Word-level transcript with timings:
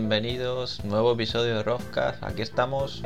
Bienvenidos, 0.00 0.82
nuevo 0.82 1.12
episodio 1.12 1.56
de 1.56 1.62
Rockcast, 1.62 2.24
aquí 2.24 2.40
estamos. 2.40 3.02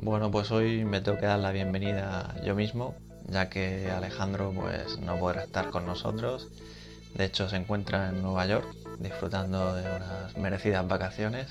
Bueno, 0.00 0.30
pues 0.30 0.52
hoy 0.52 0.84
me 0.84 1.00
tengo 1.00 1.18
que 1.18 1.26
dar 1.26 1.40
la 1.40 1.50
bienvenida 1.50 2.36
yo 2.44 2.54
mismo, 2.54 2.94
ya 3.26 3.50
que 3.50 3.90
Alejandro 3.90 4.52
pues 4.54 5.00
no 5.00 5.18
podrá 5.18 5.42
estar 5.42 5.70
con 5.70 5.84
nosotros. 5.86 6.48
De 7.14 7.24
hecho 7.24 7.48
se 7.48 7.56
encuentra 7.56 8.10
en 8.10 8.22
Nueva 8.22 8.46
York 8.46 8.66
disfrutando 8.98 9.74
de 9.74 9.82
unas 9.82 10.36
merecidas 10.36 10.86
vacaciones. 10.86 11.48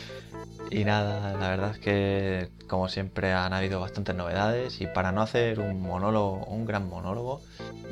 y 0.70 0.84
nada, 0.84 1.32
la 1.34 1.48
verdad 1.48 1.70
es 1.72 1.78
que 1.78 2.48
como 2.68 2.88
siempre 2.88 3.32
han 3.32 3.52
habido 3.52 3.80
bastantes 3.80 4.14
novedades 4.14 4.80
y 4.80 4.86
para 4.86 5.12
no 5.12 5.22
hacer 5.22 5.60
un 5.60 5.82
monólogo, 5.82 6.44
un 6.46 6.64
gran 6.64 6.88
monólogo, 6.88 7.42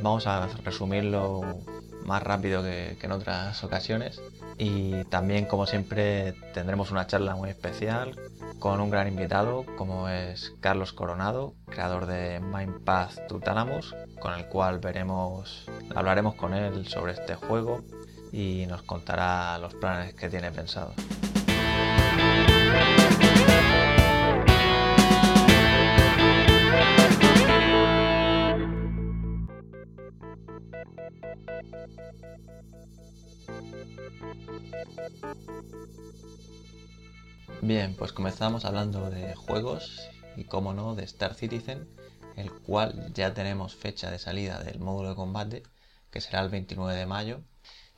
vamos 0.02 0.27
a 0.27 0.47
resumirlo 0.64 1.59
más 2.05 2.22
rápido 2.22 2.62
que, 2.62 2.97
que 3.00 3.06
en 3.06 3.12
otras 3.12 3.62
ocasiones. 3.64 4.20
Y 4.59 5.05
también 5.05 5.47
como 5.47 5.67
siempre 5.67 6.34
tendremos 6.53 6.91
una 6.91 7.06
charla 7.06 7.37
muy 7.37 7.51
especial 7.51 8.19
con 8.59 8.81
un 8.81 8.91
gran 8.91 9.06
invitado 9.06 9.64
como 9.77 10.09
es 10.09 10.53
Carlos 10.61 10.92
Coronado, 10.92 11.55
creador 11.67 12.06
de 12.06 12.41
Mindpath 12.41 13.29
Tutanamus, 13.29 13.95
con 14.20 14.34
el 14.34 14.47
cual 14.47 14.81
veremos, 14.81 15.69
hablaremos 15.95 16.34
con 16.34 16.55
él 16.55 16.86
sobre 16.89 17.12
este 17.12 17.36
juego 17.36 17.83
y 18.33 18.67
nos 18.67 18.83
contará 18.83 19.59
los 19.59 19.75
planes 19.75 20.14
que 20.14 20.29
tiene 20.29 20.51
pensados. 20.51 20.95
Bien, 37.61 37.94
pues 37.97 38.12
comenzamos 38.12 38.64
hablando 38.64 39.11
de 39.11 39.34
juegos 39.34 40.08
y 40.36 40.45
como 40.45 40.75
no 40.75 40.95
de 40.95 41.05
Star 41.05 41.34
Citizen, 41.34 41.89
el 42.36 42.53
cual 42.53 43.12
ya 43.14 43.34
tenemos 43.34 43.75
fecha 43.75 44.11
de 44.11 44.19
salida 44.20 44.62
del 44.62 44.78
módulo 44.78 45.11
de 45.11 45.17
combate, 45.17 45.62
que 46.11 46.20
será 46.20 46.41
el 46.41 46.50
29 46.50 46.95
de 46.95 47.06
mayo. 47.06 47.41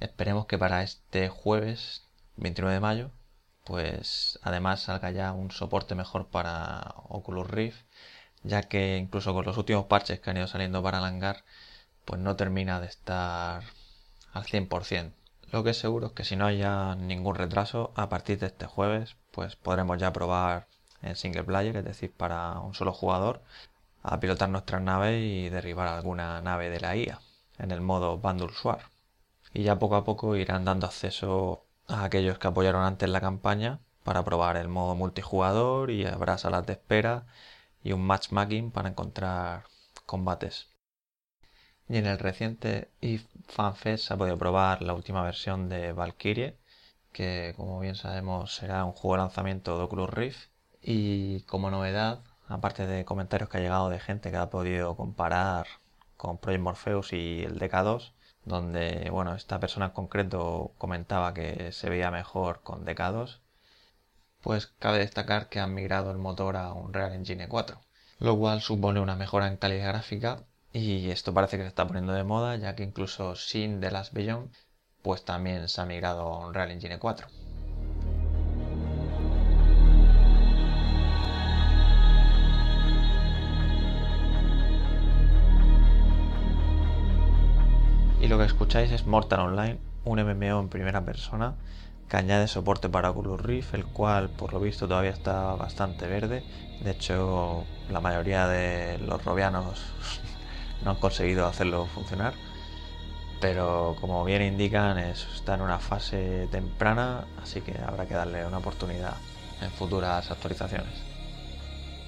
Esperemos 0.01 0.47
que 0.47 0.57
para 0.57 0.83
este 0.83 1.29
jueves 1.29 2.05
29 2.37 2.75
de 2.75 2.81
mayo, 2.81 3.11
pues 3.65 4.39
además 4.43 4.81
salga 4.81 5.11
ya 5.11 5.33
un 5.33 5.51
soporte 5.51 5.95
mejor 5.95 6.29
para 6.29 6.95
Oculus 7.09 7.51
Rift, 7.51 7.85
ya 8.43 8.63
que 8.63 8.97
incluso 8.97 9.35
con 9.35 9.45
los 9.45 9.59
últimos 9.59 9.85
parches 9.87 10.21
que 10.21 10.31
han 10.31 10.39
ido 10.39 10.47
saliendo 10.47 10.83
para 10.83 11.01
Langar, 11.01 11.45
pues 12.07 12.21
no 12.21 12.35
termina 12.37 12.81
de 12.81 12.87
estar 12.87 13.63
al 14.33 14.45
100%. 14.45 15.13
Lo 15.53 15.65
que 15.65 15.71
es 15.71 15.79
seguro 15.79 16.07
es 16.09 16.13
que 16.13 16.25
si 16.25 16.37
no 16.37 16.47
haya 16.47 16.95
ningún 16.95 17.35
retraso, 17.35 17.93
a 17.97 18.09
partir 18.09 18.39
de 18.39 18.47
este 18.47 18.67
jueves, 18.67 19.17
pues 19.33 19.57
podremos 19.57 19.99
ya 19.99 20.13
probar 20.13 20.69
en 21.03 21.17
single 21.17 21.45
player, 21.45 21.77
es 21.77 21.85
decir, 21.85 22.13
para 22.13 22.61
un 22.61 22.75
solo 22.75 22.93
jugador, 22.93 23.43
a 24.03 24.21
pilotar 24.21 24.49
nuestras 24.49 24.81
naves 24.83 25.21
y 25.23 25.49
derribar 25.51 25.89
alguna 25.89 26.41
nave 26.41 26.71
de 26.71 26.81
la 26.81 26.97
IA 26.97 27.21
en 27.59 27.73
el 27.73 27.81
modo 27.81 28.19
Bundle 28.19 28.53
Swap. 28.55 28.81
Y 29.53 29.65
ya 29.65 29.79
poco 29.79 29.97
a 29.97 30.05
poco 30.05 30.37
irán 30.37 30.65
dando 30.65 30.87
acceso 30.87 31.67
a 31.89 32.05
aquellos 32.05 32.39
que 32.39 32.49
apoyaron 32.49 32.85
antes 32.85 33.09
la 33.09 33.21
campaña 33.21 33.81
para 34.05 34.25
probar 34.25 34.57
el 34.57 34.69
modo 34.69 34.95
multijugador 34.95 35.91
y 35.91 36.07
habrá 36.07 36.39
salas 36.39 36.67
de 36.67 36.75
espera 36.75 37.27
y 37.83 37.93
un 37.93 38.03
matchmaking 38.07 38.71
para 38.71 38.89
encontrar 38.89 39.65
combates. 40.07 40.70
Y 41.91 41.97
en 41.97 42.07
el 42.07 42.21
reciente 42.21 42.89
IF 43.01 43.27
FanFest 43.49 44.07
se 44.07 44.15
ha 44.15 44.17
podido 44.17 44.39
probar 44.39 44.81
la 44.81 44.95
última 44.95 45.25
versión 45.25 45.69
de 45.69 45.93
Valkyrie, 45.93 46.57
que 47.13 47.53
como 47.57 47.81
bien 47.81 47.97
sabemos 47.97 48.55
será 48.55 48.85
un 48.85 48.93
juego 48.93 49.17
de 49.17 49.23
lanzamiento 49.23 49.77
de 49.77 49.83
Oculus 49.83 50.09
Rift. 50.09 50.51
Y 50.81 51.41
como 51.47 51.69
novedad, 51.69 52.21
aparte 52.47 52.87
de 52.87 53.05
comentarios 53.05 53.51
que 53.51 53.59
ha 53.59 53.61
llegado 53.61 53.91
de 53.91 53.99
gente 53.99 54.31
que 54.31 54.37
ha 54.37 54.51
podido 54.51 54.97
comparar 54.97 55.67
con 56.17 56.39
Project 56.39 56.63
Morpheus 56.63 57.13
y 57.13 57.43
el 57.43 57.59
DK2, 57.59 58.13
donde 58.45 59.11
bueno, 59.11 59.35
esta 59.35 59.59
persona 59.59 59.87
en 59.87 59.93
concreto 59.93 60.73
comentaba 60.79 61.35
que 61.35 61.73
se 61.73 61.91
veía 61.91 62.13
mejor 62.13 62.63
con 62.63 62.87
DK2, 62.87 63.41
pues 64.43 64.69
cabe 64.79 64.99
destacar 64.99 65.49
que 65.49 65.59
han 65.59 65.75
migrado 65.75 66.13
el 66.13 66.19
motor 66.19 66.57
a 66.57 66.73
un 66.73 66.93
Real 66.95 67.15
Engine 67.15 67.49
4, 67.49 67.81
lo 68.21 68.39
cual 68.39 68.61
supone 68.61 69.01
una 69.01 69.17
mejora 69.17 69.49
en 69.49 69.57
calidad 69.57 69.89
gráfica 69.89 70.45
y 70.73 71.11
esto 71.11 71.35
parece 71.35 71.57
que 71.57 71.65
se 71.65 71.69
está 71.69 71.87
poniendo 71.87 72.13
de 72.13 72.25
moda, 72.25 72.57
ya 72.57 72.75
que 72.77 72.85
incluso 72.85 73.35
Sin 73.35 73.81
The 73.81 73.91
Last 73.91 74.13
Beyond, 74.13 74.53
pues 75.03 75.25
también 75.25 75.69
se 75.69 75.81
ha 75.81 75.87
migrado 75.87 76.23
a 76.23 76.47
Unreal 76.47 76.71
Engine 76.71 76.99
4. 76.99 77.27
Y 88.21 88.29
lo 88.29 88.39
que 88.39 88.45
escucháis 88.45 88.93
es 88.93 89.07
Mortal 89.07 89.41
Online, 89.41 89.79
un 90.05 90.21
MMO 90.23 90.61
en 90.61 90.69
primera 90.69 91.05
persona 91.05 91.57
que 92.09 92.17
añade 92.17 92.49
soporte 92.49 92.89
para 92.89 93.11
Oculus 93.11 93.41
Rift, 93.41 93.73
el 93.75 93.87
cual 93.87 94.31
por 94.31 94.53
lo 94.53 94.61
visto 94.61 94.87
todavía 94.87 95.13
está 95.13 95.55
bastante 95.55 96.07
verde. 96.07 96.43
De 96.83 96.91
hecho, 96.91 97.65
la 97.89 98.01
mayoría 98.01 98.47
de 98.47 98.99
los 98.99 99.25
robianos 99.25 99.81
no 100.85 100.93
han 100.93 100.97
conseguido 100.97 101.47
hacerlo 101.47 101.87
funcionar. 101.87 102.35
Pero 103.41 103.97
como 104.01 104.25
bien 104.25 104.43
indican, 104.43 104.99
está 104.99 105.55
en 105.55 105.63
una 105.63 105.79
fase 105.79 106.47
temprana, 106.51 107.27
así 107.43 107.63
que 107.63 107.79
habrá 107.81 108.07
que 108.07 108.15
darle 108.15 108.47
una 108.47 108.59
oportunidad 108.59 109.15
en 109.63 109.71
futuras 109.71 110.31
actualizaciones. 110.31 110.93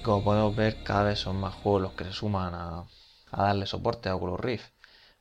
Como 0.03 0.23
podemos 0.23 0.55
ver, 0.55 0.83
cada 0.83 1.03
vez 1.03 1.19
son 1.19 1.39
más 1.39 1.55
juegos 1.55 1.81
los 1.81 1.93
que 1.93 2.03
se 2.03 2.13
suman 2.13 2.53
a, 2.53 2.85
darle 3.31 3.65
soporte 3.65 4.09
a 4.09 4.15
Oculus 4.15 4.39
Rift, 4.39 4.71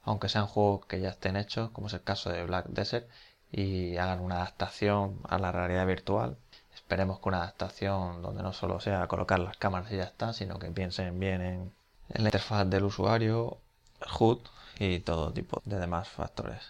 aunque 0.02 0.28
sean 0.28 0.46
juegos 0.46 0.86
que 0.86 1.00
ya 1.00 1.10
estén 1.10 1.36
hechos, 1.36 1.70
como 1.70 1.86
es 1.86 1.94
el 1.94 2.02
caso 2.02 2.30
de 2.30 2.44
Black 2.44 2.66
Desert, 2.68 3.08
y 3.50 3.96
hagan 3.96 4.20
una 4.20 4.36
adaptación 4.36 5.20
a 5.28 5.38
la 5.38 5.52
realidad 5.52 5.86
virtual. 5.86 6.36
Esperemos 6.74 7.20
que 7.20 7.28
una 7.28 7.38
adaptación 7.38 8.22
donde 8.22 8.42
no 8.42 8.52
solo 8.52 8.80
sea 8.80 9.06
colocar 9.06 9.38
las 9.38 9.56
cámaras 9.56 9.91
y 9.92 9.96
ya 9.96 10.04
está, 10.04 10.32
sino 10.32 10.58
que 10.58 10.70
piensen 10.70 11.18
bien 11.18 11.42
en 11.42 11.72
la 12.14 12.28
interfaz 12.28 12.68
del 12.68 12.84
usuario, 12.84 13.58
HUD 14.18 14.38
y 14.78 15.00
todo 15.00 15.32
tipo 15.32 15.62
de 15.64 15.78
demás 15.78 16.08
factores. 16.08 16.62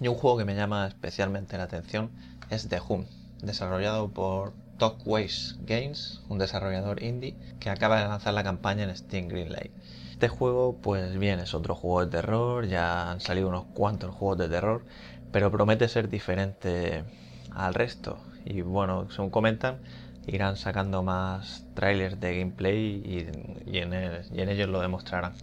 Y 0.00 0.08
un 0.08 0.16
juego 0.16 0.36
que 0.36 0.44
me 0.44 0.54
llama 0.54 0.86
especialmente 0.86 1.56
la 1.56 1.64
atención 1.64 2.10
es 2.50 2.68
The 2.68 2.80
Hum, 2.86 3.06
desarrollado 3.40 4.10
por 4.10 4.52
Talkways 4.78 5.56
Games, 5.60 6.22
un 6.28 6.38
desarrollador 6.38 7.02
indie 7.02 7.36
que 7.60 7.70
acaba 7.70 8.00
de 8.00 8.08
lanzar 8.08 8.34
la 8.34 8.44
campaña 8.44 8.84
en 8.84 8.96
Steam 8.96 9.28
Greenlight. 9.28 9.72
Este 10.10 10.28
juego, 10.28 10.76
pues 10.80 11.18
bien, 11.18 11.40
es 11.40 11.54
otro 11.54 11.74
juego 11.74 12.04
de 12.04 12.10
terror, 12.10 12.66
ya 12.66 13.10
han 13.10 13.20
salido 13.20 13.48
unos 13.48 13.64
cuantos 13.74 14.14
juegos 14.14 14.38
de 14.38 14.48
terror, 14.48 14.84
pero 15.32 15.50
promete 15.50 15.88
ser 15.88 16.08
diferente 16.08 17.04
al 17.52 17.74
resto. 17.74 18.18
Y 18.44 18.60
bueno, 18.60 19.10
según 19.10 19.30
comentan, 19.30 19.78
irán 20.26 20.56
sacando 20.56 21.02
más 21.02 21.66
trailers 21.74 22.20
de 22.20 22.38
gameplay 22.38 23.02
y, 23.04 23.70
y 23.70 23.78
en 23.78 24.48
ellos 24.48 24.68
lo 24.68 24.80
demostrarán. 24.80 25.34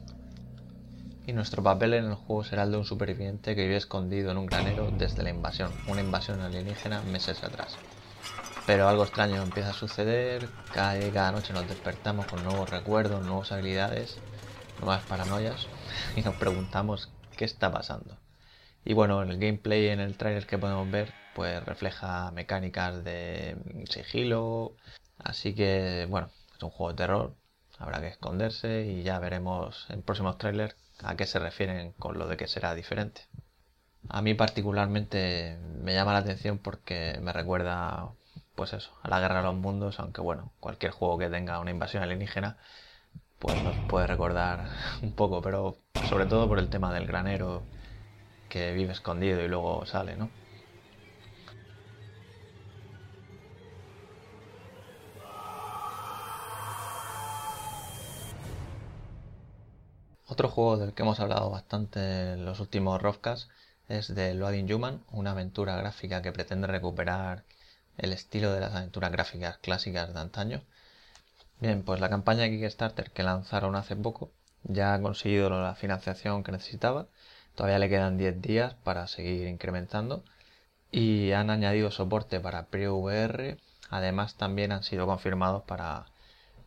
Y 1.28 1.34
nuestro 1.34 1.62
papel 1.62 1.94
en 1.94 2.06
el 2.06 2.16
juego 2.16 2.44
será 2.44 2.64
el 2.64 2.72
de 2.72 2.78
un 2.78 2.86
superviviente 2.86 3.56
que 3.56 3.64
vive 3.64 3.78
escondido 3.78 4.32
en 4.32 4.38
un 4.38 4.48
granero 4.48 4.90
desde 4.98 5.22
la 5.22 5.30
invasión, 5.30 5.72
una 5.88 6.02
invasión 6.02 6.42
alienígena 6.42 7.02
meses 7.04 7.44
atrás. 7.44 7.78
Pero 8.72 8.88
algo 8.88 9.04
extraño 9.04 9.44
empieza 9.44 9.72
a 9.72 9.74
suceder, 9.74 10.48
cada, 10.74 10.98
cada 11.12 11.34
noche 11.34 11.52
nos 11.52 11.68
despertamos 11.68 12.26
con 12.28 12.42
nuevos 12.46 12.70
recuerdos, 12.70 13.22
nuevas 13.22 13.52
habilidades, 13.52 14.18
nuevas 14.80 15.04
paranoias 15.04 15.68
y 16.16 16.22
nos 16.22 16.36
preguntamos 16.36 17.12
qué 17.36 17.44
está 17.44 17.70
pasando. 17.70 18.18
Y 18.86 18.94
bueno, 18.94 19.24
el 19.24 19.38
gameplay 19.38 19.90
en 19.90 20.00
el 20.00 20.16
trailer 20.16 20.48
que 20.48 20.58
podemos 20.58 20.90
ver 20.90 21.12
pues 21.36 21.62
refleja 21.66 22.32
mecánicas 22.32 23.04
de 23.04 23.58
sigilo, 23.90 24.78
así 25.18 25.54
que 25.54 26.08
bueno, 26.10 26.30
es 26.56 26.64
un 26.64 26.70
juego 26.70 26.94
de 26.94 26.98
terror, 26.98 27.36
habrá 27.78 28.00
que 28.00 28.08
esconderse 28.08 28.86
y 28.86 29.04
ya 29.04 29.20
veremos 29.20 29.86
en 29.90 30.02
próximos 30.02 30.38
trailers 30.38 30.78
a 31.04 31.18
qué 31.18 31.26
se 31.26 31.40
refieren 31.40 31.92
con 32.00 32.18
lo 32.18 32.26
de 32.26 32.38
que 32.38 32.48
será 32.48 32.74
diferente. 32.74 33.24
A 34.08 34.22
mí 34.22 34.34
particularmente 34.34 35.60
me 35.84 35.94
llama 35.94 36.14
la 36.14 36.20
atención 36.20 36.58
porque 36.58 37.20
me 37.22 37.34
recuerda 37.34 38.14
pues 38.56 38.74
eso, 38.74 38.92
a 39.04 39.10
la 39.10 39.20
guerra 39.20 39.38
de 39.38 39.44
los 39.44 39.56
mundos, 39.56 40.00
aunque 40.00 40.22
bueno, 40.22 40.52
cualquier 40.60 40.92
juego 40.92 41.18
que 41.18 41.30
tenga 41.30 41.60
una 41.60 41.72
invasión 41.72 42.04
alienígena 42.04 42.58
pues 43.40 43.62
nos 43.62 43.80
puede 43.80 44.08
recordar 44.08 44.70
un 45.04 45.14
poco, 45.16 45.42
pero 45.42 45.78
sobre 46.02 46.26
todo 46.28 46.48
por 46.48 46.60
el 46.60 46.70
tema 46.70 46.94
del 46.94 47.08
granero 47.08 47.68
que 48.50 48.74
vive 48.74 48.94
escondido 48.94 49.42
y 49.44 49.48
luego 49.50 49.86
sale, 49.86 50.18
¿no? 50.18 50.32
Otro 60.26 60.50
juego 60.50 60.78
del 60.78 60.96
que 60.96 61.04
hemos 61.04 61.20
hablado 61.20 61.52
bastante 61.52 62.34
en 62.34 62.44
los 62.44 62.60
últimos 62.60 63.00
Rovcast 63.00 63.52
es 63.88 64.16
de 64.16 64.34
Loading 64.34 64.72
Human, 64.74 65.04
una 65.12 65.30
aventura 65.32 65.76
gráfica 65.76 66.24
que 66.24 66.32
pretende 66.32 66.66
recuperar 66.66 67.44
el 67.98 68.14
estilo 68.14 68.54
de 68.54 68.62
las 68.62 68.74
aventuras 68.76 69.12
gráficas 69.12 69.58
clásicas 69.58 70.14
de 70.14 70.20
antaño. 70.20 70.62
Bien, 71.60 71.84
pues 71.84 72.00
la 72.00 72.10
campaña 72.10 72.48
Kickstarter 72.50 73.12
que 73.12 73.24
lanzaron 73.24 73.76
hace 73.76 73.96
poco 73.96 74.32
ya 74.64 74.94
ha 74.94 75.02
conseguido 75.02 75.50
la 75.50 75.76
financiación 75.76 76.44
que 76.44 76.52
necesitaba. 76.52 77.08
Todavía 77.56 77.80
le 77.80 77.90
quedan 77.90 78.18
10 78.18 78.42
días 78.42 78.74
para 78.84 79.08
seguir 79.08 79.48
incrementando 79.48 80.24
y 80.92 81.32
han 81.32 81.50
añadido 81.50 81.92
soporte 81.92 82.40
para 82.40 82.68
PreVR. 82.68 83.58
Además 83.90 84.36
también 84.36 84.72
han 84.72 84.84
sido 84.84 85.06
confirmados 85.06 85.64
para 85.64 86.06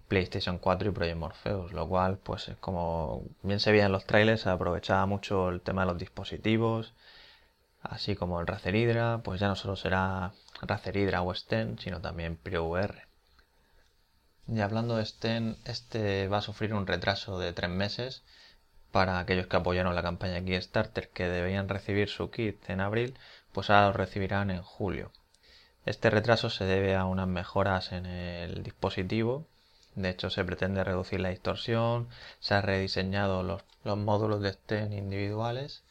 PlayStation 0.08 0.58
4 0.58 0.90
y 0.90 0.92
Project 0.92 1.16
Morpheus, 1.16 1.72
lo 1.72 1.88
cual 1.88 2.18
pues 2.18 2.50
como 2.60 3.24
bien 3.42 3.60
se 3.60 3.72
veía 3.72 3.86
en 3.86 3.92
los 3.92 4.06
trailers 4.06 4.46
aprovechaba 4.46 5.06
mucho 5.06 5.48
el 5.48 5.60
tema 5.60 5.82
de 5.82 5.88
los 5.92 5.98
dispositivos, 5.98 6.94
así 7.84 8.16
como 8.16 8.40
el 8.40 8.46
Razer 8.46 8.74
Hydra, 8.74 9.20
pues 9.22 9.40
ya 9.40 9.48
no 9.48 9.56
solo 9.56 9.76
será 9.76 10.32
Razer 10.62 10.96
Hydra 10.96 11.22
o 11.22 11.34
Sten, 11.34 11.78
sino 11.78 12.00
también 12.00 12.36
ProVR. 12.36 13.06
Y 14.48 14.60
hablando 14.60 14.96
de 14.96 15.04
Sten, 15.04 15.56
este 15.64 16.28
va 16.28 16.38
a 16.38 16.42
sufrir 16.42 16.74
un 16.74 16.86
retraso 16.86 17.38
de 17.38 17.52
tres 17.52 17.70
meses 17.70 18.22
para 18.90 19.18
aquellos 19.18 19.46
que 19.46 19.56
apoyaron 19.56 19.94
la 19.94 20.02
campaña 20.02 20.44
Kickstarter 20.44 21.08
que 21.10 21.28
debían 21.28 21.68
recibir 21.68 22.08
su 22.08 22.30
kit 22.30 22.68
en 22.68 22.80
abril, 22.80 23.18
pues 23.52 23.70
ahora 23.70 23.88
lo 23.88 23.92
recibirán 23.92 24.50
en 24.50 24.62
julio. 24.62 25.12
Este 25.86 26.10
retraso 26.10 26.50
se 26.50 26.64
debe 26.64 26.96
a 26.96 27.04
unas 27.04 27.28
mejoras 27.28 27.92
en 27.92 28.06
el 28.06 28.62
dispositivo. 28.62 29.46
De 29.94 30.10
hecho, 30.10 30.30
se 30.30 30.44
pretende 30.44 30.82
reducir 30.82 31.20
la 31.20 31.28
distorsión, 31.28 32.08
se 32.40 32.54
han 32.54 32.62
rediseñado 32.62 33.42
los, 33.42 33.62
los 33.84 33.98
módulos 33.98 34.40
de 34.42 34.52
Sten 34.52 34.92
individuales 34.92 35.83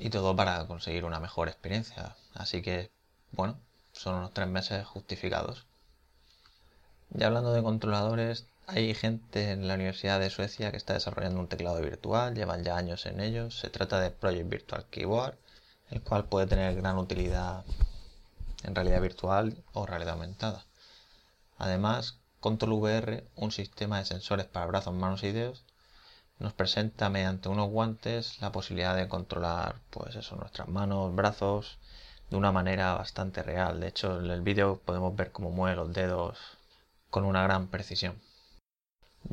y 0.00 0.10
todo 0.10 0.34
para 0.34 0.66
conseguir 0.66 1.04
una 1.04 1.20
mejor 1.20 1.48
experiencia. 1.48 2.16
Así 2.34 2.62
que, 2.62 2.90
bueno, 3.32 3.60
son 3.92 4.16
unos 4.16 4.32
tres 4.32 4.48
meses 4.48 4.86
justificados. 4.86 5.66
Ya 7.10 7.26
hablando 7.26 7.52
de 7.52 7.62
controladores, 7.62 8.46
hay 8.66 8.94
gente 8.94 9.50
en 9.50 9.68
la 9.68 9.74
Universidad 9.74 10.18
de 10.20 10.30
Suecia 10.30 10.70
que 10.70 10.76
está 10.76 10.94
desarrollando 10.94 11.40
un 11.40 11.48
teclado 11.48 11.80
virtual, 11.80 12.34
llevan 12.34 12.64
ya 12.64 12.76
años 12.76 13.04
en 13.06 13.20
ello. 13.20 13.50
Se 13.50 13.68
trata 13.68 14.00
de 14.00 14.10
Project 14.10 14.48
Virtual 14.48 14.86
Keyboard, 14.90 15.36
el 15.90 16.00
cual 16.02 16.24
puede 16.24 16.46
tener 16.46 16.74
gran 16.76 16.96
utilidad 16.96 17.64
en 18.62 18.74
realidad 18.74 19.00
virtual 19.00 19.56
o 19.72 19.86
realidad 19.86 20.14
aumentada. 20.14 20.64
Además, 21.58 22.18
Control 22.40 22.72
VR, 22.72 23.24
un 23.36 23.52
sistema 23.52 23.98
de 23.98 24.06
sensores 24.06 24.46
para 24.46 24.66
brazos, 24.66 24.94
manos 24.94 25.22
y 25.24 25.32
dedos, 25.32 25.62
nos 26.40 26.54
presenta 26.54 27.10
mediante 27.10 27.50
unos 27.50 27.68
guantes 27.68 28.40
la 28.40 28.50
posibilidad 28.50 28.96
de 28.96 29.08
controlar 29.08 29.76
pues 29.90 30.16
eso, 30.16 30.36
nuestras 30.36 30.68
manos, 30.68 31.14
brazos 31.14 31.78
de 32.30 32.36
una 32.36 32.50
manera 32.50 32.94
bastante 32.94 33.42
real. 33.42 33.80
De 33.80 33.88
hecho, 33.88 34.18
en 34.18 34.30
el 34.30 34.40
vídeo 34.40 34.80
podemos 34.84 35.14
ver 35.14 35.32
cómo 35.32 35.50
mueve 35.50 35.76
los 35.76 35.92
dedos 35.92 36.38
con 37.10 37.24
una 37.24 37.42
gran 37.42 37.68
precisión. 37.68 38.20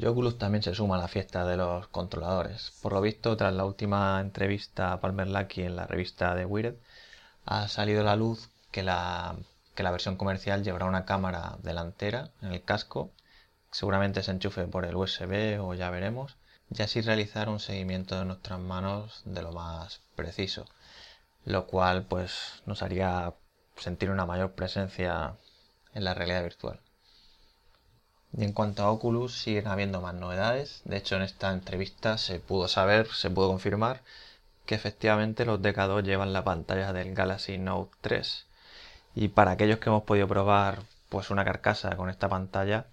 Oculus 0.06 0.38
también 0.38 0.64
se 0.64 0.76
suma 0.76 0.96
a 0.96 1.00
la 1.00 1.08
fiesta 1.08 1.46
de 1.46 1.56
los 1.56 1.88
controladores. 1.88 2.74
Por 2.82 2.92
lo 2.92 3.02
visto, 3.02 3.38
tras 3.38 3.54
la 3.54 3.66
última 3.66 4.20
entrevista 4.20 4.92
a 4.92 5.00
Palmer 5.00 5.28
Lucky 5.28 5.64
en 5.64 5.78
la 5.78 5.88
revista 5.88 6.36
de 6.36 6.46
Wired, 6.46 6.76
ha 7.46 7.68
salido 7.70 8.02
a 8.02 8.04
la 8.04 8.18
luz 8.18 8.50
que 8.72 8.84
la, 8.84 9.36
que 9.76 9.84
la 9.84 9.92
versión 9.92 10.18
comercial 10.18 10.64
llevará 10.64 10.86
una 10.86 11.06
cámara 11.06 11.58
delantera 11.64 12.32
en 12.42 12.52
el 12.52 12.64
casco. 12.64 13.12
Seguramente 13.72 14.24
se 14.24 14.32
enchufe 14.32 14.68
por 14.68 14.86
el 14.86 14.96
USB 14.96 15.58
o 15.62 15.74
ya 15.74 15.90
veremos 15.90 16.37
y 16.70 16.82
así 16.82 17.02
realizar 17.02 17.50
un 17.50 17.60
seguimiento 17.60 18.18
de 18.20 18.26
nuestras 18.26 18.60
manos 18.60 19.22
de 19.26 19.42
lo 19.42 19.52
más 19.52 20.02
preciso, 20.16 20.66
lo 21.46 21.66
cual 21.68 22.06
pues 22.06 22.62
nos 22.66 22.84
haría 22.84 23.34
sentir 23.78 24.10
una 24.10 24.26
mayor 24.26 24.54
presencia 24.54 25.36
en 25.94 26.04
la 26.04 26.14
realidad 26.14 26.44
virtual. 26.44 26.80
Y 28.34 28.44
en 28.44 28.54
cuanto 28.54 28.84
a 28.84 28.92
Oculus, 28.92 29.34
siguen 29.34 29.68
habiendo 29.68 30.02
más 30.02 30.14
novedades. 30.14 30.82
De 30.86 30.98
hecho, 30.98 31.16
en 31.16 31.22
esta 31.22 31.52
entrevista 31.52 32.18
se 32.18 32.40
pudo 32.40 32.68
saber, 32.68 33.08
se 33.08 33.30
pudo 33.30 33.48
confirmar 33.48 34.02
que 34.66 34.76
efectivamente 34.76 35.46
los 35.46 35.62
DK2 35.62 36.04
llevan 36.04 36.34
la 36.34 36.44
pantalla 36.44 36.94
del 36.94 37.16
Galaxy 37.16 37.58
Note 37.58 37.96
3. 38.02 38.46
Y 39.16 39.30
para 39.30 39.52
aquellos 39.52 39.80
que 39.80 39.90
hemos 39.90 40.04
podido 40.04 40.28
probar 40.28 40.84
pues 41.10 41.30
una 41.32 41.46
carcasa 41.46 41.96
con 41.96 42.10
esta 42.10 42.28
pantalla, 42.28 42.86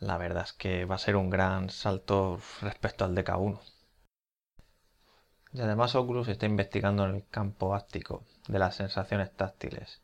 la 0.00 0.18
verdad 0.18 0.44
es 0.44 0.52
que 0.52 0.84
va 0.84 0.96
a 0.96 0.98
ser 0.98 1.16
un 1.16 1.30
gran 1.30 1.70
salto 1.70 2.38
respecto 2.62 3.04
al 3.04 3.14
DK1. 3.14 3.60
Y 5.52 5.60
además 5.60 5.94
Oculus 5.94 6.28
está 6.28 6.46
investigando 6.46 7.04
en 7.06 7.14
el 7.16 7.26
campo 7.28 7.74
áptico 7.74 8.22
de 8.48 8.58
las 8.58 8.76
sensaciones 8.76 9.32
táctiles, 9.32 10.02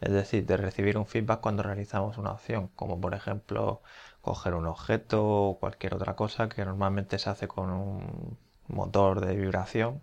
es 0.00 0.12
decir, 0.12 0.46
de 0.46 0.56
recibir 0.56 0.98
un 0.98 1.06
feedback 1.06 1.40
cuando 1.40 1.62
realizamos 1.62 2.18
una 2.18 2.32
opción, 2.32 2.68
como 2.76 3.00
por 3.00 3.14
ejemplo 3.14 3.82
coger 4.20 4.54
un 4.54 4.66
objeto 4.66 5.26
o 5.26 5.58
cualquier 5.58 5.94
otra 5.94 6.14
cosa 6.16 6.48
que 6.48 6.64
normalmente 6.64 7.18
se 7.18 7.30
hace 7.30 7.48
con 7.48 7.70
un 7.70 8.38
motor 8.68 9.20
de 9.20 9.34
vibración, 9.36 10.02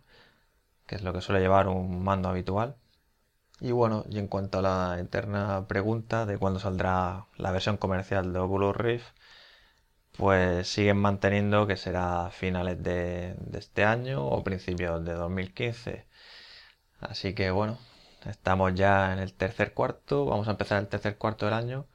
que 0.88 0.96
es 0.96 1.04
lo 1.04 1.14
que 1.14 1.22
suele 1.22 1.42
llevar 1.42 1.68
un 1.68 2.04
mando 2.04 2.30
habitual. 2.30 2.76
Y 3.60 3.72
bueno, 3.72 4.04
y 4.10 4.20
en 4.20 4.28
cuanto 4.28 4.60
a 4.60 4.62
la 4.62 5.00
eterna 5.00 5.66
pregunta 5.68 6.26
de 6.26 6.38
cuándo 6.38 6.60
saldrá 6.60 7.26
la 7.38 7.52
versión 7.52 7.78
comercial 7.78 8.34
de 8.34 8.40
Oculus 8.40 8.76
Rift, 8.76 9.08
pues 10.18 10.68
siguen 10.68 10.98
manteniendo 10.98 11.68
que 11.68 11.78
será 11.78 12.30
finales 12.32 12.82
de, 12.84 13.36
este 13.54 13.84
año 13.84 14.26
o 14.26 14.44
principios 14.44 15.04
de 15.06 15.14
2015. 15.14 16.06
Así 17.00 17.34
que 17.36 17.52
bueno, 17.52 17.78
estamos 18.26 18.74
ya 18.76 19.14
en 19.14 19.20
el 19.20 19.34
tercer 19.34 19.74
cuarto, 19.74 20.26
vamos 20.26 20.48
a 20.48 20.52
empezar 20.52 20.80
el 20.80 20.88
tercer 20.88 21.18
cuarto 21.18 21.46
del 21.46 21.56
año 21.56 21.88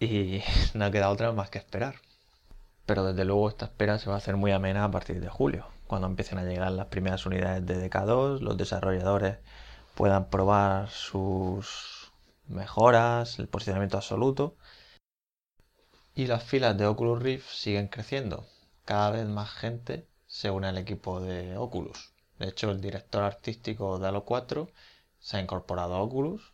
y 0.00 0.42
no 0.74 0.90
queda 0.90 1.10
otra 1.10 1.32
más 1.32 1.50
que 1.50 1.58
esperar. 1.58 1.96
Pero 2.86 3.04
desde 3.04 3.24
luego 3.24 3.48
esta 3.48 3.66
espera 3.66 3.98
se 3.98 4.08
va 4.08 4.16
a 4.16 4.18
hacer 4.18 4.36
muy 4.36 4.52
amena 4.52 4.84
a 4.84 4.90
partir 4.90 5.20
de 5.20 5.28
julio, 5.28 5.66
cuando 5.88 6.06
empiecen 6.08 6.38
a 6.38 6.44
llegar 6.44 6.70
las 6.72 6.86
primeras 6.86 7.26
unidades 7.26 7.66
de 7.66 7.90
DK2, 7.90 8.40
los 8.40 8.56
desarrolladores 8.56 9.38
puedan 9.96 10.28
probar 10.28 10.90
sus 10.90 12.12
mejoras, 12.48 13.38
el 13.38 13.48
posicionamiento 13.48 13.96
absoluto. 13.96 14.54
Y 16.14 16.26
las 16.26 16.44
filas 16.44 16.76
de 16.76 16.86
Oculus 16.86 17.22
Rift 17.22 17.48
siguen 17.48 17.88
creciendo. 17.88 18.46
Cada 18.84 19.10
vez 19.10 19.26
más 19.26 19.50
gente 19.50 20.06
se 20.26 20.50
une 20.50 20.68
al 20.68 20.76
equipo 20.76 21.20
de 21.20 21.56
Oculus. 21.56 22.12
De 22.38 22.48
hecho, 22.48 22.70
el 22.70 22.82
director 22.82 23.22
artístico 23.22 23.98
de 23.98 24.08
Halo 24.08 24.26
4 24.26 24.68
se 25.18 25.38
ha 25.38 25.40
incorporado 25.40 25.94
a 25.94 26.02
Oculus. 26.02 26.52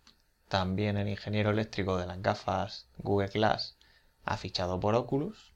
También 0.48 0.96
el 0.96 1.08
ingeniero 1.08 1.50
eléctrico 1.50 1.96
de 1.96 2.06
las 2.06 2.22
gafas 2.22 2.88
Google 2.98 3.28
Glass 3.28 3.76
ha 4.24 4.36
fichado 4.36 4.78
por 4.78 4.94
Oculus. 4.94 5.52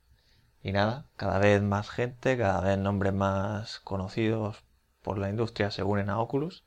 Y 0.60 0.72
nada, 0.72 1.06
cada 1.14 1.38
vez 1.38 1.62
más 1.62 1.88
gente, 1.88 2.36
cada 2.36 2.60
vez 2.62 2.78
nombres 2.78 3.12
más 3.12 3.78
conocidos 3.78 4.64
por 5.02 5.18
la 5.18 5.28
industria 5.28 5.70
se 5.70 5.84
unen 5.84 6.10
a 6.10 6.18
Oculus. 6.18 6.64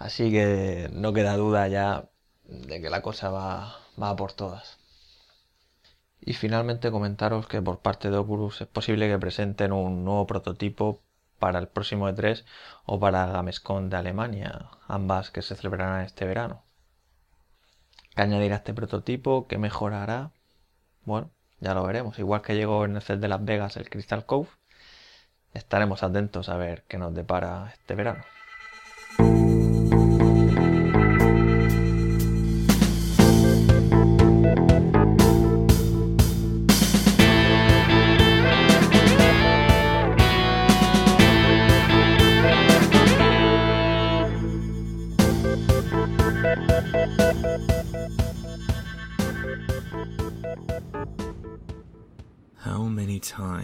Así 0.00 0.32
que 0.32 0.88
no 0.94 1.12
queda 1.12 1.36
duda 1.36 1.68
ya 1.68 2.08
de 2.44 2.80
que 2.80 2.88
la 2.88 3.02
cosa 3.02 3.28
va, 3.28 3.76
va 4.02 4.16
por 4.16 4.32
todas. 4.32 4.78
Y 6.20 6.32
finalmente 6.32 6.90
comentaros 6.90 7.46
que 7.46 7.60
por 7.60 7.80
parte 7.80 8.10
de 8.10 8.16
Oculus 8.16 8.62
es 8.62 8.66
posible 8.66 9.08
que 9.08 9.18
presenten 9.18 9.72
un 9.72 10.04
nuevo 10.04 10.26
prototipo 10.26 11.02
para 11.38 11.58
el 11.58 11.68
próximo 11.68 12.08
E3 12.08 12.44
o 12.86 12.98
para 12.98 13.26
Gamescom 13.26 13.90
de 13.90 13.96
Alemania, 13.98 14.70
ambas 14.88 15.30
que 15.30 15.42
se 15.42 15.54
celebrarán 15.54 16.02
este 16.06 16.24
verano. 16.24 16.64
¿Qué 18.16 18.22
añadirá 18.22 18.56
este 18.56 18.72
prototipo? 18.72 19.46
¿Qué 19.48 19.58
mejorará? 19.58 20.32
Bueno, 21.04 21.30
ya 21.60 21.74
lo 21.74 21.84
veremos. 21.84 22.18
Igual 22.18 22.40
que 22.40 22.56
llegó 22.56 22.86
en 22.86 22.96
el 22.96 23.02
set 23.02 23.20
de 23.20 23.28
Las 23.28 23.44
Vegas 23.44 23.76
el 23.76 23.90
Crystal 23.90 24.24
Cove, 24.24 24.48
estaremos 25.52 26.02
atentos 26.02 26.48
a 26.48 26.56
ver 26.56 26.84
qué 26.88 26.96
nos 26.96 27.14
depara 27.14 27.70
este 27.74 27.94
verano. 27.94 28.24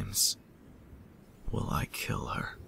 Times 0.07 0.37
will 1.51 1.69
I 1.71 1.87
kill 1.87 2.27
her? 2.27 2.59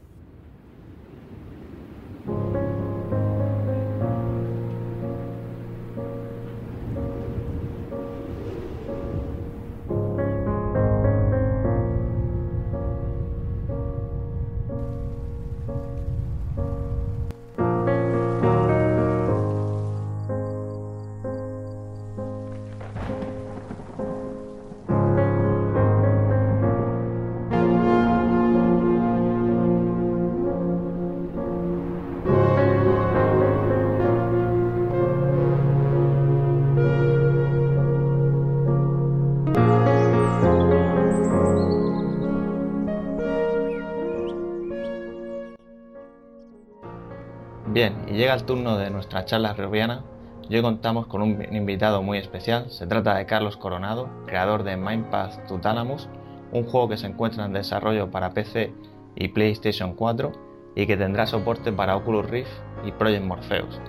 Llega 48.28 48.40
el 48.40 48.44
turno 48.44 48.76
de 48.76 48.90
nuestra 48.90 49.24
charla 49.24 49.54
robiana. 49.54 50.02
Hoy 50.50 50.60
contamos 50.60 51.06
con 51.06 51.22
un 51.22 51.42
invitado 51.50 52.02
muy 52.02 52.18
especial. 52.18 52.70
Se 52.70 52.86
trata 52.86 53.14
de 53.14 53.24
Carlos 53.24 53.56
Coronado, 53.56 54.10
creador 54.26 54.64
de 54.64 54.76
Mindpath 54.76 55.46
to 55.46 55.58
Thalamus, 55.58 56.10
un 56.52 56.66
juego 56.66 56.90
que 56.90 56.98
se 56.98 57.06
encuentra 57.06 57.46
en 57.46 57.54
desarrollo 57.54 58.10
para 58.10 58.34
PC 58.34 58.70
y 59.16 59.28
PlayStation 59.28 59.94
4 59.94 60.32
y 60.76 60.86
que 60.86 60.98
tendrá 60.98 61.26
soporte 61.26 61.72
para 61.72 61.96
Oculus 61.96 62.28
Rift 62.28 62.50
y 62.84 62.92
Project 62.92 63.24
Morpheus. 63.24 63.80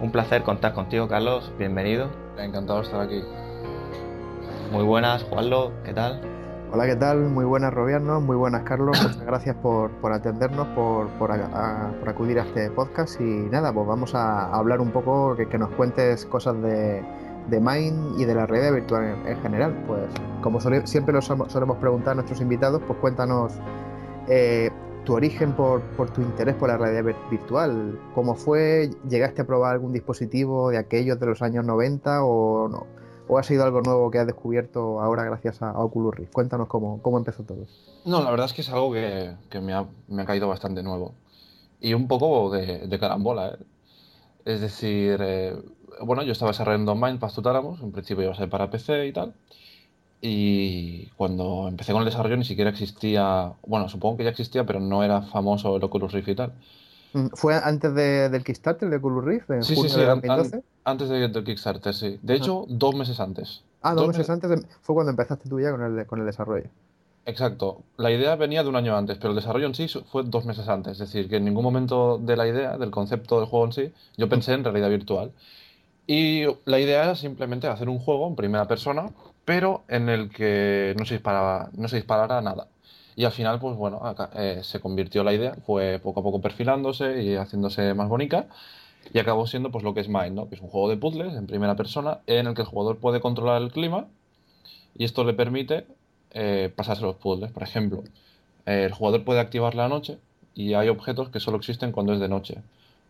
Un 0.00 0.10
placer 0.10 0.42
contar 0.42 0.72
contigo, 0.72 1.06
Carlos. 1.06 1.52
Bienvenido. 1.56 2.08
Encantado 2.38 2.80
de 2.80 2.86
estar 2.86 3.00
aquí. 3.02 3.22
Muy 4.72 4.82
buenas, 4.82 5.22
Juanlo. 5.22 5.70
¿Qué 5.84 5.92
tal? 5.92 6.35
Hola, 6.72 6.86
¿qué 6.86 6.96
tal? 6.96 7.20
Muy 7.30 7.44
buenas, 7.44 7.72
Robiano. 7.72 8.20
Muy 8.20 8.36
buenas, 8.36 8.62
Carlos. 8.64 8.98
Muchas 9.00 9.22
gracias 9.24 9.56
por, 9.56 9.90
por 10.00 10.12
atendernos, 10.12 10.66
por, 10.68 11.08
por, 11.18 11.30
acudir 11.32 12.40
a 12.40 12.42
este 12.42 12.70
podcast. 12.70 13.20
Y 13.20 13.24
nada, 13.24 13.72
pues 13.72 13.86
vamos 13.86 14.14
a, 14.14 14.52
hablar 14.52 14.80
un 14.80 14.90
poco, 14.90 15.36
que, 15.36 15.48
que 15.48 15.58
nos 15.58 15.70
cuentes 15.70 16.26
cosas 16.26 16.60
de, 16.62 17.02
de 17.48 17.60
Mind 17.60 18.18
y 18.20 18.24
de 18.24 18.34
la 18.34 18.46
realidad 18.46 18.74
virtual 18.74 19.04
en, 19.04 19.26
en 19.28 19.42
general. 19.42 19.84
Pues 19.86 20.08
como 20.42 20.60
siempre 20.60 21.14
lo 21.14 21.22
solemos, 21.22 21.76
preguntar 21.78 22.12
a 22.12 22.14
nuestros 22.16 22.40
invitados, 22.40 22.82
pues 22.86 22.98
cuéntanos 22.98 23.54
eh, 24.28 24.70
tu 25.04 25.14
origen 25.14 25.52
por, 25.54 25.80
por 25.96 26.10
tu 26.10 26.20
interés 26.20 26.56
por 26.56 26.68
la 26.68 26.76
realidad 26.76 27.04
vir- 27.04 27.30
virtual. 27.30 27.98
¿Cómo 28.12 28.34
fue? 28.34 28.90
¿Llegaste 29.08 29.42
a 29.42 29.46
probar 29.46 29.72
algún 29.74 29.92
dispositivo 29.92 30.70
de 30.70 30.78
aquellos 30.78 31.18
de 31.20 31.26
los 31.26 31.42
años 31.42 31.64
90 31.64 32.24
o 32.24 32.68
no? 32.68 32.95
¿O 33.28 33.38
ha 33.38 33.42
sido 33.42 33.64
algo 33.64 33.80
nuevo 33.80 34.10
que 34.10 34.18
has 34.18 34.26
descubierto 34.26 35.00
ahora 35.00 35.24
gracias 35.24 35.62
a, 35.62 35.72
Oculus 35.78 36.14
Rift? 36.14 36.32
Cuéntanos 36.32 36.68
cómo, 36.68 37.02
cómo 37.02 37.18
empezó 37.18 37.42
todo. 37.42 37.66
No, 38.04 38.22
la 38.22 38.30
verdad 38.30 38.46
es 38.46 38.52
que 38.52 38.62
es 38.62 38.70
algo 38.70 38.92
que, 38.92 39.34
que 39.50 39.60
me, 39.60 39.72
ha, 39.72 39.86
me 40.08 40.22
ha 40.22 40.26
caído 40.26 40.48
bastante 40.48 40.82
nuevo. 40.82 41.14
Y 41.80 41.94
un 41.94 42.06
poco 42.08 42.50
de, 42.50 42.86
de 42.86 42.98
carambola, 42.98 43.48
¿eh? 43.48 43.58
Es 44.46 44.60
decir, 44.60 45.18
eh, 45.20 45.56
bueno, 46.00 46.22
yo 46.22 46.30
estaba 46.30 46.52
desarrollando 46.52 46.94
to 47.18 47.42
Thalamus, 47.42 47.82
en 47.82 47.90
principio 47.90 48.22
iba 48.22 48.32
a 48.32 48.36
ser 48.36 48.48
para 48.48 48.70
PC 48.70 49.08
y 49.08 49.12
tal. 49.12 49.34
Y 50.20 51.06
cuando 51.16 51.66
empecé 51.68 51.92
con 51.92 52.02
el 52.02 52.06
desarrollo 52.06 52.36
ni 52.36 52.44
siquiera 52.44 52.70
existía, 52.70 53.52
bueno, 53.66 53.88
supongo 53.88 54.16
que 54.16 54.24
ya 54.24 54.30
existía, 54.30 54.64
pero 54.64 54.80
no 54.80 55.02
era 55.02 55.22
famoso 55.22 55.76
el 55.76 55.84
Oculus 55.84 56.12
Rift 56.12 56.28
y 56.28 56.34
tal. 56.36 56.52
Mm, 57.12 57.26
¿Fue 57.34 57.54
antes 57.54 57.94
de- 57.94 58.28
del 58.28 58.44
Kickstarter 58.44 58.88
de 58.90 58.98
Rift, 58.98 59.50
en 59.50 59.62
Sí, 59.62 59.70
sí, 59.74 59.76
junio 59.76 59.90
sí, 59.90 60.00
de 60.00 60.10
an- 60.10 60.20
2012? 60.20 60.56
an- 60.56 60.62
antes 60.84 61.08
de- 61.08 61.28
del 61.28 61.44
Kickstarter, 61.44 61.94
sí. 61.94 62.18
De 62.22 62.34
hecho, 62.34 62.64
dos 62.68 62.94
meses 62.94 63.18
antes. 63.20 63.62
ah, 63.82 63.94
dos 63.94 64.08
meses 64.08 64.28
meses- 64.28 64.30
antes 64.44 64.66
fue 64.82 64.94
cuando 64.94 65.10
empezaste 65.10 65.48
tú 65.48 65.60
ya 65.60 65.70
con 65.70 65.82
el, 65.82 66.06
con 66.06 66.20
el 66.20 66.26
desarrollo. 66.26 66.68
Exacto. 67.24 67.82
La 67.96 68.10
idea 68.12 68.36
venía 68.36 68.62
de 68.62 68.68
un 68.68 68.76
año 68.76 68.96
antes, 68.96 69.18
pero 69.18 69.30
el 69.30 69.36
desarrollo 69.36 69.66
en 69.66 69.74
sí 69.74 69.88
fue 70.10 70.22
dos 70.24 70.44
meses 70.44 70.68
antes. 70.68 70.92
Es 70.92 70.98
decir, 70.98 71.28
que 71.28 71.36
en 71.36 71.44
ningún 71.44 71.64
momento 71.64 72.18
de 72.18 72.36
la 72.36 72.46
idea, 72.46 72.78
del 72.78 72.90
concepto 72.92 73.38
del 73.40 73.48
juego 73.48 73.64
en 73.66 73.72
sí, 73.72 73.92
yo 74.16 74.28
pensé 74.28 74.52
en 74.52 74.62
realidad 74.62 74.88
virtual. 74.90 75.32
Y 76.06 76.44
la 76.66 76.78
idea 76.78 77.02
era 77.02 77.14
simplemente 77.16 77.66
hacer 77.66 77.88
un 77.88 77.98
juego 77.98 78.28
en 78.28 78.36
primera 78.36 78.68
persona, 78.68 79.10
pero 79.44 79.82
en 79.88 80.08
el 80.08 80.30
que 80.30 80.94
no 80.98 81.04
se 81.04 81.14
disparaba, 81.14 81.68
no 81.76 81.88
se 81.88 81.96
disparara 81.96 82.40
nada. 82.40 82.68
Y 83.16 83.24
al 83.24 83.32
final, 83.32 83.58
pues 83.58 83.76
bueno, 83.76 83.98
acá, 84.04 84.30
eh, 84.36 84.60
se 84.62 84.78
convirtió 84.80 85.24
la 85.24 85.32
idea, 85.32 85.56
fue 85.66 85.98
poco 86.00 86.20
a 86.20 86.22
poco 86.22 86.40
perfilándose 86.40 87.22
y 87.22 87.34
haciéndose 87.36 87.94
más 87.94 88.08
bonita. 88.08 88.46
Y 89.12 89.18
acabó 89.20 89.46
siendo 89.46 89.70
pues 89.70 89.84
lo 89.84 89.94
que 89.94 90.00
es 90.00 90.08
Mind, 90.08 90.34
¿no? 90.34 90.48
Que 90.48 90.56
es 90.56 90.60
un 90.60 90.68
juego 90.68 90.88
de 90.90 90.96
puzzles 90.96 91.34
en 91.34 91.46
primera 91.46 91.76
persona 91.76 92.20
en 92.26 92.46
el 92.48 92.54
que 92.54 92.62
el 92.62 92.68
jugador 92.68 92.98
puede 92.98 93.20
controlar 93.20 93.62
el 93.62 93.72
clima 93.72 94.06
y 94.96 95.04
esto 95.04 95.24
le 95.24 95.34
permite 95.34 95.86
eh, 96.32 96.72
pasarse 96.74 97.02
los 97.02 97.16
puzzles. 97.16 97.52
Por 97.52 97.62
ejemplo, 97.62 98.02
eh, 98.66 98.84
el 98.86 98.92
jugador 98.92 99.24
puede 99.24 99.40
activar 99.40 99.74
la 99.74 99.88
noche 99.88 100.18
y 100.54 100.74
hay 100.74 100.88
objetos 100.88 101.28
que 101.30 101.40
solo 101.40 101.56
existen 101.58 101.92
cuando 101.92 102.12
es 102.12 102.20
de 102.20 102.28
noche. 102.28 102.62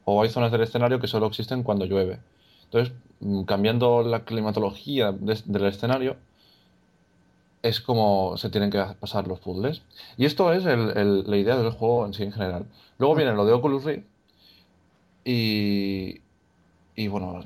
O 0.05 0.23
hay 0.23 0.29
zonas 0.31 0.53
del 0.53 0.63
escenario 0.63 1.01
que 1.01 1.09
solo 1.09 1.27
existen 1.27 1.63
cuando 1.63 1.85
llueve. 1.87 2.19
Entonces, 2.65 2.95
mm, 3.21 3.43
cambiando 3.45 4.03
la 4.03 4.25
climatología 4.25 5.13
de- 5.13 5.43
del 5.45 5.67
escenario, 5.67 6.17
es 7.63 7.81
como 7.81 8.37
se 8.37 8.51
tienen 8.51 8.71
que 8.71 8.83
pasar 9.01 9.27
los 9.27 9.41
puzzles. 9.41 9.83
Y 10.17 10.25
esto 10.27 10.53
es 10.53 10.65
el- 10.67 10.97
el- 10.97 11.31
la 11.31 11.37
idea 11.37 11.57
del 11.57 11.73
juego 11.73 12.07
en 12.07 12.15
sí 12.15 12.23
en 12.23 12.33
general. 12.33 12.67
Luego 12.99 13.15
viene 13.15 13.33
lo 13.35 13.45
de 13.45 13.53
Oculus 13.53 13.85
Rift 13.85 14.05
y, 15.25 16.21
y 16.95 17.09
bueno, 17.09 17.45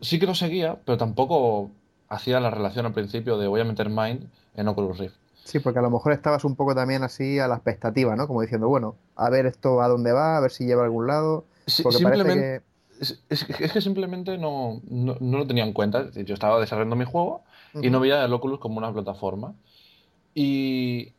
sí 0.00 0.18
que 0.18 0.26
lo 0.26 0.34
seguía, 0.34 0.78
pero 0.84 0.98
tampoco 0.98 1.70
hacía 2.08 2.40
la 2.40 2.50
relación 2.50 2.86
al 2.86 2.92
principio 2.92 3.38
de 3.38 3.46
voy 3.48 3.60
a 3.60 3.64
meter 3.64 3.90
Mind 3.90 4.28
en 4.56 4.68
Oculus 4.68 4.98
Rift. 4.98 5.16
Sí, 5.44 5.58
porque 5.58 5.78
a 5.78 5.82
lo 5.82 5.90
mejor 5.90 6.12
estabas 6.12 6.44
un 6.44 6.56
poco 6.56 6.74
también 6.74 7.02
así 7.02 7.38
a 7.38 7.48
la 7.48 7.56
expectativa, 7.56 8.16
¿no? 8.16 8.26
Como 8.26 8.40
diciendo, 8.40 8.68
bueno, 8.68 8.96
a 9.14 9.28
ver 9.28 9.44
esto 9.44 9.82
a 9.82 9.88
dónde 9.88 10.12
va, 10.12 10.38
a 10.38 10.40
ver 10.40 10.50
si 10.50 10.64
lleva 10.64 10.82
a 10.82 10.84
algún 10.86 11.06
lado. 11.06 11.44
Porque 11.82 11.98
parece 11.98 12.22
simplemente, 12.22 12.62
que... 12.98 13.02
es, 13.02 13.22
es 13.28 13.44
que 13.44 13.64
es 13.64 13.72
que 13.72 13.80
simplemente 13.82 14.38
no, 14.38 14.80
no, 14.88 15.18
no 15.20 15.38
lo 15.38 15.46
tenía 15.46 15.64
en 15.64 15.74
cuenta. 15.74 16.10
Yo 16.12 16.32
estaba 16.32 16.58
desarrollando 16.60 16.96
mi 16.96 17.04
juego 17.04 17.42
y 17.80 17.90
no 17.90 18.00
veía 18.00 18.24
el 18.24 18.32
Oculus 18.32 18.58
como 18.60 18.78
una 18.78 18.92
plataforma. 18.92 19.54
Y 20.34 21.14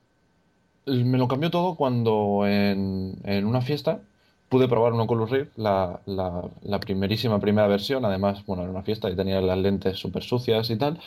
me 0.86 1.18
lo 1.18 1.28
cambió 1.28 1.50
todo 1.52 1.76
cuando 1.76 2.44
en, 2.48 3.16
en 3.24 3.46
una 3.46 3.62
fiesta 3.62 4.02
pude 4.50 4.68
probar 4.68 4.94
un 4.94 5.00
Oculus 5.02 5.30
Rift, 5.32 5.58
la, 5.58 6.02
la, 6.06 6.44
la 6.62 6.80
primerísima 6.80 7.40
primera 7.40 7.68
versión. 7.68 8.06
Además, 8.06 8.46
bueno, 8.46 8.62
era 8.64 8.72
una 8.72 8.84
fiesta 8.84 9.10
y 9.10 9.16
tenía 9.16 9.42
las 9.42 9.58
lentes 9.58 9.98
súper 9.98 10.24
sucias 10.24 10.70
y 10.70 10.78
tal, 10.78 11.00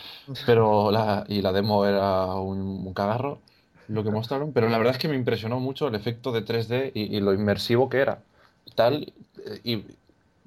pero 0.45 0.91
la, 0.91 1.25
y 1.29 1.43
la 1.43 1.53
demo 1.53 1.85
era 1.87 2.35
un, 2.35 2.59
un 2.87 2.95
cagarro 2.95 3.41
lo 3.87 4.05
que 4.05 4.11
mostraron, 4.11 4.53
pero 4.53 4.69
la 4.69 4.77
verdad 4.79 4.93
es 4.95 4.99
que 4.99 5.09
me 5.09 5.17
impresionó 5.17 5.61
mucho 5.61 5.89
el 5.89 5.95
efecto 5.95 6.31
de 6.33 6.43
3D 6.43 6.93
y, 6.95 7.17
y 7.17 7.21
lo 7.21 7.33
inmersivo 7.33 7.89
que 7.89 7.99
era. 7.99 8.23
Tal, 8.75 9.15
eh, 9.47 9.61
y 9.65 9.85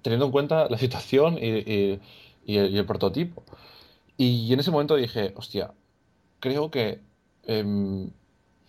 teniendo 0.01 0.25
en 0.27 0.31
cuenta 0.31 0.67
la 0.69 0.77
situación 0.77 1.37
y, 1.39 1.47
y- 1.59 1.99
y 2.45 2.57
el, 2.57 2.71
y 2.73 2.77
el 2.77 2.85
prototipo. 2.85 3.43
Y 4.17 4.53
en 4.53 4.59
ese 4.59 4.71
momento 4.71 4.95
dije, 4.95 5.33
hostia, 5.35 5.73
creo 6.39 6.71
que 6.71 7.01
em, 7.43 8.11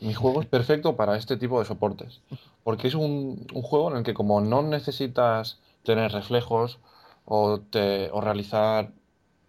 mi 0.01 0.15
juego 0.15 0.41
es 0.43 0.47
perfecto 0.49 0.97
para 0.97 1.17
este 1.17 1.37
tipo 1.37 1.59
de 1.61 1.67
soportes. 1.67 2.21
Porque 2.65 2.89
es 2.89 2.95
un, 2.95 3.47
un 3.55 3.63
juego 3.63 3.91
en 3.91 3.99
el 3.99 4.05
que 4.05 4.15
como 4.15 4.41
no 4.41 4.63
necesitas 4.63 5.61
tener 5.85 6.13
reflejos 6.13 6.79
o, 7.25 7.61
te- 7.61 8.11
o 8.13 8.21
realizar 8.21 8.93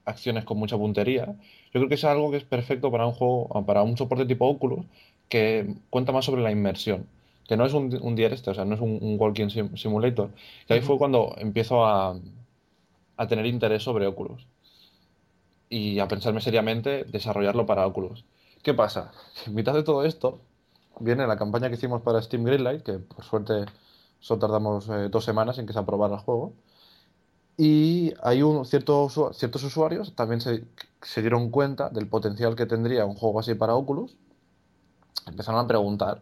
acciones 0.06 0.46
con 0.46 0.58
mucha 0.58 0.78
puntería, 0.78 1.26
yo 1.74 1.80
creo 1.80 1.90
que 1.90 1.96
es 1.96 2.04
algo 2.04 2.32
que 2.32 2.38
es 2.38 2.44
perfecto 2.44 2.92
para 2.92 3.08
un 3.08 3.14
juego, 3.14 3.48
para 3.66 3.84
un 3.84 3.98
soporte 3.98 4.26
tipo 4.26 4.48
Oculus, 4.48 4.86
que 5.30 5.76
cuenta 5.90 6.12
más 6.12 6.26
sobre 6.26 6.42
la 6.44 6.52
inmersión. 6.52 7.08
Que 7.48 7.58
no 7.58 7.66
es 7.66 7.74
un, 7.74 7.98
un 8.02 8.20
este, 8.20 8.52
o 8.52 8.54
sea, 8.54 8.66
no 8.66 8.76
es 8.76 8.82
un, 8.82 9.00
un 9.02 9.18
Walking 9.20 9.50
sim- 9.50 9.76
Simulator. 9.78 10.32
Que 10.68 10.76
ahí 10.76 10.82
fue 10.82 10.98
cuando 10.98 11.36
empiezo 11.38 11.86
a, 11.86 12.16
a 13.18 13.28
tener 13.28 13.46
interés 13.48 13.84
sobre 13.84 14.08
Oculus. 14.08 14.46
Y 15.78 16.00
a 16.00 16.08
pensarme 16.12 16.42
seriamente 16.42 16.92
desarrollarlo 17.16 17.66
para 17.66 17.88
Oculus. 17.88 18.20
¿Qué 18.64 18.74
pasa? 18.74 19.12
En 19.48 19.56
mitad 19.56 19.74
de 19.74 19.84
todo 19.84 20.04
esto 20.12 20.28
viene 21.00 21.28
la 21.28 21.38
campaña 21.38 21.70
que 21.70 21.76
hicimos 21.76 22.02
para 22.02 22.22
Steam 22.22 22.44
Greenlight, 22.46 22.84
que 22.84 22.94
por 23.00 23.24
suerte 23.26 23.56
solo 24.20 24.40
tardamos 24.40 24.88
eh, 24.90 25.10
dos 25.10 25.26
semanas 25.26 25.58
en 25.58 25.66
que 25.68 25.74
se 25.74 25.80
aprobara 25.80 26.16
el 26.16 26.22
juego. 26.22 26.54
Y 27.58 28.14
hay 28.22 28.42
un, 28.44 28.64
cierto 28.66 29.06
usu- 29.08 29.34
ciertos 29.34 29.64
usuarios 29.64 30.16
también 30.16 30.40
se, 30.42 30.66
se 31.02 31.22
dieron 31.22 31.50
cuenta 31.50 31.90
del 31.90 32.08
potencial 32.08 32.56
que 32.56 32.66
tendría 32.68 33.06
un 33.06 33.16
juego 33.16 33.40
así 33.40 33.54
para 33.56 33.76
Oculus. 33.76 34.16
Empezaron 35.32 35.60
a 35.64 35.68
preguntar 35.68 36.22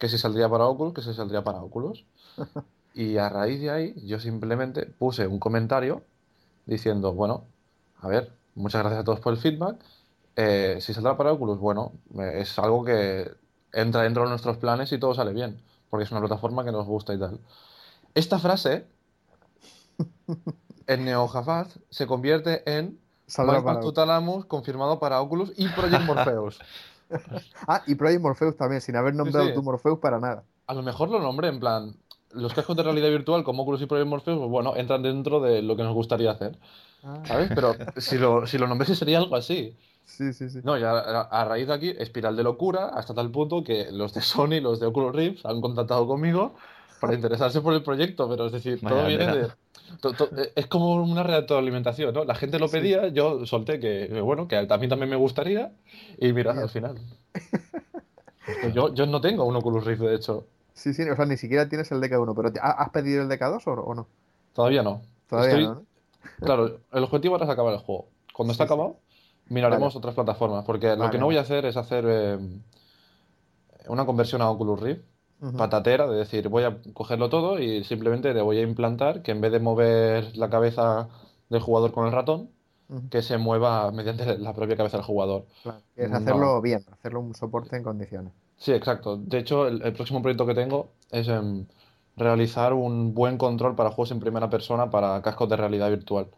que 0.00 0.08
si 0.08 0.18
saldría 0.18 0.48
para 0.48 0.66
Oculus, 0.66 0.94
que 0.94 1.02
si 1.02 1.14
saldría 1.14 1.44
para 1.44 1.62
Oculus. 1.62 2.04
Y 2.94 3.18
a 3.18 3.28
raíz 3.28 3.60
de 3.60 3.70
ahí 3.70 3.94
yo 4.06 4.18
simplemente 4.20 4.86
puse 4.86 5.26
un 5.26 5.38
comentario 5.38 6.02
diciendo, 6.66 7.14
bueno, 7.14 7.44
a 8.00 8.08
ver, 8.08 8.35
muchas 8.56 8.80
gracias 8.82 9.00
a 9.00 9.04
todos 9.04 9.20
por 9.20 9.32
el 9.32 9.38
feedback. 9.38 9.76
Eh, 10.34 10.78
si 10.80 10.92
saldrá 10.92 11.16
para 11.16 11.32
Oculus, 11.32 11.58
bueno, 11.58 11.92
eh, 12.18 12.38
es 12.40 12.58
algo 12.58 12.84
que 12.84 13.30
entra 13.72 14.02
dentro 14.02 14.24
de 14.24 14.30
nuestros 14.30 14.56
planes 14.58 14.90
y 14.92 14.98
todo 14.98 15.14
sale 15.14 15.32
bien, 15.32 15.62
porque 15.88 16.04
es 16.04 16.10
una 16.10 16.20
plataforma 16.20 16.64
que 16.64 16.72
nos 16.72 16.86
gusta 16.86 17.14
y 17.14 17.18
tal. 17.18 17.38
Esta 18.14 18.38
frase 18.38 18.86
en 20.86 21.04
NeoJafaz 21.04 21.78
se 21.90 22.06
convierte 22.06 22.62
en 22.70 22.98
Saldrá 23.26 23.62
para- 23.62 23.80
Tutalamus 23.80 24.44
confirmado 24.46 24.98
para 25.00 25.20
Oculus 25.20 25.52
y 25.56 25.68
Project 25.68 26.02
Morpheus. 26.06 26.58
Ah, 27.68 27.82
y 27.86 27.94
Project 27.94 28.20
Morpheus 28.20 28.56
también, 28.56 28.80
sin 28.80 28.96
haber 28.96 29.14
nombrado 29.14 29.46
sí. 29.46 29.54
tu 29.54 29.62
Morpheus 29.62 30.00
para 30.00 30.18
nada. 30.18 30.42
A 30.66 30.74
lo 30.74 30.82
mejor 30.82 31.08
lo 31.08 31.20
nombré 31.20 31.46
en 31.46 31.60
plan. 31.60 31.94
Los 32.32 32.52
cascos 32.52 32.76
de 32.76 32.82
realidad 32.82 33.10
virtual 33.10 33.44
como 33.44 33.62
Oculus 33.62 33.80
y 33.82 33.86
Project 33.86 34.08
Morpheus, 34.08 34.38
pues 34.38 34.50
bueno, 34.50 34.74
entran 34.74 35.02
dentro 35.04 35.38
de 35.38 35.62
lo 35.62 35.76
que 35.76 35.84
nos 35.84 35.94
gustaría 35.94 36.32
hacer. 36.32 36.58
Ah, 37.06 37.22
¿Sabes? 37.24 37.50
Pero 37.54 37.74
si 37.96 38.18
lo, 38.18 38.46
si 38.46 38.58
lo 38.58 38.66
nombré 38.66 38.94
sería 38.94 39.18
algo 39.18 39.36
así. 39.36 39.76
sí, 40.06 40.32
sí, 40.32 40.48
sí. 40.50 40.60
No, 40.64 40.76
ya 40.78 40.90
a, 40.92 41.20
a 41.22 41.44
raíz 41.44 41.66
de 41.68 41.74
aquí, 41.74 41.90
espiral 41.98 42.36
de 42.36 42.42
locura, 42.42 42.86
hasta 42.88 43.14
tal 43.14 43.30
punto 43.30 43.62
que 43.62 43.90
los 43.92 44.12
de 44.14 44.20
Sony, 44.22 44.60
los 44.60 44.80
de 44.80 44.86
Oculus 44.86 45.14
Rift, 45.14 45.46
han 45.46 45.60
contactado 45.60 46.06
conmigo 46.06 46.54
para 47.00 47.14
interesarse 47.14 47.60
por 47.60 47.74
el 47.74 47.82
proyecto, 47.82 48.28
pero 48.28 48.46
es 48.46 48.52
decir, 48.52 48.80
todo 48.80 49.06
viene 49.06 49.26
de... 49.26 49.32
tela. 49.42 49.56
to- 50.00 50.12
to- 50.14 50.30
eh, 50.36 50.52
es 50.56 50.66
como 50.66 50.94
una 50.94 51.22
retroalimentación, 51.22 52.14
¿no? 52.14 52.24
La 52.24 52.34
gente 52.34 52.58
lo 52.58 52.68
Sí. 52.68 52.78
pedía, 52.78 53.08
yo 53.08 53.44
solté 53.46 53.78
que, 53.78 54.20
bueno, 54.22 54.48
que 54.48 54.56
a 54.56 54.78
mí 54.78 54.88
también 54.88 55.10
me 55.10 55.16
gustaría, 55.16 55.72
y 56.18 56.32
mira, 56.32 56.52
al 56.52 56.68
final. 56.70 56.96
Pues 58.60 58.74
yo, 58.74 58.94
yo 58.94 59.06
no 59.06 59.20
tengo 59.20 59.44
un 59.44 59.56
Oculus 59.56 59.84
Rift, 59.84 60.02
de 60.02 60.14
hecho. 60.14 60.46
Sí, 60.72 60.94
sí, 60.94 61.02
o 61.08 61.16
sea, 61.16 61.26
ni 61.26 61.36
siquiera 61.36 61.68
tienes 61.68 61.90
el 61.90 62.00
DK1, 62.00 62.34
pero 62.34 62.52
¿te- 62.52 62.60
¿has 62.62 62.90
pedido 62.90 63.22
el 63.22 63.28
DK2 63.28 63.66
o, 63.66 63.72
o 63.72 63.94
no? 63.94 64.06
Todavía 64.54 64.82
no. 64.82 65.02
Todavía 65.28 65.50
Estoy- 65.52 65.64
no, 65.66 65.74
¿no? 65.74 65.86
Claro, 66.40 66.80
el 66.92 67.02
objetivo 67.04 67.34
ahora 67.34 67.44
es 67.46 67.50
acabar 67.50 67.72
el 67.74 67.80
juego. 67.80 68.06
Cuando 68.32 68.54
Sí, 68.54 68.58
sí. 68.58 68.62
acabado, 68.64 68.96
miraremos 69.48 69.94
Vale. 69.94 69.98
otras 69.98 70.14
plataformas, 70.14 70.64
porque 70.64 70.96
lo 70.96 71.10
que 71.10 71.18
no 71.18 71.26
voy 71.26 71.36
a 71.36 71.40
hacer 71.42 71.64
es 71.66 71.76
hacer 71.76 72.04
eh, 72.08 72.38
una 73.88 74.04
conversión 74.06 74.42
a 74.42 74.50
Oculus 74.50 74.80
Rift 74.80 75.02
patatera, 75.58 76.06
de 76.08 76.16
decir, 76.16 76.48
voy 76.48 76.64
a 76.64 76.78
cogerlo 76.94 77.28
todo 77.28 77.58
y 77.60 77.84
simplemente 77.84 78.32
le 78.32 78.40
voy 78.40 78.56
a 78.58 78.62
implantar 78.62 79.20
que 79.22 79.32
en 79.32 79.42
vez 79.42 79.52
de 79.52 79.60
mover 79.60 80.34
la 80.36 80.48
cabeza 80.48 81.08
del 81.50 81.60
jugador 81.60 81.92
con 81.92 82.06
el 82.06 82.12
ratón, 82.12 82.48
que 83.10 83.20
se 83.20 83.36
mueva 83.36 83.90
mediante 83.92 84.38
la 84.38 84.54
propia 84.54 84.76
cabeza 84.76 84.96
del 84.96 85.04
jugador. 85.04 85.44
Claro, 85.62 85.78
es 85.94 86.10
No. 86.10 86.16
hacerlo 86.16 86.62
bien, 86.62 86.84
hacerlo 86.90 87.20
un 87.20 87.34
soporte 87.34 87.76
en 87.76 87.82
condiciones. 87.82 88.32
Sí, 88.56 88.72
exacto. 88.72 89.18
De 89.18 89.38
hecho, 89.38 89.66
el, 89.68 89.82
el 89.82 89.92
próximo 89.92 90.22
proyecto 90.22 90.46
que 90.46 90.54
tengo 90.54 90.88
es 91.10 91.28
em, 91.28 91.66
realizar 92.16 92.72
un 92.74 93.14
buen 93.14 93.38
control 93.38 93.74
para 93.76 93.90
juegos 93.90 94.10
en 94.12 94.20
primera 94.20 94.50
persona 94.50 94.90
para 94.90 95.20
cascos 95.22 95.48
de 95.48 95.56
realidad 95.56 95.90
virtual. 95.90 96.28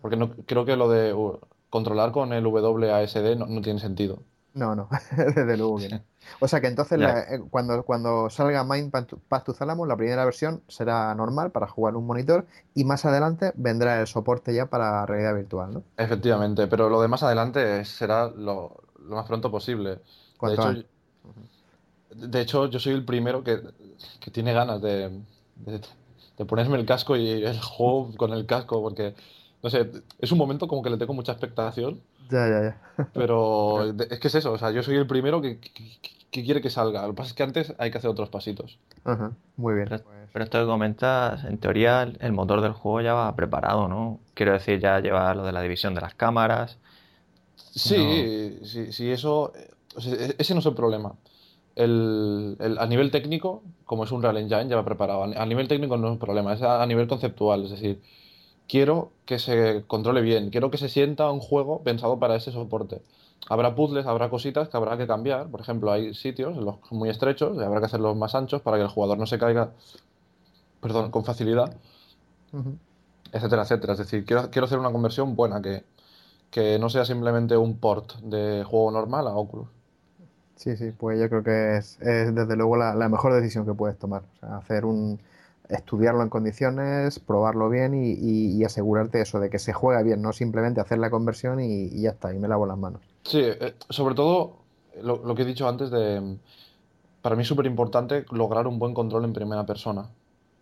Porque 0.00 0.16
no, 0.16 0.30
creo 0.46 0.64
que 0.64 0.76
lo 0.76 0.88
de 0.88 1.12
uh, 1.14 1.38
controlar 1.70 2.12
con 2.12 2.32
el 2.32 2.46
WASD 2.46 3.36
no, 3.36 3.46
no 3.46 3.60
tiene 3.60 3.80
sentido. 3.80 4.22
No, 4.54 4.74
no, 4.74 4.88
desde 5.16 5.56
luego 5.56 5.78
que 5.78 5.88
no. 5.88 6.00
O 6.40 6.48
sea 6.48 6.60
que 6.60 6.66
entonces 6.66 6.98
la- 6.98 7.20
eh, 7.20 7.40
cuando, 7.50 7.84
cuando 7.84 8.28
salga 8.28 8.64
Mind 8.64 8.90
Path 8.90 9.44
to- 9.44 9.54
Thalamus, 9.54 9.88
la 9.88 9.96
primera 9.96 10.24
versión 10.24 10.62
será 10.68 11.14
normal 11.14 11.52
para 11.52 11.68
jugar 11.68 11.96
un 11.96 12.06
monitor 12.06 12.46
y 12.74 12.84
más 12.84 13.04
adelante 13.04 13.52
vendrá 13.56 14.00
el 14.00 14.06
soporte 14.06 14.52
ya 14.54 14.66
para 14.66 15.06
realidad 15.06 15.34
virtual, 15.36 15.72
¿no? 15.74 15.84
Efectivamente, 15.96 16.66
pero 16.68 16.88
lo 16.88 17.00
de 17.02 17.08
más 17.08 17.22
adelante 17.22 17.84
será 17.84 18.28
lo, 18.28 18.82
lo 19.00 19.16
más 19.16 19.26
pronto 19.26 19.50
posible. 19.50 20.00
De 20.40 20.54
hecho. 20.54 20.72
De 22.14 22.40
hecho, 22.40 22.66
yo 22.68 22.78
soy 22.80 22.94
el 22.94 23.04
primero 23.04 23.42
que, 23.44 23.60
que 24.20 24.30
tiene 24.30 24.52
ganas 24.52 24.80
de, 24.82 25.10
de- 25.56 25.80
de 26.38 26.44
ponerme 26.46 26.78
el 26.78 26.86
casco 26.86 27.16
y 27.16 27.28
el 27.30 27.60
juego 27.60 28.12
con 28.16 28.32
el 28.32 28.46
casco, 28.46 28.80
porque, 28.82 29.14
no 29.62 29.70
sé, 29.70 29.90
es 30.18 30.32
un 30.32 30.38
momento 30.38 30.68
como 30.68 30.82
que 30.82 30.90
le 30.90 30.96
tengo 30.98 31.14
mucha 31.14 31.32
expectación, 31.32 32.00
Ya, 32.30 32.46
ya, 32.48 32.60
ya. 32.62 33.04
pero 33.14 33.84
es 33.90 34.18
que 34.20 34.28
es 34.28 34.34
eso, 34.34 34.52
o 34.52 34.58
sea, 34.58 34.70
yo 34.70 34.82
soy 34.82 34.96
el 34.96 35.06
primero 35.06 35.40
que, 35.40 35.58
que- 35.60 35.98
que 36.30 36.44
quiere 36.44 36.60
que 36.60 36.68
salga. 36.68 37.02
Lo 37.02 37.08
que 37.08 37.14
pasa 37.16 37.28
es 37.30 37.34
que 37.34 37.42
antes 37.42 37.74
hay 37.78 37.90
que 37.90 37.96
hacer 37.98 38.10
otros 38.10 38.28
pasitos. 38.28 38.78
Ajá, 39.04 39.32
Muy 39.56 39.74
bien. 39.74 39.88
Pero, 39.88 40.04
pero 40.30 40.44
esto 40.44 40.60
que 40.60 40.66
comentas, 40.66 41.42
en 41.44 41.56
teoría 41.56 42.02
el 42.02 42.32
motor 42.32 42.60
del 42.60 42.72
juego 42.72 43.00
ya 43.00 43.14
va 43.14 43.34
preparado, 43.34 43.88
¿no? 43.88 44.20
Quiero 44.34 44.52
decir, 44.52 44.78
ya 44.78 45.00
lleva 45.00 45.34
lo 45.34 45.44
de 45.44 45.52
la 45.52 45.62
división 45.62 45.94
de 45.94 46.02
las 46.02 46.14
cámaras. 46.14 46.76
Sí, 47.56 48.58
sí, 48.64 48.92
sí, 48.92 49.10
eso, 49.10 49.52
o 49.96 50.00
sea, 50.00 50.14
e- 50.14 50.34
ese 50.38 50.54
no 50.54 50.60
es 50.60 50.66
el 50.66 50.74
problema. 50.74 51.14
El, 51.78 52.56
el- 52.60 52.78
a 52.78 52.86
nivel 52.86 53.10
técnico, 53.10 53.62
como 53.86 54.04
es 54.04 54.12
un 54.12 54.22
Real 54.22 54.36
Engine, 54.36 54.68
ya 54.68 54.76
va 54.76 54.84
preparado. 54.84 55.22
A, 55.24 55.46
nivel 55.46 55.68
técnico 55.68 55.96
no 55.96 56.08
es 56.08 56.12
un 56.14 56.18
problema, 56.18 56.52
es 56.54 56.62
a, 56.62 56.82
a 56.82 56.86
nivel 56.86 57.06
conceptual. 57.08 57.64
Es 57.64 57.70
decir, 57.70 58.02
quiero 58.68 59.12
que 59.26 59.38
se 59.38 59.84
controle 59.86 60.22
bien, 60.22 60.50
quiero 60.50 60.70
que 60.70 60.78
se 60.78 60.88
sienta 60.88 61.30
un 61.30 61.40
juego 61.40 61.82
pensado 61.84 62.18
para 62.18 62.36
ese 62.36 62.52
soporte. 62.52 63.02
Habrá 63.48 63.74
puzzles, 63.76 64.06
habrá 64.06 64.30
cositas 64.30 64.68
que 64.68 64.76
habrá 64.76 64.98
que 64.98 65.06
cambiar. 65.06 65.50
Por 65.50 65.60
ejemplo, 65.60 65.92
hay 65.92 66.14
sitios 66.14 66.56
los 66.56 66.76
muy 66.92 67.10
estrechos 67.10 67.56
y 67.58 67.64
habrá 67.64 67.80
que 67.80 67.86
hacerlos 67.86 68.16
más 68.16 68.34
anchos 68.34 68.62
para 68.62 68.76
que 68.78 68.84
el 68.84 68.88
jugador 68.90 69.18
no 69.18 69.26
se 69.26 69.38
caiga, 69.38 69.72
perdón, 70.80 71.10
con 71.10 71.24
facilidad 71.24 71.76
etcétera, 73.32 73.62
etcétera. 73.62 73.92
Es 73.94 73.98
decir, 74.00 74.24
quiero, 74.24 74.50
quiero 74.50 74.66
hacer 74.66 74.78
una 74.78 74.92
conversión 74.92 75.34
buena, 75.36 75.60
que, 75.62 75.84
que 76.50 76.78
no 76.80 76.90
sea 76.90 77.04
simplemente 77.06 77.56
un 77.58 77.78
port 77.80 78.14
de 78.20 78.64
juego 78.64 78.90
normal 78.92 79.28
a 79.28 79.36
Oculus. 79.36 79.68
Sí, 80.58 80.76
sí, 80.76 80.90
pues 80.90 81.20
yo 81.20 81.28
creo 81.28 81.42
que 81.44 81.76
es, 81.76 82.00
es 82.00 82.34
desde 82.34 82.56
luego 82.56 82.76
la, 82.76 82.94
la 82.94 83.08
mejor 83.08 83.32
decisión 83.34 83.64
que 83.64 83.74
puedes 83.74 83.96
tomar. 83.98 84.22
O 84.36 84.40
sea, 84.40 84.56
hacer 84.58 84.84
un, 84.84 85.20
estudiarlo 85.68 86.22
en 86.22 86.28
condiciones, 86.30 87.20
probarlo 87.20 87.68
bien 87.68 87.94
y, 87.94 88.12
y- 88.12 88.56
y 88.56 88.64
asegurarte 88.64 89.20
eso, 89.20 89.38
de 89.40 89.50
que 89.50 89.60
se 89.60 89.72
juega 89.72 90.02
bien, 90.02 90.20
no 90.20 90.32
simplemente 90.32 90.80
hacer 90.80 90.98
la 90.98 91.10
conversión 91.10 91.60
y, 91.60 91.84
y 91.84 92.02
ya 92.02 92.10
está, 92.10 92.34
y 92.34 92.38
me 92.38 92.48
lavo 92.48 92.66
las 92.66 92.76
manos. 92.78 93.00
Sí, 93.24 93.40
eh, 93.42 93.74
sobre 93.88 94.14
todo 94.16 94.56
lo, 95.02 95.24
lo 95.24 95.34
que 95.36 95.42
he 95.42 95.46
dicho 95.46 95.68
antes 95.68 95.90
de... 95.90 96.38
Para 97.22 97.36
mí 97.36 97.42
es 97.42 97.48
súper 97.48 97.66
importante 97.66 98.24
lograr 98.30 98.66
un 98.66 98.78
buen 98.78 98.94
control 98.94 99.24
en 99.24 99.32
primera 99.32 99.66
persona. 99.66 100.06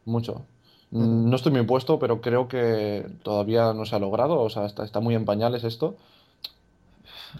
Mucho. 0.04 0.42
Mm, 0.90 1.28
No 1.30 1.36
estoy 1.36 1.52
muy 1.52 1.62
puesto, 1.64 1.98
pero 1.98 2.20
creo 2.20 2.48
que 2.48 3.06
todavía 3.22 3.72
no 3.74 3.84
se 3.84 3.96
ha 3.96 3.98
logrado. 3.98 4.40
O 4.40 4.50
sea, 4.50 4.66
está, 4.66 4.84
está 4.84 5.00
muy 5.00 5.14
en 5.14 5.24
pañales 5.24 5.64
esto. 5.64 5.96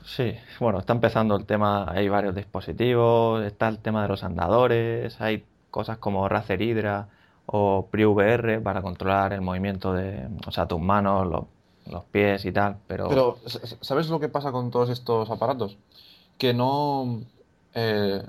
Sí, 0.05 0.35
bueno, 0.61 0.79
está 0.79 0.93
empezando 0.93 1.37
el 1.37 1.45
tema, 1.47 1.91
hay 1.91 2.09
varios 2.09 2.35
dispositivos, 2.35 3.45
está 3.45 3.69
el 3.69 3.79
tema 3.79 4.03
de 4.03 4.09
los 4.09 4.25
andadores, 4.25 5.21
hay 5.21 5.45
cosas 5.71 5.99
como 5.99 6.29
Razer 6.29 6.63
Hydra 6.63 7.09
o 7.47 7.89
PriVR 7.91 8.61
para 8.63 8.83
controlar 8.83 9.33
el 9.33 9.41
movimiento 9.41 9.93
de, 9.93 10.29
o 10.47 10.51
sea, 10.51 10.67
tus 10.67 10.81
manos, 10.81 11.27
los, 11.27 12.05
pies 12.11 12.45
y 12.45 12.53
tal, 12.53 12.79
pero 12.89 13.09
Pero, 13.09 13.39
¿sabes 13.81 14.09
lo 14.09 14.19
que 14.19 14.29
pasa 14.29 14.51
con 14.51 14.73
todos 14.73 14.91
estos 14.91 15.31
aparatos? 15.31 15.77
Que 16.37 16.53
no, 16.53 17.21
eh, 17.75 18.23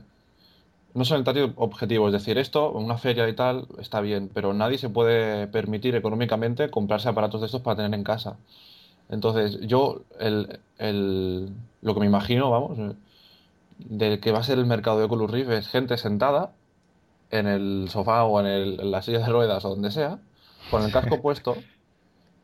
no 0.93 1.05
son 1.05 1.23
el 1.27 1.53
objetivo. 1.55 2.07
Es 2.07 2.13
decir, 2.13 2.37
esto, 2.37 2.71
una 2.71 2.97
feria 2.97 3.27
y 3.29 3.33
tal, 3.33 3.67
está 3.79 4.01
bien, 4.01 4.29
pero 4.33 4.53
nadie 4.53 4.77
se 4.77 4.89
puede 4.89 5.47
permitir 5.47 5.95
económicamente 5.95 6.69
comprarse 6.69 7.07
aparatos 7.09 7.41
de 7.41 7.45
estos 7.45 7.61
para 7.61 7.77
tener 7.77 7.93
en 7.93 8.03
casa. 8.03 8.37
Entonces, 9.09 9.59
yo, 9.67 10.05
el, 10.19 10.59
el- 10.77 11.49
lo 11.81 11.93
que 11.93 11.99
me 12.01 12.05
imagino, 12.07 12.51
vamos, 12.51 12.77
eh, 12.79 12.95
de 13.79 14.19
que 14.19 14.31
va 14.31 14.39
a 14.39 14.43
ser 14.43 14.59
el 14.59 14.65
mercado 14.65 14.99
de 14.99 15.05
Oculus 15.05 15.31
Rift 15.31 15.49
es 15.51 15.69
gente 15.69 15.97
sentada 15.97 16.55
en 17.31 17.47
el 17.47 17.87
sofá 17.89 18.25
o 18.25 18.39
en, 18.41 18.47
el- 18.47 18.79
en 18.81 18.91
la 18.91 19.01
silla 19.03 19.19
de 19.19 19.27
ruedas 19.27 19.65
o 19.65 19.69
donde 19.71 19.91
sea, 19.91 20.19
con 20.67 20.83
el 20.85 20.91
casco 20.91 21.21
puesto 21.23 21.65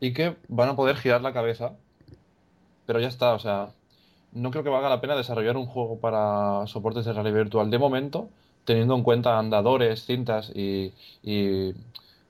y 0.00 0.12
que 0.14 0.36
van 0.48 0.70
a 0.70 0.76
poder 0.76 0.96
girar 0.98 1.22
la 1.22 1.32
cabeza. 1.34 1.76
Pero 2.86 3.00
ya 3.00 3.08
está, 3.08 3.34
o 3.34 3.38
sea, 3.38 3.74
no 4.32 4.50
creo 4.50 4.64
que 4.64 4.70
valga 4.70 4.88
la 4.88 5.00
pena 5.00 5.16
desarrollar 5.16 5.56
un 5.56 5.66
juego 5.66 6.00
para 6.00 6.66
soportes 6.66 7.04
de 7.04 7.12
realidad 7.12 7.36
virtual 7.36 7.70
de 7.70 7.78
momento, 7.78 8.30
teniendo 8.64 8.94
en 8.94 9.02
cuenta 9.02 9.38
andadores, 9.38 10.04
cintas 10.04 10.50
y, 10.54 10.94
y 11.22 11.72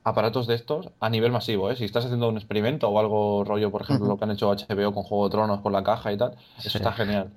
aparatos 0.04 0.46
de 0.46 0.54
estos 0.54 0.90
a 1.00 1.10
nivel 1.10 1.32
masivo, 1.32 1.70
¿eh? 1.70 1.76
Si 1.76 1.84
estás 1.84 2.04
haciendo 2.04 2.28
un 2.28 2.36
experimento 2.36 2.88
o 2.88 2.98
algo 3.00 3.44
rollo, 3.44 3.70
por 3.70 3.82
ejemplo, 3.82 4.06
lo 4.08 4.18
que 4.18 4.24
han 4.24 4.30
hecho 4.32 4.50
HBO 4.50 4.92
con 4.94 5.02
Juego 5.04 5.24
de 5.26 5.30
Tronos 5.32 5.60
con 5.60 5.72
la 5.72 5.82
caja 5.84 6.12
y 6.12 6.18
tal, 6.18 6.36
eso 6.64 6.78
Sí. 6.78 6.78
está 6.78 6.92
genial. 6.92 7.30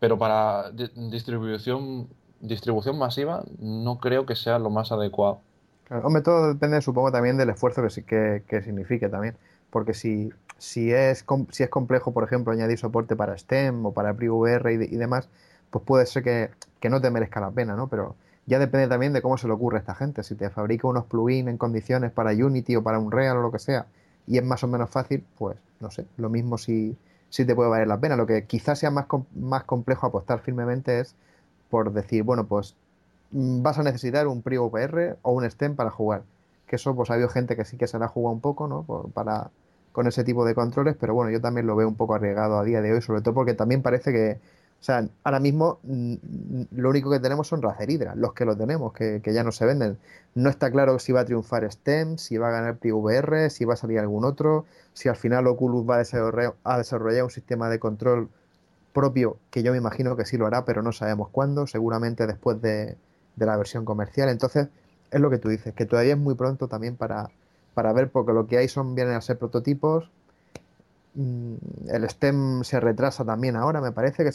Pero 0.00 0.18
para 0.18 0.70
di- 0.72 0.90
distribución, 1.10 2.08
distribución 2.40 2.98
masiva 2.98 3.44
no 3.58 3.98
creo 4.00 4.26
que 4.26 4.36
sea 4.36 4.58
lo 4.58 4.70
más 4.70 4.92
adecuado. 4.92 5.40
Claro, 5.84 6.06
hombre, 6.06 6.22
todo 6.22 6.48
depende, 6.48 6.80
supongo, 6.82 7.10
también 7.10 7.36
del 7.36 7.50
esfuerzo 7.50 7.82
que, 7.82 7.90
sí- 7.90 8.02
que, 8.04 8.44
que 8.48 8.62
signifique 8.62 9.08
también. 9.08 9.36
Porque 9.70 9.92
si, 9.94 10.30
si 10.58 10.92
es, 10.92 11.24
si 11.50 11.62
es 11.64 11.70
complejo, 11.70 12.12
por 12.12 12.24
ejemplo, 12.24 12.52
añadir 12.52 12.78
soporte 12.78 13.16
para 13.16 13.36
STEM 13.36 13.84
o 13.86 13.92
para 13.92 14.14
PriVR 14.14 14.72
y, 14.72 14.76
de- 14.76 14.86
y 14.86 14.96
demás, 14.96 15.28
pues 15.70 15.84
puede 15.84 16.06
ser 16.06 16.22
que, 16.22 16.50
que 16.80 16.90
no 16.90 17.00
te 17.00 17.10
merezca 17.10 17.40
la 17.40 17.50
pena, 17.50 17.74
¿no? 17.76 17.88
Pero 17.88 18.14
ya 18.50 18.58
depende 18.58 18.88
también 18.88 19.12
de 19.12 19.22
cómo 19.22 19.38
se 19.38 19.46
le 19.46 19.52
ocurre 19.52 19.76
a 19.76 19.80
esta 19.80 19.94
gente. 19.94 20.24
Si 20.24 20.34
te 20.34 20.50
fabrica 20.50 20.88
unos 20.88 21.04
plugins 21.04 21.48
en 21.48 21.56
condiciones 21.56 22.10
para 22.10 22.32
Unity 22.32 22.74
o 22.74 22.82
para 22.82 22.98
Unreal 22.98 23.36
o 23.36 23.42
lo 23.42 23.52
que 23.52 23.60
sea, 23.60 23.86
y 24.26 24.38
es 24.38 24.44
más 24.44 24.64
o 24.64 24.66
menos 24.66 24.90
fácil, 24.90 25.24
pues 25.38 25.56
no 25.78 25.92
sé, 25.92 26.04
lo 26.16 26.28
mismo 26.30 26.58
si, 26.58 26.96
si 27.28 27.44
te 27.44 27.54
puede 27.54 27.70
valer 27.70 27.86
la 27.86 28.00
pena. 28.00 28.16
Lo 28.16 28.26
que 28.26 28.46
quizás 28.46 28.80
sea 28.80 28.90
más, 28.90 29.06
más 29.36 29.62
complejo 29.64 30.08
apostar 30.08 30.40
firmemente 30.40 30.98
es 30.98 31.14
por 31.70 31.92
decir, 31.92 32.24
bueno, 32.24 32.44
pues 32.44 32.74
mm, 33.30 33.62
vas 33.62 33.78
a 33.78 33.84
necesitar 33.84 34.26
un 34.26 34.42
PriVR 34.42 35.18
o 35.22 35.30
un 35.30 35.48
STEM 35.48 35.76
para 35.76 35.90
jugar. 35.90 36.24
Que 36.66 36.74
eso, 36.74 36.96
pues 36.96 37.08
ha 37.10 37.14
habido 37.14 37.28
gente 37.28 37.54
que 37.54 37.64
sí 37.64 37.76
que 37.76 37.86
se 37.86 38.00
la 38.00 38.06
ha 38.06 38.08
jugado 38.08 38.34
un 38.34 38.40
poco, 38.40 38.66
¿no? 38.66 38.82
Para, 39.14 39.50
con 39.92 40.08
ese 40.08 40.24
tipo 40.24 40.44
de 40.44 40.56
controles, 40.56 40.96
pero 40.98 41.14
bueno, 41.14 41.30
yo 41.30 41.40
también 41.40 41.68
lo 41.68 41.76
veo 41.76 41.86
un 41.86 41.94
poco 41.94 42.14
arriesgado 42.16 42.58
a 42.58 42.64
día 42.64 42.82
de 42.82 42.92
hoy, 42.94 43.00
sobre 43.00 43.22
todo 43.22 43.34
porque 43.34 43.54
también 43.54 43.82
parece 43.82 44.12
que, 44.12 44.40
o 44.80 44.82
sea, 44.82 45.06
ahora 45.24 45.40
mismo 45.40 45.78
mm, 45.82 46.12
mm, 46.14 46.66
lo 46.72 46.88
único 46.88 47.10
que 47.10 47.20
tenemos 47.20 47.48
son 47.48 47.60
Razer 47.60 47.90
Hydra, 47.90 48.14
los 48.14 48.32
que 48.32 48.46
lo 48.46 48.56
tenemos, 48.56 48.94
que, 48.94 49.20
ya 49.24 49.44
no 49.44 49.52
se 49.52 49.66
venden. 49.66 49.98
No 50.34 50.48
está 50.48 50.70
claro 50.70 50.98
si 50.98 51.12
va 51.12 51.20
a 51.20 51.24
triunfar 51.26 51.70
STEM, 51.70 52.16
si 52.16 52.38
va 52.38 52.48
a 52.48 52.50
ganar 52.50 52.78
PVR, 52.78 53.50
si 53.50 53.66
va 53.66 53.74
a 53.74 53.76
salir 53.76 53.98
algún 53.98 54.24
otro, 54.24 54.64
si 54.94 55.08
al 55.10 55.16
final 55.16 55.46
Oculus 55.46 55.88
va 55.88 55.96
a 55.96 55.98
desarrollar, 55.98 56.54
a 56.64 56.78
desarrollar 56.78 57.24
un 57.24 57.30
sistema 57.30 57.68
de 57.68 57.78
control 57.78 58.30
propio, 58.94 59.36
que 59.50 59.62
yo 59.62 59.72
me 59.72 59.78
imagino 59.78 60.16
que 60.16 60.24
sí 60.24 60.38
lo 60.38 60.46
hará, 60.46 60.64
pero 60.64 60.82
no 60.82 60.92
sabemos 60.92 61.28
cuándo, 61.28 61.66
seguramente 61.66 62.26
después 62.26 62.60
de, 62.62 62.96
de 63.36 63.46
la 63.46 63.56
versión 63.58 63.84
comercial. 63.84 64.30
Entonces, 64.30 64.68
es 65.10 65.20
lo 65.20 65.28
que 65.28 65.38
tú 65.38 65.50
dices, 65.50 65.74
que 65.74 65.84
todavía 65.84 66.14
es 66.14 66.18
muy 66.18 66.34
pronto 66.36 66.68
también 66.68 66.96
para, 66.96 67.30
para 67.74 67.92
ver, 67.92 68.10
porque 68.10 68.32
lo 68.32 68.46
que 68.46 68.56
hay 68.58 68.68
son 68.68 68.94
vienen 68.94 69.14
a 69.14 69.20
ser 69.20 69.38
prototipos. 69.38 70.10
Mm, 71.14 71.54
El 71.88 72.08
STEM 72.08 72.62
se 72.64 72.80
retrasa 72.80 73.24
también 73.24 73.56
ahora, 73.56 73.80
me 73.80 73.92
parece 73.92 74.24
que 74.24 74.30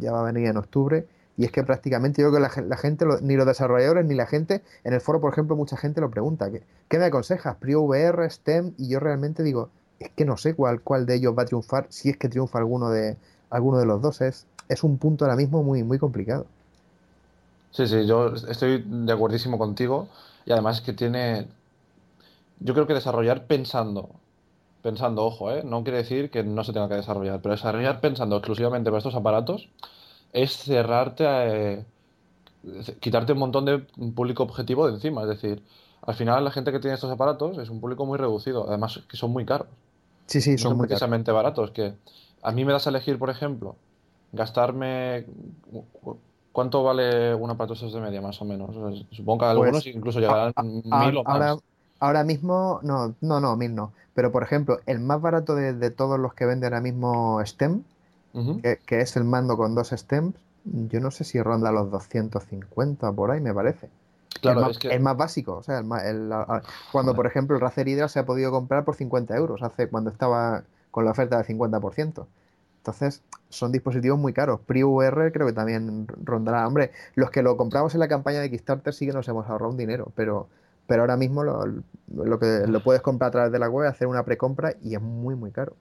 ya 0.00 0.12
va 0.12 0.20
a 0.20 0.24
venir 0.24 0.46
en 0.48 0.56
octubre. 0.56 1.06
Y 1.36 1.44
es 1.46 1.52
que 1.52 1.62
prácticamente 1.64 2.20
yo 2.22 2.30
creo 2.30 2.42
que 2.42 2.60
la, 2.60 2.68
la 2.68 2.76
gente, 2.76 3.06
ni 3.22 3.36
los 3.36 3.46
desarrolladores 3.46 4.04
ni 4.04 4.14
la 4.14 4.26
gente, 4.26 4.62
en 4.84 4.92
el 4.92 5.00
foro, 5.00 5.20
por 5.20 5.32
ejemplo, 5.32 5.56
mucha 5.56 5.76
gente 5.78 6.00
lo 6.00 6.10
pregunta, 6.10 6.50
¿qué, 6.50 6.62
qué 6.88 6.98
me 6.98 7.06
aconsejas? 7.06 7.56
¿PriVR, 7.56 8.30
STEM? 8.30 8.74
Y 8.78 8.88
yo 8.88 9.00
realmente 9.00 9.42
digo, 9.42 9.70
es 9.98 10.10
que 10.10 10.24
no 10.26 10.36
sé 10.36 10.54
cuál, 10.54 10.82
cuál 10.82 11.06
de 11.06 11.14
ellos 11.16 11.34
va 11.36 11.42
a 11.42 11.46
triunfar, 11.46 11.86
si 11.88 12.10
es 12.10 12.18
que 12.18 12.28
triunfa 12.28 12.58
alguno 12.58 12.90
de, 12.90 13.16
alguno 13.50 13.78
de 13.78 13.86
los 13.86 14.02
dos. 14.02 14.20
Es, 14.20 14.46
es 14.68 14.84
un 14.84 14.98
punto 14.98 15.24
ahora 15.24 15.36
mismo 15.36 15.62
muy, 15.62 15.82
muy 15.82 15.98
complicado. 15.98 16.46
Sí, 17.70 17.86
sí, 17.86 18.06
yo 18.06 18.34
estoy 18.34 18.84
de 18.86 19.12
acuerdísimo 19.12 19.58
contigo 19.58 20.08
y 20.44 20.52
además 20.52 20.80
que 20.82 20.92
tiene, 20.92 21.48
yo 22.60 22.74
creo 22.74 22.86
que 22.86 22.94
desarrollar 22.94 23.46
pensando, 23.46 24.10
pensando, 24.82 25.24
ojo, 25.24 25.50
¿eh? 25.52 25.62
No 25.64 25.82
quiere 25.84 25.98
decir 25.98 26.30
que 26.30 26.42
no 26.44 26.64
se 26.64 26.72
tenga 26.72 26.88
que 26.88 26.94
desarrollar, 26.96 27.40
pero 27.42 27.54
desarrollar 27.54 28.00
pensando 28.00 28.36
exclusivamente 28.36 28.90
para 28.90 28.98
estos 28.98 29.14
aparatos 29.14 29.68
es 30.32 30.56
cerrarte 30.58 31.26
a, 31.26 31.46
eh, 31.48 31.86
quitarte 33.00 33.32
un 33.32 33.38
montón 33.38 33.64
de 33.64 33.78
público 34.14 34.42
objetivo 34.42 34.86
de 34.86 34.94
encima, 34.94 35.22
es 35.22 35.28
decir, 35.28 35.62
al 36.02 36.14
final 36.14 36.44
la 36.44 36.50
gente 36.50 36.72
que 36.72 36.80
tiene 36.80 36.94
estos 36.94 37.10
aparatos 37.10 37.58
es 37.58 37.70
un 37.70 37.80
público 37.80 38.06
muy 38.06 38.18
reducido, 38.18 38.68
además 38.68 39.00
que 39.08 39.16
son 39.16 39.30
muy 39.32 39.44
caros. 39.44 39.68
Sí, 40.26 40.40
sí, 40.40 40.52
No 40.56 40.62
son 40.62 40.70
son 40.70 40.78
muy 40.78 40.86
caros. 40.88 41.00
precisamente 41.00 41.32
baratos, 41.32 41.70
que 41.72 41.94
a 42.42 42.52
mí 42.52 42.64
me 42.64 42.72
das 42.72 42.86
a 42.86 42.90
elegir, 42.90 43.18
por 43.18 43.30
ejemplo, 43.30 43.76
gastarme... 44.32 45.26
¿Cuánto 46.52 46.82
vale 46.82 47.34
un 47.34 47.50
aparato 47.50 47.74
de 47.90 48.00
media, 48.00 48.20
más 48.20 48.40
o 48.42 48.44
menos? 48.44 48.76
O 48.76 48.92
sea, 48.92 49.06
supongo 49.12 49.38
que 49.40 49.44
algunos 49.46 49.82
Pues, 49.82 49.86
incluso 49.86 50.20
llegarán 50.20 50.52
a- 50.56 50.62
mil 50.62 51.16
o 51.16 51.24
más. 51.24 51.32
ahora 51.32 51.56
mismo, 52.24 52.80
no, 52.82 53.14
no, 53.20 53.40
no, 53.40 53.56
mil 53.56 53.74
no. 53.74 53.92
Pero 54.14 54.32
por 54.32 54.42
ejemplo, 54.42 54.78
el 54.86 55.00
más 55.00 55.20
barato 55.20 55.54
de, 55.54 55.72
de 55.72 55.90
todos 55.90 56.18
los 56.18 56.34
que 56.34 56.46
vende 56.46 56.66
ahora 56.66 56.80
mismo 56.80 57.40
STEM, 57.44 57.82
que, 58.62 58.78
que 58.86 59.00
es 59.00 59.16
el 59.16 59.24
mando 59.24 59.56
con 59.56 59.74
dos 59.74 59.90
stems, 59.90 60.34
yo 60.64 61.00
no 61.00 61.10
sé 61.10 61.24
si 61.24 61.42
ronda 61.42 61.72
los 61.72 61.90
250 61.90 63.12
por 63.12 63.30
ahí, 63.30 63.40
me 63.40 63.54
parece. 63.54 63.88
Claro, 64.40 64.60
el, 64.60 64.66
más, 64.66 64.70
es 64.72 64.78
que... 64.78 64.88
el 64.88 65.00
más 65.00 65.16
básico, 65.16 65.56
o 65.56 65.62
sea, 65.62 65.78
el 65.78 65.84
más- 65.84 66.04
el- 66.04 66.30
cuando 66.90 67.14
por 67.14 67.26
ejemplo 67.26 67.56
el 67.56 67.62
Razer 67.62 67.88
Hydra 67.88 68.08
se 68.08 68.18
ha 68.18 68.26
podido 68.26 68.50
comprar 68.50 68.84
por 68.84 68.94
50 68.94 69.36
euros, 69.36 69.62
hace 69.62 69.88
cuando 69.88 70.10
estaba 70.10 70.64
con 70.90 71.04
la 71.04 71.12
oferta 71.12 71.36
del 71.36 71.46
50%. 71.46 72.26
Entonces, 72.78 73.22
son 73.48 73.70
dispositivos 73.72 74.18
muy 74.18 74.32
caros. 74.32 74.60
PriVR 74.60 75.32
creo 75.32 75.46
que 75.46 75.52
también 75.52 76.06
rondará. 76.24 76.66
Hombre, 76.66 76.90
los 77.14 77.30
que 77.30 77.42
lo 77.42 77.56
compramos 77.56 77.94
en 77.94 78.00
la 78.00 78.08
campaña 78.08 78.40
de 78.40 78.50
Kickstarter 78.50 78.92
sí 78.92 79.06
que 79.06 79.12
nos 79.12 79.28
hemos 79.28 79.48
ahorrado 79.48 79.70
un 79.70 79.76
dinero, 79.76 80.10
pero, 80.16 80.48
pero 80.86 81.02
ahora 81.02 81.16
mismo 81.16 81.44
lo, 81.44 81.64
lo 81.66 82.38
que 82.38 82.64
lo 82.66 82.82
puedes 82.82 83.02
comprar 83.02 83.28
a 83.28 83.32
través 83.32 83.52
de 83.52 83.58
la 83.58 83.68
web, 83.68 83.88
hacer 83.88 84.06
una 84.06 84.24
precompra 84.24 84.74
y 84.82 84.94
es 84.94 85.00
muy, 85.00 85.34
muy 85.34 85.50
caro. 85.50 85.72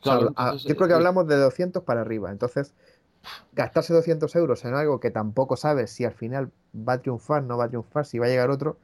O 0.00 0.04
sea, 0.04 0.14
Claro, 0.14 0.28
entonces, 0.28 0.64
yo 0.64 0.76
creo 0.76 0.88
que 0.88 0.94
hablamos 0.94 1.26
de 1.26 1.36
200 1.36 1.82
para 1.82 2.02
arriba. 2.02 2.30
Entonces, 2.30 2.74
gastarse 3.52 3.94
200 3.94 4.34
euros 4.36 4.64
en 4.64 4.74
algo 4.74 5.00
que 5.00 5.10
tampoco 5.10 5.56
sabes 5.56 5.90
si 5.90 6.04
al 6.04 6.12
final 6.12 6.50
va 6.76 6.94
a 6.94 6.98
triunfar, 6.98 7.42
no 7.42 7.56
va 7.56 7.64
a 7.64 7.68
triunfar, 7.68 8.04
si 8.04 8.18
va 8.18 8.26
a 8.26 8.28
llegar 8.28 8.50
otro, 8.50 8.76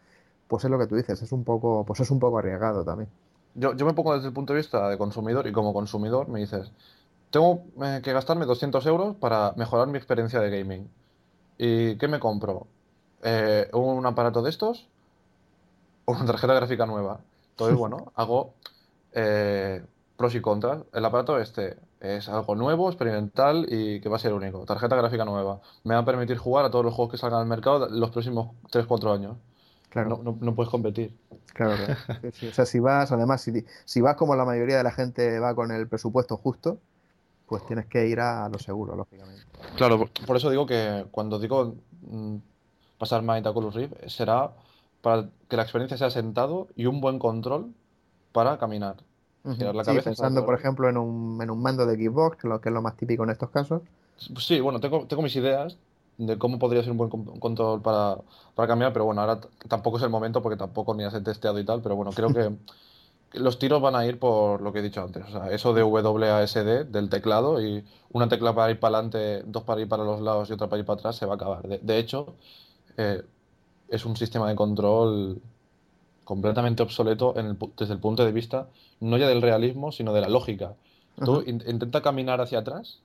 pues 0.49 0.65
es 0.65 0.71
lo 0.71 0.79
que 0.79 0.87
tú 0.87 0.97
dices, 0.97 1.21
es 1.23 1.33
un 1.33 1.45
poco, 1.45 1.85
pues 1.85 2.01
es 2.01 2.11
un 2.11 2.19
poco 2.19 2.39
arriesgado 2.39 2.85
también. 2.85 3.09
Yo, 3.55 3.75
yo 3.75 3.85
me 3.85 3.93
pongo 3.93 4.15
desde 4.15 4.29
el 4.29 4.35
punto 4.35 4.53
de 4.53 4.59
vista 4.59 4.89
de 4.89 4.97
consumidor 4.97 5.47
y 5.47 5.53
como 5.53 5.73
consumidor 5.73 6.29
me 6.29 6.41
dices, 6.41 6.73
tengo 7.31 7.65
eh, 7.83 8.01
que 8.03 8.13
gastarme 8.13 8.47
200 8.47 8.85
euros 8.87 9.17
para 9.17 9.53
mejorar 9.57 9.89
mi 9.89 9.99
experiencia 9.99 10.41
de 10.41 10.51
gaming. 10.51 10.89
¿Y 11.59 11.97
qué 11.97 12.09
me 12.09 12.19
compro? 12.19 12.67
Eh, 13.23 13.69
¿un 13.73 14.07
aparato 14.07 14.43
de 14.43 14.51
estos? 14.51 14.89
¿O 16.11 16.17
una 16.17 16.27
tarjeta 16.27 16.55
gráfica 16.55 16.87
nueva? 16.87 17.21
Entonces, 17.51 17.77
bueno, 17.77 18.13
hago 18.17 18.55
eh, 19.13 19.85
pros 20.17 20.35
y 20.35 20.41
contras. 20.41 20.83
El 20.93 21.05
aparato 21.05 21.39
este 21.39 21.77
es 22.01 22.29
algo 22.29 22.55
nuevo, 22.55 22.89
experimental 22.89 23.67
y 23.69 24.01
que 24.01 24.09
va 24.09 24.17
a 24.17 24.19
ser 24.19 24.33
único. 24.33 24.65
Tarjeta 24.65 24.97
gráfica 24.97 25.25
nueva. 25.25 25.61
Me 25.85 25.95
va 25.95 26.01
a 26.01 26.05
permitir 26.05 26.39
jugar 26.39 26.65
a 26.65 26.71
todos 26.71 26.85
los 26.85 26.95
juegos 26.95 27.13
que 27.13 27.19
salgan 27.19 27.41
al 27.41 27.47
mercado 27.47 27.89
los 27.89 28.11
próximos 28.11 28.55
3-4 28.71 29.13
años. 29.13 29.37
Claro, 29.91 30.11
No, 30.11 30.23
no- 30.33 30.39
no 30.41 30.55
puedes 30.55 30.71
competir. 30.71 31.17
claro, 31.53 31.75
claro. 31.77 31.95
Sí, 32.23 32.31
sí. 32.33 32.47
O 32.49 32.53
sea, 32.53 32.67
si 32.67 32.79
vas, 32.81 33.11
además, 33.13 33.41
si, 33.43 33.65
si 33.85 34.01
vas 34.01 34.17
como 34.17 34.37
la 34.37 34.45
mayoría 34.45 34.77
de 34.77 34.85
la 34.85 34.93
gente 34.93 35.39
va 35.39 35.55
con 35.55 35.71
el 35.73 35.89
presupuesto 35.89 36.37
justo, 36.37 36.79
pues 37.47 37.67
tienes 37.67 37.87
que 37.87 38.07
ir 38.07 38.21
a 38.21 38.49
lo 38.49 38.59
seguro, 38.59 38.95
lógicamente. 38.95 39.43
Claro, 39.77 39.99
por, 39.99 40.11
por 40.27 40.37
eso 40.37 40.49
digo 40.51 40.67
que 40.67 41.07
cuando 41.11 41.39
digo 41.39 41.75
mm, 42.03 42.37
pasar 42.99 43.23
Might 43.23 43.47
a 43.47 43.51
Oculus 43.51 43.75
Rift 43.75 43.95
será 44.07 44.53
para 45.03 45.31
que 45.49 45.57
la 45.57 45.63
experiencia 45.63 45.97
sea 45.99 46.11
sentado 46.11 46.69
y 46.77 46.87
un 46.87 47.01
buen 47.01 47.19
control 47.19 47.75
para 48.33 48.59
caminar. 48.59 48.97
Girar 49.51 49.75
la 49.77 49.85
Sí, 49.85 50.01
cabeza, 50.03 50.13
pensando, 50.15 50.45
por 50.45 50.55
ejemplo, 50.59 50.89
en 50.89 50.97
un, 50.97 51.43
en 51.43 51.51
un 51.51 51.61
mando 51.63 51.85
de 51.85 51.97
Xbox, 51.97 52.37
que 52.39 52.49
lo 52.49 52.61
que 52.61 52.69
es 52.71 52.73
lo 52.75 52.81
más 52.83 52.97
típico 52.97 53.25
en 53.25 53.31
estos 53.31 53.51
casos. 53.51 53.83
Sí, 54.39 54.61
bueno, 54.61 54.81
tengo, 54.81 55.07
tengo 55.07 55.23
mis 55.23 55.35
ideas 55.37 55.79
de 56.19 56.39
cómo 56.39 56.59
podría 56.59 56.83
ser 56.83 56.93
un 56.93 56.99
buen 56.99 57.09
con- 57.11 57.41
control 57.41 57.81
para, 57.81 58.19
para 58.55 58.69
caminar, 58.69 58.93
pero 58.93 59.07
bueno, 59.07 59.23
ahora 59.23 59.41
tampoco 59.69 59.97
es 59.97 60.03
el 60.03 60.11
momento 60.11 60.43
porque 60.43 60.59
tampoco 60.59 60.95
ni 60.95 61.05
he 61.05 61.21
testeado 61.23 61.59
y 61.59 61.65
tal, 61.65 61.81
pero 61.83 61.97
bueno, 61.97 62.13
creo 62.15 62.33
que 62.33 62.51
que 63.31 63.41
los 63.41 63.59
tiros 63.59 63.83
van 63.83 63.97
a 63.97 64.07
ir 64.07 64.19
por 64.19 64.63
lo 64.63 64.73
que 64.73 64.81
he 64.81 64.83
dicho 64.83 65.03
antes, 65.03 65.25
o 65.27 65.31
sea, 65.31 65.51
eso 65.53 65.75
de 65.75 65.83
WASD 65.85 66.85
del 66.87 67.11
teclado 67.11 67.61
y 67.63 67.85
una 68.13 68.29
tecla 68.29 68.55
para 68.55 68.71
ir 68.73 68.81
para 68.81 68.99
adelante, 68.99 69.43
dos 69.47 69.65
para 69.65 69.81
ir 69.83 69.89
para 69.89 70.05
los 70.05 70.21
lados 70.23 70.51
y 70.51 70.55
otra 70.55 70.69
para 70.69 70.81
ir 70.81 70.87
para 70.87 70.99
atrás 71.01 71.17
se 71.17 71.27
va 71.27 71.35
a 71.35 71.37
acabar. 71.37 71.69
De, 71.69 71.79
de 71.79 71.99
hecho, 71.99 72.37
eh, 72.97 73.23
es 73.91 74.05
un 74.07 74.17
sistema 74.17 74.49
de 74.49 74.57
control 74.57 75.43
completamente 76.25 76.83
obsoleto 76.83 77.37
en 77.39 77.47
el 77.47 77.59
pu- 77.59 77.73
desde 77.77 77.95
el 77.95 78.01
punto 78.01 78.25
de 78.25 78.33
vista 78.33 78.69
no 79.01 79.17
ya 79.19 79.29
del 79.29 79.43
realismo, 79.43 79.93
sino 79.93 80.13
de 80.13 80.21
la 80.23 80.29
lógica. 80.29 80.77
Tú 81.25 81.43
in- 81.47 81.63
intenta 81.67 82.03
caminar 82.03 82.41
hacia 82.41 82.61
atrás 82.61 83.01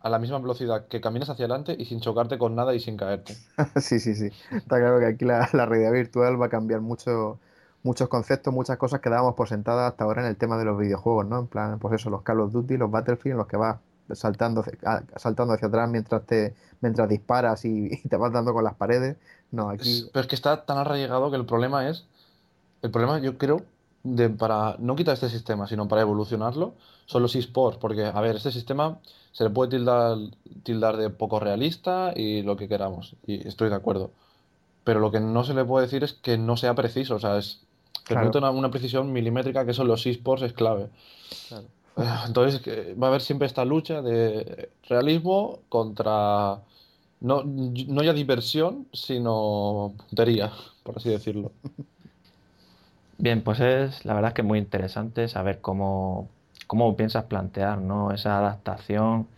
a 0.00 0.10
la 0.10 0.18
misma 0.18 0.38
velocidad 0.38 0.86
que 0.88 1.00
caminas 1.00 1.30
hacia 1.30 1.44
adelante 1.46 1.76
y 1.78 1.84
sin 1.86 2.00
chocarte 2.00 2.36
con 2.36 2.54
nada 2.54 2.74
y 2.74 2.80
sin 2.80 2.96
caerte. 2.96 3.36
Sí, 3.80 4.00
sí, 4.00 4.14
sí. 4.14 4.26
Está 4.50 4.78
claro 4.78 4.98
que 4.98 5.06
aquí 5.06 5.24
la, 5.24 5.48
la 5.52 5.66
realidad 5.66 5.92
virtual 5.92 6.40
va 6.40 6.46
a 6.46 6.48
cambiar 6.48 6.80
mucho, 6.80 7.38
muchos 7.82 8.08
conceptos, 8.08 8.52
muchas 8.52 8.78
cosas 8.78 9.00
que 9.00 9.10
dábamos 9.10 9.34
por 9.34 9.48
sentadas 9.48 9.92
hasta 9.92 10.04
ahora 10.04 10.22
en 10.22 10.28
el 10.28 10.36
tema 10.36 10.58
de 10.58 10.64
los 10.64 10.78
videojuegos, 10.78 11.26
¿no? 11.26 11.38
En 11.38 11.46
plan, 11.46 11.78
pues 11.78 11.94
eso, 11.94 12.10
los 12.10 12.22
Call 12.22 12.40
of 12.40 12.52
Duty, 12.52 12.76
los 12.76 12.90
Battlefield, 12.90 13.32
en 13.32 13.38
los 13.38 13.46
que 13.46 13.56
vas 13.56 13.78
saltando, 14.14 14.60
hacia- 14.62 14.78
a- 14.84 15.02
saltando 15.18 15.54
hacia 15.54 15.68
atrás 15.68 15.88
mientras 15.90 16.24
te, 16.26 16.54
mientras 16.80 17.08
disparas 17.08 17.64
y, 17.64 17.90
y 18.04 18.08
te 18.08 18.16
vas 18.16 18.32
dando 18.32 18.52
con 18.52 18.64
las 18.64 18.74
paredes. 18.74 19.16
No, 19.50 19.68
aquí. 19.68 20.08
pero 20.12 20.22
es 20.22 20.26
que 20.26 20.34
está 20.34 20.64
tan 20.64 20.78
arraigado 20.78 21.30
que 21.30 21.36
el 21.36 21.44
problema 21.44 21.88
es, 21.88 22.06
el 22.82 22.90
problema 22.90 23.18
yo 23.18 23.36
creo, 23.36 23.62
de, 24.02 24.30
para 24.30 24.76
no 24.78 24.96
quitar 24.96 25.14
este 25.14 25.28
sistema, 25.28 25.66
sino 25.66 25.86
para 25.88 26.00
evolucionarlo, 26.02 26.74
son 27.06 27.22
los 27.22 27.36
esports, 27.36 27.78
porque, 27.78 28.04
a 28.06 28.20
ver, 28.20 28.36
este 28.36 28.50
sistema 28.50 28.98
se 29.32 29.44
le 29.44 29.50
puede 29.50 29.70
tildar, 29.70 30.16
tildar 30.62 30.96
de 30.96 31.10
poco 31.10 31.38
realista 31.38 32.12
y 32.16 32.42
lo 32.42 32.56
que 32.56 32.66
queramos, 32.66 33.14
y 33.26 33.46
estoy 33.46 33.68
de 33.68 33.76
acuerdo. 33.76 34.10
Pero 34.84 34.98
lo 35.00 35.12
que 35.12 35.20
no 35.20 35.44
se 35.44 35.54
le 35.54 35.64
puede 35.64 35.86
decir 35.86 36.02
es 36.02 36.14
que 36.14 36.38
no 36.38 36.56
sea 36.56 36.74
preciso, 36.74 37.16
o 37.16 37.20
sea, 37.20 37.36
es, 37.38 37.60
Claro. 38.04 38.22
permite 38.22 38.38
una, 38.38 38.50
una 38.50 38.70
precisión 38.70 39.12
milimétrica 39.12 39.64
que 39.64 39.74
son 39.74 39.86
los 39.86 40.04
esports 40.06 40.42
es 40.42 40.52
clave. 40.54 40.88
Claro. 41.48 41.66
Eh, 41.96 42.02
Entonces 42.26 42.62
va 43.00 43.06
a 43.08 43.10
haber 43.10 43.20
siempre 43.20 43.46
esta 43.46 43.64
lucha 43.64 44.00
de 44.02 44.72
realismo 44.84 45.66
contra 45.68 46.62
no, 47.20 47.42
no 47.44 48.02
ya 48.02 48.12
diversión, 48.12 48.88
sino 48.92 49.94
puntería, 50.08 50.52
por 50.82 50.96
así 50.98 51.10
decirlo. 51.10 51.54
Bien, 53.18 53.42
pues 53.44 53.60
es 53.60 54.04
la 54.04 54.14
verdad 54.14 54.30
es 54.30 54.34
que 54.34 54.40
es 54.42 54.46
muy 54.48 54.58
interesante 54.58 55.28
saber 55.28 55.60
cómo, 55.60 56.34
cómo 56.66 56.96
piensas 56.96 57.24
plantear, 57.24 57.78
¿no? 57.78 58.10
esa 58.12 58.38
adaptación, 58.38 59.28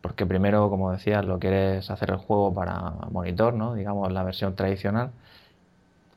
porque 0.00 0.26
primero, 0.26 0.70
como 0.70 0.92
decías, 0.92 1.24
lo 1.24 1.38
quieres 1.40 1.90
hacer 1.90 2.10
el 2.10 2.16
juego 2.18 2.54
para 2.54 2.90
monitor, 3.10 3.54
¿no? 3.54 3.74
digamos 3.74 4.12
la 4.12 4.22
versión 4.22 4.54
tradicional. 4.54 5.12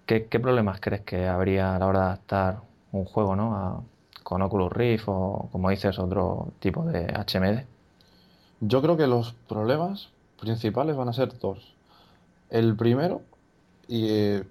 ¿Qué, 0.06 0.28
qué 0.30 0.40
problemas 0.40 0.80
crees 0.82 1.02
que 1.04 1.28
habría 1.28 1.76
a 1.76 1.80
la 1.80 1.88
hora 1.88 2.00
de 2.02 2.06
adaptar 2.06 2.62
un 2.92 3.06
juego 3.06 3.36
¿no? 3.36 3.56
a- 3.56 3.84
con 4.26 4.42
Oculus 4.44 4.74
Rift 4.74 5.06
o, 5.08 5.50
como 5.54 5.70
dices, 5.72 6.00
otro 6.00 6.54
tipo 6.60 6.84
de 6.86 7.08
HMD? 7.14 7.66
Yo 8.62 8.82
creo 8.82 8.98
que 8.98 9.08
los 9.08 9.34
problemas 9.48 10.10
principales 10.42 10.96
van 10.98 11.10
a 11.10 11.14
ser 11.14 11.38
dos. 11.40 11.76
El 12.50 12.76
primero, 12.76 13.22
y 13.88 14.08
eh, 14.10 14.44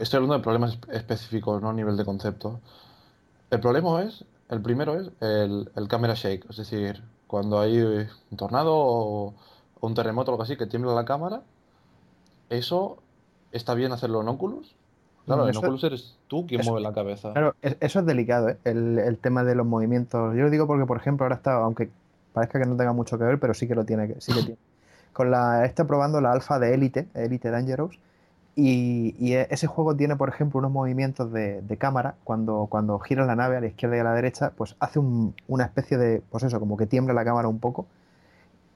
estoy 0.00 0.18
hablando 0.18 0.34
de 0.38 0.42
problemas 0.44 0.80
espe- 0.80 0.94
específicos, 0.94 1.62
no 1.62 1.70
a 1.70 1.74
nivel 1.74 1.96
de 1.96 2.04
concepto. 2.04 2.60
El 3.50 3.60
problema 3.60 4.02
es, 4.02 4.24
el 4.50 4.62
primero 4.62 5.00
es 5.00 5.10
el, 5.20 5.70
el 5.76 5.88
camera 5.88 6.14
shake, 6.14 6.46
es 6.50 6.56
decir, 6.58 7.02
cuando 7.26 7.60
hay 7.60 7.78
un 7.80 8.36
tornado 8.38 8.74
o 8.76 9.34
un 9.80 9.94
terremoto 9.94 10.30
o 10.32 10.34
algo 10.34 10.44
así 10.44 10.56
que 10.56 10.66
tiembla 10.66 10.94
la 10.94 11.04
cámara, 11.06 11.42
eso 12.50 12.98
está 13.52 13.74
bien 13.74 13.92
hacerlo 13.92 14.20
en 14.22 14.28
Oculus. 14.28 14.74
Claro, 15.28 15.44
en 15.44 15.50
Eso- 15.50 15.60
Oculus 15.60 15.84
eres 15.84 16.16
tú 16.26 16.46
quien 16.46 16.60
eso- 16.60 16.70
mueve 16.70 16.82
la 16.86 16.92
cabeza. 16.92 17.32
Claro, 17.32 17.54
es- 17.62 17.76
eso 17.80 18.00
es 18.00 18.06
delicado, 18.06 18.48
¿eh? 18.50 18.56
el, 18.64 18.98
el 18.98 19.16
tema 19.18 19.44
de 19.44 19.54
los 19.54 19.66
movimientos. 19.66 20.34
Yo 20.34 20.42
lo 20.42 20.50
digo 20.50 20.66
porque, 20.66 20.84
por 20.86 20.96
ejemplo, 20.96 21.24
ahora 21.24 21.36
está, 21.36 21.54
aunque 21.54 21.88
parezca 22.32 22.58
que 22.58 22.66
no 22.66 22.76
tenga 22.76 22.92
mucho 22.92 23.18
que 23.18 23.24
ver, 23.24 23.38
pero 23.38 23.54
sí 23.54 23.66
que 23.68 23.74
lo 23.74 23.84
tiene. 23.84 24.14
Sí 24.20 24.32
que 24.32 24.40
tiene. 24.40 24.56
Con 25.12 25.30
la, 25.30 25.64
estoy 25.64 25.84
probando 25.86 26.20
la 26.20 26.32
alfa 26.32 26.58
de 26.58 26.74
Elite, 26.74 27.08
Elite 27.14 27.50
Dangerous, 27.50 27.98
y, 28.56 29.14
y 29.18 29.34
e- 29.34 29.46
ese 29.50 29.66
juego 29.66 29.94
tiene, 29.96 30.16
por 30.16 30.28
ejemplo, 30.28 30.58
unos 30.58 30.70
movimientos 30.72 31.32
de, 31.32 31.62
de 31.62 31.76
cámara. 31.76 32.14
Cuando, 32.24 32.66
cuando 32.68 32.98
giras 32.98 33.26
la 33.26 33.36
nave 33.36 33.56
a 33.56 33.60
la 33.60 33.66
izquierda 33.68 33.96
y 33.96 34.00
a 34.00 34.04
la 34.04 34.14
derecha, 34.14 34.52
pues 34.56 34.74
hace 34.80 34.98
un- 34.98 35.34
una 35.48 35.64
especie 35.64 35.96
de, 35.98 36.22
pues 36.30 36.44
eso, 36.44 36.58
como 36.60 36.76
que 36.76 36.86
tiembla 36.86 37.14
la 37.14 37.24
cámara 37.24 37.48
un 37.48 37.58
poco. 37.58 37.86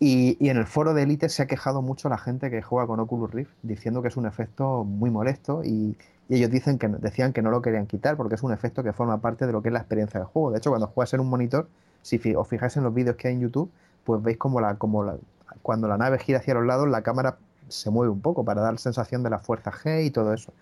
Y, 0.04 0.48
en 0.48 0.56
el 0.56 0.66
foro 0.66 0.94
de 0.94 1.04
Elite 1.04 1.28
se 1.28 1.44
ha 1.44 1.46
quejado 1.46 1.80
mucho 1.80 2.08
la 2.08 2.18
gente 2.18 2.50
que 2.50 2.60
juega 2.60 2.88
con 2.88 2.98
Oculus 2.98 3.30
Rift, 3.30 3.52
diciendo 3.62 4.02
que 4.02 4.08
es 4.08 4.16
un 4.16 4.26
efecto 4.26 4.82
muy 4.82 5.10
molesto 5.10 5.62
y, 5.62 5.96
ellos 6.28 6.50
dicen 6.50 6.76
que, 6.76 6.88
decían 6.88 7.32
que 7.32 7.40
no 7.40 7.52
lo 7.52 7.62
querían 7.62 7.86
quitar 7.86 8.16
porque 8.16 8.34
es 8.34 8.42
un 8.42 8.52
efecto 8.52 8.82
que 8.82 8.92
forma 8.92 9.18
parte 9.18 9.46
de 9.46 9.52
lo 9.52 9.62
que 9.62 9.68
es 9.68 9.72
la 9.72 9.78
experiencia 9.78 10.18
del 10.18 10.26
juego. 10.26 10.50
De 10.50 10.58
hecho, 10.58 10.70
cuando 10.70 10.88
juegas 10.88 11.14
en 11.14 11.20
un 11.20 11.28
monitor, 11.28 11.68
si 12.02 12.18
os 12.34 12.48
fijáis 12.48 12.76
en 12.76 12.82
los 12.82 12.92
vídeos 12.92 13.14
que 13.14 13.28
hay 13.28 13.34
en 13.34 13.42
YouTube, 13.42 13.70
pues 14.02 14.20
veis 14.20 14.38
como, 14.38 14.60
la, 14.60 14.74
como 14.74 15.04
la- 15.04 15.18
cuando 15.62 15.86
la 15.86 15.96
nave 15.98 16.18
gira 16.18 16.38
hacia 16.40 16.54
los 16.54 16.66
lados, 16.66 16.88
la 16.88 17.02
cámara 17.02 17.36
se 17.68 17.88
mueve 17.90 18.10
un 18.10 18.20
poco 18.20 18.44
para 18.44 18.60
dar 18.60 18.78
sensación 18.80 19.22
de 19.22 19.30
la 19.30 19.38
fuerza 19.38 19.70
G 19.70 20.04
y 20.04 20.10
todo 20.10 20.32
eso. 20.34 20.52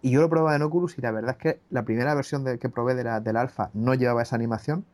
Y 0.00 0.10
yo 0.10 0.18
lo 0.18 0.26
he 0.26 0.28
probado 0.28 0.56
en 0.56 0.62
Oculus 0.62 0.98
y 0.98 1.02
la 1.02 1.12
verdad 1.12 1.32
es 1.32 1.36
que 1.36 1.60
la 1.70 1.84
primera 1.84 2.14
versión 2.14 2.42
de- 2.42 2.58
que 2.58 2.68
probé 2.68 2.96
del 2.96 3.36
alfa 3.36 3.70
no 3.74 3.94
llevaba 3.94 4.22
esa 4.22 4.34
animación. 4.34 4.84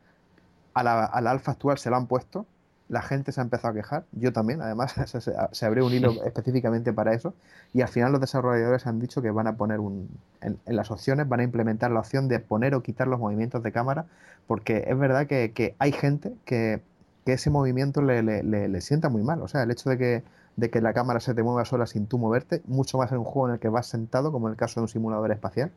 A 0.75 0.83
la, 0.83 1.05
a 1.05 1.17
alfa 1.31 1.53
actual 1.53 1.79
se 1.79 1.89
la 1.89 1.97
han 1.97 2.05
puesto. 2.05 2.45
La 2.89 3.01
gente 3.01 3.31
se 3.31 3.39
ha 3.39 3.43
empezado 3.43 3.71
a 3.71 3.75
quejar. 3.75 4.03
Yo 4.11 4.33
también, 4.33 4.61
además, 4.61 4.93
se, 5.51 5.65
abrió 5.65 5.85
un 5.85 5.93
hilo 5.93 6.11
específicamente 6.25 6.91
para 6.93 7.13
eso. 7.13 7.33
Y 7.73 7.81
al 7.81 7.87
final 7.87 8.11
los 8.11 8.21
desarrolladores 8.21 8.87
han 8.87 8.99
dicho 8.99 9.21
que 9.21 9.31
van 9.31 9.47
a 9.47 9.55
poner 9.57 9.79
un. 9.79 10.09
En, 10.41 10.57
en 10.65 10.75
las 10.75 10.91
opciones 10.91 11.27
van 11.29 11.39
a 11.41 11.43
implementar 11.43 11.91
la 11.91 11.99
opción 12.01 12.27
de 12.27 12.39
poner 12.39 12.75
o 12.75 12.81
quitar 12.83 13.07
los 13.07 13.19
movimientos 13.19 13.63
de 13.63 13.71
cámara. 13.71 14.05
Porque 14.47 14.85
es 14.87 14.97
verdad 14.97 15.27
que, 15.27 15.51
que 15.53 15.75
hay 15.79 15.91
gente 15.91 16.33
que, 16.45 16.81
que 17.25 17.33
ese 17.33 17.49
movimiento 17.51 18.01
le, 18.01 18.23
le- 18.23 18.43
le- 18.43 18.67
le 18.67 18.81
sienta 18.81 19.09
muy 19.09 19.23
mal. 19.23 19.41
O 19.43 19.47
sea, 19.47 19.63
el 19.63 19.71
hecho 19.71 19.89
de 19.89 19.97
que, 19.97 20.23
de 20.57 20.69
que 20.71 20.81
la 20.81 20.93
cámara 20.93 21.19
se 21.19 21.33
te 21.35 21.43
mueva 21.43 21.65
sola 21.65 21.85
sin 21.87 22.07
tú 22.07 22.17
moverte, 22.17 22.61
mucho 22.65 22.97
más 22.97 23.11
en 23.11 23.19
un 23.19 23.25
juego 23.25 23.47
en 23.49 23.53
el 23.55 23.59
que 23.59 23.69
vas 23.69 23.87
sentado, 23.87 24.31
como 24.31 24.47
en 24.47 24.53
el 24.53 24.57
caso 24.57 24.79
de 24.79 24.83
un 24.83 24.89
simulador 24.89 25.31
espacial. 25.31 25.71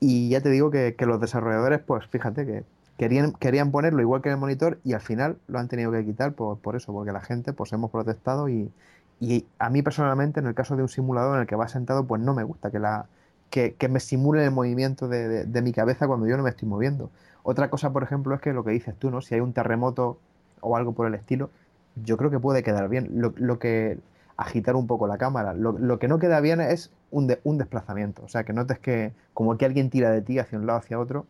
Y 0.00 0.28
ya 0.30 0.40
te 0.40 0.50
digo 0.50 0.70
que, 0.70 0.94
que 0.96 1.06
los 1.06 1.20
desarrolladores, 1.20 1.80
pues 1.80 2.06
fíjate 2.08 2.44
que 2.46 2.64
querían, 3.02 3.32
querían 3.32 3.70
ponerlo 3.70 4.00
igual 4.02 4.22
que 4.22 4.28
en 4.28 4.34
el 4.34 4.40
monitor 4.40 4.80
y 4.84 4.92
al 4.94 5.00
final 5.00 5.38
lo 5.48 5.58
han 5.58 5.68
tenido 5.68 5.92
que 5.92 6.04
quitar 6.04 6.32
por, 6.34 6.58
por 6.60 6.76
eso, 6.76 6.92
porque 6.92 7.12
la 7.12 7.20
gente 7.20 7.52
pues 7.52 7.72
hemos 7.72 7.90
protestado 7.90 8.48
y, 8.48 8.72
y 9.20 9.46
a 9.58 9.70
mí 9.70 9.82
personalmente 9.82 10.40
en 10.40 10.46
el 10.46 10.54
caso 10.54 10.76
de 10.76 10.82
un 10.82 10.88
simulador 10.88 11.36
en 11.36 11.42
el 11.42 11.46
que 11.46 11.54
vas 11.56 11.72
sentado 11.72 12.06
pues 12.06 12.20
no 12.22 12.34
me 12.34 12.42
gusta 12.44 12.70
que, 12.70 12.78
la, 12.78 13.06
que, 13.50 13.74
que 13.74 13.88
me 13.88 14.00
simule 14.00 14.44
el 14.44 14.50
movimiento 14.50 15.08
de, 15.08 15.44
de- 15.46 15.62
mi 15.62 15.72
cabeza 15.72 16.06
cuando 16.06 16.26
yo 16.26 16.36
no 16.36 16.42
me 16.42 16.50
estoy 16.50 16.68
moviendo. 16.68 17.10
Otra 17.42 17.70
cosa, 17.70 17.92
por 17.92 18.02
ejemplo, 18.02 18.34
es 18.34 18.40
que 18.40 18.52
lo 18.52 18.64
que 18.64 18.70
dices 18.72 18.96
tú, 18.98 19.10
¿no? 19.10 19.20
Si 19.20 19.34
hay 19.34 19.40
un 19.40 19.52
terremoto 19.52 20.18
o 20.60 20.76
algo 20.76 20.92
por 20.94 21.06
el 21.06 21.14
estilo, 21.14 21.50
yo 21.94 22.16
creo 22.16 22.30
que 22.30 22.40
puede 22.40 22.62
quedar 22.62 22.88
bien. 22.88 23.08
Lo, 23.20 23.32
lo 23.36 23.58
que 23.58 23.98
agitar 24.36 24.76
un 24.76 24.86
poco 24.86 25.06
la 25.06 25.18
cámara. 25.18 25.54
Lo, 25.54 25.72
lo 25.78 25.98
que 25.98 26.08
no 26.08 26.18
queda 26.18 26.40
bien 26.40 26.60
es 26.60 26.90
un, 27.10 27.34
un 27.44 27.58
desplazamiento. 27.58 28.22
O 28.24 28.28
sea, 28.28 28.44
que 28.44 28.52
notes 28.52 28.78
que 28.78 29.12
como 29.34 29.56
que 29.58 29.64
alguien 29.66 29.90
tira 29.90 30.10
de 30.10 30.22
ti 30.22 30.38
hacia 30.38 30.58
un 30.58 30.66
lado, 30.66 30.78
hacia 30.78 30.98
otro. 31.00 31.26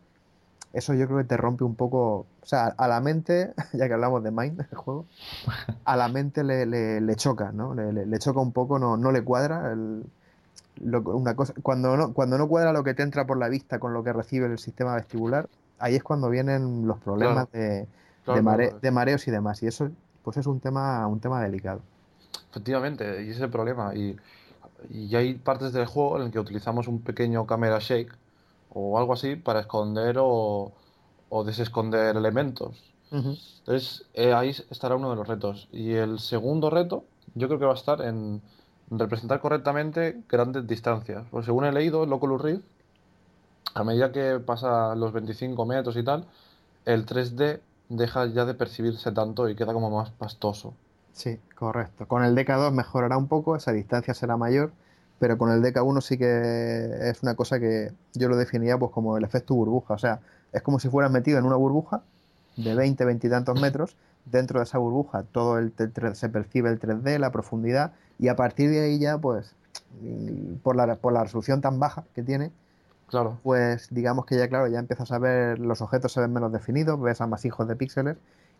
Eso 0.73 0.93
yo 0.95 1.05
creo 1.05 1.19
que 1.19 1.23
te 1.25 1.37
rompe 1.37 1.63
un 1.63 1.75
poco. 1.75 2.25
O 2.41 2.45
sea, 2.45 2.65
a 2.67 2.87
la 2.87 2.99
mente, 2.99 3.53
ya 3.73 3.87
que 3.87 3.93
hablamos 3.93 4.23
de 4.23 4.31
Mind, 4.31 4.59
el 4.71 4.77
juego, 4.77 5.05
a 5.85 5.95
la 5.95 6.07
mente 6.09 6.43
le, 6.43 6.65
le- 6.65 6.99
le 7.01 7.15
choca, 7.15 7.51
¿no? 7.51 7.73
Le, 7.75 8.19
choca 8.19 8.39
un 8.39 8.51
poco, 8.51 8.79
no, 8.79 8.97
no 8.97 9.11
le 9.11 9.23
cuadra. 9.23 9.71
el- 9.71 10.03
lo- 10.81 11.01
una 11.01 11.35
cosa, 11.35 11.53
cuando, 11.61 11.95
no, 11.95 12.13
cuando 12.13 12.37
no 12.39 12.47
cuadra 12.47 12.73
lo 12.73 12.83
que 12.83 12.95
te 12.95 13.03
entra 13.03 13.25
por 13.27 13.37
la 13.37 13.47
vista 13.47 13.77
con 13.79 13.93
lo 13.93 14.03
que 14.03 14.11
recibe 14.11 14.47
el 14.47 14.57
sistema 14.57 14.95
vestibular, 14.95 15.47
ahí 15.77 15.93
es 15.95 16.03
cuando 16.03 16.29
vienen 16.29 16.87
los 16.87 16.97
problemas 16.99 17.51
de, 17.51 17.87
Claro, 18.25 18.37
de, 18.37 18.41
mare- 18.43 18.65
claro. 18.69 18.79
de 18.81 18.91
mareos 18.91 19.27
y 19.27 19.31
demás. 19.31 19.61
Y 19.61 19.67
eso 19.67 19.89
pues 20.23 20.37
es 20.37 20.47
un 20.47 20.59
tema, 20.59 21.05
un 21.07 21.19
tema 21.19 21.41
delicado. 21.43 21.81
Efectivamente, 22.49 23.21
y 23.23 23.25
ese 23.29 23.37
es 23.37 23.41
el 23.41 23.49
problema. 23.51 23.93
Y, 23.93 24.17
y 24.89 25.15
hay 25.15 25.35
partes 25.35 25.73
del 25.73 25.85
juego 25.85 26.17
en 26.17 26.23
el 26.27 26.31
que 26.31 26.39
utilizamos 26.39 26.87
un 26.87 27.01
pequeño 27.01 27.45
camera 27.45 27.77
shake 27.79 28.11
o 28.73 28.97
algo 28.97 29.13
así 29.13 29.35
para 29.35 29.61
esconder 29.61 30.17
o, 30.19 30.71
o 31.29 31.43
desesconder 31.43 32.15
elementos. 32.15 32.93
Entonces, 33.11 34.05
eh, 34.15 34.33
ahí 34.33 34.49
estará 34.49 34.95
uno 34.95 35.11
de 35.11 35.15
los 35.15 35.27
retos. 35.27 35.69
Y 35.71 35.93
el 35.93 36.19
segundo 36.19 36.69
reto, 36.69 37.05
yo 37.35 37.47
creo 37.47 37.59
que 37.59 37.65
va 37.65 37.73
a 37.73 37.75
estar 37.75 38.01
en 38.01 38.41
representar 38.89 39.39
correctamente 39.39 40.23
grandes 40.27 40.67
distancias. 40.67 41.23
Pues 41.31 41.45
según 41.45 41.65
he 41.65 41.71
leído, 41.71 42.03
el 42.03 42.13
Oculus 42.13 42.41
Rift, 42.41 42.63
a 43.73 43.83
medida 43.83 44.11
que 44.11 44.39
pasa 44.39 44.95
los 44.95 45.13
25 45.13 45.65
metros 45.65 45.95
y 45.97 46.03
tal, 46.03 46.25
el 46.85 47.05
3D 47.05 47.61
deja 47.89 48.25
ya 48.27 48.45
de 48.45 48.53
percibirse 48.53 49.11
tanto 49.11 49.49
y 49.49 49.55
queda 49.55 49.73
como 49.73 49.89
más 49.89 50.11
pastoso. 50.11 50.73
Sí, 51.11 51.39
correcto. 51.55 52.07
Con 52.07 52.23
el 52.23 52.35
DK2 52.35 52.71
mejorará 52.71 53.17
un 53.17 53.27
poco, 53.27 53.55
esa 53.55 53.71
distancia 53.71 54.13
será 54.13 54.37
mayor, 54.37 54.73
pero 55.23 55.37
con 55.37 55.49
el 55.53 55.61
DK1 55.61 56.01
sí 56.01 56.17
que 56.17 56.99
es 57.09 57.23
una 57.23 57.33
cosa 57.35 57.57
que 57.57 57.93
yo 58.13 58.27
lo 58.27 58.35
definiría 58.35 58.77
pues 58.77 58.91
como 58.91 59.15
el 59.15 59.23
efecto 59.23 59.55
burbuja. 59.55 59.93
O 59.93 59.97
sea, 59.97 60.19
es 60.51 60.61
como 60.61 60.79
si 60.81 60.89
fueras 60.89 61.13
metido 61.13 61.39
en 61.39 61.45
una 61.45 61.55
burbuja 61.55 62.01
de 62.57 62.75
20, 62.75 63.05
20 63.05 63.27
y 63.27 63.29
tantos 63.29 63.61
metros. 63.61 63.95
Dentro 64.25 64.59
de 64.59 64.65
esa 64.65 64.79
burbuja 64.79 65.23
todo 65.23 65.59
el, 65.59 65.71
se 66.15 66.27
percibe 66.27 66.71
el 66.71 66.77
3D, 66.77 67.19
la 67.19 67.31
profundidad, 67.31 67.93
y 68.19 68.27
a 68.27 68.35
partir 68.35 68.69
de 68.69 68.81
ahí 68.81 68.99
ya, 68.99 69.17
pues, 69.17 69.55
por 70.61 70.75
la, 70.75 70.93
por 70.97 71.13
la 71.13 71.23
resolución 71.23 71.61
tan 71.61 71.79
baja 71.79 72.03
que 72.13 72.21
tiene, 72.21 72.51
Claro. 73.07 73.37
pues 73.43 73.87
digamos 73.91 74.25
que 74.25 74.35
ya, 74.35 74.49
claro, 74.49 74.67
ya 74.67 74.79
empiezas 74.79 75.09
a 75.13 75.19
ver 75.19 75.57
los 75.57 75.79
objetos 75.81 76.11
se 76.11 76.19
ven 76.19 76.33
menos 76.33 76.51
definidos, 76.51 76.99
ves 76.99 77.21
amasijos 77.21 77.65
de 77.65 77.77
píxeles 77.77 78.17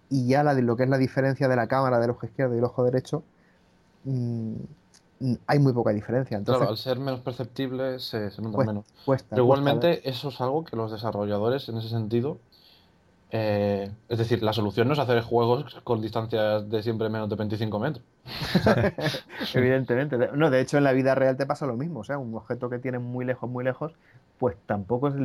y 0.10 0.28
ya 0.28 0.43
la, 0.43 0.54
lo 0.54 0.78
que 0.78 0.84
es 0.84 0.89
la 0.89 0.97
diferencia 0.97 1.49
de 1.49 1.58
la 1.58 1.67
cámara 1.67 1.99
del 1.99 2.12
ojo 2.12 2.26
izquierdo 2.26 2.56
y 2.56 2.60
el 2.60 2.63
ojo 2.63 2.86
derecho, 2.86 3.21
mm, 4.06 4.54
hay 5.47 5.59
muy 5.59 5.73
poca 5.73 5.91
diferencia. 5.91 6.38
Entonces, 6.38 6.62
Claro, 6.62 6.67
al 6.67 6.77
ser 6.77 6.99
menos 6.99 7.21
perceptible 7.21 7.99
se, 7.99 8.29
se 8.29 8.41
nota 8.41 8.59
menos. 8.59 8.86
cuesta, 9.03 9.33
Pero 9.33 9.43
cuesta 9.43 9.71
igualmente 9.71 10.09
eso 10.09 10.27
es 10.29 10.41
algo 10.41 10.63
que 10.65 10.75
los 10.75 10.91
desarrolladores 10.91 11.69
en 11.69 11.77
ese 11.77 11.88
sentido... 11.89 12.41
eh, 13.31 13.91
es 14.09 14.19
decir, 14.19 14.43
la 14.43 14.53
solución 14.53 14.88
no 14.88 14.93
es 14.95 14.99
hacer 14.99 15.21
juegos 15.23 15.75
con 15.83 16.01
distancias 16.01 16.69
de 16.69 16.83
siempre 16.83 17.09
menos 17.09 17.29
de 17.29 17.36
25 17.38 17.79
metros. 17.79 18.05
Evidentemente. 19.53 20.17
De- 20.17 20.31
No, 20.33 20.49
de 20.49 20.62
hecho, 20.62 20.77
en 20.77 20.83
la 20.83 20.91
vida 20.93 21.15
real 21.15 21.38
te 21.38 21.45
pasa 21.45 21.65
lo 21.65 21.75
mismo. 21.77 22.01
O 22.01 22.03
sea, 22.03 22.17
un 22.17 22.36
objeto 22.36 22.69
que 22.69 22.79
tienes 22.79 23.01
muy 23.01 23.25
lejos, 23.25 23.49
muy 23.49 23.63
lejos, 23.63 23.93
pues 24.38 24.55
tampoco 24.65 25.09
es 25.09 25.15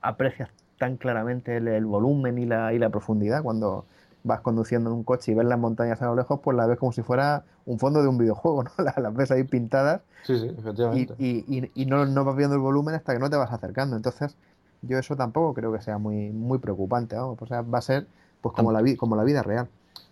aprecias 0.00 0.50
tan 0.78 0.96
claramente 0.96 1.56
el, 1.56 1.68
el 1.68 1.86
volumen 1.86 2.38
y 2.38 2.46
la, 2.46 2.72
y 2.72 2.78
la 2.78 2.90
profundidad. 2.90 3.42
Cuando 3.42 3.86
vas 4.24 4.40
conduciendo 4.42 4.90
en 4.90 4.96
un 4.96 5.04
coche 5.04 5.32
y 5.32 5.34
ves 5.36 5.46
las 5.46 5.58
montañas 5.58 6.02
a 6.02 6.06
lo 6.06 6.16
lejos, 6.16 6.40
pues 6.42 6.56
la 6.56 6.66
ves 6.66 6.78
como 6.78 6.92
si 6.92 7.02
fuera 7.02 7.44
un 7.66 7.78
fondo 7.78 8.02
de 8.02 8.08
un 8.08 8.18
videojuego, 8.18 8.64
¿no? 8.64 8.70
Las, 8.84 9.14
ves 9.14 9.30
ahí 9.30 9.44
pintadas 9.44 10.02
Sí, 10.22 10.38
sí, 10.38 10.46
y, 10.90 11.02
efectivamente. 11.02 11.14
y- 11.18 11.44
y- 11.48 11.70
y 11.74 11.86
no, 11.86 12.06
no 12.06 12.24
vas 12.24 12.36
viendo 12.36 12.54
el 12.56 12.60
volumen 12.62 12.94
hasta 12.94 13.12
que 13.14 13.18
no 13.18 13.30
te 13.30 13.36
vas 13.36 13.52
acercando. 13.52 13.96
Entonces, 13.96 14.36
yo 14.82 14.98
eso 14.98 15.16
tampoco 15.16 15.54
creo 15.54 15.72
que 15.72 15.80
sea 15.80 15.98
muy, 15.98 16.30
muy 16.30 16.58
preocupante. 16.58 17.16
vamos. 17.16 17.38
O 17.40 17.46
sea, 17.46 17.62
va 17.62 17.78
a 17.78 17.82
ser 17.82 18.06
pues 18.40 18.54
como 18.54 18.72
la, 18.72 18.82
como 18.96 19.16
la 19.16 19.24
vida 19.24 19.42
real. 19.42 19.68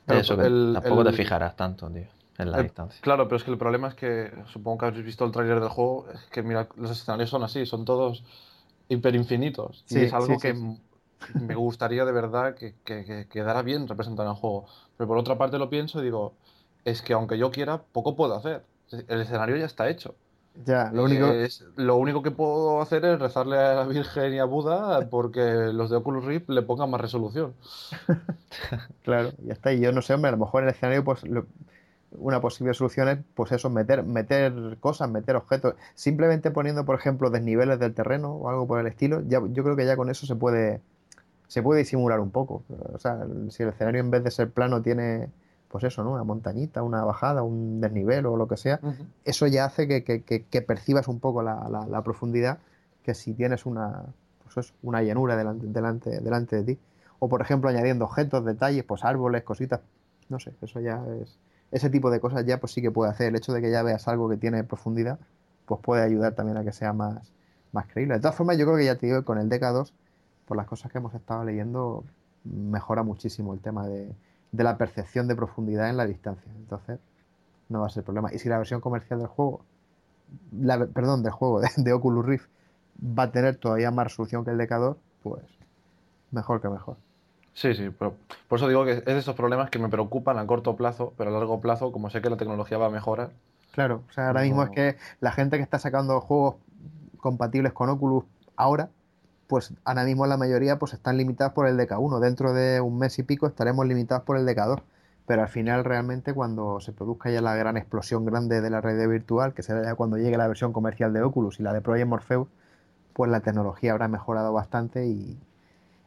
Pero 0.06 0.20
Eso, 0.20 0.36
que 0.36 0.46
el- 0.46 0.72
tampoco 0.74 1.02
el- 1.02 1.06
te 1.10 1.12
fijarás 1.12 1.56
tanto, 1.56 1.90
tío, 1.90 2.06
en 2.38 2.50
la 2.50 2.58
el- 2.58 2.64
distancia. 2.64 3.00
Claro, 3.02 3.24
pero 3.26 3.36
es 3.36 3.44
que 3.44 3.50
el 3.50 3.58
problema 3.58 3.88
es 3.88 3.94
que, 3.94 4.30
supongo 4.46 4.78
que 4.78 4.86
habéis 4.86 5.04
visto 5.04 5.24
el 5.24 5.32
tráiler 5.32 5.60
del 5.60 5.68
juego, 5.70 6.08
es 6.10 6.20
que 6.30 6.42
mira, 6.42 6.68
los 6.76 6.90
escenarios 6.90 7.30
son 7.30 7.42
así, 7.42 7.66
son 7.66 7.84
todos 7.84 8.24
hiperinfinitos. 8.88 9.84
Sí, 9.84 10.00
y 10.00 10.04
es 10.04 10.12
algo 10.12 10.38
sí, 10.38 10.38
sí, 10.38 10.40
que 10.40 10.54
sí. 10.54 10.66
Me 11.34 11.54
gustaría 11.54 12.04
de 12.04 12.12
verdad 12.12 12.54
que, 12.54 12.74
que- 12.84 13.04
que 13.04 13.28
quedara 13.28 13.62
bien 13.62 13.88
representado 13.88 14.28
en 14.28 14.34
el 14.36 14.40
juego. 14.40 14.66
Pero 14.96 15.08
por 15.08 15.18
otra 15.18 15.38
parte 15.38 15.58
lo 15.58 15.70
pienso 15.70 16.00
y 16.00 16.04
digo, 16.04 16.34
es 16.84 17.02
que 17.02 17.12
aunque 17.14 17.38
yo 17.38 17.50
quiera, 17.50 17.82
poco 17.92 18.16
puedo 18.16 18.34
hacer. 18.34 18.62
El 19.08 19.20
escenario 19.22 19.56
ya 19.56 19.66
está 19.66 19.88
hecho. 19.88 20.14
Ya, 20.66 20.90
lo 20.92 21.04
único. 21.04 21.26
Es, 21.28 21.64
lo 21.76 21.96
único 21.96 22.22
que 22.22 22.30
puedo 22.30 22.82
hacer 22.82 23.04
es 23.06 23.18
rezarle 23.18 23.56
a 23.58 23.74
la 23.74 23.84
Virgen 23.86 24.34
y 24.34 24.38
a 24.38 24.44
Buda 24.44 25.08
porque 25.08 25.40
los 25.72 25.88
de 25.88 25.96
Oculus 25.96 26.24
Rift 26.26 26.50
le 26.50 26.60
pongan 26.62 26.90
más 26.90 27.00
resolución. 27.00 27.54
Claro, 29.02 29.32
ya 29.44 29.52
está. 29.52 29.72
Y 29.72 29.80
yo 29.80 29.92
no 29.92 30.02
sé, 30.02 30.14
hombre, 30.14 30.28
a 30.28 30.32
lo 30.32 30.38
mejor 30.38 30.62
en 30.62 30.68
el 30.68 30.74
escenario, 30.74 31.04
pues 31.04 31.24
lo- 31.24 31.46
una 32.12 32.40
posible 32.40 32.74
solución 32.74 33.08
es, 33.08 33.18
pues 33.34 33.52
eso, 33.52 33.70
meter, 33.70 34.04
meter 34.04 34.78
cosas, 34.80 35.10
meter 35.10 35.36
objetos. 35.36 35.74
Simplemente 35.94 36.50
poniendo, 36.50 36.84
por 36.84 36.96
ejemplo, 36.98 37.30
desniveles 37.30 37.78
del 37.80 37.94
terreno 37.94 38.32
o 38.34 38.48
algo 38.50 38.66
por 38.66 38.80
el 38.80 38.86
estilo, 38.86 39.22
ya, 39.28 39.40
yo 39.50 39.64
creo 39.64 39.76
que 39.76 39.86
ya 39.86 39.96
con 39.96 40.10
eso 40.10 40.26
se 40.26 40.36
puede, 40.36 40.82
se 41.52 41.62
puede 41.62 41.80
disimular 41.80 42.18
un 42.18 42.30
poco. 42.30 42.62
O 42.94 42.98
sea, 42.98 43.26
si 43.50 43.62
el 43.62 43.68
escenario 43.68 44.00
en 44.00 44.10
vez 44.10 44.24
de 44.24 44.30
ser 44.30 44.50
plano 44.50 44.80
tiene, 44.80 45.28
pues 45.68 45.84
eso, 45.84 46.02
¿no? 46.02 46.12
Una 46.12 46.24
montañita, 46.24 46.82
una 46.82 47.04
bajada, 47.04 47.42
un 47.42 47.78
desnivel 47.82 48.24
o 48.24 48.38
lo 48.38 48.48
que 48.48 48.56
sea, 48.56 48.80
eso 49.26 49.46
ya 49.46 49.66
hace 49.66 49.86
que, 49.86 50.02
que- 50.02 50.22
que- 50.22 50.44
que 50.44 50.62
percibas 50.62 51.08
un 51.08 51.20
poco 51.20 51.42
la, 51.42 51.68
la- 51.68 51.86
la 51.86 52.02
profundidad 52.02 52.56
que 53.02 53.12
si 53.14 53.34
tienes 53.34 53.66
una, 53.66 54.02
pues 54.44 54.56
eso 54.66 54.74
una 54.82 55.02
llanura 55.02 55.36
delante, 55.36 55.66
delante, 55.66 56.20
delante 56.20 56.56
de 56.56 56.64
ti. 56.74 56.78
O 57.18 57.28
por 57.28 57.42
ejemplo 57.42 57.68
añadiendo 57.68 58.06
objetos, 58.06 58.42
detalles, 58.46 58.84
pues 58.84 59.04
árboles, 59.04 59.42
cositas, 59.42 59.80
no 60.30 60.38
sé, 60.40 60.52
eso 60.62 60.80
ya 60.80 61.04
es, 61.20 61.38
ese 61.70 61.90
tipo 61.90 62.10
de 62.10 62.18
cosas 62.18 62.46
ya 62.46 62.60
pues 62.60 62.72
sí 62.72 62.80
que 62.80 62.90
puede 62.90 63.10
hacer. 63.10 63.26
El 63.28 63.36
hecho 63.36 63.52
de 63.52 63.60
que 63.60 63.70
ya 63.70 63.82
veas 63.82 64.08
algo 64.08 64.26
que 64.30 64.38
tiene 64.38 64.64
profundidad, 64.64 65.18
pues 65.66 65.80
puede 65.82 66.02
ayudar 66.02 66.32
también 66.32 66.56
a 66.56 66.64
que 66.64 66.72
sea 66.72 66.94
más, 66.94 67.30
más 67.72 67.86
creíble. 67.88 68.14
De 68.14 68.20
todas 68.20 68.36
formas, 68.36 68.56
yo 68.56 68.64
creo 68.64 68.78
que 68.78 68.86
ya 68.86 68.96
te 68.96 69.04
digo 69.06 69.18
que 69.18 69.24
con 69.26 69.36
el 69.38 69.50
DK2, 69.50 69.92
por 70.52 70.58
las 70.58 70.66
cosas 70.66 70.92
que 70.92 70.98
hemos 70.98 71.14
estado 71.14 71.44
leyendo, 71.44 72.04
mejora 72.44 73.02
muchísimo 73.02 73.54
el 73.54 73.60
tema 73.60 73.86
de, 73.86 74.14
de 74.52 74.64
la 74.64 74.76
percepción 74.76 75.26
de 75.26 75.34
profundidad 75.34 75.88
en 75.88 75.96
la 75.96 76.04
distancia. 76.04 76.52
Entonces, 76.58 77.00
no 77.70 77.80
va 77.80 77.86
a 77.86 77.88
ser 77.88 78.04
problema. 78.04 78.30
Y 78.34 78.38
si 78.38 78.50
la 78.50 78.58
versión 78.58 78.82
comercial 78.82 79.20
del 79.20 79.28
juego, 79.28 79.64
la, 80.60 80.84
perdón, 80.84 81.22
del 81.22 81.32
juego 81.32 81.62
de, 81.62 81.70
de, 81.78 81.92
Oculus 81.94 82.26
Rift 82.26 82.48
va 83.02 83.22
a 83.22 83.32
tener 83.32 83.56
todavía 83.56 83.90
más 83.90 84.08
resolución 84.08 84.44
que 84.44 84.50
el 84.50 84.58
DK2, 84.58 84.94
pues 85.22 85.42
mejor 86.32 86.60
que 86.60 86.68
mejor. 86.68 86.98
Sí, 87.54 87.72
sí, 87.74 87.88
pero 87.88 88.14
por 88.46 88.58
eso 88.58 88.68
digo 88.68 88.84
que 88.84 88.92
es 88.92 89.04
de 89.06 89.16
esos 89.16 89.34
problemas 89.34 89.70
que 89.70 89.78
me 89.78 89.88
preocupan 89.88 90.36
a 90.36 90.46
corto 90.46 90.76
plazo, 90.76 91.14
pero 91.16 91.30
a 91.30 91.32
largo 91.32 91.62
plazo, 91.62 91.92
como 91.92 92.10
sé 92.10 92.20
que 92.20 92.28
la 92.28 92.36
tecnología 92.36 92.76
va 92.76 92.88
a 92.88 92.90
mejorar. 92.90 93.30
Claro, 93.70 94.02
o 94.06 94.12
sea, 94.12 94.26
ahora 94.26 94.42
mismo 94.42 94.64
es 94.64 94.68
que 94.68 94.96
la 95.20 95.32
gente 95.32 95.56
que 95.56 95.62
está 95.62 95.78
sacando 95.78 96.20
juegos 96.20 96.56
compatibles 97.16 97.72
con 97.72 97.88
Oculus 97.88 98.24
ahora, 98.54 98.90
pues 99.52 99.74
ahora 99.84 100.04
mismo 100.04 100.26
la 100.26 100.38
mayoría 100.38 100.78
pues 100.78 100.94
están 100.94 101.18
limitados 101.18 101.52
por 101.52 101.68
el 101.68 101.76
DK1. 101.76 102.20
Dentro 102.20 102.54
de 102.54 102.80
un 102.80 102.98
mes 102.98 103.18
y 103.18 103.22
pico 103.22 103.46
estaremos 103.46 103.86
limitados 103.86 104.24
por 104.24 104.38
el 104.38 104.46
DK2. 104.46 104.80
Pero 105.26 105.42
al 105.42 105.48
final 105.48 105.84
realmente 105.84 106.32
cuando 106.32 106.80
se 106.80 106.92
produzca 106.92 107.30
ya 107.30 107.42
la 107.42 107.54
gran 107.54 107.76
explosión 107.76 108.24
grande 108.24 108.62
de 108.62 108.70
la 108.70 108.80
red 108.80 109.06
virtual, 109.06 109.52
que 109.52 109.62
será 109.62 109.84
ya 109.84 109.94
cuando 109.94 110.16
llegue 110.16 110.38
la 110.38 110.48
versión 110.48 110.72
comercial 110.72 111.12
de 111.12 111.20
Oculus 111.20 111.60
y 111.60 111.64
la 111.64 111.74
de 111.74 111.82
Project 111.82 112.08
Morpheus, 112.08 112.48
pues 113.12 113.30
la 113.30 113.40
tecnología 113.40 113.92
habrá 113.92 114.08
mejorado 114.08 114.54
bastante 114.54 115.04
y, 115.04 115.38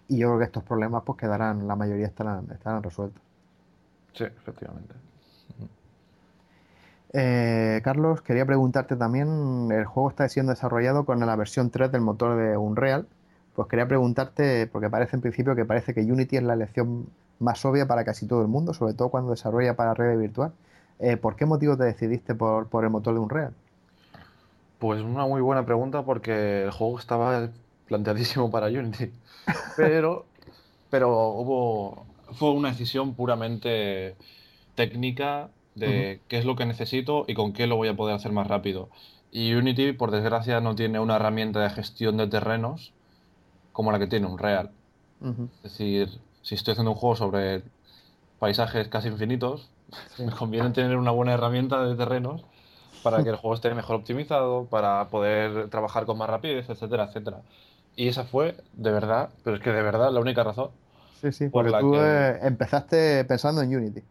y 0.08 0.18
yo 0.18 0.30
creo 0.30 0.40
que 0.40 0.46
estos 0.46 0.64
problemas 0.64 1.04
pues 1.06 1.20
quedarán, 1.20 1.68
la 1.68 1.76
mayoría 1.76 2.08
estarán, 2.08 2.50
estarán 2.52 2.82
resueltos. 2.82 3.22
Sí, 4.14 4.24
efectivamente. 4.24 4.96
Eh, 7.14 7.80
Carlos, 7.84 8.24
quería 8.24 8.48
preguntarte 8.48 8.96
también, 8.96 9.72
el 9.72 9.86
juego 9.86 10.10
está 10.10 10.28
siendo 10.30 10.52
desarrollado 10.52 11.06
con 11.06 11.20
la 11.20 11.36
versión 11.36 11.70
3 11.70 11.92
del 11.92 12.02
motor 12.02 12.38
de 12.38 12.58
Unreal, 12.58 13.08
pues 13.56 13.68
quería 13.70 13.88
preguntarte, 13.88 14.68
porque 14.68 14.90
parece 14.90 15.16
en 15.16 15.22
principio 15.22 15.56
que 15.56 15.66
parece 15.66 15.94
que 15.94 16.02
Unity 16.02 16.38
es 16.38 16.44
la 16.44 16.54
elección 16.54 17.08
más 17.40 17.64
obvia 17.66 17.88
para 17.88 18.04
casi 18.04 18.28
todo 18.28 18.42
el 18.42 18.48
mundo, 18.48 18.74
sobre 18.74 18.94
todo 18.94 19.10
cuando 19.10 19.32
desarrolla 19.32 19.76
para 19.76 19.94
red 19.94 20.18
virtual. 20.18 20.52
Eh, 21.00 21.18
¿Por 21.18 21.36
qué 21.36 21.46
motivo 21.46 21.78
te 21.78 21.84
decidiste 21.84 22.36
por, 22.36 22.68
por 22.68 22.84
el 22.84 22.90
motor 22.90 23.14
de 23.14 23.20
Unreal? 23.20 23.54
Pues 24.80 25.02
una 25.02 25.26
muy 25.26 25.42
buena 25.42 25.66
pregunta 25.66 26.04
porque 26.04 26.64
el 26.64 26.72
juego 26.72 27.00
estaba 27.00 27.50
planteadísimo 27.88 28.52
para 28.52 28.68
Unity. 28.68 29.12
Pero, 29.78 30.26
pero 30.90 31.30
hubo, 31.30 32.06
fue 32.34 32.52
una 32.52 32.70
decisión 32.70 33.14
puramente 33.14 34.16
técnica 34.76 35.50
de 35.76 36.20
qué 36.28 36.38
es 36.38 36.46
lo 36.46 36.56
que 36.56 36.66
necesito 36.66 37.26
y 37.28 37.36
con 37.36 37.54
qué 37.54 37.68
lo 37.68 37.76
voy 37.76 37.90
a 37.90 37.96
poder 37.96 38.16
hacer 38.16 38.32
más 38.32 38.48
rápido. 38.48 38.90
Y 39.32 39.54
Unity, 39.54 39.94
por 39.94 40.12
desgracia, 40.12 40.62
no 40.62 40.76
tiene 40.76 41.00
una 41.00 41.18
herramienta 41.18 41.62
de 41.62 41.70
gestión 41.70 42.18
de 42.18 42.28
terrenos 42.28 42.94
como 43.76 43.92
la 43.92 44.00
que 44.00 44.08
tiene 44.08 44.26
Unreal. 44.26 44.72
Es 45.22 45.64
decir, 45.64 46.10
si 46.42 46.56
estoy 46.56 46.72
haciendo 46.72 46.92
un 46.92 46.98
juego 46.98 47.18
sobre 47.18 47.62
paisajes 48.40 48.88
casi 48.88 49.10
infinitos, 49.10 49.70
me 50.18 50.32
conviene 50.32 50.70
tener 50.70 50.96
una 50.96 51.12
buena 51.12 51.34
herramienta 51.34 51.86
de 51.86 51.96
terrenos 51.96 52.46
para 53.04 53.22
que 53.22 53.30
el 53.30 53.36
juego 53.36 53.54
esté 53.54 53.74
mejor 53.76 53.98
optimizado, 53.98 54.66
para 54.66 55.10
poder 55.10 55.70
trabajar 55.70 56.06
con 56.06 56.18
más 56.18 56.30
rapidez, 56.30 56.70
etcétera, 56.70 57.04
etcétera. 57.04 57.42
Y 57.98 58.08
esa 58.08 58.24
fue, 58.24 58.56
de 58.74 58.92
verdad, 58.92 59.30
pero 59.44 59.58
es 59.58 59.62
que 59.62 59.72
de 59.72 59.84
verdad 59.84 60.10
la 60.12 60.22
única 60.22 60.44
razón. 60.44 60.70
Sí, 61.22 61.34
sí, 61.34 61.50
porque 61.50 61.72
tú 61.78 61.92
que... 61.92 62.00
Eh, 62.00 62.40
empezaste 62.44 63.26
pensando 63.26 63.62
en 63.62 63.76
Unity. 63.76 64.02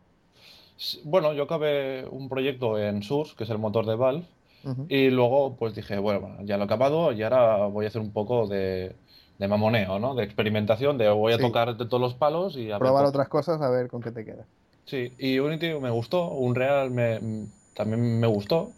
Bueno, 1.04 1.32
yo 1.32 1.44
acabé 1.44 2.06
un 2.10 2.28
proyecto 2.28 2.78
en 2.78 3.02
Source, 3.02 3.34
que 3.34 3.44
es 3.44 3.50
el 3.50 3.58
motor 3.58 3.86
de 3.86 3.96
Valve, 3.96 4.26
uh 4.64 4.68
-huh. 4.68 4.86
y 4.90 5.08
luego 5.08 5.56
pues 5.56 5.74
dije, 5.74 5.98
bueno, 5.98 6.36
ya 6.42 6.58
lo 6.58 6.64
he 6.64 6.66
acabado 6.66 7.12
y 7.12 7.22
ahora 7.22 7.66
voy 7.66 7.86
a 7.86 7.88
hacer 7.88 8.02
un 8.02 8.12
poco 8.12 8.46
de, 8.46 8.94
de 9.38 9.48
mamoneo, 9.48 9.98
¿no? 9.98 10.14
De 10.14 10.24
experimentación, 10.24 10.98
de 10.98 11.08
voy 11.10 11.32
a 11.32 11.36
sí. 11.36 11.42
tocar 11.42 11.76
de 11.76 11.86
todos 11.86 12.00
los 12.00 12.14
palos 12.14 12.56
y 12.56 12.70
a 12.70 12.78
probar 12.78 13.04
otras 13.06 13.28
cosas 13.28 13.60
a 13.60 13.70
ver 13.70 13.88
con 13.88 14.00
qué 14.00 14.10
te 14.10 14.24
queda. 14.24 14.44
Sí, 14.86 15.12
y 15.18 15.38
Unity 15.38 15.74
me 15.74 15.90
gustó, 15.90 16.28
Unreal 16.28 16.90
me, 16.90 17.46
también 17.74 18.20
me 18.20 18.26
gustó, 18.26 18.70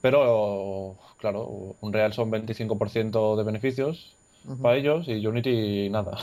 pero 0.00 0.96
claro, 1.18 1.76
Unreal 1.80 2.12
son 2.12 2.30
25% 2.30 3.36
de 3.36 3.42
beneficios 3.42 4.16
uh 4.44 4.52
-huh. 4.52 4.62
para 4.62 4.76
ellos 4.76 5.08
y 5.08 5.26
Unity 5.26 5.90
nada. 5.90 6.16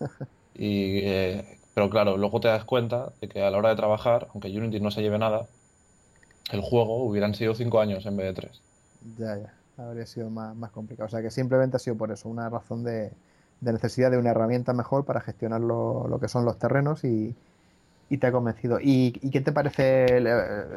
y, 0.54 0.98
eh, 0.98 1.58
pero 1.74 1.90
claro, 1.90 2.16
luego 2.16 2.40
te 2.40 2.48
das 2.48 2.64
cuenta 2.64 3.12
de 3.20 3.28
que 3.28 3.42
a 3.42 3.50
la 3.50 3.58
hora 3.58 3.68
de 3.70 3.76
trabajar, 3.76 4.28
aunque 4.32 4.48
Unity 4.48 4.80
no 4.80 4.90
se 4.90 5.02
lleve 5.02 5.18
nada, 5.18 5.46
el 6.50 6.62
juego 6.62 7.04
hubieran 7.04 7.34
sido 7.34 7.54
5 7.54 7.80
años 7.80 8.06
en 8.06 8.16
vez 8.16 8.26
de 8.26 8.32
3. 8.32 8.62
Ya, 9.18 9.36
ya 9.36 9.57
habría 9.78 10.06
sido 10.06 10.30
más, 10.30 10.54
más, 10.56 10.70
complicado. 10.70 11.06
O 11.06 11.10
sea 11.10 11.22
que 11.22 11.30
simplemente 11.30 11.76
ha 11.76 11.80
sido 11.80 11.96
por 11.96 12.10
eso, 12.10 12.28
una 12.28 12.48
razón 12.48 12.84
de, 12.84 13.12
de 13.60 13.72
necesidad 13.72 14.10
de 14.10 14.18
una 14.18 14.30
herramienta 14.30 14.72
mejor 14.72 15.04
para 15.04 15.20
gestionar 15.20 15.60
lo, 15.60 16.06
lo 16.08 16.18
que 16.20 16.28
son 16.28 16.44
los 16.44 16.58
terrenos 16.58 17.04
y, 17.04 17.34
y, 18.08 18.18
te 18.18 18.26
ha 18.26 18.32
convencido. 18.32 18.80
¿Y, 18.80 19.18
¿Y, 19.22 19.30
qué 19.30 19.40
te 19.40 19.52
parece? 19.52 20.22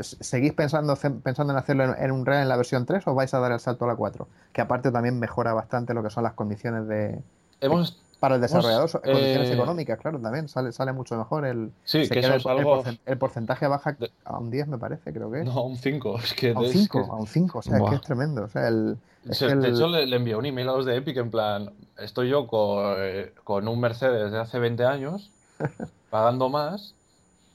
¿Seguís 0.02 0.54
pensando, 0.54 0.96
pensando 1.24 1.54
en 1.54 1.60
hacerlo 1.60 1.86
en, 1.86 2.04
en 2.04 2.12
un 2.12 2.26
Real 2.26 2.44
en 2.44 2.50
la 2.50 2.58
versión 2.58 2.86
3 2.86 3.08
o 3.08 3.16
vais 3.16 3.34
a 3.34 3.40
dar 3.40 3.52
el 3.52 3.60
salto 3.60 3.86
a 3.86 3.88
la 3.88 3.96
4? 3.96 4.28
Que 4.54 4.62
aparte 4.62 4.92
también 4.92 5.20
mejora 5.20 5.54
bastante 5.54 5.94
lo 5.94 6.04
que 6.04 6.10
son 6.10 6.24
las 6.24 6.34
condiciones 6.34 6.88
de... 6.88 7.22
Hemos, 7.60 8.02
para 8.22 8.36
el 8.36 8.42
desarrollador, 8.42 8.88
hemos, 8.88 9.02
condiciones 9.02 9.50
eh, 9.50 9.54
económicas, 9.54 9.98
claro, 9.98 10.20
también 10.20 10.48
sale, 10.48 10.72
sale 10.72 10.94
mucho 10.94 11.18
mejor. 11.18 11.44
El, 11.44 11.72
sí, 11.84 12.08
que 12.08 12.20
eso 12.20 12.36
el, 12.36 12.60
algo... 12.60 12.86
el, 12.86 13.00
el, 13.04 13.18
porcentaje 13.18 13.66
baja 13.66 13.98
a 14.26 14.38
un 14.38 14.52
10, 14.52 14.68
me 14.68 14.78
parece, 14.78 15.12
creo 15.12 15.32
que 15.32 15.40
es. 15.40 15.46
No, 15.46 15.54
a 15.54 15.66
un 15.66 15.76
5. 15.76 16.20
Es 16.24 16.34
que 16.36 16.52
a 16.52 16.60
un 16.60 16.68
5, 16.68 17.00
es 17.00 17.06
que... 17.08 17.12
a 17.12 17.16
un 17.16 17.26
5, 17.26 17.58
o 17.58 17.62
sea, 17.64 17.80
Buah. 17.80 17.88
es 17.88 17.90
que 17.90 17.96
es 17.96 18.02
tremendo. 18.04 18.44
O 18.44 18.48
sea, 18.48 18.68
el, 18.68 18.96
es 19.28 19.40
de 19.40 19.70
hecho, 19.70 19.88
le, 19.88 20.06
le, 20.06 20.18
envié 20.18 20.36
un 20.36 20.46
email 20.46 20.70
a 20.70 20.74
los 20.74 20.86
de 20.86 20.98
Epic 20.98 21.18
en 21.18 21.32
plan, 21.32 21.72
estoy 21.98 22.30
yo 22.30 22.46
con, 22.46 22.94
eh, 23.00 23.34
con 23.44 23.68
un 23.68 23.80
Mercedes 23.80 24.32
de 24.32 24.38
hace 24.38 24.60
20 24.60 24.86
años, 24.86 25.32
pagando 26.12 26.50
más 26.50 26.94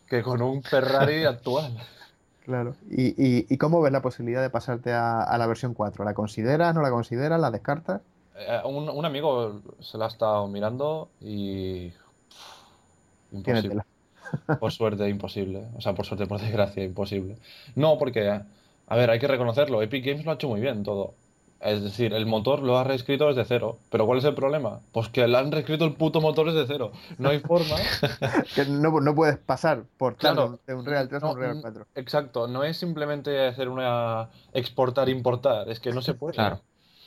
que 0.09 0.25
con 0.25 0.43
un 0.43 0.65
Ferrari 0.65 1.25
actual. 1.27 1.77
Claro. 2.45 2.75
¿Y, 2.91 3.11
y, 3.11 3.47
y 3.49 3.57
cómo 3.57 3.81
ves 3.83 3.93
la 3.93 4.03
posibilidad 4.03 4.43
de 4.43 4.51
pasarte 4.51 4.93
a, 4.93 5.23
a, 5.23 5.39
la 5.39 5.47
versión 5.47 5.75
4? 5.75 6.05
¿La 6.05 6.15
consideras, 6.15 6.75
no 6.75 6.83
la 6.83 6.91
consideras, 6.91 7.41
la 7.41 7.53
descartas? 7.53 8.01
Eh, 8.39 8.61
un, 8.65 8.89
un, 8.89 9.05
amigo 9.05 9.63
se 9.81 9.99
la 9.99 10.07
ha 10.07 10.09
estado 10.09 10.47
mirando 10.49 11.09
y. 11.21 11.93
Imposible. 13.33 13.83
por 14.61 14.73
suerte, 14.73 15.09
imposible. 15.09 15.67
O 15.77 15.81
sea, 15.81 15.95
por 15.95 16.07
suerte, 16.07 16.27
por 16.27 16.41
desgracia, 16.41 16.85
imposible. 16.85 17.37
No, 17.75 17.99
porque, 17.99 18.29
a 18.29 18.97
ver, 18.97 19.11
hay 19.11 19.19
que 19.19 19.29
reconocerlo. 19.29 19.83
Epic 19.83 20.05
Games 20.05 20.25
lo 20.25 20.33
ha 20.33 20.35
hecho 20.35 20.49
muy 20.49 20.61
bien 20.61 20.83
todo. 20.83 21.15
Es 21.61 21.83
decir, 21.83 22.13
el 22.13 22.27
motor 22.27 22.63
lo 22.63 22.77
ha 22.77 22.85
reescrito 22.85 23.29
desde 23.29 23.45
cero. 23.47 23.79
¿Pero 23.91 24.05
cuál 24.05 24.19
es 24.19 24.25
el 24.25 24.35
problema? 24.35 24.81
Pues 24.93 25.09
que 25.09 25.27
le 25.27 25.39
han 25.39 25.51
reescrito 25.51 25.87
el 25.87 25.95
puto 25.95 26.21
motor 26.21 26.53
desde 26.53 26.67
cero. 26.67 26.93
No 27.19 27.31
hay 27.31 27.41
forma. 27.41 27.77
que 28.55 28.67
no, 28.67 29.01
no, 29.01 29.15
puedes 29.15 29.39
pasar 29.39 29.85
por 29.97 30.17
claro, 30.17 30.59
de 30.67 30.75
un 30.75 30.85
Real 30.85 31.09
3 31.09 31.23
no, 31.23 31.29
a 31.29 31.33
un 31.33 31.39
Real 31.39 31.59
4. 31.63 31.87
Exacto. 31.95 32.47
No 32.47 32.63
es 32.63 32.77
simplemente 32.77 33.47
hacer 33.47 33.71
una 33.71 34.29
exportar-importar. 34.53 35.71
Es 35.71 35.81
que 35.81 35.93
no 35.93 36.03
se 36.03 36.13
puede. 36.13 36.35
Claro. 36.35 36.61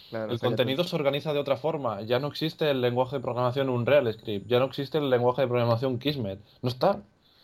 Claro, 0.09 0.31
el 0.31 0.39
contenido 0.39 0.83
se 0.83 0.95
organiza 0.95 1.33
de 1.33 1.39
otra 1.39 1.57
forma. 1.57 2.01
Ya 2.01 2.19
no 2.19 2.27
existe 2.27 2.69
el 2.69 2.81
lenguaje 2.81 3.17
de 3.17 3.21
programación 3.21 3.69
Unreal 3.69 4.11
Script. 4.11 4.47
Ya 4.47 4.59
no 4.59 4.65
existe 4.65 4.97
el 4.97 5.09
lenguaje 5.09 5.43
de 5.43 5.47
programación 5.47 5.99
Kismet. 5.99 6.39
No 6.61 6.69
está. 6.69 6.99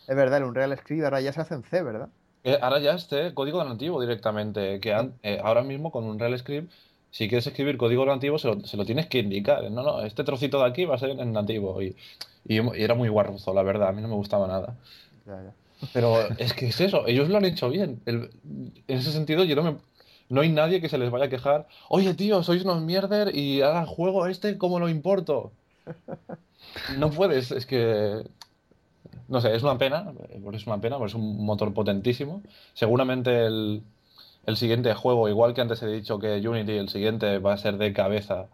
Es 0.08 0.16
verdad, 0.16 0.38
el 0.38 0.44
Unreal 0.44 0.76
Script 0.76 1.04
ahora 1.04 1.20
ya 1.20 1.32
se 1.32 1.40
hace 1.40 1.54
en 1.54 1.62
C, 1.62 1.82
¿verdad? 1.82 2.08
Eh, 2.44 2.58
ahora 2.60 2.78
ya 2.78 2.94
es 2.94 3.06
C, 3.06 3.34
código 3.34 3.62
nativo 3.64 4.00
directamente. 4.00 4.80
Que 4.80 4.92
an, 4.92 5.14
eh, 5.22 5.40
ahora 5.42 5.62
mismo 5.62 5.90
con 5.90 6.04
Unreal 6.04 6.36
Script, 6.38 6.72
si 7.10 7.28
quieres 7.28 7.46
escribir 7.46 7.76
código 7.76 8.04
nativo, 8.04 8.38
se 8.38 8.48
lo, 8.48 8.60
se 8.64 8.76
lo, 8.76 8.84
tienes 8.84 9.06
que 9.06 9.18
indicar. 9.18 9.70
No, 9.70 9.82
no, 9.82 10.02
este 10.02 10.24
trocito 10.24 10.58
de 10.58 10.66
aquí 10.66 10.84
va 10.84 10.96
a 10.96 10.98
ser 10.98 11.10
en 11.10 11.32
nativo. 11.32 11.80
Y, 11.80 11.96
y, 12.46 12.60
y 12.60 12.82
era 12.82 12.94
muy 12.94 13.08
guarroso, 13.08 13.54
la 13.54 13.62
verdad. 13.62 13.88
A 13.88 13.92
mí 13.92 14.02
no 14.02 14.08
me 14.08 14.14
gustaba 14.14 14.46
nada. 14.46 14.76
Ya, 15.26 15.42
ya. 15.42 15.52
Pero 15.92 16.28
es 16.38 16.52
que 16.52 16.66
es 16.68 16.80
eso, 16.80 17.06
ellos 17.06 17.28
lo 17.28 17.36
han 17.36 17.44
hecho 17.44 17.68
bien. 17.68 18.00
El, 18.06 18.30
en 18.88 18.98
ese 18.98 19.12
sentido, 19.12 19.44
yo 19.44 19.56
no 19.56 19.62
me 19.62 19.76
no 20.28 20.40
hay 20.40 20.50
nadie 20.50 20.80
que 20.80 20.88
se 20.88 20.98
les 20.98 21.10
vaya 21.10 21.26
a 21.26 21.28
quejar. 21.28 21.66
Oye, 21.88 22.14
tío, 22.14 22.42
sois 22.42 22.64
unos 22.64 22.82
mierder 22.82 23.34
y 23.34 23.62
ahora 23.62 23.80
el 23.80 23.86
juego 23.86 24.26
este, 24.26 24.58
¿cómo 24.58 24.78
lo 24.80 24.88
importo? 24.88 25.52
No 26.98 27.10
puedes, 27.10 27.52
es 27.52 27.66
que. 27.66 28.24
No 29.28 29.40
sé, 29.40 29.54
es 29.54 29.62
una 29.62 29.78
pena, 29.78 30.12
es 30.52 30.66
una 30.66 30.80
pena, 30.80 30.98
porque 30.98 31.10
es 31.10 31.14
un 31.14 31.44
motor 31.44 31.72
potentísimo. 31.74 32.42
Seguramente 32.74 33.46
el, 33.46 33.82
el 34.46 34.56
siguiente 34.56 34.94
juego, 34.94 35.28
igual 35.28 35.54
que 35.54 35.62
antes 35.62 35.82
he 35.82 35.88
dicho 35.88 36.18
que 36.18 36.46
Unity, 36.46 36.72
el 36.72 36.88
siguiente 36.88 37.38
va 37.38 37.54
a 37.54 37.58
ser 37.58 37.78
de 37.78 37.92
cabeza 37.92 38.46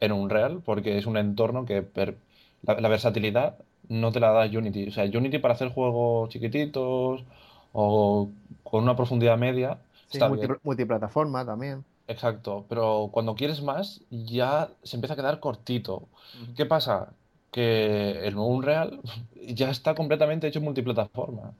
en 0.00 0.12
Unreal, 0.12 0.60
porque 0.64 0.98
es 0.98 1.06
un 1.06 1.16
entorno 1.16 1.64
que 1.66 1.82
per, 1.82 2.18
la, 2.62 2.80
la, 2.80 2.88
versatilidad 2.88 3.56
no 3.88 4.12
te 4.12 4.20
la 4.20 4.32
da 4.32 4.46
Unity. 4.46 4.88
O 4.88 4.92
sea, 4.92 5.04
Unity 5.04 5.38
para 5.38 5.54
hacer 5.54 5.70
juegos 5.70 6.30
chiquititos 6.30 7.24
o 7.72 8.30
con 8.64 8.82
una 8.82 8.96
profundidad 8.96 9.38
media 9.38 9.78
Sí, 10.08 10.18
multi, 10.20 10.46
multiplataforma 10.62 11.44
también. 11.44 11.84
Exacto, 12.06 12.64
pero 12.68 13.10
cuando 13.12 13.34
quieres 13.34 13.62
más 13.62 14.00
ya 14.10 14.70
se 14.82 14.96
empieza 14.96 15.14
a 15.14 15.16
quedar 15.16 15.40
cortito. 15.40 16.08
¿Qué 16.56 16.64
pasa? 16.64 17.12
Que 17.50 18.26
el 18.26 18.34
nuevo 18.34 18.50
Unreal 18.50 19.00
ya 19.48 19.70
está 19.70 19.94
completamente 19.94 20.46
hecho 20.46 20.58
en 20.58 20.64
multiplataforma. 20.64 21.52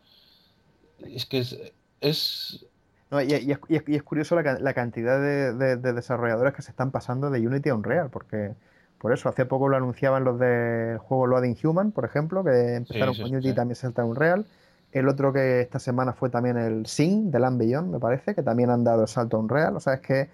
Es 1.05 1.27
que 1.27 1.39
es, 1.39 1.57
es 2.01 2.67
no, 3.11 3.23
y, 3.23 3.27
y, 3.27 3.53
es, 3.53 3.59
y, 3.69 3.95
es, 3.95 4.03
curioso 4.03 4.41
la, 4.41 4.59
la 4.59 4.75
cantidad 4.75 5.21
de, 5.21 5.53
de, 5.55 5.77
de, 5.77 5.93
desarrolladores 5.93 6.55
que 6.55 6.63
se 6.63 6.71
están 6.71 6.91
pasando 6.91 7.31
de 7.31 7.47
Unity 7.47 7.71
a 7.71 7.75
Unreal, 7.75 8.11
porque 8.11 8.55
por 8.99 9.13
eso 9.13 9.29
hace 9.29 9.47
poco 9.47 9.69
lo 9.69 9.77
anunciaban 9.77 10.25
los 10.25 10.39
del 10.39 10.99
juego 10.99 11.27
Loading 11.27 11.57
Human, 11.63 11.93
por 11.93 12.05
ejemplo, 12.05 12.45
que 12.45 12.75
empezaron 12.75 13.15
sí, 13.15 13.23
sí, 13.23 13.23
con 13.23 13.35
Unity 13.35 13.51
y 13.51 13.55
también 13.55 13.77
salta 13.77 14.05
Unreal. 14.05 14.45
El 14.93 15.09
otro 15.09 15.33
que 15.33 15.61
esta 15.61 15.79
semana 15.79 16.13
fue 16.13 16.31
también 16.31 16.57
el 16.57 16.87
Sing 16.87 17.31
de 17.31 17.39
Beyond, 17.39 17.93
me 17.93 17.99
parece, 17.99 18.35
que 18.35 18.43
también 18.43 18.71
han 18.71 18.85
dado 18.85 19.03
el 19.03 19.09
salto 19.09 19.37
a 19.37 19.41
Unreal. 19.41 19.77
O 19.77 19.81
sea, 19.81 19.95
es 19.95 20.01
que 20.01 20.29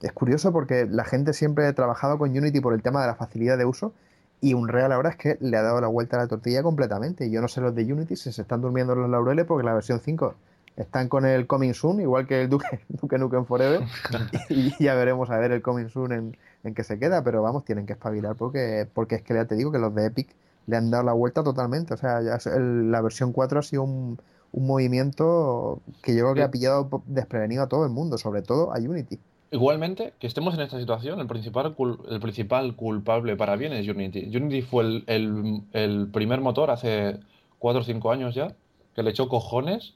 es 0.00 0.12
curioso 0.12 0.52
porque 0.52 0.86
la 0.86 1.04
gente 1.04 1.32
siempre 1.32 1.66
ha 1.66 1.72
trabajado 1.72 2.18
con 2.18 2.30
Unity 2.30 2.60
por 2.60 2.72
el 2.72 2.82
tema 2.82 3.02
de 3.02 3.08
la 3.08 3.14
facilidad 3.14 3.58
de 3.58 3.64
uso 3.64 3.92
y 4.40 4.54
Unreal 4.54 4.92
ahora 4.92 5.10
es 5.10 5.16
que 5.16 5.36
le 5.40 5.56
ha 5.56 5.62
dado 5.62 5.80
la 5.80 5.88
vuelta 5.88 6.16
a 6.16 6.20
la 6.20 6.28
tortilla 6.28 6.62
completamente. 6.62 7.26
Y 7.26 7.30
yo 7.30 7.40
no 7.40 7.48
sé 7.48 7.60
los 7.60 7.74
de 7.74 7.92
Unity 7.92 8.16
si 8.16 8.32
se 8.32 8.42
están 8.42 8.60
durmiendo 8.60 8.94
los 8.94 9.10
laureles 9.10 9.44
porque 9.46 9.64
la 9.64 9.74
versión 9.74 10.00
5 10.00 10.34
están 10.76 11.08
con 11.08 11.26
el 11.26 11.46
Coming 11.48 11.74
Soon, 11.74 12.00
igual 12.00 12.26
que 12.26 12.42
el 12.42 12.48
Duke, 12.48 12.80
Duke 12.88 13.18
Nukem 13.18 13.44
Forever, 13.44 13.82
y 14.48 14.72
ya 14.82 14.94
veremos 14.94 15.28
a 15.30 15.38
ver 15.38 15.50
el 15.50 15.60
Coming 15.60 15.88
Soon 15.88 16.12
en, 16.12 16.36
en 16.62 16.74
qué 16.74 16.84
se 16.84 17.00
queda, 17.00 17.24
pero 17.24 17.42
vamos, 17.42 17.64
tienen 17.64 17.84
que 17.84 17.94
espabilar 17.94 18.36
porque, 18.36 18.86
porque 18.94 19.16
es 19.16 19.22
que 19.22 19.34
ya 19.34 19.44
te 19.44 19.56
digo 19.56 19.72
que 19.72 19.78
los 19.78 19.92
de 19.94 20.06
Epic 20.06 20.28
le 20.68 20.76
han 20.76 20.90
dado 20.90 21.02
la 21.02 21.14
vuelta 21.14 21.42
totalmente, 21.42 21.94
o 21.94 21.96
sea, 21.96 22.20
ya 22.22 22.38
el, 22.54 22.92
la 22.92 23.00
versión 23.00 23.32
4 23.32 23.58
ha 23.58 23.62
sido 23.62 23.82
un, 23.82 24.20
un, 24.52 24.66
movimiento 24.66 25.80
que 26.02 26.14
yo 26.14 26.24
creo 26.24 26.34
que 26.34 26.42
ha 26.42 26.50
pillado 26.50 27.02
desprevenido 27.06 27.62
a 27.62 27.68
todo 27.68 27.84
el 27.84 27.90
mundo, 27.90 28.18
sobre 28.18 28.42
todo 28.42 28.72
a 28.72 28.78
Unity. 28.78 29.18
Igualmente, 29.50 30.12
que 30.18 30.26
estemos 30.26 30.52
en 30.54 30.60
esta 30.60 30.78
situación, 30.78 31.20
el 31.20 31.26
principal, 31.26 31.74
el 32.10 32.20
principal 32.20 32.76
culpable 32.76 33.34
para 33.34 33.56
bien 33.56 33.72
es 33.72 33.88
Unity. 33.88 34.36
Unity 34.36 34.60
fue 34.60 34.84
el, 34.84 35.04
el, 35.06 35.62
el 35.72 36.08
primer 36.12 36.42
motor 36.42 36.70
hace 36.70 37.18
4 37.58 37.80
o 37.80 37.84
5 37.84 38.12
años 38.12 38.34
ya, 38.34 38.54
que 38.94 39.02
le 39.02 39.10
echó 39.10 39.30
cojones 39.30 39.94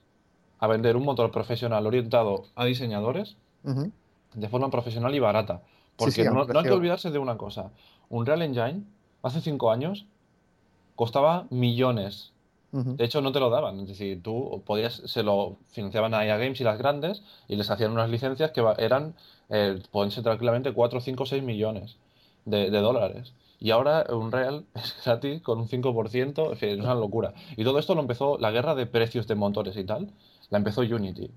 a 0.59 0.69
vender 0.69 0.97
un 0.97 1.05
motor 1.05 1.31
profesional 1.31 1.87
orientado 1.87 2.45
a 2.55 2.65
diseñadores 2.65 3.37
uh 3.65 3.71
-huh. 3.73 3.93
de 4.35 4.49
forma 4.49 4.71
profesional 4.71 5.15
y 5.15 5.19
barata. 5.19 5.61
Porque 5.97 6.13
sí, 6.13 6.23
sí, 6.23 6.29
no, 6.29 6.47
no, 6.47 6.59
hay 6.59 6.65
que 6.65 6.71
olvidarse 6.71 7.11
de 7.11 7.19
una 7.19 7.37
cosa. 7.37 7.73
Un 8.09 8.25
Real 8.25 8.41
Engine, 8.41 8.85
hace 9.23 9.43
cinco 9.43 9.71
años, 9.71 10.07
costaba 10.97 11.47
millones. 11.51 12.33
Uh 12.73 12.81
-huh. 12.81 12.97
De 12.97 13.05
hecho, 13.05 13.21
no 13.21 13.33
te 13.33 13.41
lo 13.41 13.51
daban. 13.51 13.81
Es 13.81 13.89
decir, 13.89 14.23
tú 14.23 14.63
podías, 14.65 14.95
se 15.05 15.23
lo 15.23 15.57
financiaban 15.71 16.15
a 16.15 16.25
EA 16.25 16.39
Games 16.39 16.61
y 16.61 16.65
las 16.65 16.79
grandes 16.79 17.23
y 17.49 17.57
les 17.57 17.71
hacían 17.71 17.93
unas 17.93 18.09
licencias 18.11 18.51
que 18.53 18.63
eran, 18.79 19.15
eh, 19.51 19.81
pueden 19.91 20.11
ser 20.11 20.25
tranquilamente 20.25 20.73
4, 20.73 21.01
5, 21.01 21.27
6 21.27 21.43
millones 21.43 21.97
de, 22.45 22.71
de 22.71 22.79
dólares. 22.81 23.33
Y 23.61 23.71
ahora 23.71 24.07
un 24.11 24.33
Real 24.33 24.65
es 24.75 24.97
gratis 25.05 25.41
con 25.43 25.61
un 25.61 25.69
5%, 25.69 26.51
en 26.51 26.57
fin, 26.57 26.69
es 26.71 26.81
una 26.81 26.95
locura. 26.95 27.35
Y 27.57 27.63
todo 27.65 27.79
esto 27.79 27.95
lo 27.95 28.01
empezó 28.01 28.39
la 28.39 28.51
guerra 28.51 28.75
de 28.75 28.87
precios 28.87 29.27
de 29.29 29.35
motores 29.37 29.77
y 29.77 29.85
tal 29.85 30.09
la 30.51 30.59
empezó 30.59 30.83
Unity. 30.83 31.31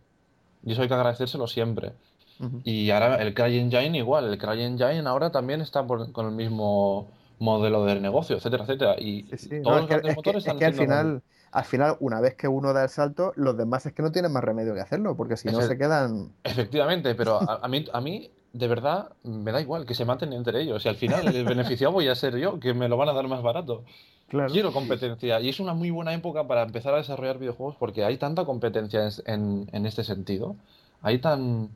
Y 0.63 0.71
eso 0.71 0.81
hay 0.81 0.87
que 0.87 0.93
agradecérselo 0.93 1.47
siempre. 1.47 1.93
Uh 2.39 2.45
-huh. 2.45 2.61
Y 2.63 2.91
ahora 2.91 3.21
el 3.21 3.33
CryEngine 3.33 3.97
igual, 3.97 4.25
el 4.25 4.37
CryEngine 4.37 5.07
ahora 5.07 5.31
también 5.31 5.61
está 5.61 5.85
por, 5.85 6.11
con 6.11 6.25
el 6.25 6.31
mismo 6.33 7.07
modelo 7.39 7.85
de 7.85 7.99
negocio, 7.99 8.37
etcétera, 8.37 8.63
etcétera. 8.63 8.95
Y 8.99 9.25
sí, 9.31 9.37
sí. 9.37 9.61
todos 9.61 9.75
no, 9.75 9.79
los 9.81 9.89
grandes 9.89 10.11
es 10.11 10.15
motores 10.15 10.43
que, 10.43 10.51
es 10.51 10.57
que 10.57 10.65
al 10.65 10.73
final, 10.73 11.21
al 11.51 11.65
final, 11.65 11.97
una 11.99 12.21
vez 12.21 12.35
que 12.35 12.47
uno 12.47 12.73
da 12.73 12.83
el 12.83 12.89
salto, 12.89 13.33
los 13.35 13.57
demás 13.57 13.85
es 13.85 13.93
que 13.93 14.01
no 14.01 14.11
tienen 14.11 14.31
más 14.31 14.43
remedio 14.43 14.73
que 14.73 14.81
hacerlo, 14.81 15.15
porque 15.15 15.37
si 15.37 15.49
no 15.49 15.61
se 15.61 15.77
quedan. 15.77 16.31
Efectivamente, 16.43 17.15
pero 17.15 17.41
a, 17.41 17.59
a, 17.63 17.67
mí, 17.67 17.85
a 17.91 18.01
mí, 18.01 18.31
de 18.53 18.67
verdad, 18.67 19.11
me 19.23 19.51
da 19.51 19.61
igual 19.61 19.85
que 19.85 19.95
se 19.95 20.05
maten 20.05 20.33
entre 20.33 20.61
ellos. 20.61 20.85
Y 20.85 20.89
al 20.89 20.95
final, 20.95 21.27
el 21.35 21.45
beneficiado 21.45 21.93
voy 21.93 22.07
a 22.07 22.15
ser 22.15 22.37
yo, 22.37 22.59
que 22.59 22.73
me 22.73 22.87
lo 22.87 22.97
van 22.97 23.09
a 23.09 23.13
dar 23.13 23.27
más 23.27 23.41
barato. 23.41 23.83
Claro. 24.27 24.51
Quiero 24.51 24.73
competencia 24.73 25.39
y 25.39 25.49
es 25.49 25.59
una 25.59 25.75
muy 25.75 25.91
buena 25.91 26.13
época 26.13 26.47
para 26.47 26.63
empezar 26.63 26.95
a 26.95 26.97
desarrollar 26.97 27.37
videojuegos 27.37 27.75
porque 27.75 28.03
hay 28.03 28.17
tanta 28.17 28.43
competencia 28.43 29.07
en, 29.25 29.69
en 29.71 29.85
este 29.85 30.03
sentido. 30.03 30.55
Hay 31.01 31.19
tan. 31.19 31.69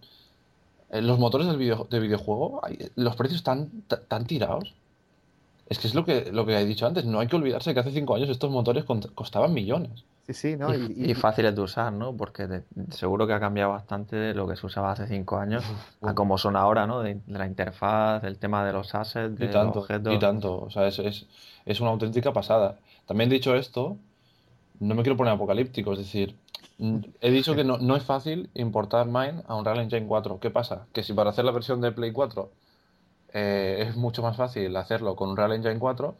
En 0.89 1.05
los 1.05 1.20
motores 1.20 1.45
del 1.45 1.57
video, 1.57 1.86
de 1.91 1.99
videojuego, 1.99 2.66
hay, 2.66 2.89
los 2.95 3.16
precios 3.16 3.38
están 3.38 3.70
tan 4.07 4.26
tirados. 4.26 4.74
Es 5.70 5.78
que 5.78 5.88
es 5.88 5.93
lo 5.93 6.03
que, 6.03 6.32
lo 6.32 6.47
que 6.47 6.57
he 6.57 6.65
dicho 6.65 6.88
antes. 6.88 7.05
No 7.05 7.20
hay 7.20 7.28
que 7.28 7.36
olvidarse 7.36 7.76
que 7.76 7.80
hace 7.80 7.91
cinco 7.91 8.15
años 8.15 8.28
estos 8.30 8.49
motores 8.49 8.86
costaban 9.13 9.53
millones. 9.53 10.03
Sí, 10.26 10.34
sí, 10.34 10.57
¿no? 10.57 10.74
Y, 10.74 10.95
y, 10.97 11.11
y, 11.11 11.13
fáciles 11.13 11.55
de 11.55 11.61
usar, 11.61 11.93
¿no? 11.93 12.15
Porque 12.17 12.47
de, 12.47 12.63
seguro 12.89 13.28
que 13.28 13.34
ha 13.34 13.39
cambiado 13.39 13.72
bastante 13.72 14.15
de 14.15 14.34
lo 14.34 14.47
que 14.47 14.55
se 14.55 14.65
usaba 14.65 14.91
hace 14.91 15.07
cinco 15.07 15.38
años 15.38 15.63
a 16.01 16.15
como 16.15 16.39
son 16.39 16.55
ahora, 16.55 16.88
¿no? 16.88 17.01
De, 17.01 17.22
de, 17.26 17.38
la 17.38 17.45
interfaz, 17.45 18.24
del 18.24 18.38
tema 18.39 18.65
de 18.65 18.74
los 18.74 18.95
assets, 18.95 19.38
de 19.38 19.45
y 19.45 19.49
tanto, 19.49 19.76
los 19.76 19.84
objetos. 19.84 20.13
Y 20.13 20.20
tanto, 20.20 20.59
o 20.59 20.70
sea, 20.72 20.88
es, 20.88 20.97
es, 20.99 21.28
es 21.65 21.80
una 21.82 21.91
auténtica 21.91 22.34
pasada. 22.34 22.78
También 23.05 23.30
dicho 23.30 23.55
esto, 23.55 23.97
no 24.80 24.95
me 24.95 25.03
quiero 25.03 25.17
poner 25.17 25.34
apocalíptico, 25.34 25.93
es 25.93 25.99
decir, 25.99 26.36
he 27.22 27.32
dicho 27.32 27.55
que 27.55 27.63
no, 27.63 27.78
no 27.78 27.95
es 27.95 28.03
fácil 28.03 28.49
importar 28.55 29.05
Mine 29.05 29.43
a 29.47 29.55
un 29.55 29.65
Real 29.65 29.80
Engine 29.80 30.07
4. 30.07 30.39
¿Qué 30.39 30.49
pasa? 30.49 30.88
Que 30.93 31.03
si 31.03 31.13
para 31.13 31.30
hacer 31.30 31.45
la 31.45 31.51
versión 31.51 31.82
de 31.82 31.91
Play 31.91 32.11
4 32.11 32.49
eh, 33.34 33.86
es 33.88 33.95
mucho 33.95 34.21
más 34.21 34.38
fácil 34.38 34.75
hacerlo 34.75 35.15
con 35.15 35.30
un 35.30 35.38
Real 35.38 35.53
Engine 35.53 35.80
4, 35.80 36.15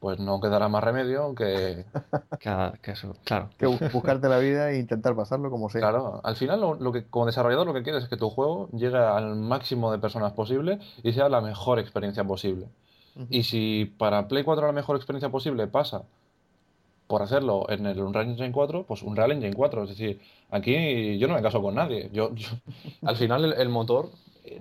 pues 0.00 0.18
no 0.18 0.40
quedará 0.40 0.68
más 0.68 0.84
remedio 0.84 1.34
que... 1.34 1.84
que, 2.40 2.72
que 2.82 2.90
eso, 2.90 3.16
claro. 3.24 3.50
Que 3.58 3.66
buscarte 3.66 4.28
la 4.28 4.38
vida 4.38 4.70
e 4.70 4.78
intentar 4.78 5.16
pasarlo 5.16 5.50
como 5.50 5.70
sea. 5.70 5.80
Claro, 5.80 6.20
al 6.22 6.36
final 6.36 6.60
lo, 6.60 6.74
lo, 6.74 6.92
que 6.92 7.04
como 7.04 7.26
desarrollador 7.26 7.66
lo 7.66 7.74
que 7.74 7.82
quieres 7.82 8.04
es 8.04 8.08
que 8.08 8.16
tu 8.16 8.28
juego 8.30 8.68
llegue 8.72 8.98
al 8.98 9.36
máximo 9.36 9.90
de 9.92 9.98
personas 9.98 10.32
posible 10.32 10.78
y 11.02 11.12
sea 11.12 11.28
la 11.28 11.40
mejor 11.40 11.78
experiencia 11.78 12.24
posible. 12.24 12.66
Uh 13.16 13.20
-huh. 13.20 13.26
Y 13.30 13.42
si 13.44 13.94
para 13.96 14.28
Play 14.28 14.44
4 14.44 14.66
la 14.66 14.72
mejor 14.72 14.96
experiencia 14.96 15.30
posible 15.30 15.66
pasa 15.68 16.02
por 17.06 17.22
hacerlo 17.22 17.66
en 17.68 17.86
el 17.86 18.00
Unreal 18.00 18.28
Engine 18.28 18.52
4, 18.52 18.84
pues 18.84 19.02
Unreal 19.02 19.32
Engine 19.32 19.54
4. 19.54 19.84
Es 19.84 19.88
decir, 19.90 20.20
aquí 20.50 21.18
yo 21.18 21.28
no 21.28 21.34
me 21.34 21.42
caso 21.42 21.60
con 21.62 21.74
nadie. 21.74 22.10
Yo, 22.12 22.34
yo 22.34 22.48
al 23.02 23.16
final 23.16 23.44
el, 23.44 23.52
el, 23.54 23.68
motor 23.68 24.10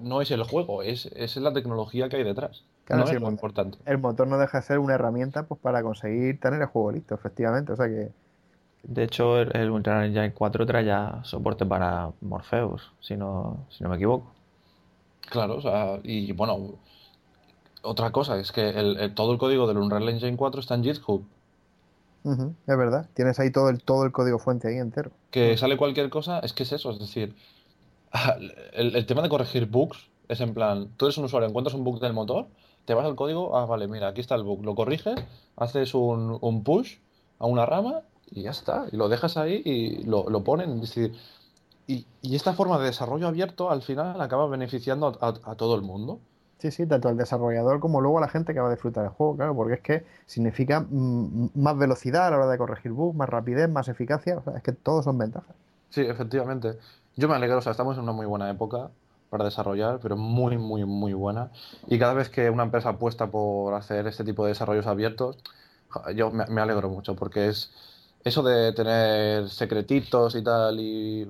no 0.01 0.21
es 0.21 0.31
el 0.31 0.43
juego, 0.43 0.83
es, 0.83 1.07
es 1.07 1.35
la 1.37 1.53
tecnología 1.53 2.09
que 2.09 2.17
hay 2.17 2.23
detrás. 2.23 2.63
Claro, 2.85 3.01
no 3.03 3.07
sí, 3.07 3.15
es 3.15 3.21
muy 3.21 3.31
importante. 3.31 3.77
El 3.85 3.97
motor 3.97 4.27
no 4.27 4.37
deja 4.37 4.59
de 4.59 4.63
ser 4.63 4.79
una 4.79 4.95
herramienta 4.95 5.43
pues, 5.43 5.59
para 5.61 5.81
conseguir 5.83 6.39
tener 6.39 6.61
el 6.61 6.67
juego 6.67 6.91
listo, 6.91 7.15
efectivamente. 7.15 7.71
O 7.71 7.75
sea 7.75 7.87
que... 7.87 8.09
De 8.83 9.03
hecho, 9.03 9.39
el, 9.39 9.55
el 9.55 9.69
Unreal 9.69 10.05
Engine 10.05 10.33
4 10.33 10.65
trae 10.65 10.85
ya 10.85 11.21
soporte 11.23 11.65
para 11.65 12.11
Morpheus, 12.21 12.91
si 12.99 13.15
no, 13.15 13.65
si 13.69 13.83
no 13.83 13.89
me 13.89 13.95
equivoco. 13.95 14.31
Claro, 15.29 15.55
o 15.55 15.61
sea, 15.61 15.99
y 16.03 16.33
bueno, 16.33 16.75
otra 17.81 18.11
cosa 18.11 18.37
es 18.37 18.51
que 18.51 18.69
el, 18.69 18.97
el, 18.97 19.13
todo 19.13 19.31
el 19.31 19.37
código 19.37 19.67
del 19.67 19.77
Unreal 19.77 20.09
Engine 20.09 20.35
4 20.35 20.59
está 20.59 20.75
en 20.75 20.83
GitHub. 20.83 21.23
Uh 22.23 22.31
-huh, 22.31 22.53
es 22.67 22.77
verdad, 22.77 23.09
tienes 23.13 23.39
ahí 23.39 23.51
todo 23.51 23.69
el, 23.69 23.81
todo 23.83 24.05
el 24.05 24.11
código 24.11 24.39
fuente 24.39 24.67
ahí 24.67 24.77
entero. 24.77 25.11
Que 25.31 25.57
sale 25.57 25.77
cualquier 25.77 26.09
cosa, 26.09 26.39
es 26.39 26.53
que 26.53 26.63
es 26.63 26.71
eso, 26.71 26.91
es 26.91 26.99
decir, 26.99 27.35
el, 28.73 28.95
el, 28.95 29.05
tema 29.05 29.21
de 29.21 29.29
corregir 29.29 29.65
bugs 29.65 30.09
es 30.27 30.41
en 30.41 30.53
plan, 30.53 30.89
tú 30.97 31.05
eres 31.05 31.17
un 31.17 31.25
usuario, 31.25 31.49
encuentras 31.49 31.73
un 31.73 31.83
bug 31.83 31.99
del 31.99 32.13
motor, 32.13 32.47
te 32.85 32.93
vas 32.93 33.05
al 33.05 33.15
código, 33.15 33.57
ah, 33.57 33.65
vale, 33.65 33.87
mira, 33.87 34.09
aquí 34.09 34.21
está 34.21 34.35
el 34.35 34.43
bug, 34.43 34.63
lo 34.63 34.75
corriges, 34.75 35.15
haces 35.55 35.93
un, 35.93 36.37
un 36.41 36.63
push 36.63 36.97
a 37.39 37.45
una 37.45 37.65
rama 37.65 38.01
y 38.29 38.43
ya 38.43 38.51
está, 38.51 38.85
y 38.91 38.97
lo 38.97 39.09
dejas 39.09 39.37
ahí 39.37 39.61
y 39.65 40.03
lo, 40.03 40.29
lo 40.29 40.43
ponen, 40.43 40.71
es 40.73 40.81
decir, 40.81 41.13
y, 41.87 42.05
y, 42.21 42.35
esta 42.35 42.53
forma 42.53 42.79
de 42.79 42.85
desarrollo 42.85 43.27
abierto 43.27 43.69
al 43.69 43.81
final 43.81 44.19
acaba 44.21 44.47
beneficiando 44.47 45.07
a, 45.07 45.27
a, 45.27 45.51
a 45.51 45.55
todo 45.55 45.75
el 45.75 45.81
mundo. 45.81 46.19
Sí, 46.59 46.71
sí, 46.71 46.85
tanto 46.85 47.09
al 47.09 47.17
desarrollador 47.17 47.81
como 47.81 47.99
luego 47.99 48.19
a 48.19 48.21
la 48.21 48.29
gente 48.29 48.53
que 48.53 48.61
va 48.61 48.69
a 48.69 48.71
disfrutar 48.71 49.03
del 49.03 49.11
juego, 49.11 49.35
claro, 49.35 49.53
porque 49.53 49.73
es 49.73 49.81
que 49.81 50.05
significa 50.25 50.85
más 50.89 51.77
velocidad 51.77 52.27
a 52.27 52.31
la 52.31 52.37
hora 52.37 52.47
de 52.47 52.57
corregir 52.57 52.93
bugs, 52.93 53.17
más 53.17 53.27
rapidez, 53.27 53.69
más 53.69 53.89
eficacia, 53.89 54.37
o 54.37 54.43
sea, 54.43 54.53
es 54.55 54.63
que 54.63 54.71
todos 54.71 55.03
son 55.03 55.17
ventajas. 55.17 55.53
Sí, 55.89 56.01
efectivamente. 56.01 56.79
Yo 57.15 57.27
me 57.27 57.35
alegro, 57.35 57.59
o 57.59 57.61
sea, 57.61 57.71
estamos 57.71 57.97
en 57.97 58.03
una 58.03 58.11
muy 58.11 58.25
buena 58.25 58.49
época 58.49 58.89
para 59.29 59.45
desarrollar, 59.45 59.99
pero 60.01 60.17
muy, 60.17 60.57
muy, 60.57 60.85
muy 60.85 61.13
buena. 61.13 61.51
Y 61.87 61.99
cada 61.99 62.13
vez 62.13 62.29
que 62.29 62.49
una 62.49 62.63
empresa 62.63 62.89
apuesta 62.89 63.27
por 63.31 63.73
hacer 63.75 64.07
este 64.07 64.23
tipo 64.23 64.43
de 64.43 64.49
desarrollos 64.49 64.87
abiertos, 64.87 65.37
yo 66.15 66.31
me, 66.31 66.45
me 66.47 66.61
alegro 66.61 66.89
mucho, 66.89 67.15
porque 67.15 67.47
es 67.49 67.71
eso 68.23 68.41
de 68.43 68.73
tener 68.73 69.49
secretitos 69.49 70.35
y 70.35 70.43
tal, 70.43 70.79
y 70.79 71.27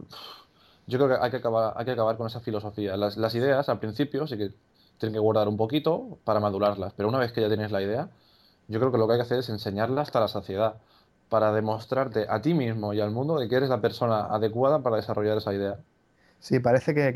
yo 0.87 0.99
creo 0.99 1.09
que 1.09 1.15
hay 1.23 1.31
que 1.31 1.37
acabar, 1.37 1.73
hay 1.77 1.85
que 1.85 1.91
acabar 1.91 2.17
con 2.17 2.27
esa 2.27 2.39
filosofía. 2.39 2.97
Las, 2.97 3.17
las 3.17 3.35
ideas 3.35 3.69
al 3.69 3.79
principio 3.79 4.27
sí 4.27 4.37
que 4.37 4.51
tienen 4.97 5.13
que 5.13 5.19
guardar 5.19 5.47
un 5.47 5.57
poquito 5.57 6.19
para 6.23 6.39
madurarlas, 6.39 6.93
pero 6.95 7.09
una 7.09 7.19
vez 7.19 7.31
que 7.31 7.41
ya 7.41 7.47
tienes 7.47 7.71
la 7.71 7.81
idea, 7.81 8.09
yo 8.67 8.79
creo 8.79 8.91
que 8.91 8.97
lo 8.97 9.07
que 9.07 9.13
hay 9.13 9.19
que 9.19 9.23
hacer 9.23 9.39
es 9.39 9.49
enseñarla 9.49 10.01
hasta 10.01 10.19
la 10.19 10.27
saciedad, 10.27 10.75
para 11.33 11.51
demostrarte 11.51 12.27
a 12.29 12.43
ti 12.43 12.53
mismo 12.53 12.93
y 12.93 13.01
al 13.01 13.09
mundo 13.09 13.39
de 13.39 13.49
que 13.49 13.55
eres 13.55 13.67
la 13.67 13.81
persona 13.81 14.25
adecuada 14.25 14.83
para 14.83 14.97
desarrollar 14.97 15.39
esa 15.39 15.51
idea. 15.51 15.77
Sí, 16.39 16.59
parece 16.59 16.93
que, 16.93 17.11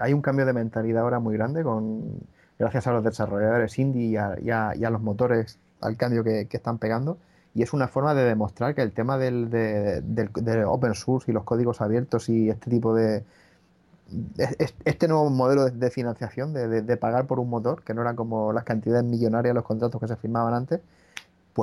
hay 0.00 0.12
un 0.12 0.22
cambio 0.22 0.46
de 0.46 0.52
mentalidad 0.52 1.02
ahora 1.02 1.18
muy 1.18 1.34
grande, 1.34 1.64
con... 1.64 2.20
gracias 2.56 2.86
a 2.86 2.92
los 2.92 3.02
desarrolladores 3.02 3.76
indie 3.80 4.10
y 4.12 4.50
a, 4.50 4.90
los 4.90 5.02
motores, 5.02 5.58
al 5.80 5.96
cambio 5.96 6.22
que, 6.22 6.46
están 6.52 6.78
pegando, 6.78 7.18
y 7.52 7.62
es 7.64 7.72
una 7.72 7.88
forma 7.88 8.14
de 8.14 8.22
demostrar 8.22 8.76
que 8.76 8.82
el 8.82 8.92
tema 8.92 9.18
del, 9.18 9.50
de, 9.50 10.02
del, 10.02 10.30
open 10.64 10.94
source 10.94 11.32
y 11.32 11.34
los 11.34 11.42
códigos 11.42 11.80
abiertos 11.80 12.28
y 12.28 12.48
este 12.48 12.70
tipo 12.70 12.94
de, 12.94 13.24
es- 14.38 14.56
es- 14.60 14.74
este 14.84 15.08
nuevo 15.08 15.28
modelo 15.30 15.64
de, 15.64 15.72
de 15.72 15.90
financiación, 15.90 16.52
de, 16.52 16.68
de- 16.68 16.82
de 16.82 16.96
pagar 16.96 17.26
por 17.26 17.40
un 17.40 17.50
motor, 17.50 17.82
que 17.82 17.94
no 17.94 18.02
era 18.02 18.14
como 18.14 18.52
las 18.52 18.64
cantidades 18.64 19.04
millonarias 19.04 19.54
los 19.54 19.64
contratos 19.64 20.00
que 20.00 20.06
se 20.08 20.16
firmaban 20.16 20.54
antes, 20.54 20.80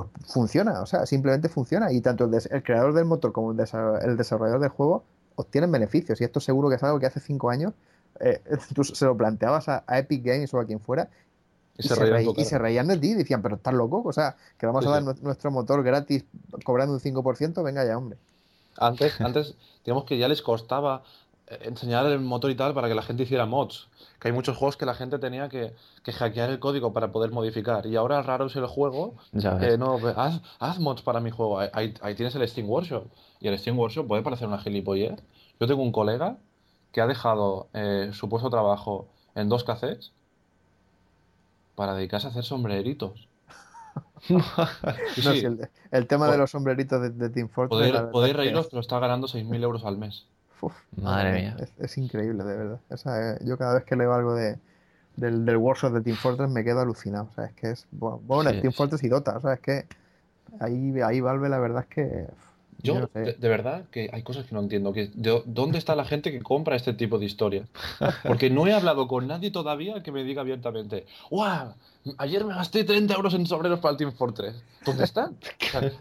pues 0.06 0.28
funciona, 0.34 0.82
o 0.82 0.86
sea, 0.86 1.06
simplemente 1.06 1.50
funciona. 1.50 1.92
Y 1.92 2.02
tanto 2.02 2.26
el, 2.26 2.32
des- 2.32 2.48
el 2.52 2.64
creador 2.64 2.94
del 2.94 3.06
motor 3.06 3.32
como 3.34 3.52
el, 3.52 3.58
desa- 3.58 4.00
el 4.04 4.18
desarrollador 4.18 4.62
del 4.62 4.70
juego 4.70 5.04
obtienen 5.36 5.72
beneficios. 5.72 6.20
Y 6.22 6.24
esto 6.26 6.40
seguro 6.40 6.70
que 6.70 6.76
es 6.76 6.84
algo 6.84 7.00
que 7.00 7.06
hace 7.08 7.20
cinco 7.20 7.50
años 7.50 7.74
eh, 8.20 8.42
tú 8.76 8.84
se 8.84 9.06
lo 9.06 9.16
planteabas 9.18 9.70
a, 9.70 9.84
a 9.88 10.00
Epic 10.00 10.24
Games 10.24 10.54
o 10.54 10.60
a 10.60 10.66
quien 10.66 10.80
fuera 10.80 11.10
Y, 11.78 11.84
y 11.88 11.90
se 11.90 12.06
reían 12.06 12.34
y 12.36 12.46
se 12.46 12.58
reían 12.60 12.88
de 12.88 12.98
ti, 12.98 13.14
decían, 13.16 13.42
pero 13.42 13.56
estás 13.58 13.74
loco, 13.74 14.02
o 14.06 14.14
sea, 14.14 14.36
que 14.58 14.66
vamos 14.66 14.86
Sí, 14.86 14.88
a 14.88 14.92
dar 14.92 15.04
sí. 15.04 15.12
nuestro 15.22 15.52
motor 15.52 15.84
gratis 15.84 16.26
cobrando 16.66 16.94
un 16.96 17.00
5%, 17.00 17.64
venga 17.64 17.86
ya, 17.86 17.98
hombre. 17.98 18.18
Antes, 18.78 19.20
antes, 19.22 19.56
digamos 19.84 20.06
que 20.06 20.18
ya 20.18 20.28
les 20.28 20.42
costaba 20.42 21.04
eh, 21.48 21.60
enseñar 21.64 22.06
el 22.08 22.20
motor 22.20 22.52
y 22.52 22.56
tal 22.56 22.74
para 22.74 22.88
que 22.88 22.96
la 22.96 23.02
gente 23.04 23.24
hiciera 23.24 23.46
mods. 23.46 23.90
Que 24.20 24.30
hay 24.30 24.34
muchos 24.34 24.58
juegos 24.58 24.78
que 24.78 24.86
la 24.86 24.96
gente 24.96 25.20
tenía 25.20 25.48
que, 25.48 25.76
que 26.04 26.12
hackear 26.12 26.50
el 26.50 26.60
código 26.60 26.92
para 26.92 27.12
poder 27.12 27.32
modificar. 27.32 27.86
Y 27.86 27.96
ahora 27.96 28.22
raro 28.24 28.48
es 28.48 28.56
el 28.56 28.66
juego 28.66 29.16
Ya 29.32 29.54
ves. 29.54 29.74
que 29.74 29.78
no, 29.78 29.98
haz, 30.16 30.42
haz 30.60 30.80
mods 30.80 31.04
para 31.04 31.20
mi 31.20 31.30
juego. 31.30 31.60
Ahí, 31.60 31.94
tienes 32.16 32.34
el 32.36 32.48
Steam 32.48 32.68
Workshop. 32.70 33.06
Y 33.40 33.48
el 33.48 33.58
Steam 33.60 33.78
Workshop 33.78 34.08
puede 34.08 34.24
parecer 34.24 34.48
una 34.48 34.58
gilipollez. 34.58 35.22
Yo 35.60 35.68
tengo 35.68 35.84
un 35.84 35.92
colega 35.92 36.38
que 36.92 37.02
ha 37.02 37.08
dejado 37.08 37.68
eh, 37.74 38.10
su 38.14 38.28
puesto 38.28 38.48
de 38.50 38.52
trabajo 38.52 39.08
en 39.36 39.50
dos 39.50 39.64
cassettes 39.64 40.14
para 41.76 41.94
dedicarse 41.94 42.26
a 42.26 42.30
hacer 42.32 42.44
sombreritos. 42.44 43.28
Y 44.30 44.34
No, 44.34 44.44
sí, 45.14 45.22
si 45.22 45.46
el, 45.46 45.70
el 45.92 46.08
tema 46.08 46.28
de 46.32 46.38
los 46.40 46.50
sombreritos 46.50 47.00
de, 47.02 47.12
de 47.12 47.30
Team 47.30 47.50
Fortress. 47.50 47.92
podéis, 47.92 48.12
podéis 48.12 48.36
reíros, 48.36 48.68
pero 48.68 48.80
está 48.80 48.98
ganando 49.00 49.28
6.000 49.28 49.62
euros 49.64 49.86
al 49.86 49.98
mes. 49.98 50.26
Uf, 50.62 50.76
Madre 50.96 51.32
mía. 51.34 51.56
Es, 51.60 51.74
es 51.80 51.98
increíble, 51.98 52.44
de 52.44 52.58
verdad. 52.58 52.80
O 52.90 52.98
sea, 52.98 53.34
eh, 53.34 53.40
yo 53.44 53.58
cada 53.58 53.76
vez 53.76 53.84
que 53.86 53.96
leo 53.96 54.14
algo 54.14 54.34
de, 54.36 54.60
del, 55.16 55.46
del 55.46 55.58
workshop 55.58 55.94
de 55.94 56.02
Team 56.02 56.18
Fortress 56.18 56.50
me 56.50 56.64
quedo 56.64 56.82
alucinado. 56.82 57.26
O 57.32 57.34
sea, 57.34 57.46
es 57.46 57.54
que 57.54 57.72
es. 57.72 57.88
Bueno, 57.92 58.22
bueno, 58.26 58.52
Sí, 58.52 58.62
Team 58.62 58.74
sí. 58.74 58.78
Fortress 58.78 59.04
y 59.04 59.10
Dota. 59.10 59.38
O 59.38 59.42
sea, 59.42 59.54
es 59.54 59.60
que 59.62 59.86
ahí, 60.60 61.00
ahí 61.02 61.22
Valve, 61.22 61.50
la 61.50 61.60
verdad 61.60 61.84
es 61.84 61.90
que. 61.90 62.28
Yo, 62.84 63.00
no 63.00 63.10
sé. 63.12 63.20
de, 63.20 63.34
de 63.34 63.50
verdad, 63.50 63.86
que 63.92 64.10
hay 64.14 64.22
cosas 64.24 64.46
que 64.46 64.54
no 64.54 64.62
entiendo. 64.62 64.94
Que, 64.94 65.10
de- 65.14 65.42
¿Dónde 65.46 65.78
está 65.78 65.96
la 65.96 66.06
gente 66.06 66.32
que 66.32 66.42
compra 66.42 66.76
este 66.76 66.94
tipo 66.94 67.18
de 67.20 67.26
historias? 67.26 67.68
Porque 68.24 68.50
no 68.50 68.68
he 68.68 68.74
hablado 68.74 69.08
con 69.08 69.28
nadie 69.28 69.52
todavía 69.52 70.04
que 70.04 70.12
me 70.12 70.24
diga 70.24 70.42
abiertamente, 70.42 71.06
¡Wow! 71.32 71.74
Ayer 72.20 72.46
me 72.46 72.54
gasté 72.54 72.86
30 72.86 73.16
euros 73.16 73.34
en 73.34 73.46
sombreros 73.46 73.80
para 73.80 73.92
el 73.92 73.98
Team 73.98 74.14
Fortress. 74.14 74.56
¿Dónde? 74.86 75.04
O 75.04 75.08
sea, 75.08 75.30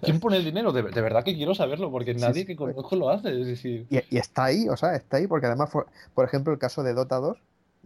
¿Quién 0.03 0.21
pone 0.21 0.37
el 0.37 0.45
dinero? 0.45 0.71
De, 0.71 0.83
de 0.83 1.01
verdad 1.01 1.25
que 1.25 1.35
quiero 1.35 1.53
saberlo, 1.55 1.91
porque 1.91 2.15
Sí, 2.15 2.21
nadie 2.21 2.43
sí. 2.43 2.47
que 2.47 2.55
conozco 2.55 2.95
lo 2.95 3.11
hace. 3.11 3.41
Es 3.41 3.47
decir, 3.49 3.87
Y, 3.91 3.97
y 4.15 4.19
está 4.19 4.45
ahí, 4.45 4.69
o 4.69 4.77
sea, 4.77 4.95
está 4.95 5.17
ahí, 5.17 5.27
porque 5.27 5.47
además, 5.47 5.71
fue- 5.71 5.85
por 6.15 6.25
ejemplo, 6.25 6.53
el 6.53 6.61
caso 6.61 6.85
de 6.85 6.95
Dota 6.95 7.17
2, 7.17 7.37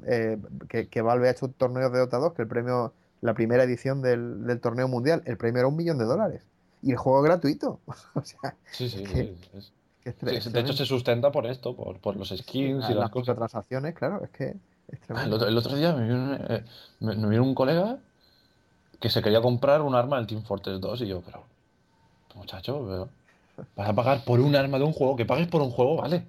eh, 0.07 0.37
que, 0.69 0.89
que 0.89 1.01
Valve 1.01 1.29
ha 1.29 1.31
hecho 1.31 1.47
un 1.47 1.53
torneo 1.55 1.89
de 1.89 1.99
Dota 1.99 2.19
2, 2.19 2.35
que 2.35 2.43
el 2.43 2.49
premio, 2.49 2.93
la 3.23 3.33
primera 3.33 3.63
edición 3.65 4.03
del, 4.03 4.45
del 4.47 4.61
torneo 4.61 4.87
mundial, 4.89 5.23
el 5.25 5.39
premio 5.39 5.61
era 5.61 5.69
un 5.69 5.77
millón 5.77 5.97
de 5.97 6.05
dólares. 6.05 6.43
Y 6.83 6.93
el 6.93 6.97
juego 6.97 7.23
gratuito. 7.23 7.81
O 8.15 8.23
sea, 8.25 8.57
sí, 8.71 8.89
sí. 8.89 9.03
que- 9.05 9.21
es- 9.21 9.55
es- 9.55 9.73
que 10.01 10.11
es 10.11 10.17
sí, 10.17 10.25
tre- 10.25 10.33
de 10.37 10.39
es 10.39 10.47
hecho, 10.47 10.73
se 10.73 10.87
sustenta 10.87 11.31
por 11.33 11.47
esto, 11.47 11.75
por, 11.77 11.99
por 12.01 12.17
los 12.17 12.29
skins 12.31 12.89
y 12.89 12.95
las 12.95 12.97
las 13.01 13.11
cosas. 13.11 13.37
transacciones, 13.37 13.95
claro, 13.95 14.23
es 14.25 14.31
que 14.31 14.45
es 14.89 15.01
Ah, 15.11 15.25
El 15.25 15.33
otro, 15.33 15.49
el 15.49 15.59
otro 15.59 15.77
día 15.77 15.93
me 15.93 16.05
vino, 16.07 16.35
eh, 16.35 16.65
me- 17.01 17.17
me 17.17 17.29
vino 17.29 17.43
un 17.43 17.55
colega 17.55 17.99
que 19.01 19.11
se 19.11 19.23
quería 19.23 19.41
comprar 19.41 19.83
un 19.83 19.95
arma 19.95 20.17
del 20.19 20.27
Team 20.27 20.43
Fortress 20.43 20.81
2 20.81 21.01
y 21.03 21.07
yo, 21.09 21.21
pero, 21.23 21.45
muchacho, 22.37 22.85
pero, 22.89 23.09
vas 23.77 23.89
a 23.89 23.95
pagar 23.95 24.25
por 24.25 24.41
un 24.41 24.57
arma 24.57 24.79
de 24.79 24.85
un 24.85 24.93
juego, 24.93 25.17
que 25.17 25.27
pagues 25.27 25.49
por 25.49 25.63
un 25.63 25.71
juego, 25.71 25.97
vale, 25.99 26.25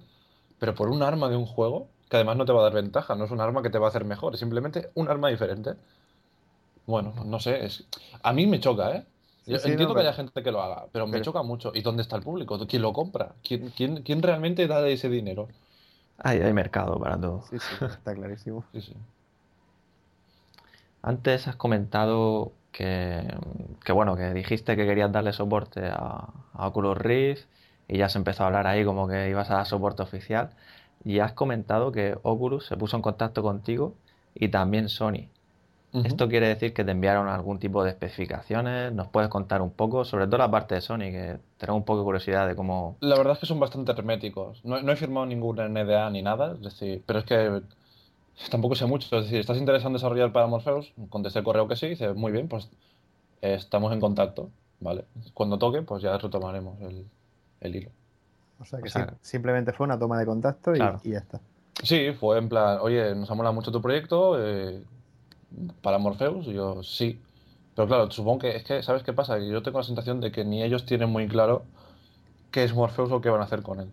pero 0.60 0.74
por 0.74 0.88
un 0.90 1.02
arma 1.02 1.28
de 1.30 1.36
un 1.36 1.46
juego 1.46 1.88
que 2.10 2.16
además 2.16 2.36
no 2.38 2.44
te 2.46 2.52
va 2.52 2.60
a 2.60 2.64
dar 2.64 2.74
ventaja, 2.74 3.14
no 3.16 3.24
es 3.26 3.30
un 3.32 3.40
arma 3.40 3.62
que 3.62 3.70
te 3.70 3.78
va 3.78 3.86
a 3.86 3.90
hacer 3.90 4.04
mejor, 4.04 4.34
es 4.34 4.40
simplemente 4.40 4.90
un 4.94 5.08
arma 5.08 5.28
diferente. 5.30 5.74
Bueno, 6.86 7.12
no 7.24 7.38
sé, 7.40 7.64
es, 7.64 7.84
a 8.22 8.32
mí 8.32 8.46
me 8.46 8.60
choca, 8.60 8.96
¿eh? 8.96 9.06
Sí, 9.44 9.50
Yo 9.52 9.58
sí, 9.58 9.68
no, 9.68 9.72
entiendo 9.72 9.94
que 9.94 9.98
pero- 9.98 10.08
haya 10.08 10.16
gente 10.16 10.42
que 10.42 10.52
lo 10.52 10.62
haga, 10.62 10.86
pero 10.92 11.06
me 11.06 11.12
pero- 11.12 11.24
choca 11.24 11.42
mucho. 11.42 11.72
¿Y 11.74 11.82
dónde 11.82 12.02
está 12.02 12.16
el 12.16 12.22
público? 12.22 12.58
¿Quién 12.66 12.82
lo 12.82 12.92
compra? 12.92 13.32
¿Quién, 13.42 13.70
quién, 13.76 14.02
quién 14.02 14.22
realmente 14.22 14.66
da 14.68 14.86
ese 14.88 15.08
dinero? 15.08 15.48
Hay, 16.18 16.38
hay 16.40 16.52
mercado 16.52 16.98
para 17.00 17.20
todo. 17.20 17.42
Sí, 17.50 17.58
sí, 17.58 17.84
está 17.84 18.14
clarísimo. 18.14 18.64
Sí, 18.72 18.80
sí. 18.82 18.94
Antes 21.02 21.48
has 21.48 21.56
comentado 21.56 22.52
que, 22.70 23.26
que, 23.84 23.92
bueno, 23.92 24.14
que 24.16 24.32
dijiste 24.32 24.76
que 24.76 24.86
querías 24.86 25.10
darle 25.10 25.32
soporte 25.32 25.86
a, 25.86 26.28
a 26.52 26.66
Oculus 26.68 26.96
Rift 26.96 27.46
y 27.88 27.98
ya 27.98 28.08
se 28.08 28.18
empezó 28.18 28.44
a 28.44 28.46
hablar 28.46 28.66
ahí 28.68 28.84
como 28.84 29.08
que 29.08 29.28
ibas 29.28 29.50
a 29.50 29.54
dar 29.56 29.66
soporte 29.66 30.02
oficial. 30.02 30.50
Y 31.04 31.18
has 31.18 31.32
comentado 31.32 31.90
que 31.90 32.16
Oculus 32.22 32.66
se 32.66 32.76
puso 32.76 32.94
en 32.96 33.02
contacto 33.02 33.42
contigo 33.42 33.94
y 34.34 34.48
también 34.48 34.88
Sony. 34.88 35.26
¿Esto 35.92 36.26
quiere 36.28 36.48
decir 36.48 36.72
que 36.72 36.84
te 36.84 36.90
enviaron 36.92 37.28
algún 37.28 37.58
tipo 37.58 37.84
de 37.84 37.90
especificaciones? 37.90 38.92
¿Nos 38.92 39.08
puedes 39.08 39.28
contar 39.28 39.60
un 39.60 39.70
poco? 39.70 40.06
Sobre 40.06 40.26
todo 40.26 40.38
la 40.38 40.50
parte 40.50 40.74
de 40.74 40.80
Sony, 40.80 41.10
que 41.10 41.38
tenemos 41.58 41.80
un 41.80 41.84
poco 41.84 41.98
de 41.98 42.04
curiosidad 42.04 42.48
de 42.48 42.56
cómo... 42.56 42.96
La 43.00 43.16
verdad 43.16 43.34
es 43.34 43.40
que 43.40 43.46
son 43.46 43.60
bastante 43.60 43.92
herméticos. 43.92 44.64
No, 44.64 44.80
no 44.80 44.90
he 44.92 44.96
firmado 44.96 45.26
ningún 45.26 45.56
NDA 45.56 46.08
ni 46.08 46.22
nada, 46.22 46.52
es 46.54 46.62
decir, 46.62 47.02
pero 47.04 47.18
es 47.18 47.26
que 47.26 47.60
tampoco 48.50 48.74
sé 48.74 48.86
mucho. 48.86 49.14
Es 49.18 49.24
decir, 49.24 49.40
¿estás 49.40 49.58
interesado 49.58 49.88
en 49.90 49.92
desarrollar 49.94 50.32
para 50.32 50.46
Morpheus? 50.46 50.92
Contesté 51.10 51.40
el 51.40 51.44
correo 51.44 51.68
que 51.68 51.76
sí, 51.76 51.88
dice, 51.88 52.14
muy 52.14 52.32
bien, 52.32 52.48
pues 52.48 52.70
eh, 53.42 53.54
estamos 53.54 53.92
en 53.92 54.00
contacto, 54.00 54.48
¿vale? 54.80 55.04
Cuando 55.34 55.58
toque, 55.58 55.82
pues 55.82 56.02
ya 56.02 56.16
retomaremos 56.16 56.80
el, 56.80 57.04
el 57.60 57.76
hilo. 57.76 57.90
O 58.60 58.64
sea 58.64 58.78
que 58.80 58.88
O 58.88 58.90
sea, 58.90 59.06
sí, 59.10 59.14
simplemente 59.20 59.72
fue 59.74 59.84
una 59.84 59.98
toma 59.98 60.18
de 60.18 60.24
contacto 60.24 60.72
y, 60.72 60.76
Claro. 60.78 61.00
y 61.04 61.10
ya 61.10 61.18
está. 61.18 61.40
Sí, 61.82 62.12
fue 62.18 62.38
en 62.38 62.48
plan, 62.48 62.78
oye, 62.80 63.14
nos 63.14 63.30
ha 63.30 63.34
molado 63.34 63.52
mucho 63.54 63.70
tu 63.72 63.82
proyecto 63.82 64.36
eh, 64.42 64.82
para 65.82 65.98
Morpheus, 65.98 66.46
y 66.46 66.54
yo 66.54 66.82
sí. 66.82 67.20
Pero 67.74 67.88
claro, 67.88 68.10
supongo 68.10 68.40
que 68.40 68.56
es 68.56 68.64
que, 68.64 68.82
¿sabes 68.82 69.02
qué 69.02 69.12
pasa? 69.12 69.38
Que 69.38 69.48
yo 69.48 69.62
tengo 69.62 69.78
la 69.78 69.84
sensación 69.84 70.20
de 70.20 70.30
que 70.32 70.44
ni 70.44 70.62
ellos 70.62 70.84
tienen 70.86 71.10
muy 71.10 71.26
claro 71.28 71.64
qué 72.50 72.64
es 72.64 72.74
Morpheus 72.74 73.10
o 73.12 73.20
qué 73.20 73.30
van 73.30 73.40
a 73.40 73.44
hacer 73.44 73.62
con 73.62 73.80
él. 73.80 73.92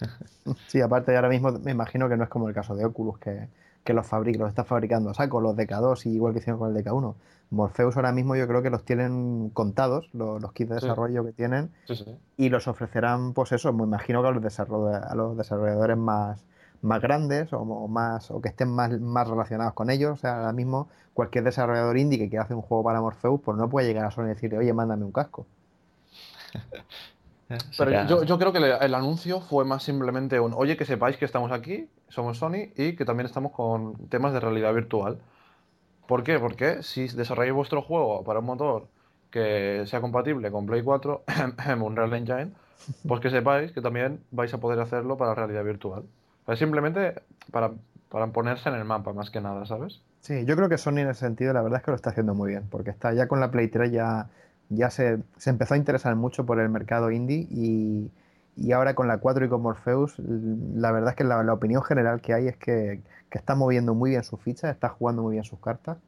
Sí, 0.68 0.80
aparte 0.80 1.14
ahora 1.16 1.28
mismo 1.28 1.50
me 1.52 1.72
imagino 1.72 2.08
que 2.08 2.16
no 2.16 2.24
es 2.24 2.30
como 2.30 2.48
el 2.48 2.54
caso 2.54 2.74
de 2.76 2.84
Oculus, 2.84 3.18
que, 3.18 3.48
que 3.84 3.92
los 3.92 4.06
fabrica, 4.06 4.38
los 4.40 4.48
está 4.48 4.64
fabricando 4.64 5.10
a 5.10 5.14
saco, 5.14 5.40
los 5.40 5.56
DK2, 5.56 6.06
y 6.06 6.10
igual 6.10 6.32
que 6.32 6.38
hicieron 6.40 6.58
con 6.58 6.68
el 6.76 6.84
DK1. 6.84 7.14
Morpheus 7.50 7.96
ahora 7.96 8.12
mismo 8.12 8.34
yo 8.36 8.46
creo 8.48 8.62
que 8.62 8.70
los 8.70 8.84
tienen 8.84 9.50
contados, 9.50 10.08
los, 10.12 10.40
los 10.40 10.52
kits 10.52 10.70
de 10.70 10.80
Sí. 10.80 10.86
desarrollo 10.86 11.24
que 11.24 11.32
tienen, 11.32 11.70
Sí, 11.86 11.96
sí. 11.96 12.16
y 12.36 12.48
los 12.48 12.68
ofrecerán, 12.68 13.32
pues 13.34 13.52
eso, 13.52 13.72
me 13.72 13.84
imagino 13.84 14.22
que 14.22 14.28
a 14.28 14.30
los, 14.32 14.42
desarroll- 14.42 15.02
a 15.08 15.14
los 15.14 15.36
desarrolladores 15.36 15.96
más, 15.96 16.44
más 16.82 17.00
grandes 17.00 17.52
o, 17.52 17.60
o 17.60 17.88
más 17.88 18.30
o 18.30 18.40
que 18.40 18.48
estén 18.48 18.70
más, 18.70 18.98
más 19.00 19.28
relacionados 19.28 19.74
con 19.74 19.90
ellos. 19.90 20.12
O 20.12 20.16
sea, 20.16 20.38
ahora 20.38 20.52
mismo 20.52 20.88
cualquier 21.14 21.44
desarrollador 21.44 21.96
indie 21.96 22.18
que 22.18 22.28
quiera 22.28 22.44
hacer 22.44 22.56
un 22.56 22.62
juego 22.62 22.84
para 22.84 23.00
Morpheus, 23.00 23.40
pues 23.42 23.56
no 23.56 23.68
puede 23.68 23.86
llegar 23.88 24.04
a 24.04 24.10
Sony 24.10 24.24
y 24.24 24.28
decirle, 24.28 24.58
oye, 24.58 24.72
mándame 24.72 25.04
un 25.04 25.12
casco. 25.12 25.46
Pero 27.78 28.04
yo, 28.06 28.24
yo 28.24 28.38
creo 28.38 28.52
que 28.52 28.58
el 28.58 28.94
anuncio 28.94 29.40
fue 29.40 29.64
más 29.64 29.82
simplemente 29.84 30.40
un, 30.40 30.52
oye, 30.52 30.76
que 30.76 30.84
sepáis 30.84 31.16
que 31.16 31.24
estamos 31.24 31.52
aquí, 31.52 31.88
somos 32.08 32.38
Sony 32.38 32.72
y 32.76 32.96
que 32.96 33.04
también 33.04 33.26
estamos 33.26 33.52
con 33.52 34.08
temas 34.08 34.32
de 34.32 34.40
realidad 34.40 34.74
virtual. 34.74 35.18
¿Por 36.08 36.24
qué? 36.24 36.38
Porque 36.38 36.82
si 36.82 37.06
desarrolláis 37.08 37.54
vuestro 37.54 37.82
juego 37.82 38.24
para 38.24 38.40
un 38.40 38.46
motor 38.46 38.88
que 39.30 39.84
sea 39.86 40.00
compatible 40.00 40.50
con 40.50 40.66
Play 40.66 40.82
4, 40.82 41.24
Unreal 41.80 42.12
Engine, 42.14 42.52
pues 43.06 43.20
que 43.20 43.30
sepáis 43.30 43.72
que 43.72 43.80
también 43.80 44.20
vais 44.32 44.52
a 44.52 44.58
poder 44.58 44.80
hacerlo 44.80 45.16
para 45.16 45.34
realidad 45.34 45.64
virtual. 45.64 46.04
Sea, 46.46 46.56
simplemente 46.56 47.14
para, 47.50 47.72
para 48.10 48.28
ponerse 48.28 48.68
en 48.68 48.76
el 48.76 48.84
mapa, 48.84 49.12
más 49.12 49.30
que 49.30 49.40
nada, 49.40 49.66
¿sabes? 49.66 50.00
Sí, 50.20 50.44
yo 50.44 50.56
creo 50.56 50.68
que 50.68 50.78
Sony 50.78 50.98
en 50.98 51.08
ese 51.10 51.20
sentido 51.20 51.52
la 51.52 51.62
verdad 51.62 51.78
es 51.78 51.84
que 51.84 51.90
lo 51.92 51.96
está 51.96 52.10
haciendo 52.10 52.34
muy 52.34 52.50
bien, 52.50 52.64
porque 52.70 52.90
está 52.90 53.12
ya 53.12 53.28
con 53.28 53.40
la 53.40 53.50
Play 53.50 53.68
3 53.68 53.92
ya, 53.92 54.28
ya 54.70 54.90
se, 54.90 55.18
se 55.36 55.50
empezó 55.50 55.74
a 55.74 55.76
interesar 55.76 56.16
mucho 56.16 56.44
por 56.46 56.58
el 56.60 56.68
mercado 56.68 57.10
indie 57.12 57.46
y, 57.50 58.10
y 58.56 58.72
ahora 58.72 58.94
con 58.94 59.06
la 59.08 59.18
4 59.18 59.44
y 59.44 59.48
con 59.48 59.62
Morpheus, 59.62 60.18
la 60.18 60.90
verdad 60.92 61.10
es 61.10 61.16
que 61.16 61.24
la, 61.24 61.42
la 61.44 61.52
opinión 61.52 61.82
general 61.82 62.20
que 62.20 62.34
hay 62.34 62.48
es 62.48 62.56
que, 62.56 63.00
que 63.30 63.38
está 63.38 63.54
moviendo 63.54 63.94
muy 63.94 64.10
bien 64.10 64.24
sus 64.24 64.40
fichas, 64.40 64.72
está 64.74 64.88
jugando 64.88 65.22
muy 65.22 65.32
bien 65.34 65.44
sus 65.44 65.60
cartas 65.60 65.98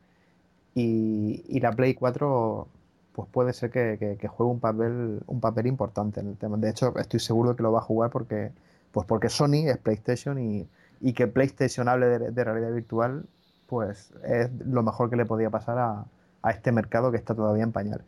y, 0.75 1.45
y 1.49 1.61
la 1.61 1.73
Play 1.73 1.95
4 1.95 2.69
pues 3.15 3.29
puede 3.31 3.53
ser 3.53 3.71
que, 3.71 3.97
que- 3.99 4.17
que 4.17 4.29
juegue 4.29 4.53
un 4.53 4.61
papel, 4.61 5.21
un 5.27 5.41
papel 5.41 5.67
importante 5.67 6.21
en 6.21 6.29
el 6.29 6.37
tema. 6.37 6.57
De 6.57 6.71
hecho, 6.71 6.97
estoy 6.99 7.19
seguro 7.21 7.51
de 7.51 7.57
que 7.57 7.63
lo 7.65 7.73
va 7.73 7.81
a 7.81 7.83
jugar 7.83 8.11
porque, 8.11 8.53
pues 8.93 9.07
porque 9.07 9.29
Sony 9.29 9.69
es 9.69 9.79
PlayStation 9.79 10.39
y, 10.39 10.69
y 11.01 11.13
que 11.15 11.27
PlayStation 11.29 11.89
hable 11.89 12.07
de, 12.09 12.31
de 12.33 12.45
realidad 12.45 12.73
virtual 12.73 13.27
pues 13.67 14.13
es 14.25 14.51
lo 14.67 14.83
mejor 14.83 15.11
que 15.11 15.17
le 15.17 15.27
podía 15.27 15.51
pasar 15.51 15.79
a, 15.79 16.07
a 16.43 16.51
este 16.51 16.73
mercado 16.73 17.11
que 17.11 17.19
está 17.19 17.35
todavía 17.35 17.65
en 17.65 17.73
pañales. 17.73 18.07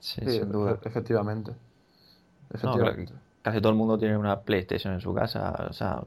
Sí, 0.00 0.22
Sí, 0.24 0.30
sin 0.30 0.50
duda. 0.52 0.74
efe- 0.74 0.80
efectivamente. 0.84 1.52
No, 2.62 2.78
Efectivamente. 2.78 3.14
Casi 3.42 3.60
todo 3.60 3.70
el 3.72 3.78
mundo 3.78 3.98
tiene 3.98 4.16
una 4.16 4.42
PlayStation 4.42 4.94
en 4.94 5.00
su 5.00 5.14
casa. 5.14 5.66
O 5.70 5.72
sea, 5.72 6.04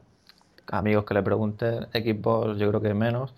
amigos 0.68 1.06
que 1.06 1.14
le 1.16 1.24
pregunten, 1.24 1.86
Xbox 1.94 2.60
yo 2.60 2.70
creo 2.70 2.82
que 2.82 2.94
menos, 2.94 3.36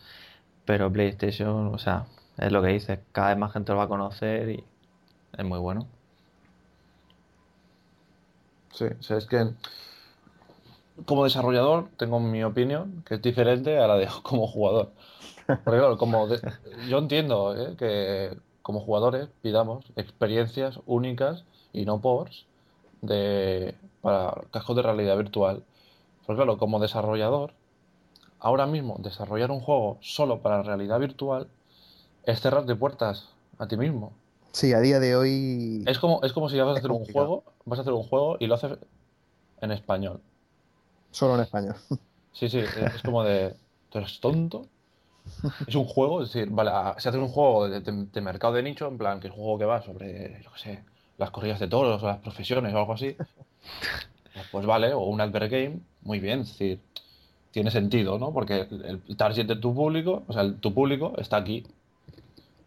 pero 0.65 0.91
PlayStation, 0.93 1.67
o 1.73 1.77
sea, 1.79 2.07
es 2.37 2.51
lo 2.51 2.61
que 2.63 2.69
dices, 2.69 2.99
cada 3.13 3.29
vez 3.29 3.37
más 3.39 3.53
gente 3.53 3.71
lo 3.73 3.79
va 3.79 3.85
a 3.85 3.87
conocer 3.89 4.49
y 4.51 4.65
es 5.37 5.45
muy 5.45 5.59
bueno. 5.59 5.87
Sí, 8.73 8.85
o 8.85 9.01
sea, 9.03 9.17
es 9.17 9.25
que 9.25 9.37
como 11.05 11.23
desarrollador 11.23 11.89
tengo 11.97 12.19
mi 12.19 12.43
opinión, 12.43 13.03
que 13.05 13.15
es 13.15 13.21
diferente 13.21 13.77
a 13.79 13.87
la 13.87 13.95
de 13.97 14.07
como 14.23 14.47
jugador. 14.47 14.91
Porque 15.63 15.79
claro, 15.79 15.97
como 15.97 16.27
de- 16.27 16.43
yo 16.87 16.97
entiendo 16.99 17.55
¿eh? 17.55 17.75
que 17.77 18.37
como 18.61 18.81
jugadores 18.81 19.29
pidamos 19.41 19.85
experiencias 19.95 20.79
únicas 20.85 21.45
y 21.73 21.85
no 21.85 22.01
ports 22.01 22.45
de, 23.01 23.75
para 24.01 24.33
cascos 24.51 24.75
de 24.77 24.83
realidad 24.83 25.17
virtual. 25.17 25.63
Porque 26.25 26.37
claro, 26.43 26.57
como 26.57 26.79
desarrollador, 26.79 27.53
ahora 28.39 28.67
mismo 28.67 28.97
desarrollar 28.99 29.51
un 29.51 29.61
juego 29.61 29.99
solo 30.01 30.41
para 30.41 30.63
realidad 30.63 30.99
virtual 30.99 31.47
es 32.25 32.41
cerrarte 32.41 32.75
puertas 32.75 33.29
a 33.59 33.67
ti 33.67 33.77
mismo. 33.77 34.13
Sí, 34.53 34.73
a 34.73 34.79
día 34.79 34.99
de 34.99 35.15
hoy. 35.15 35.85
Es 35.85 35.97
como, 35.99 36.21
es 36.23 36.33
como 36.33 36.49
si 36.49 36.57
vas 36.59 36.67
a 36.67 36.73
hacer 36.79 36.91
un 36.91 37.05
juego, 37.05 37.43
vas 37.65 37.79
a 37.79 37.81
hacer 37.83 37.93
un 37.93 38.03
juego 38.03 38.35
y 38.39 38.47
lo 38.47 38.55
haces 38.55 38.77
en 39.61 39.71
español. 39.71 40.21
Solo 41.13 41.35
en 41.35 41.41
español. 41.41 41.75
Sí, 42.33 42.49
sí, 42.49 42.59
es 42.59 43.03
como 43.03 43.23
de, 43.23 43.55
¿tú 43.89 43.99
eres 43.99 44.19
tonto? 44.19 44.65
Es 45.67 45.75
un 45.75 45.85
juego, 45.85 46.21
es 46.21 46.33
decir, 46.33 46.49
vale, 46.51 46.71
a- 46.73 46.95
si 46.97 47.07
haces 47.07 47.21
un 47.21 47.29
juego 47.29 47.69
de, 47.69 48.21
mercado 48.21 48.53
de 48.53 48.63
nicho, 48.63 48.87
en 48.87 48.97
plan, 48.97 49.19
que 49.19 49.27
es 49.27 49.33
un 49.33 49.39
juego 49.39 49.59
que 49.59 49.65
va 49.65 49.81
sobre, 49.81 50.41
yo 50.43 50.51
qué 50.53 50.59
sé, 50.59 50.83
las 51.17 51.31
corridas 51.31 51.59
de 51.59 51.67
toros 51.67 52.01
o 52.03 52.07
las 52.07 52.17
profesiones 52.17 52.73
o 52.73 52.77
algo 52.79 52.93
así, 52.93 53.15
pues 54.51 54.65
vale, 54.65 54.93
o 54.93 55.01
un 55.03 55.21
advert 55.21 55.51
game, 55.51 55.79
muy 56.01 56.19
bien, 56.19 56.41
es 56.41 56.49
decir, 56.49 56.79
tiene 57.51 57.71
sentido, 57.71 58.19
¿no? 58.19 58.33
Porque 58.33 58.67
el 58.71 59.01
target 59.17 59.45
de 59.47 59.55
tu 59.57 59.73
público, 59.75 60.23
o 60.27 60.33
sea, 60.33 60.43
el- 60.43 60.57
tu 60.59 60.73
público 60.73 61.13
está 61.17 61.37
aquí. 61.37 61.63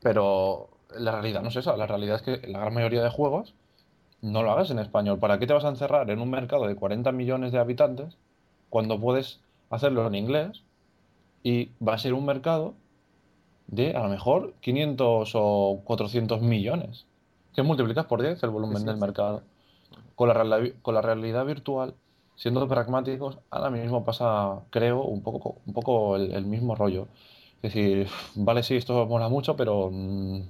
Pero 0.02 0.68
la 0.98 1.12
realidad 1.12 1.42
no 1.42 1.48
es 1.48 1.56
esa, 1.56 1.76
la 1.76 1.86
realidad 1.86 2.16
es 2.16 2.22
que 2.22 2.46
la 2.48 2.60
gran 2.60 2.74
mayoría 2.74 3.02
de 3.02 3.10
juegos 3.10 3.54
no 4.22 4.42
lo 4.42 4.52
hagas 4.52 4.70
en 4.70 4.78
español. 4.78 5.18
¿Para 5.18 5.38
qué 5.38 5.46
te 5.46 5.54
vas 5.54 5.64
a 5.64 5.70
encerrar 5.70 6.10
en 6.10 6.20
un 6.20 6.30
mercado 6.30 6.66
de 6.66 6.76
40 6.76 7.12
millones 7.12 7.52
de 7.52 7.58
habitantes 7.58 8.16
cuando 8.70 9.00
puedes 9.00 9.40
hacerlo 9.70 10.06
en 10.06 10.14
inglés 10.14 10.62
y 11.42 11.70
va 11.86 11.94
a 11.94 11.98
ser 11.98 12.14
un 12.14 12.24
mercado 12.26 12.74
de 13.68 13.96
a 13.96 14.02
lo 14.02 14.08
mejor 14.08 14.54
500 14.60 15.32
o 15.34 15.80
400 15.84 16.40
millones? 16.40 17.06
Que 17.54 17.62
multiplicas 17.62 18.06
por 18.06 18.22
10 18.22 18.42
el 18.42 18.50
volumen 18.50 18.78
Sí, 18.78 18.84
del 18.84 18.94
sí. 18.96 19.00
mercado. 19.00 19.42
Con 20.14 20.28
la, 20.28 20.70
con 20.82 20.94
la 20.94 21.02
realidad 21.02 21.44
virtual, 21.44 21.94
siendo 22.36 22.66
pragmáticos, 22.68 23.38
ahora 23.50 23.70
mismo 23.70 24.04
pasa, 24.04 24.60
creo, 24.70 25.02
un 25.02 25.22
poco, 25.22 25.56
un 25.66 25.72
poco 25.72 26.16
el, 26.16 26.32
el 26.32 26.44
mismo 26.46 26.74
rollo. 26.74 27.06
Es 27.62 27.74
decir, 27.74 28.08
vale, 28.34 28.62
sí, 28.62 28.76
esto 28.76 29.06
mola 29.06 29.28
mucho, 29.28 29.56
pero 29.56 29.90
mm, 29.92 30.40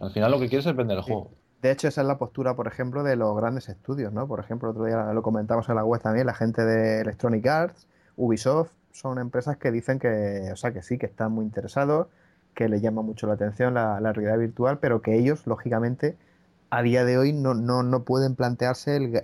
al 0.00 0.10
final 0.10 0.30
lo 0.30 0.38
que 0.38 0.48
quieres 0.48 0.66
es 0.66 0.76
vender 0.76 0.96
el 0.98 1.02
juego. 1.02 1.30
De 1.62 1.70
hecho, 1.70 1.88
esa 1.88 2.02
es 2.02 2.06
la 2.06 2.18
postura, 2.18 2.54
por 2.54 2.66
ejemplo, 2.68 3.02
de 3.02 3.16
los 3.16 3.34
grandes 3.36 3.68
estudios, 3.68 4.12
¿no? 4.12 4.28
Por 4.28 4.40
ejemplo, 4.40 4.70
otro 4.70 4.84
día 4.84 5.12
lo 5.12 5.22
comentamos 5.22 5.68
en 5.68 5.76
la 5.76 5.84
web 5.84 6.00
también, 6.02 6.26
la 6.26 6.34
gente 6.34 6.64
de 6.64 7.00
Electronic 7.00 7.46
Arts, 7.46 7.88
Ubisoft, 8.16 8.70
son 8.92 9.18
empresas 9.18 9.56
que 9.56 9.70
dicen 9.72 9.98
que, 9.98 10.50
o 10.52 10.56
sea, 10.56 10.72
que 10.72 10.82
sí, 10.82 10.98
que 10.98 11.06
están 11.06 11.32
muy 11.32 11.44
interesados, 11.44 12.08
que 12.54 12.68
les 12.68 12.82
llama 12.82 13.02
mucho 13.02 13.26
la 13.26 13.34
atención 13.34 13.74
la, 13.74 13.98
realidad 14.12 14.38
virtual, 14.38 14.78
pero 14.78 15.00
que 15.02 15.16
ellos, 15.18 15.46
lógicamente, 15.46 16.16
a 16.70 16.82
día 16.82 17.04
de 17.04 17.18
hoy 17.18 17.32
no, 17.32 17.54
no, 17.54 17.82
no 17.82 18.04
pueden 18.04 18.34
plantearse 18.36 18.96
el, 18.96 19.22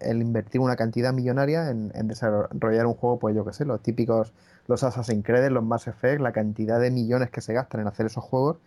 el- 0.00 0.22
invertir 0.22 0.60
una 0.60 0.76
cantidad 0.76 1.12
millonaria 1.12 1.70
en, 1.70 1.92
en 1.94 2.08
desarrollar 2.08 2.86
un 2.86 2.94
juego, 2.94 3.18
pues 3.18 3.34
yo 3.36 3.44
qué 3.44 3.52
sé, 3.52 3.64
los 3.64 3.82
típicos, 3.82 4.32
los 4.66 4.82
Assassin's 4.82 5.24
Creed, 5.24 5.50
los 5.50 5.64
Mass 5.64 5.86
Effect, 5.88 6.20
la 6.20 6.32
cantidad 6.32 6.80
de 6.80 6.90
millones 6.90 7.30
que 7.30 7.40
se 7.40 7.52
gastan 7.52 7.82
en 7.82 7.88
hacer 7.88 8.06
esos 8.06 8.24
juegos, 8.24 8.58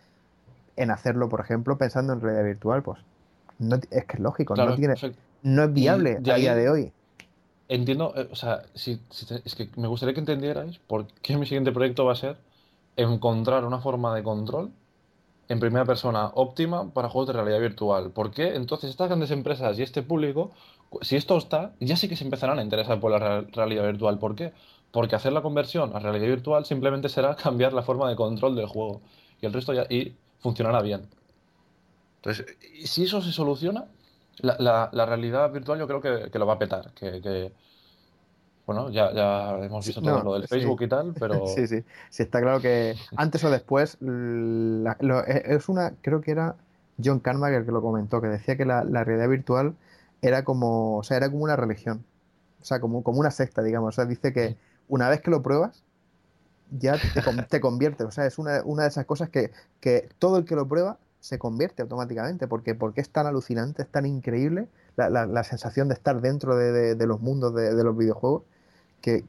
en 0.79 0.91
hacerlo, 0.91 1.29
por 1.29 1.41
ejemplo, 1.41 1.77
pensando 1.77 2.13
en 2.13 2.21
realidad 2.21 2.45
virtual, 2.45 2.83
pues 2.83 2.99
no, 3.59 3.75
es 3.77 4.05
que 4.05 4.13
es 4.17 4.19
lógico, 4.19 4.55
Claro, 4.55 4.71
no, 4.71 4.75
tiene, 4.75 4.93
perfecto. 4.93 5.19
no 5.43 5.63
es 5.63 5.73
viable 5.73 6.21
a 6.25 6.35
día 6.35 6.55
de 6.55 6.69
hoy. 6.69 6.93
Entiendo, 7.67 8.13
eh, 8.15 8.27
o 8.31 8.35
sea, 8.35 8.63
si, 8.73 8.99
si 9.11 9.25
te- 9.27 9.41
es 9.45 9.55
que 9.55 9.69
me 9.75 9.87
gustaría 9.87 10.13
que 10.13 10.19
entendierais 10.21 10.79
por 10.79 11.07
qué 11.21 11.37
mi 11.37 11.45
siguiente 11.45 11.71
proyecto 11.71 12.05
va 12.05 12.13
a 12.13 12.15
ser 12.15 12.37
encontrar 12.95 13.63
una 13.65 13.79
forma 13.79 14.15
de 14.15 14.23
control 14.23 14.73
en 15.49 15.59
primera 15.59 15.85
persona 15.85 16.27
óptima 16.35 16.93
para 16.93 17.09
juegos 17.09 17.27
de 17.29 17.33
realidad 17.33 17.59
virtual. 17.61 18.11
¿Por 18.11 18.31
qué? 18.31 18.55
Entonces 18.55 18.89
estas 18.91 19.09
grandes 19.09 19.31
empresas 19.31 19.77
y 19.79 19.83
este 19.83 20.03
público, 20.03 20.51
si 21.01 21.15
esto 21.17 21.37
está, 21.37 21.75
ya 21.79 21.97
sí 21.97 22.09
que 22.09 22.15
se 22.17 22.23
empezarán 22.25 22.59
a 22.59 22.63
interesar 22.63 22.99
por 22.99 23.11
la 23.11 23.19
real- 23.19 23.49
realidad 23.53 23.85
virtual. 23.85 24.19
¿Por 24.19 24.35
qué? 24.35 24.53
Porque 24.91 25.15
hacer 25.15 25.33
la 25.33 25.41
conversión 25.43 25.95
a 25.95 25.99
realidad 25.99 26.27
virtual 26.27 26.65
simplemente 26.65 27.09
será 27.09 27.35
cambiar 27.37 27.73
la 27.73 27.83
forma 27.83 28.09
de 28.09 28.15
control 28.15 28.55
del 28.55 28.67
juego 28.67 29.01
y 29.41 29.45
el 29.47 29.53
resto 29.53 29.73
ya 29.73 29.85
y 29.89 30.17
funcionará 30.39 30.81
bien. 30.81 31.09
Entonces, 32.17 32.57
y 32.73 32.87
si 32.87 33.03
eso 33.03 33.21
se 33.21 33.31
soluciona, 33.31 33.85
la, 34.39 34.55
la- 34.59 34.89
la 34.93 35.05
realidad 35.05 35.51
virtual 35.51 35.79
yo 35.79 35.87
creo 35.87 36.01
que, 36.01 36.31
que 36.31 36.39
lo 36.39 36.45
va 36.47 36.53
a 36.53 36.59
petar. 36.59 36.93
Que, 36.93 37.21
que, 37.21 37.53
bueno, 38.65 38.89
ya, 38.91 39.11
ya 39.13 39.57
hemos 39.65 39.85
visto 39.85 40.01
todo 40.01 40.19
No, 40.19 40.21
lo 40.21 40.33
del 40.33 40.45
sí. 40.45 40.47
Facebook 40.47 40.81
y 40.83 40.87
tal, 40.89 41.15
pero 41.17 41.63
Sí, 41.67 41.67
sí, 41.67 41.83
sí, 42.11 42.23
está 42.23 42.41
claro 42.41 42.61
que 42.61 42.99
antes 43.15 43.43
o 43.43 43.49
después, 43.51 43.97
la- 44.01 44.97
lo- 45.01 45.25
e- 45.25 45.43
es 45.55 45.69
una, 45.69 45.95
creo 46.01 46.21
que 46.21 46.31
era 46.31 46.57
John 47.03 47.19
Carmack 47.19 47.53
el 47.53 47.65
que 47.65 47.71
lo 47.71 47.81
comentó, 47.81 48.21
que 48.21 48.27
decía 48.27 48.57
que 48.57 48.65
la, 48.65 48.83
la 48.83 49.03
realidad 49.03 49.29
virtual 49.29 49.75
era 50.21 50.43
como, 50.45 50.97
o 50.97 51.03
sea, 51.03 51.17
era 51.17 51.29
como 51.31 51.43
una 51.43 51.55
religión, 51.57 52.05
o 52.61 52.65
sea, 52.65 52.79
como, 52.81 53.03
como 53.03 53.19
una 53.19 53.31
secta, 53.31 53.63
digamos, 53.63 53.89
o 53.89 53.97
sea, 53.97 54.05
dice 54.05 54.33
que 54.33 54.57
una 54.87 55.09
vez 55.09 55.21
que 55.21 55.31
lo 55.31 55.43
pruebas, 55.43 55.85
ya 56.71 56.97
te, 56.97 57.21
te 57.49 57.59
convierte, 57.61 58.03
o 58.03 58.11
sea, 58.11 58.25
es 58.25 58.37
una, 58.37 58.61
una 58.63 58.83
de 58.83 58.89
esas 58.89 59.05
cosas 59.05 59.29
que, 59.29 59.51
que 59.79 60.09
todo 60.19 60.37
el 60.37 60.45
que 60.45 60.55
lo 60.55 60.67
prueba 60.67 60.97
se 61.19 61.37
convierte 61.39 61.81
automáticamente, 61.81 62.47
porque, 62.47 62.75
porque 62.75 63.01
es 63.01 63.09
tan 63.09 63.25
alucinante, 63.27 63.81
es 63.81 63.89
tan 63.89 64.05
increíble 64.05 64.67
la, 64.95 65.09
la- 65.09 65.25
la 65.25 65.43
sensación 65.43 65.87
de 65.89 65.95
estar 65.95 66.21
dentro 66.21 66.55
de, 66.55 66.71
de- 66.71 66.95
de 66.95 67.07
los 67.07 67.19
mundos 67.21 67.53
de, 67.55 67.73
de 67.75 67.83
los 67.83 67.97
videojuegos, 67.97 68.43
que, 69.01 69.25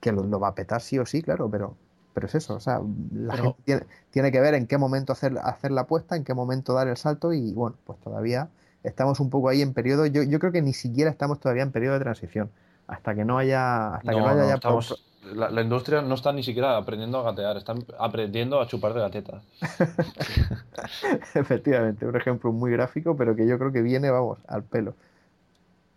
que 0.00 0.12
lo, 0.12 0.22
lo 0.24 0.38
va 0.40 0.48
a 0.48 0.54
petar 0.54 0.80
sí 0.80 0.98
o 0.98 1.06
sí, 1.06 1.22
claro, 1.22 1.48
pero, 1.50 1.74
pero 2.14 2.26
es 2.26 2.34
eso, 2.34 2.54
o 2.54 2.60
sea, 2.60 2.80
la 3.14 3.32
Pero- 3.34 3.42
gente 3.44 3.62
tiene, 3.64 3.82
tiene 4.10 4.32
que 4.32 4.40
ver 4.40 4.54
en 4.54 4.66
qué 4.66 4.78
momento 4.78 5.12
hacer, 5.12 5.36
hacer 5.42 5.70
la 5.72 5.82
apuesta, 5.82 6.14
en 6.16 6.24
qué 6.24 6.34
momento 6.34 6.74
dar 6.74 6.88
el 6.88 6.96
salto 6.96 7.32
y 7.32 7.52
bueno, 7.52 7.76
pues 7.84 7.98
todavía 8.00 8.48
estamos 8.84 9.18
un 9.20 9.30
poco 9.30 9.48
ahí 9.48 9.62
en 9.62 9.72
periodo, 9.74 10.06
yo, 10.06 10.22
yo 10.22 10.38
creo 10.38 10.52
que 10.52 10.60
ni 10.62 10.72
siquiera 10.74 11.10
estamos 11.10 11.40
todavía 11.40 11.62
en 11.62 11.72
periodo 11.72 11.94
de 11.94 12.00
transición, 12.00 12.50
hasta 12.86 13.14
que 13.14 13.24
no 13.24 13.38
haya, 13.38 13.94
hasta 13.96 14.12
que 14.12 14.18
no 14.18 14.26
haya 14.28 14.42
no, 14.42 14.48
ya 14.48 14.54
estamos- 14.54 15.04
la, 15.34 15.50
la 15.50 15.62
industria 15.62 16.02
no 16.02 16.14
está 16.14 16.32
ni 16.32 16.42
siquiera 16.42 16.76
aprendiendo 16.76 17.18
a 17.18 17.22
gatear, 17.22 17.56
están 17.56 17.84
aprendiendo 17.98 18.60
a 18.60 18.66
chupar 18.66 18.94
de 18.94 19.00
la 19.00 19.10
teta. 19.10 19.42
Efectivamente, 21.34 22.06
un 22.06 22.16
ejemplo 22.16 22.52
muy 22.52 22.72
gráfico, 22.72 23.16
pero 23.16 23.36
que 23.36 23.46
yo 23.46 23.58
creo 23.58 23.72
que 23.72 23.82
viene, 23.82 24.10
vamos, 24.10 24.38
al 24.48 24.64
pelo. 24.64 24.94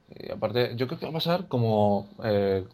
Y 0.09 0.31
aparte, 0.31 0.75
yo 0.75 0.87
creo 0.87 0.99
que 0.99 1.05
va 1.05 1.11
a 1.11 1.13
pasar 1.13 1.47
como. 1.47 2.07
eh, 2.23 2.65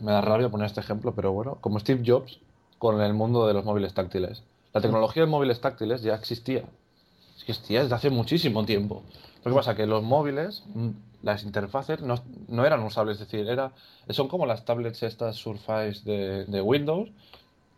me 0.00 0.12
da 0.12 0.20
rabia 0.20 0.48
poner 0.48 0.66
este 0.66 0.80
ejemplo, 0.80 1.12
pero 1.14 1.32
bueno, 1.32 1.58
como 1.60 1.78
Steve 1.78 2.02
Jobs 2.06 2.40
con 2.78 3.00
el 3.00 3.12
mundo 3.14 3.46
de 3.46 3.54
los 3.54 3.64
móviles 3.64 3.94
táctiles. 3.94 4.42
La 4.72 4.80
tecnología 4.80 5.24
de 5.24 5.28
móviles 5.28 5.60
táctiles 5.60 6.02
ya 6.02 6.14
existía. 6.14 6.64
Existía 7.36 7.82
desde 7.82 7.94
hace 7.94 8.10
muchísimo 8.10 8.64
tiempo. 8.64 9.02
Lo 9.44 9.50
que 9.50 9.56
pasa 9.56 9.74
que 9.74 9.86
los 9.86 10.02
móviles, 10.02 10.64
mm, 10.74 10.90
las 11.22 11.42
interfaces 11.44 12.00
no, 12.02 12.14
no 12.48 12.64
eran 12.64 12.82
usables, 12.82 13.20
es 13.20 13.28
decir, 13.30 13.48
era, 13.48 13.72
son 14.10 14.28
como 14.28 14.46
las 14.46 14.64
tablets 14.64 15.02
estas 15.02 15.36
Surface 15.36 16.02
de, 16.04 16.44
de 16.44 16.60
Windows, 16.62 17.10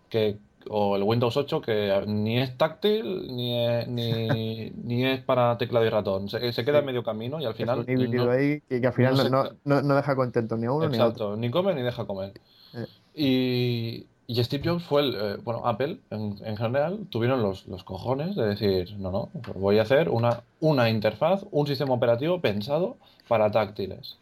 que, 0.09 0.36
o 0.68 0.97
el 0.97 1.03
Windows 1.05 1.36
8, 1.36 1.62
que 1.62 2.03
ni 2.07 2.38
es 2.38 2.59
táctil 2.59 3.34
ni 3.34 3.66
es, 3.66 3.88
ni, 3.88 4.70
ni 4.84 5.07
es 5.07 5.20
para 5.22 5.57
teclado 5.57 5.86
y 5.86 5.88
ratón. 5.88 6.28
Se, 6.28 6.53
se 6.53 6.64
queda 6.64 6.80
en 6.80 6.84
medio 6.86 7.03
camino 7.03 7.41
y 7.41 7.45
al 7.45 7.53
Es 7.53 7.57
final 7.57 7.78
un 7.80 7.88
híbrido 7.88 8.26
no- 8.26 8.32
ahí 8.32 8.61
que, 8.68 8.80
que 8.80 8.86
al 8.86 8.93
final 8.93 9.16
no 9.16 9.24
no, 9.30 9.45
se- 9.80 9.82
no- 9.86 9.95
deja 9.95 10.14
contento 10.16 10.57
ni 10.57 10.66
uno 10.66 10.88
ni 10.88 10.99
a 10.99 11.07
otro. 11.07 11.26
Exacto, 11.26 11.36
ni 11.36 11.51
come 11.51 11.74
ni 11.74 11.82
deja 11.82 12.05
comer. 12.07 12.32
Eh. 12.74 12.86
Y, 13.14 14.07
y 14.33 14.45
Steve 14.45 14.62
Jobs 14.68 14.85
fue 14.85 15.03
el, 15.03 15.14
eh, 15.14 15.37
bueno, 15.43 15.66
Apple 15.66 15.99
en, 16.11 16.37
en 16.45 16.57
general 16.57 17.07
tuvieron 17.11 17.43
los, 17.43 17.66
los 17.66 17.83
cojones 17.85 18.37
de 18.37 18.47
decir, 18.47 18.97
no, 18.99 19.11
no, 19.11 19.28
pues 19.43 19.57
voy 19.57 19.78
a 19.78 19.83
hacer 19.83 20.09
una, 20.09 20.43
una 20.61 20.89
interfaz, 20.91 21.45
un 21.51 21.66
sistema 21.66 21.95
operativo 21.95 22.41
pensado 22.41 22.97
para 23.28 23.51
táctiles. 23.51 24.18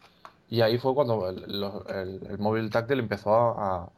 Y 0.49 0.63
ahí 0.63 0.79
fue 0.79 0.95
cuando 0.95 1.29
el, 1.29 1.45
el- 1.89 2.27
el 2.31 2.39
móvil 2.39 2.71
táctil 2.71 3.01
empezó 3.01 3.35
a, 3.35 3.91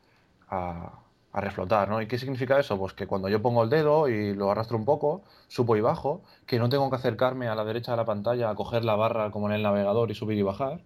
a, 0.49 0.91
a 1.33 1.41
reflotar, 1.41 1.89
¿no? 1.89 2.03
¿Y 2.03 2.09
qué 2.09 2.19
significa 2.19 2.59
eso? 2.59 2.77
Pues 2.79 2.93
que 2.95 3.07
cuando 3.07 3.29
yo 3.29 3.41
pongo 3.43 3.63
el 3.63 3.71
dedo 3.71 4.09
y 4.09 4.35
lo 4.35 4.51
arrastro 4.51 4.77
un 4.79 4.85
poco, 4.85 5.23
subo 5.49 5.77
y 5.77 5.81
bajo, 5.81 6.23
que 6.47 6.59
no 6.59 6.69
tengo 6.69 6.91
que 6.91 6.97
acercarme 6.97 7.47
a 7.49 7.55
la 7.55 7.65
derecha 7.65 7.93
de 7.93 7.99
la 7.99 8.05
pantalla 8.05 8.51
a 8.51 8.55
coger 8.57 8.85
la 8.85 8.97
barra 8.97 9.31
como 9.31 9.49
en 9.49 9.55
el 9.55 9.63
navegador 9.63 10.11
y 10.11 10.15
subir 10.17 10.39
y 10.39 10.43
bajar, 10.43 10.81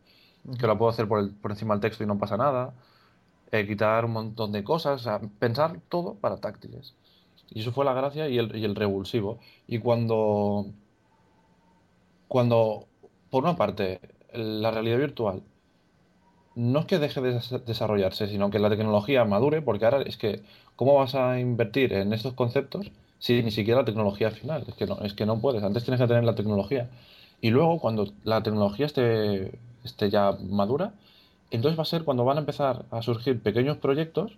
que 0.58 0.66
lo 0.66 0.76
puedo 0.78 0.90
hacer 0.90 1.08
por, 1.08 1.20
el- 1.20 1.30
por 1.34 1.50
encima 1.50 1.74
del 1.74 1.80
texto 1.80 2.04
y 2.04 2.06
no 2.06 2.18
pasa 2.18 2.36
nada, 2.36 2.74
eh, 3.54 3.66
quitar 3.66 4.04
un 4.06 4.12
montón 4.12 4.52
de 4.52 4.64
cosas, 4.64 5.06
pensar 5.38 5.80
todo 5.88 6.18
para 6.20 6.38
táctiles. 6.40 6.94
Y 7.50 7.60
eso 7.60 7.72
fue 7.72 7.84
la 7.84 7.94
gracia 7.94 8.28
y 8.28 8.38
el, 8.38 8.74
revulsivo. 8.76 9.40
Y 9.66 9.78
cuando, 9.80 10.66
cuando, 12.28 12.88
por 13.30 13.44
una 13.44 13.56
parte, 13.56 14.00
la 14.32 14.70
realidad 14.70 14.98
virtual 14.98 15.44
no 16.54 16.80
es 16.80 16.86
que 16.86 16.98
deje 16.98 17.20
de 17.20 17.32
des- 17.34 17.64
desarrollarse, 17.66 18.28
sino 18.28 18.50
que 18.50 18.58
la 18.58 18.70
tecnología 18.70 19.24
madure, 19.24 19.62
porque 19.62 19.84
ahora 19.84 20.02
es 20.02 20.16
que, 20.16 20.42
¿cómo 20.76 20.94
vas 20.94 21.14
a 21.14 21.40
invertir 21.40 21.92
en 21.92 22.12
estos 22.12 22.34
conceptos 22.34 22.92
si 23.18 23.42
ni 23.42 23.50
siquiera 23.50 23.80
la 23.80 23.84
tecnología 23.86 24.30
final? 24.30 24.64
Es 24.68 24.74
que 24.74 24.86
no, 24.86 25.00
es 25.00 25.14
que 25.14 25.26
no 25.26 25.40
puedes, 25.40 25.62
antes 25.62 25.84
tienes 25.84 26.00
que 26.00 26.06
tener 26.06 26.24
la 26.24 26.34
tecnología. 26.34 26.90
Y 27.40 27.50
luego, 27.50 27.80
cuando 27.80 28.06
la 28.22 28.42
tecnología 28.42 28.86
esté, 28.86 29.58
esté 29.82 30.10
ya 30.10 30.32
madura, 30.48 30.94
entonces 31.54 31.78
va 31.78 31.82
a 31.82 31.86
ser 31.86 32.04
cuando 32.04 32.24
van 32.24 32.36
a 32.36 32.40
empezar 32.40 32.84
a 32.90 33.02
surgir 33.02 33.40
pequeños 33.42 33.78
proyectos 33.78 34.32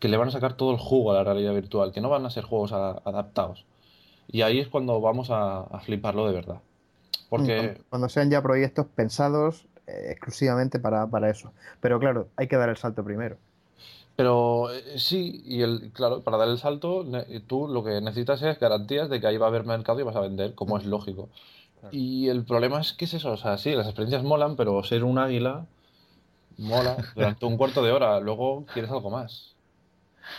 que 0.00 0.08
le 0.08 0.16
van 0.16 0.28
a 0.28 0.30
sacar 0.32 0.54
todo 0.54 0.72
el 0.72 0.78
jugo 0.78 1.12
a 1.12 1.14
la 1.14 1.24
realidad 1.24 1.54
virtual, 1.54 1.92
que 1.92 2.00
no 2.00 2.08
van 2.08 2.26
a 2.26 2.30
ser 2.30 2.44
juegos 2.44 2.72
a- 2.72 3.00
adaptados. 3.04 3.64
Y 4.28 4.42
ahí 4.42 4.58
es 4.60 4.68
cuando 4.68 5.00
vamos 5.00 5.30
a, 5.30 5.60
a 5.60 5.80
fliparlo 5.80 6.26
de 6.26 6.34
verdad. 6.34 6.60
Porque 7.28 7.56
Cuando, 7.56 7.80
cuando 7.88 8.08
sean 8.08 8.30
ya 8.30 8.42
proyectos 8.42 8.86
pensados 8.94 9.64
eh, 9.86 10.08
exclusivamente 10.10 10.78
para, 10.78 11.06
para 11.06 11.30
eso. 11.30 11.52
Pero 11.80 11.98
claro, 11.98 12.28
hay 12.36 12.48
que 12.48 12.56
dar 12.56 12.68
el 12.68 12.76
salto 12.76 13.04
primero. 13.04 13.36
Pero 14.16 14.72
eh, 14.72 14.98
sí, 14.98 15.42
y 15.44 15.62
el, 15.62 15.90
claro, 15.92 16.22
para 16.22 16.36
dar 16.38 16.48
el 16.48 16.58
salto, 16.58 17.04
tú 17.46 17.68
lo 17.68 17.84
que 17.84 18.00
necesitas 18.00 18.42
es 18.42 18.58
garantías 18.58 19.08
de 19.10 19.20
que 19.20 19.26
ahí 19.26 19.36
va 19.36 19.46
a 19.46 19.48
haber 19.48 19.64
mercado 19.64 20.00
y 20.00 20.04
vas 20.04 20.16
a 20.16 20.20
vender, 20.20 20.54
como 20.54 20.78
es 20.78 20.86
lógico. 20.86 21.28
Claro. 21.80 21.94
Y 21.94 22.28
el 22.28 22.44
problema 22.44 22.80
es 22.80 22.92
que 22.94 23.04
es 23.04 23.14
eso, 23.14 23.32
o 23.32 23.36
sea, 23.36 23.58
sí, 23.58 23.72
las 23.74 23.86
experiencias 23.86 24.22
molan, 24.22 24.56
pero 24.56 24.82
ser 24.84 25.04
un 25.04 25.18
águila 25.18 25.66
mola 26.58 27.10
durante 27.14 27.46
un 27.46 27.56
cuarto 27.56 27.82
de 27.82 27.92
hora, 27.92 28.20
luego 28.20 28.66
quieres 28.72 28.90
algo 28.90 29.10
más. 29.10 29.56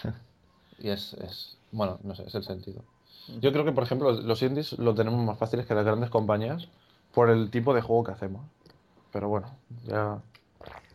Y 0.78 0.89
es, 0.89 1.13
es, 1.15 1.57
bueno, 1.72 1.99
no 2.03 2.15
sé, 2.15 2.24
es 2.28 2.36
el 2.36 2.43
sentido. 2.43 2.84
Yo 3.28 3.51
creo 3.51 3.65
que, 3.65 3.72
por 3.72 3.84
ejemplo, 3.84 4.11
los 4.11 4.41
indies 4.41 4.74
lo 4.80 4.95
tenemos 4.95 5.24
más 5.26 5.38
fáciles 5.38 5.65
que 5.65 5.76
las 5.76 5.86
grandes 5.86 6.09
compañías 6.09 6.68
por 7.13 7.30
el 7.30 7.49
tipo 7.51 7.74
de 7.74 7.82
juego 7.82 8.03
que 8.03 8.11
hacemos. 8.11 8.45
Pero 9.11 9.30
bueno, 9.30 9.47
ya... 9.88 10.22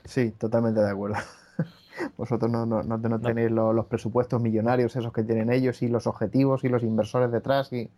Sí, 0.05 0.33
totalmente 0.33 0.81
de 0.81 0.91
acuerdo. 0.91 1.17
Vosotros 2.17 2.51
no, 2.51 2.67
no, 2.67 2.83
no, 2.83 2.99
no 2.99 3.21
tenéis 3.21 3.51
lo- 3.51 3.73
los 3.73 3.87
presupuestos 3.87 4.41
millonarios 4.41 4.97
esos 4.97 5.13
que 5.13 5.23
tienen 5.25 5.53
ellos 5.53 5.83
y 5.83 5.89
los 5.89 6.07
objetivos 6.07 6.65
y 6.65 6.69
los 6.69 6.83
inversores 6.83 7.31
detrás 7.33 7.73
y, 7.73 7.91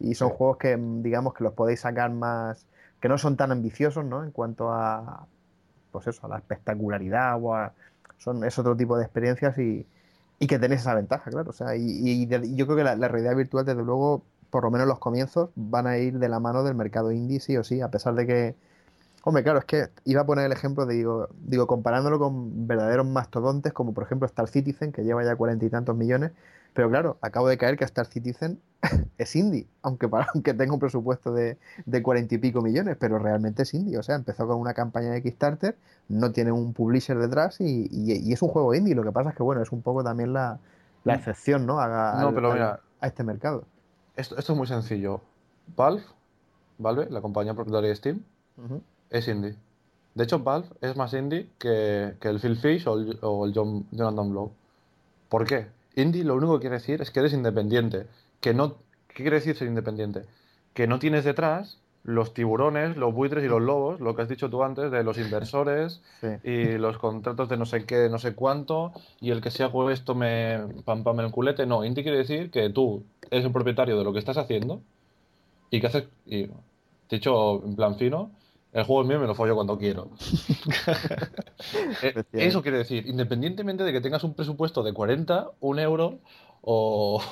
y 0.00 0.14
son 0.16 0.30
Sí. 0.30 0.32
juegos 0.32 0.58
que 0.58 0.76
mm, 0.76 1.02
digamos 1.02 1.34
que 1.34 1.44
los 1.44 1.54
podéis 1.54 1.80
sacar 1.82 2.10
más, 2.12 2.66
que 3.00 3.08
no 3.08 3.18
son 3.18 3.36
tan 3.36 3.52
ambiciosos, 3.52 4.04
¿no? 4.04 4.24
En 4.24 4.32
cuanto 4.32 4.72
a, 4.72 5.28
pues 5.94 6.06
eso, 6.08 6.26
a 6.26 6.28
la 6.28 6.38
espectacularidad 6.38 7.38
o 7.40 7.54
a, 7.54 7.72
son, 8.18 8.44
es 8.44 8.58
otro 8.58 8.76
tipo 8.76 8.96
de 8.98 9.04
experiencias 9.04 9.56
y, 9.58 9.86
y 10.38 10.46
que 10.46 10.58
tenéis 10.58 10.82
esa 10.82 10.94
ventaja, 10.94 11.30
claro. 11.30 11.50
O 11.50 11.52
sea, 11.54 11.76
y, 11.76 12.26
yo 12.26 12.66
creo 12.66 12.76
que 12.76 12.84
la, 12.84 12.96
la 12.96 13.08
realidad 13.08 13.36
virtual, 13.36 13.64
desde 13.64 13.82
luego, 13.82 14.22
por 14.50 14.64
lo 14.64 14.70
menos 14.70 14.86
los 14.86 14.98
comienzos, 14.98 15.50
van 15.54 15.86
a 15.86 15.98
ir 15.98 16.18
de 16.18 16.28
la 16.28 16.40
mano 16.40 16.64
del 16.64 16.74
mercado 16.74 17.12
indie, 17.12 17.40
sí 17.40 17.56
o 17.56 17.64
sí, 17.64 17.80
a 17.80 17.88
pesar 17.90 18.14
de 18.14 18.26
que 18.26 18.54
Hombre, 19.26 19.42
claro, 19.42 19.58
es 19.58 19.64
que 19.64 19.88
iba 20.04 20.20
a 20.20 20.26
poner 20.26 20.44
el 20.44 20.52
ejemplo 20.52 20.84
de, 20.84 20.96
digo, 20.96 21.28
digo, 21.40 21.66
comparándolo 21.66 22.18
con 22.18 22.66
verdaderos 22.66 23.06
mastodontes, 23.06 23.72
como 23.72 23.94
por 23.94 24.04
ejemplo 24.04 24.26
Star 24.26 24.48
Citizen, 24.48 24.92
que 24.92 25.02
lleva 25.02 25.24
ya 25.24 25.34
cuarenta 25.34 25.64
y 25.64 25.70
tantos 25.70 25.96
millones, 25.96 26.32
pero 26.74 26.90
claro, 26.90 27.16
acabo 27.22 27.48
de 27.48 27.56
caer 27.56 27.76
que 27.78 27.84
Star 27.84 28.06
Citizen 28.06 28.60
es 29.18 29.34
indie, 29.36 29.66
aunque, 29.82 30.08
para, 30.08 30.26
aunque 30.34 30.52
tenga 30.52 30.74
un 30.74 30.80
presupuesto 30.80 31.32
de 31.32 31.56
de 31.86 32.02
cuarenta 32.02 32.34
y 32.34 32.38
pico 32.38 32.60
millones, 32.60 32.96
pero 33.00 33.18
realmente 33.18 33.62
es 33.62 33.72
indie, 33.72 33.96
o 33.96 34.02
sea, 34.02 34.16
empezó 34.16 34.46
con 34.46 34.58
una 34.58 34.74
campaña 34.74 35.10
de 35.10 35.22
Kickstarter, 35.22 35.76
no 36.08 36.32
tiene 36.32 36.52
un 36.52 36.74
publisher 36.74 37.16
detrás 37.18 37.60
y, 37.60 37.88
y- 37.90 38.28
y 38.28 38.32
es 38.32 38.42
un 38.42 38.50
juego 38.50 38.74
indie, 38.74 38.94
lo 38.94 39.02
que 39.02 39.12
pasa 39.12 39.30
es 39.30 39.36
que, 39.36 39.42
bueno, 39.42 39.62
es 39.62 39.72
un 39.72 39.80
poco 39.82 40.04
también 40.04 40.32
la, 40.34 40.58
la 41.04 41.14
excepción, 41.14 41.64
¿no? 41.64 41.80
A, 41.80 42.20
No, 42.20 42.28
al- 42.28 42.34
pero 42.34 42.52
mira. 42.52 42.80
a 43.00 43.06
este 43.06 43.22
mercado. 43.24 43.64
Esto, 44.16 44.36
esto 44.38 44.52
es 44.52 44.58
muy 44.58 44.66
sencillo. 44.66 45.20
Valve, 45.76 46.02
Valve, 46.78 47.06
la 47.10 47.20
compañía 47.20 47.54
propietaria 47.54 47.88
de 47.90 47.96
Steam, 47.96 48.22
es 49.10 49.28
indie. 49.28 49.56
De 50.14 50.24
hecho, 50.24 50.38
Valve 50.40 50.68
es 50.80 50.96
más 50.96 51.12
indie 51.14 51.50
que, 51.58 52.14
que 52.20 52.28
el 52.28 52.38
Phil 52.40 52.56
Fish 52.56 52.86
o 52.86 52.94
el, 52.98 53.18
o 53.22 53.46
el 53.46 53.52
John, 53.54 53.86
Jonathan 53.90 54.30
Blow. 54.30 54.52
¿Por 55.28 55.44
qué? 55.46 55.66
Indie 55.96 56.24
lo 56.24 56.34
único 56.34 56.54
que 56.54 56.62
quiere 56.62 56.76
decir 56.76 57.00
es 57.02 57.10
que 57.10 57.20
eres 57.20 57.32
independiente. 57.32 58.06
Que 58.40 58.54
no, 58.54 58.76
¿Qué 59.08 59.22
quiere 59.22 59.36
decir 59.36 59.56
ser 59.56 59.68
independiente? 59.68 60.22
Que 60.72 60.86
no 60.86 60.98
tienes 60.98 61.24
detrás 61.24 61.78
los 62.02 62.34
tiburones, 62.34 62.96
los 62.98 63.14
buitres 63.14 63.42
y 63.44 63.48
los 63.48 63.62
lobos, 63.62 63.98
lo 64.00 64.14
que 64.14 64.22
has 64.22 64.28
dicho 64.28 64.50
tú 64.50 64.62
antes, 64.62 64.90
de 64.90 65.02
los 65.04 65.16
inversores 65.18 66.02
Sí. 66.20 66.28
y 66.42 66.78
los 66.78 66.98
contratos 66.98 67.48
de 67.48 67.56
no 67.56 67.64
sé 67.64 67.86
qué, 67.86 68.08
no 68.10 68.18
sé 68.18 68.34
cuánto, 68.34 68.92
y 69.20 69.30
el 69.30 69.40
que 69.40 69.50
si 69.50 69.62
hago 69.62 69.90
esto 69.90 70.14
me 70.14 70.60
pam 70.84 71.02
pam 71.02 71.20
el 71.20 71.30
culete. 71.30 71.64
No, 71.64 71.84
indie 71.84 72.02
quiere 72.02 72.18
decir 72.18 72.50
que 72.50 72.68
tú 72.70 73.04
eres 73.30 73.46
el 73.46 73.52
propietario 73.52 73.96
de 73.96 74.04
lo 74.04 74.12
que 74.12 74.18
estás 74.18 74.36
haciendo 74.36 74.82
y 75.70 75.80
que 75.80 75.86
haces, 75.86 76.04
y 76.26 76.48
dicho 77.08 77.64
en 77.64 77.74
plan 77.76 77.96
fino, 77.96 78.30
el 78.74 78.84
juego 78.84 79.02
es 79.02 79.08
mío 79.08 79.16
y 79.16 79.20
me 79.20 79.26
lo 79.26 79.34
follo 79.34 79.54
cuando 79.54 79.78
quiero. 79.78 80.10
Eh, 82.02 82.24
Eso 82.32 82.62
quiere 82.62 82.78
decir, 82.78 83.06
independientemente 83.06 83.84
de 83.84 83.92
que 83.92 84.00
tengas 84.00 84.22
un 84.24 84.34
presupuesto 84.34 84.82
de 84.82 84.92
40, 84.92 85.48
un 85.60 85.78
euro 85.78 86.18
o, 86.60 87.22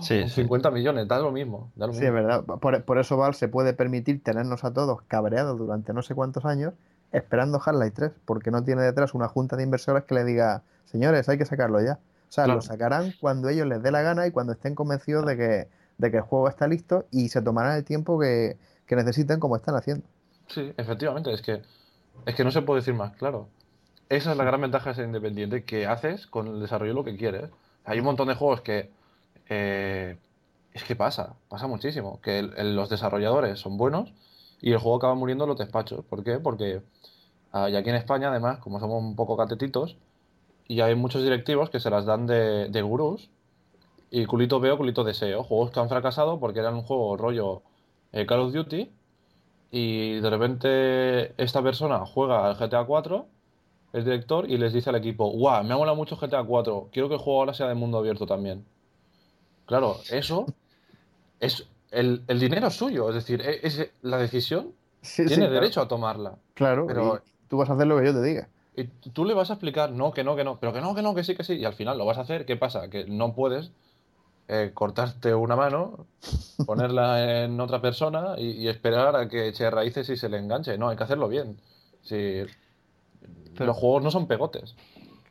Sí, 0.00 0.22
o 0.22 0.28
sí. 0.28 0.34
50 0.42 0.70
millones, 0.70 1.06
da 1.08 1.18
lo 1.18 1.32
mismo. 1.32 1.70
Da 1.74 1.86
lo 1.86 1.92
Sí, 1.92 2.00
mismo. 2.00 2.18
es 2.18 2.24
verdad. 2.24 2.44
Por, 2.44 2.82
por 2.84 2.98
eso 2.98 3.16
Valve 3.16 3.36
se 3.36 3.48
puede 3.48 3.72
permitir 3.74 4.22
tenernos 4.22 4.64
a 4.64 4.72
todos 4.72 5.02
cabreados 5.02 5.58
durante 5.58 5.92
no 5.92 6.02
sé 6.02 6.14
cuántos 6.14 6.44
años 6.44 6.72
esperando 7.12 7.60
Half-Life 7.64 7.92
3, 7.94 8.12
porque 8.24 8.50
no 8.50 8.64
tiene 8.64 8.82
detrás 8.82 9.14
una 9.14 9.28
junta 9.28 9.56
de 9.56 9.62
inversores 9.64 10.04
que 10.04 10.14
le 10.14 10.24
diga, 10.24 10.62
señores, 10.86 11.28
hay 11.28 11.38
que 11.38 11.44
sacarlo 11.44 11.80
ya. 11.82 11.98
O 12.28 12.32
sea, 12.34 12.44
Claro. 12.44 12.56
lo 12.58 12.62
sacarán 12.62 13.12
cuando 13.20 13.48
ellos 13.48 13.66
les 13.68 13.82
dé 13.82 13.90
la 13.92 14.02
gana 14.02 14.26
y 14.26 14.30
cuando 14.32 14.52
estén 14.52 14.74
convencidos 14.74 15.24
de 15.26 15.36
que, 15.36 15.68
de 15.98 16.10
que 16.10 16.16
el 16.16 16.22
juego 16.24 16.48
está 16.48 16.66
listo 16.66 17.04
y 17.12 17.28
se 17.28 17.40
tomarán 17.42 17.76
el 17.76 17.84
tiempo 17.84 18.18
que, 18.18 18.56
que 18.86 18.96
necesiten 18.96 19.38
como 19.40 19.54
están 19.56 19.76
haciendo. 19.76 20.04
Sí, 20.48 20.72
efectivamente, 20.76 21.32
es 21.32 21.42
que, 21.42 21.62
es 22.26 22.34
que 22.34 22.44
no 22.44 22.50
se 22.50 22.62
puede 22.62 22.80
decir 22.80 22.94
más 22.94 23.16
claro. 23.16 23.48
Esa 24.08 24.32
es 24.32 24.36
la 24.38 24.44
gran 24.44 24.60
ventaja 24.60 24.90
de 24.90 24.96
ser 24.96 25.06
independiente, 25.06 25.64
que 25.64 25.86
haces 25.86 26.26
con 26.26 26.48
el 26.48 26.60
desarrollo 26.60 26.94
lo 26.94 27.04
que 27.04 27.16
quieres. 27.16 27.50
Hay 27.84 28.00
un 28.00 28.04
montón 28.06 28.28
de 28.28 28.34
juegos 28.36 28.62
que... 28.62 28.90
eh, 29.48 30.18
es 30.74 30.84
que 30.84 30.96
pasa, 30.96 31.36
pasa 31.48 31.66
muchísimo, 31.68 32.20
que 32.22 32.38
el- 32.40 32.54
el- 32.58 32.76
los 32.76 32.90
desarrolladores 32.90 33.60
son 33.60 33.78
buenos 33.78 34.12
y 34.60 34.72
el 34.72 34.78
juego 34.78 34.98
acaba 34.98 35.14
muriendo 35.16 35.44
en 35.44 35.50
los 35.50 35.58
despachos. 35.58 36.04
¿Por 36.06 36.24
qué? 36.24 36.38
Porque 36.40 36.82
ah, 37.52 37.70
y 37.70 37.76
aquí 37.76 37.90
en 37.90 37.96
España, 37.96 38.30
además, 38.30 38.58
como 38.60 38.80
somos 38.80 39.02
un 39.02 39.16
poco 39.16 39.36
catetitos, 39.36 39.96
y 40.68 40.80
hay 40.82 40.94
muchos 40.96 41.22
directivos 41.24 41.70
que 41.70 41.80
se 41.80 41.90
las 41.90 42.06
dan 42.06 42.26
de, 42.26 42.68
de 42.70 42.82
gurús, 42.82 43.30
y 44.10 44.26
culito 44.26 44.60
veo, 44.60 44.76
culito 44.76 45.04
deseo. 45.04 45.42
Juegos 45.42 45.70
que 45.70 45.80
han 45.80 45.88
fracasado 45.88 46.38
porque 46.40 46.60
eran 46.60 46.74
un 46.74 46.82
juego 46.82 47.16
rollo 47.16 47.62
eh, 48.12 48.26
Call 48.26 48.40
of 48.40 48.52
Duty, 48.52 48.90
y 49.76 50.20
de 50.20 50.30
repente 50.30 51.34
esta 51.42 51.60
persona 51.62 52.06
juega 52.06 52.46
al 52.48 52.56
GTA 52.56 52.84
4, 52.84 53.26
el 53.92 54.04
director, 54.04 54.48
y 54.48 54.56
les 54.56 54.72
dice 54.72 54.90
al 54.90 54.96
equipo, 54.96 55.26
guau, 55.30 55.64
me 55.64 55.74
ha 55.74 55.76
molado 55.76 55.96
mucho 55.96 56.16
GTA 56.16 56.44
4, 56.44 56.88
quiero 56.92 57.08
que 57.08 57.14
el 57.16 57.20
juego 57.20 57.40
ahora 57.40 57.54
sea 57.54 57.66
de 57.68 57.74
mundo 57.74 57.98
abierto 57.98 58.24
también. 58.26 58.64
Claro, 59.66 59.96
eso 60.10 60.46
es... 61.40 61.66
El, 61.90 62.22
el 62.26 62.40
dinero 62.40 62.66
es 62.66 62.74
suyo, 62.74 63.08
es 63.08 63.14
decir, 63.14 63.40
e- 63.40 63.60
es, 63.66 63.90
la 64.02 64.18
decisión 64.18 64.72
Sí, 65.02 65.22
sí, 65.22 65.28
tiene 65.28 65.46
claro. 65.46 65.60
derecho 65.60 65.80
a 65.80 65.88
tomarla. 65.88 66.36
Claro, 66.54 66.86
pero- 66.86 67.22
tú 67.48 67.56
vas 67.56 67.70
a 67.70 67.74
hacer 67.74 67.86
lo 67.86 67.98
que 67.98 68.06
yo 68.06 68.12
te 68.12 68.22
diga. 68.22 68.48
Y 68.76 68.84
tú 68.84 69.24
le 69.24 69.34
vas 69.34 69.50
a 69.50 69.54
explicar, 69.54 69.92
no, 69.92 70.12
que 70.12 70.24
no, 70.24 70.34
que 70.34 70.42
no, 70.44 70.58
pero 70.58 70.72
que 70.72 70.80
no, 70.80 70.94
que 70.94 71.02
no, 71.02 71.14
que 71.14 71.22
sí, 71.22 71.36
que 71.36 71.44
sí, 71.44 71.54
y 71.54 71.64
al 71.64 71.74
final 71.74 71.98
lo 71.98 72.04
vas 72.04 72.18
a 72.18 72.22
hacer, 72.22 72.46
¿qué 72.46 72.56
pasa? 72.56 72.90
Que 72.90 73.04
no 73.06 73.32
puedes 73.34 73.70
eh, 74.48 74.70
cortarte 74.74 75.34
una 75.34 75.56
mano, 75.56 76.06
ponerla 76.66 77.44
en 77.44 77.60
otra 77.60 77.80
persona 77.80 78.34
y, 78.38 78.50
y 78.52 78.68
esperar 78.68 79.16
a 79.16 79.28
que 79.28 79.48
eche 79.48 79.70
raíces 79.70 80.08
y 80.10 80.16
se 80.16 80.28
le 80.28 80.38
enganche. 80.38 80.76
No, 80.78 80.88
hay 80.88 80.96
que 80.96 81.04
hacerlo 81.04 81.28
bien. 81.28 81.56
Si 82.02 82.42
los 83.58 83.76
juegos 83.76 84.02
no 84.02 84.10
son 84.10 84.26
pegotes. 84.26 84.74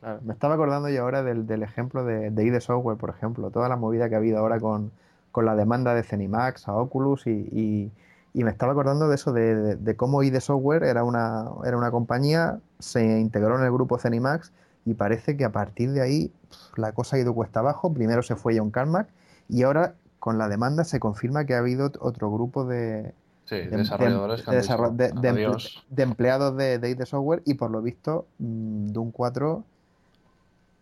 Claro, 0.00 0.20
me 0.22 0.32
estaba 0.32 0.54
acordando 0.54 0.88
yo 0.88 1.02
ahora 1.02 1.22
del, 1.22 1.46
del 1.46 1.62
ejemplo 1.62 2.04
de, 2.04 2.30
de 2.30 2.44
ID 2.44 2.60
Software, 2.60 2.96
por 2.96 3.10
ejemplo, 3.10 3.50
toda 3.50 3.68
la 3.68 3.76
movida 3.76 4.08
que 4.08 4.14
ha 4.14 4.18
habido 4.18 4.38
ahora 4.38 4.60
con, 4.60 4.90
con 5.32 5.46
la 5.46 5.54
demanda 5.56 5.94
de 5.94 6.02
Zenimax 6.02 6.68
a 6.68 6.74
Oculus 6.74 7.26
y, 7.26 7.30
y- 7.52 7.90
y 8.36 8.42
me 8.42 8.50
estaba 8.50 8.72
acordando 8.72 9.06
de 9.08 9.14
eso, 9.14 9.32
de, 9.32 9.54
de- 9.54 9.76
de 9.76 9.96
cómo 9.96 10.22
ID 10.24 10.40
Software 10.40 10.82
era 10.82 11.04
una, 11.04 11.46
era 11.64 11.76
una 11.76 11.92
compañía, 11.92 12.58
se 12.80 13.20
integró 13.20 13.56
en 13.56 13.64
el 13.64 13.70
grupo 13.70 13.96
Zenimax 13.96 14.50
y 14.84 14.94
parece 14.94 15.36
que 15.36 15.44
a 15.44 15.52
partir 15.52 15.92
de 15.92 16.02
ahí 16.02 16.32
la 16.76 16.92
cosa 16.92 17.16
ha 17.16 17.18
ido 17.20 17.34
cuesta 17.34 17.60
abajo. 17.60 17.92
Primero 17.92 18.22
se 18.22 18.36
fue 18.36 18.56
John 18.58 18.70
Carmack 18.70 19.08
y 19.48 19.62
ahora 19.62 19.94
con 20.18 20.38
la 20.38 20.48
demanda 20.48 20.84
se 20.84 21.00
confirma 21.00 21.44
que 21.44 21.54
ha 21.54 21.58
habido 21.58 21.90
otro 22.00 22.30
grupo 22.30 22.64
de, 22.64 23.12
Sí, 23.44 23.56
de, 23.56 23.68
desarrolladores 23.76 24.44
de 24.46 24.52
de- 24.52 24.60
de 24.62 25.12
emple- 25.12 25.30
"Adiós". 25.30 25.84
de 25.90 26.02
empleados 26.02 26.56
de, 26.56 26.78
de 26.78 26.90
ID 26.90 27.04
Software 27.04 27.42
y 27.44 27.54
por 27.54 27.70
lo 27.70 27.82
visto 27.82 28.26
mm, 28.38 28.88
Doom 28.88 29.10
4 29.10 29.64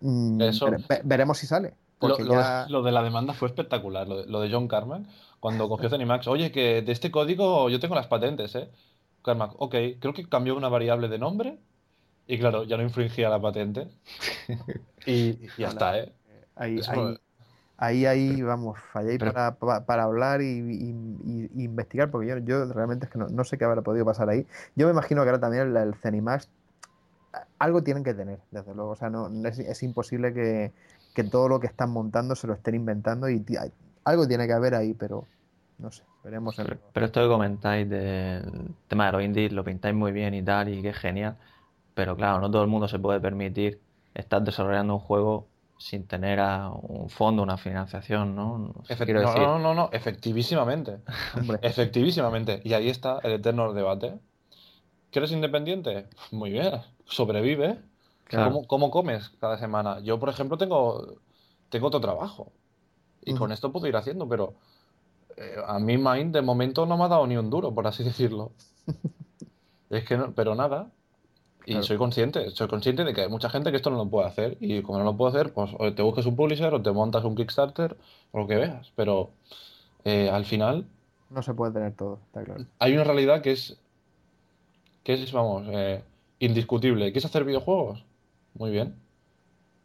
mm, 0.01 0.41
Eso- 0.43 0.67
vere- 0.67 0.85
ve- 0.89 1.01
veremos 1.05 1.39
si 1.39 1.47
sale. 1.47 1.75
Lo, 2.01 2.17
de- 2.17 2.25
ya- 2.29 2.67
lo 2.69 2.83
de 2.83 2.91
la 2.93 3.03
demanda 3.03 3.33
fue 3.33 3.47
espectacular, 3.49 4.09
lo 4.09 4.19
de, 4.19 4.27
lo 4.27 4.41
de 4.41 4.51
John 4.53 4.67
Carmack, 4.67 5.03
cuando 5.39 5.69
cogió 5.69 5.89
Zenimax. 5.89 6.27
Oye, 6.27 6.51
que 6.51 6.83
de 6.83 6.91
este 6.93 7.11
código 7.13 7.69
yo 7.69 7.79
tengo 7.79 7.95
las 7.95 8.09
patentes, 8.09 8.55
¿eh? 8.57 8.69
Carmack, 9.25 9.53
ok, 9.59 9.75
creo 10.01 10.13
que 10.13 10.29
cambió 10.29 10.57
una 10.57 10.69
variable 10.69 11.07
de 11.09 11.19
nombre 11.19 11.59
y 12.27 12.39
claro, 12.39 12.65
ya 12.65 12.77
no 12.77 12.83
infringía 12.83 13.29
la 13.29 13.41
patente. 13.41 13.89
y, 15.07 15.13
y 15.13 15.49
ya 15.59 15.69
está, 15.69 15.99
¿eh? 15.99 16.13
ahí, 16.57 16.81
ahí, 16.89 17.17
ahí, 17.79 18.07
ahí, 18.07 18.43
vamos, 18.43 18.79
Pero- 18.95 19.33
para, 19.33 19.55
pa- 19.57 19.85
para 19.85 20.03
hablar 20.05 20.41
y, 20.43 20.47
y- 20.47 20.91
y- 21.25 21.51
y 21.55 21.65
investigar, 21.65 22.11
porque 22.11 22.29
yo, 22.29 22.39
yo 22.39 22.65
realmente 22.73 23.07
es 23.07 23.13
que 23.13 23.19
no, 23.19 23.29
no 23.29 23.45
sé 23.45 23.59
qué 23.59 23.65
habrá 23.65 23.83
podido 23.83 24.05
pasar 24.05 24.29
ahí. 24.29 24.47
Yo 24.77 24.87
me 24.87 24.93
imagino 24.93 25.23
que 25.23 25.29
ahora 25.31 25.41
también 25.41 25.69
el, 25.69 25.77
el 25.77 25.95
Zenimax 25.97 26.49
algo 27.59 27.83
tienen 27.83 28.05
que 28.05 28.15
tener, 28.15 28.39
desde 28.51 28.75
luego. 28.75 28.91
O 28.91 28.97
sea, 28.97 29.09
no, 29.11 29.29
no 29.29 29.49
es, 29.49 29.59
es 29.59 29.83
imposible 29.83 30.33
que, 30.35 30.73
que 31.15 31.25
todo 31.25 31.49
lo 31.49 31.61
que 31.61 31.67
están 31.67 31.91
montando 31.91 32.35
se 32.37 32.47
lo 32.47 32.53
estén 32.55 32.75
inventando 32.75 33.29
y 33.29 33.45
algo 34.05 34.29
tiene 34.29 34.47
que 34.47 34.53
haber 34.53 34.75
ahí, 34.75 34.95
pero 34.95 35.27
no 35.79 35.91
sé, 35.91 36.03
veremos 36.23 36.59
en 36.59 36.67
Pero, 36.67 36.81
pero 36.93 37.07
esto 37.07 37.23
que 37.23 37.29
comentáis 37.29 37.89
del 37.89 38.75
tema 38.89 39.07
de 39.07 39.13
los 39.13 39.23
indies, 39.23 39.53
lo 39.53 39.65
pintáis 39.65 39.95
muy 39.95 40.13
bien 40.13 40.35
y 40.35 40.43
tal, 40.43 40.69
y 40.69 40.83
que 40.83 40.91
es 40.91 40.97
genial. 40.99 41.37
Pero 41.95 42.17
claro, 42.17 42.41
no 42.41 42.51
todo 42.51 42.63
el 42.63 42.69
mundo 42.69 42.89
se 42.89 42.99
puede 42.99 43.21
permitir 43.21 43.81
estar 44.15 44.43
desarrollando 44.43 44.95
un 44.95 45.01
juego 45.01 45.47
sin 45.79 46.07
tener 46.07 46.39
a 46.41 46.71
un 46.71 47.09
fondo, 47.11 47.43
una 47.43 47.57
financiación, 47.57 48.37
¿no? 48.37 48.73
Efect- 48.89 49.05
Quiero 49.05 49.23
no, 49.23 49.29
decir, 49.29 49.43
no, 49.43 49.59
no, 49.59 49.75
no, 49.75 49.91
efectivísimamente. 49.93 50.99
Efectivísimamente. 51.63 52.61
Y 52.65 52.73
ahí 52.75 52.89
está 52.89 53.19
el 53.23 53.33
eterno 53.33 53.73
debate. 53.73 54.21
¿Que 55.11 55.19
eres 55.19 55.33
independiente? 55.33 56.09
Muy 56.31 56.51
bien. 56.51 56.73
Sobrevive. 57.05 57.79
Claro. 58.25 58.53
¿Cómo, 58.53 58.67
cómo 58.67 58.91
comes 58.91 59.31
cada 59.41 59.59
semana? 59.59 60.01
Yo, 60.01 60.19
por 60.19 60.29
ejemplo, 60.29 60.57
tengo, 60.57 61.17
tengo 61.69 61.89
otro 61.89 62.01
trabajo. 62.01 62.53
Y 63.25 63.35
con 63.35 63.53
esto 63.53 63.73
puedo 63.73 63.87
ir 63.87 63.97
haciendo, 63.97 64.29
pero 64.29 64.55
eh, 65.37 65.57
a 65.67 65.79
mí 65.79 65.99
Mind 65.99 66.35
de 66.35 66.43
momento 66.43 66.87
no 66.87 66.97
me 66.97 67.05
ha 67.05 67.09
dado 67.09 67.27
ni 67.27 67.37
un 67.37 67.51
duro, 67.51 67.75
por 67.75 67.87
así 67.87 68.05
decirlo. 68.05 68.53
Es 69.91 70.05
que 70.05 70.17
no, 70.17 70.35
pero 70.35 70.55
nada. 70.55 70.91
Y 71.65 71.73
Claro. 71.73 71.83
soy 71.87 71.97
consciente, 71.97 72.51
soy 72.51 72.67
consciente 72.69 73.05
de 73.05 73.15
que 73.15 73.21
hay 73.23 73.29
mucha 73.29 73.49
gente 73.49 73.71
que 73.71 73.77
esto 73.77 73.91
no 73.91 73.97
lo 73.97 74.07
puede 74.09 74.27
hacer. 74.27 74.57
Y 74.61 74.83
como 74.83 74.99
no 74.99 75.05
lo 75.05 75.17
puede 75.17 75.31
hacer, 75.39 75.53
pues 75.53 75.71
o 75.79 75.93
te 75.93 76.03
busques 76.03 76.27
un 76.27 76.35
publisher 76.37 76.75
o 76.75 76.83
te 76.83 76.91
montas 76.93 77.25
un 77.25 77.37
Kickstarter 77.37 77.97
o 78.33 78.39
lo 78.41 78.47
que 78.49 78.57
veas. 78.57 78.91
Pero 78.97 79.31
eh, 80.05 80.29
al 80.31 80.45
final 80.45 80.87
no 81.31 81.43
se 81.43 81.55
puede 81.55 81.73
tener 81.73 81.93
todo, 81.95 82.19
está 82.27 82.43
claro. 82.45 82.65
hay 82.79 82.93
una 82.95 83.05
realidad 83.05 83.41
que 83.43 83.53
es, 83.53 83.79
que 85.05 85.15
es, 85.15 85.33
vamos, 85.33 85.65
eh, 85.71 86.03
indiscutible. 86.41 87.07
¿Quieres 87.07 87.25
hacer 87.25 87.45
videojuegos? 87.45 88.05
Muy 88.55 88.71
bien. 88.71 88.95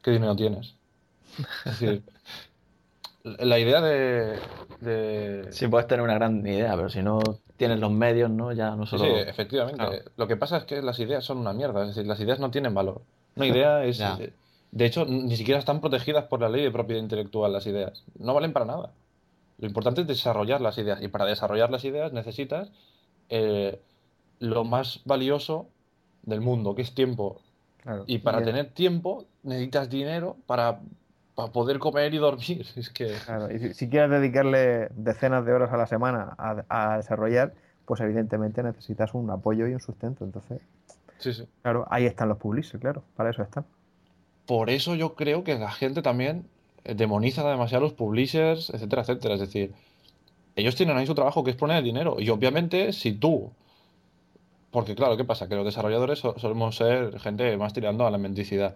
¿Qué 0.01 0.11
dinero 0.11 0.36
tienes? 0.36 0.75
Es 1.65 1.80
decir, 1.80 2.03
la 3.23 3.59
idea 3.59 3.82
de, 3.82 4.39
de- 4.82 5.51
Sí, 5.51 5.67
puedes 5.67 5.88
tener 5.88 6.03
una 6.03 6.15
gran 6.15 6.45
idea, 6.45 6.75
pero 6.75 6.89
si 6.89 7.01
no 7.01 7.19
tienes 7.58 7.80
los 7.80 7.91
medios, 7.91 8.30
¿no? 8.30 8.51
Ya 8.53 8.76
no 8.76 8.86
Sí, 8.86 8.97
solo... 8.97 9.03
sí, 9.03 9.12
efectivamente. 9.28 9.78
Claro. 9.78 10.03
Lo 10.16 10.28
que 10.28 10.38
pasa 10.38 10.58
es 10.58 10.64
que 10.64 10.82
las 10.82 10.99
ideas 10.99 11.26
son 11.26 11.38
una 11.39 11.53
mierda. 11.53 11.82
Es 11.82 11.89
decir, 11.89 12.05
las 12.08 12.20
ideas 12.20 12.39
no 12.39 12.51
tienen 12.51 12.74
valor. 12.74 13.01
Una 13.36 13.47
idea 13.47 13.84
es... 13.84 13.97
Ya. 13.97 14.18
De 14.72 14.86
hecho, 14.86 15.05
ni 15.05 15.36
siquiera 15.38 15.60
están 15.60 15.80
protegidas 15.82 16.26
por 16.26 16.41
la 16.41 16.49
ley 16.49 16.62
de 16.62 16.72
propiedad 16.72 17.01
intelectual 17.01 17.51
las 17.53 17.66
ideas. 17.66 18.03
No 18.20 18.34
valen 18.34 18.53
para 18.53 18.66
nada. 18.66 18.91
Lo 19.58 19.68
importante 19.68 20.01
es 20.01 20.08
desarrollar 20.08 20.62
las 20.62 20.78
ideas. 20.78 21.01
Y 21.01 21.08
para 21.08 21.26
desarrollar 21.26 21.72
las 21.72 21.84
ideas 21.84 22.14
necesitas 22.14 22.70
eh, 23.30 23.82
lo 24.39 24.64
más 24.66 25.01
valioso 25.05 25.68
del 26.24 26.41
mundo, 26.41 26.76
que 26.76 26.82
es 26.82 26.93
tiempo. 26.93 27.41
claro. 27.82 28.03
Y 28.08 28.20
para 28.20 28.43
tener 28.43 28.72
tiempo 28.72 29.26
necesitas 29.43 29.89
dinero 29.89 30.36
para, 30.45 30.82
para 31.38 31.51
poder 31.51 31.77
comer 31.77 32.13
y 32.13 32.17
dormir. 32.17 32.65
Es 32.75 32.89
que... 32.89 33.13
Claro, 33.25 33.53
y 33.53 33.59
si, 33.59 33.73
si 33.75 33.89
quieres 33.89 34.09
dedicarle 34.09 34.89
decenas 34.95 35.45
de 35.45 35.53
horas 35.53 35.71
a 35.71 35.77
la 35.77 35.85
semana 35.85 36.33
a, 36.38 36.63
a 36.69 36.97
desarrollar, 36.97 37.53
pues 37.85 38.01
evidentemente 38.01 38.63
necesitas 38.63 39.13
un 39.13 39.29
apoyo 39.29 39.67
y 39.67 39.73
un 39.73 39.79
sustento. 39.79 40.25
Entonces, 40.25 40.59
Sí, 41.19 41.33
sí. 41.33 41.45
claro, 41.61 41.85
ahí 41.91 42.05
están 42.07 42.29
los 42.29 42.39
publishers, 42.39 42.81
claro, 42.81 43.03
para 43.15 43.29
eso 43.29 43.43
están. 43.43 43.65
Por 44.47 44.71
eso 44.71 44.95
yo 44.95 45.13
creo 45.13 45.43
que 45.43 45.59
la 45.59 45.71
gente 45.71 46.01
también 46.01 46.45
eh, 46.85 46.95
demoniza 46.95 47.47
demasiado 47.47 47.85
a 47.85 47.88
los 47.89 47.93
publishers, 47.93 48.71
etcétera, 48.71 49.03
etcétera. 49.03 49.33
Es 49.35 49.39
decir, 49.41 49.73
ellos 50.55 50.75
tienen 50.75 50.97
ahí 50.97 51.05
su 51.07 51.15
trabajo 51.15 51.43
que 51.43 51.51
es 51.51 51.57
poner 51.57 51.77
el 51.77 51.83
dinero. 51.83 52.17
Y 52.19 52.29
obviamente, 52.29 52.93
si 52.93 53.13
tú. 53.13 53.51
Porque 54.71 54.95
claro, 54.95 55.17
¿qué 55.17 55.23
pasa? 55.23 55.47
Que 55.47 55.55
los 55.55 55.65
desarrolladores 55.65 56.19
so- 56.19 56.38
solemos 56.38 56.75
ser 56.75 57.19
gente 57.19 57.55
más 57.57 57.73
tirando 57.73 58.05
a 58.05 58.11
la 58.11 58.17
mendicidad. 58.17 58.75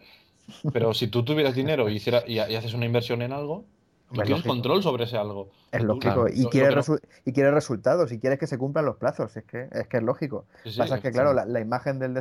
Pero 0.73 0.93
si 0.93 1.07
tú 1.07 1.23
tuvieras 1.23 1.55
dinero 1.55 1.89
y, 1.89 1.95
hiciera, 1.95 2.23
y, 2.27 2.35
y 2.35 2.55
haces 2.55 2.73
una 2.73 2.85
inversión 2.85 3.21
en 3.21 3.31
algo, 3.33 3.65
tú 4.09 4.15
tienes 4.15 4.29
lógico. 4.31 4.49
control 4.49 4.83
sobre 4.83 5.05
ese 5.05 5.17
algo. 5.17 5.49
Es 5.71 5.83
lógico. 5.83 6.01
claro, 6.01 6.27
y, 6.27 6.45
quieres 6.47 6.75
resu- 6.75 7.01
y 7.25 7.31
quieres 7.31 7.53
resultados, 7.53 8.11
y 8.11 8.19
quieres 8.19 8.39
que 8.39 8.47
se 8.47 8.57
cumplan 8.57 8.85
los 8.85 8.97
plazos. 8.97 9.35
Es 9.37 9.43
que 9.45 9.67
es, 9.71 9.87
que 9.87 9.97
es 9.97 10.03
lógico. 10.03 10.45
Sí, 10.63 10.71
sí, 10.73 10.77
Pasa 10.79 10.95
es 10.95 11.01
que, 11.01 11.11
claro, 11.11 11.33
la, 11.33 11.45
la 11.45 11.59
imagen 11.59 11.97
del, 11.99 12.13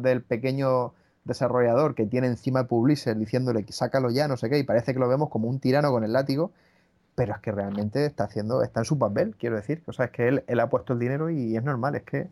del 0.00 0.22
pequeño 0.22 0.92
desarrollador 1.24 1.94
que 1.94 2.06
tiene 2.06 2.28
encima 2.28 2.64
publisher 2.68 3.16
diciéndole 3.16 3.64
que 3.64 3.72
sácalo 3.72 4.10
ya, 4.10 4.28
no 4.28 4.36
sé 4.36 4.48
qué, 4.48 4.58
y 4.58 4.62
parece 4.62 4.92
que 4.92 5.00
lo 5.00 5.08
vemos 5.08 5.28
como 5.28 5.48
un 5.48 5.58
tirano 5.58 5.90
con 5.90 6.04
el 6.04 6.12
látigo, 6.12 6.52
pero 7.16 7.32
es 7.34 7.40
que 7.40 7.50
realmente 7.50 8.04
está 8.06 8.24
haciendo, 8.24 8.62
está 8.62 8.80
en 8.80 8.84
su 8.84 8.98
papel, 8.98 9.34
quiero 9.38 9.56
decir. 9.56 9.82
O 9.86 9.92
sea, 9.92 10.06
es 10.06 10.10
que 10.12 10.28
él, 10.28 10.44
él 10.46 10.60
ha 10.60 10.68
puesto 10.68 10.92
el 10.92 10.98
dinero 10.98 11.30
y 11.30 11.56
es 11.56 11.62
normal, 11.64 11.94
es 11.96 12.02
que 12.04 12.28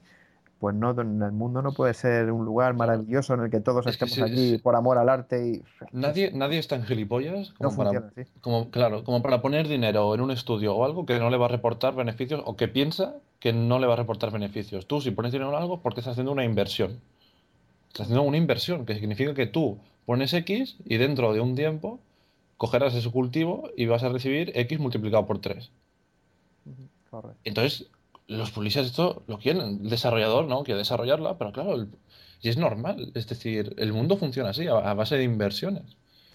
pues 0.59 0.75
no, 0.75 0.91
el 0.91 1.33
mundo 1.33 1.63
no 1.63 1.73
puede 1.75 1.95
ser 1.95 2.31
un 2.33 2.45
lugar 2.45 2.75
maravilloso 2.75 3.35
en 3.35 3.41
el 3.41 3.51
que 3.51 3.61
todos 3.61 3.87
estemos 3.87 4.15
sí, 4.15 4.23
aquí 4.23 4.59
por 4.59 4.77
amor 4.77 4.99
al 4.99 5.09
arte 5.09 5.49
y 5.49 5.63
Nadie, 5.93 6.31
nadie 6.33 6.59
es 6.59 6.69
tan 6.69 6.85
gilipollas 6.85 7.53
no 7.61 7.69
como 7.69 7.77
para, 7.77 7.91
funciona 7.91 8.13
así. 8.17 8.31
como, 8.41 8.71
claro, 8.71 9.05
como 9.05 9.23
para 9.23 9.43
poner 9.43 9.69
dinero 9.69 10.15
en 10.15 10.21
un 10.21 10.31
estudio 10.31 10.75
o 10.75 10.85
algo 10.85 11.07
que 11.07 11.19
no 11.19 11.31
le 11.31 11.37
va 11.37 11.47
a 11.47 11.49
reportar 11.49 11.95
beneficios 11.95 12.43
o 12.45 12.57
que 12.57 12.69
piensa 12.69 13.15
que 13.41 13.53
no 13.53 13.79
le 13.79 13.87
va 13.87 13.93
a 13.95 13.97
reportar 13.97 14.31
beneficios. 14.33 14.87
Tú, 14.87 15.01
si 15.01 15.11
pones 15.11 15.33
dinero 15.33 15.51
en 15.51 15.57
algo, 15.57 15.81
porque 15.81 16.01
estás 16.01 16.13
haciendo 16.13 16.33
una 16.33 16.45
inversión. 16.45 17.01
Estás 17.89 18.07
haciendo 18.07 18.23
una 18.23 18.37
inversión, 18.37 18.87
que 18.87 18.95
significa 18.95 19.35
que 19.35 19.47
tú 19.47 19.79
pones 20.07 20.33
X 20.33 20.77
y 20.85 20.97
dentro 20.97 21.33
de 21.33 21.41
un 21.41 21.55
tiempo 21.55 22.01
cogerás 22.57 22.95
ese 22.95 23.11
cultivo 23.11 23.71
y 23.77 23.87
vas 23.87 24.03
a 24.03 24.09
recibir 24.09 24.53
X 24.55 24.79
multiplicado 24.79 25.27
por 25.27 25.41
3. 25.41 25.71
Ujú, 26.67 26.89
Correcto. 27.11 27.41
Entonces, 27.45 27.91
los 28.29 28.51
publishers 28.51 28.89
esto 28.89 29.23
lo 29.27 29.39
quieren. 29.39 29.81
El 29.83 29.91
desarrollador 29.91 30.47
no 30.47 30.63
quiere 30.65 30.79
desarrollarla, 30.79 31.37
pero 31.39 31.53
claro, 31.53 31.75
el- 31.75 31.89
y 32.41 32.49
es 32.49 32.57
normal. 32.59 33.11
Es 33.15 33.27
decir, 33.27 33.75
el 33.79 33.93
mundo 33.93 34.17
funciona 34.17 34.51
así, 34.51 34.67
a, 34.67 34.73
a 34.79 34.95
base 34.95 35.17
de 35.17 35.25
inversiones. 35.25 35.85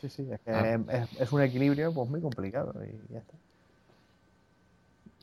Sí, 0.02 0.10
sí, 0.10 0.28
es 0.32 0.40
que 0.42 0.52
Ah. 0.52 0.80
es, 1.14 1.22
es 1.22 1.32
un 1.32 1.42
equilibrio 1.42 1.94
pues 1.94 2.10
muy 2.10 2.22
complicado 2.22 2.74
y 2.84 3.14
ya 3.14 3.20
está. 3.20 3.34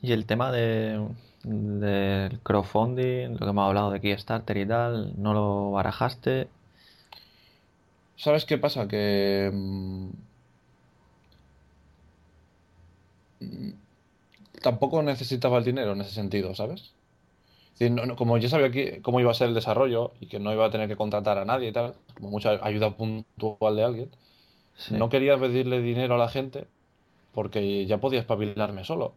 Y 0.01 0.11
el 0.11 0.25
tema 0.27 0.51
de, 0.51 1.07
del 1.43 2.39
crowdfunding, 2.41 3.31
lo 3.31 3.37
que 3.39 3.45
hemos 3.49 3.67
hablado 3.67 3.89
de 3.91 3.99
Kickstarter 3.99 4.57
y 4.57 4.65
tal, 4.67 5.13
¿no 5.21 5.33
lo 5.33 5.71
barajaste? 5.71 6.47
¿Sabes 8.15 8.45
qué 8.45 8.57
pasa? 8.59 8.87
Que 8.87 9.49
mm, 9.53 10.09
tampoco 14.69 15.01
necesitaba 15.03 15.57
el 15.59 15.63
dinero 15.71 15.91
en 15.93 16.01
ese 16.01 16.11
sentido, 16.21 16.53
¿sabes? 16.55 16.81
Es 17.73 17.79
decir, 17.79 17.91
no- 17.91 18.05
no- 18.05 18.15
como 18.15 18.37
yo 18.37 18.49
sabía 18.49 18.71
que, 18.71 19.01
cómo 19.01 19.19
iba 19.19 19.31
a 19.31 19.33
ser 19.39 19.47
el 19.49 19.53
desarrollo 19.53 20.13
y 20.19 20.27
que 20.27 20.39
no 20.39 20.51
iba 20.53 20.65
a 20.65 20.71
tener 20.71 20.87
que 20.89 20.95
contratar 20.97 21.37
a 21.37 21.45
nadie 21.45 21.69
y 21.69 21.71
tal, 21.73 21.95
como 22.15 22.29
mucha 22.31 22.51
ayuda 22.63 22.91
puntual 22.97 23.75
de 23.77 23.83
alguien, 23.83 24.09
Sí. 24.75 24.95
no 24.95 25.09
quería 25.09 25.37
pedirle 25.39 25.81
dinero 25.81 26.15
a 26.15 26.17
la 26.17 26.29
gente 26.29 26.67
porque 27.33 27.85
ya 27.85 27.97
podía 27.99 28.19
espabilarme 28.19 28.83
solo. 28.83 29.13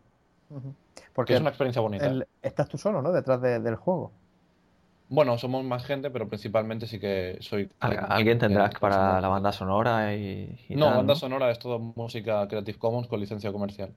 Porque 1.14 1.34
es 1.34 1.40
una 1.40 1.50
experiencia 1.50 1.80
bonita. 1.82 2.06
el- 2.06 2.26
estás 2.42 2.68
tú 2.68 2.76
solo, 2.78 3.02
¿no? 3.02 3.12
Detrás 3.12 3.40
de- 3.42 3.60
del 3.60 3.76
juego. 3.76 4.10
Bueno, 5.08 5.36
somos 5.38 5.64
más 5.64 5.84
gente, 5.84 6.10
pero 6.10 6.28
principalmente 6.28 6.86
sí 6.86 7.00
que 7.00 7.36
soy... 7.40 7.68
Al- 7.80 8.06
alguien 8.08 8.38
tendrás 8.38 8.72
para 8.78 9.20
la 9.20 9.28
banda 9.28 9.52
sonora 9.52 10.14
y, 10.14 10.56
y 10.68 10.76
No, 10.76 10.86
tal, 10.86 10.96
banda 10.98 11.14
¿no? 11.14 11.18
sonora 11.18 11.50
es 11.50 11.58
todo 11.58 11.78
música 11.80 12.46
Creative 12.46 12.78
Commons 12.78 13.08
con 13.08 13.18
licencia 13.20 13.50
comercial. 13.52 13.90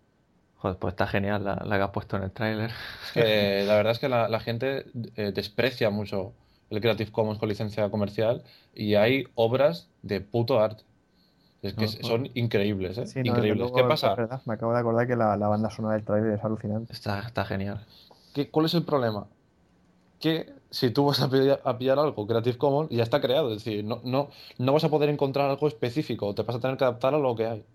Joder, 0.64 0.78
pues 0.80 0.94
está 0.94 1.08
genial 1.08 1.44
la, 1.44 1.56
la 1.66 1.76
que 1.78 1.84
has 1.84 1.90
puesto 1.92 2.16
en 2.18 2.24
el 2.24 2.32
tráiler. 2.32 2.72
Es 3.06 3.12
que 3.12 3.64
la 3.68 3.76
verdad 3.76 3.92
es 3.92 4.00
que 4.00 4.08
la, 4.10 4.30
la 4.30 4.40
gente 4.40 4.86
eh, 5.18 5.32
desprecia 5.34 5.90
mucho 5.90 6.34
el 6.70 6.80
Creative 6.80 7.12
Commons 7.12 7.38
con 7.38 7.50
licencia 7.50 7.90
comercial 7.92 8.44
y 8.74 8.96
hay 8.96 9.26
obras 9.36 9.90
de 10.02 10.22
puto 10.22 10.62
arte. 10.62 10.86
Es 11.62 11.74
que 11.74 11.88
son 11.88 12.30
increíbles, 12.34 12.98
¿eh? 12.98 13.06
Sí, 13.06 13.20
no, 13.20 13.24
desde 13.24 13.30
Increíbles. 13.30 13.72
luego, 13.72 13.76
¿Qué 13.76 13.82
es 13.82 13.88
pasa? 13.90 14.16
verdad. 14.16 14.42
Me 14.46 14.54
acabo 14.54 14.74
de 14.74 14.80
acordar 14.80 15.08
que 15.08 15.16
la, 15.18 15.36
la 15.38 15.48
banda 15.50 15.70
sonora 15.70 15.96
del 15.96 16.06
trailer 16.06 16.34
es 16.34 16.44
alucinante. 16.44 16.94
Está, 16.94 17.20
está 17.20 17.46
genial. 17.46 17.86
¿Qué- 18.34 18.50
¿Cuál 18.50 18.66
es 18.66 18.74
el 18.74 18.84
problema? 18.86 19.28
Que 20.20 20.54
si 20.72 20.92
tú 20.92 21.06
vas 21.06 21.22
a 21.22 21.30
pillar, 21.30 21.62
a 21.66 21.78
pillar 21.78 22.00
algo 22.00 22.28
Creative 22.28 22.58
Commons, 22.58 22.90
ya 22.92 23.04
está 23.04 23.22
creado. 23.22 23.52
Es 23.54 23.64
decir, 23.64 23.84
no, 23.86 24.02
no, 24.04 24.30
no 24.58 24.74
vas 24.74 24.84
a 24.86 24.90
poder 24.90 25.10
encontrar 25.10 25.50
algo 25.50 25.68
específico, 25.68 26.34
te 26.36 26.44
vas 26.44 26.56
a 26.56 26.60
tener 26.60 26.78
que 26.78 26.86
adaptar 26.86 27.14
a 27.16 27.20
lo 27.20 27.36
que 27.36 27.48
hay. 27.48 27.66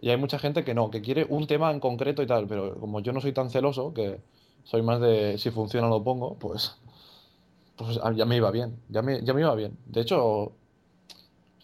Y 0.00 0.08
hay 0.10 0.16
mucha 0.16 0.38
gente 0.38 0.64
que 0.64 0.74
no, 0.74 0.90
que 0.90 1.02
quiere 1.02 1.26
un 1.28 1.46
tema 1.46 1.70
en 1.70 1.80
concreto 1.80 2.22
y 2.22 2.26
tal, 2.26 2.46
pero 2.46 2.78
como 2.80 3.00
yo 3.00 3.12
no 3.12 3.20
soy 3.20 3.32
tan 3.32 3.50
celoso, 3.50 3.92
que 3.92 4.20
soy 4.64 4.82
más 4.82 5.00
de 5.00 5.36
si 5.38 5.50
funciona 5.50 5.88
lo 5.88 6.02
pongo, 6.02 6.36
pues, 6.38 6.76
pues 7.76 8.00
ya 8.16 8.24
me 8.24 8.36
iba 8.36 8.50
bien, 8.50 8.80
ya 8.88 9.02
me, 9.02 9.22
ya 9.22 9.34
me 9.34 9.42
iba 9.42 9.54
bien. 9.54 9.76
De 9.86 10.00
hecho, 10.00 10.52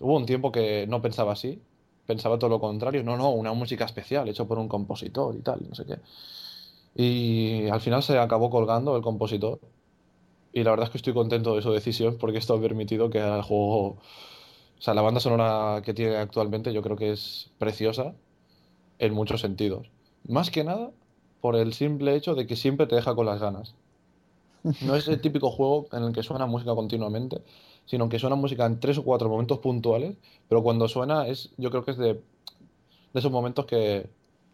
hubo 0.01 0.17
un 0.17 0.27
tiempo 0.27 0.53
que 0.53 0.87
no 0.87 1.01
pensaba 1.01 1.33
así, 1.33 1.63
pensaba 2.07 2.39
todo 2.39 2.51
lo 2.51 2.61
contrario, 2.61 3.03
no, 3.03 3.17
no, 3.17 3.31
una 3.31 3.53
música 3.55 3.85
especial, 3.87 4.29
hecho 4.29 4.47
por 4.47 4.59
un 4.59 4.69
compositor 4.69 5.35
y 5.37 5.41
tal, 5.41 5.61
no 5.69 5.75
sé 5.75 5.87
qué. 5.87 5.99
Y 6.95 7.69
al 7.69 7.81
final 7.81 8.03
se 8.03 8.19
acabó 8.19 8.51
colgando 8.51 8.97
el 8.97 9.03
compositor. 9.03 9.61
Y 10.53 10.65
la 10.65 10.71
verdad 10.71 10.87
es 10.87 10.91
que 10.91 10.99
estoy 10.99 11.13
contento 11.15 11.55
de 11.57 11.63
su 11.63 11.71
decisión 11.73 12.17
porque 12.19 12.39
esto 12.39 12.55
ha 12.55 12.61
permitido 12.61 13.11
que 13.11 13.19
el 13.19 13.43
juego, 13.43 13.89
o 13.89 13.99
sea, 14.79 14.95
la 14.95 15.03
banda 15.03 15.21
sonora 15.21 15.83
que 15.85 15.95
tiene 15.95 16.17
actualmente 16.17 16.73
yo 16.73 16.83
creo 16.83 16.97
que 16.97 17.13
es 17.13 17.51
preciosa 17.59 18.15
en 18.99 19.15
muchos 19.15 19.41
sentidos. 19.41 19.89
Más 20.29 20.51
que 20.51 20.65
nada 20.65 20.91
por 21.41 21.57
el 21.57 21.73
simple 21.73 22.17
hecho 22.17 22.35
de 22.35 22.47
que 22.47 22.57
siempre 22.57 22.87
te 22.87 22.97
deja 22.97 23.15
con 23.15 23.27
las 23.27 23.41
ganas. 23.41 23.75
No 24.81 24.97
es 24.97 25.07
el 25.07 25.21
típico 25.21 25.51
juego 25.51 25.87
en 25.93 26.03
el 26.03 26.13
que 26.13 26.23
suena 26.23 26.47
música 26.47 26.75
continuamente, 26.75 27.41
sino 27.85 28.09
que 28.09 28.19
suena 28.19 28.35
música 28.35 28.67
en 28.67 28.81
tres 28.81 28.99
o 28.99 29.05
cuatro 29.05 29.29
momentos 29.29 29.61
puntuales, 29.61 30.17
pero 30.49 30.63
cuando 30.63 30.89
suena 30.89 31.29
es, 31.29 31.51
yo 31.57 31.71
creo 31.71 31.85
que 31.85 31.93
es 31.93 31.99
de, 31.99 32.15
de 32.15 32.21
esos 33.15 33.31
momentos 33.31 33.65
que, 33.67 34.09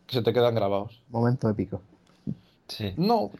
que 0.06 0.14
se 0.14 0.22
te 0.22 0.34
quedan 0.34 0.54
grabados. 0.54 1.00
Momento 1.08 1.48
épico. 1.48 1.80
Sí. 2.68 2.92
No, 2.96 3.30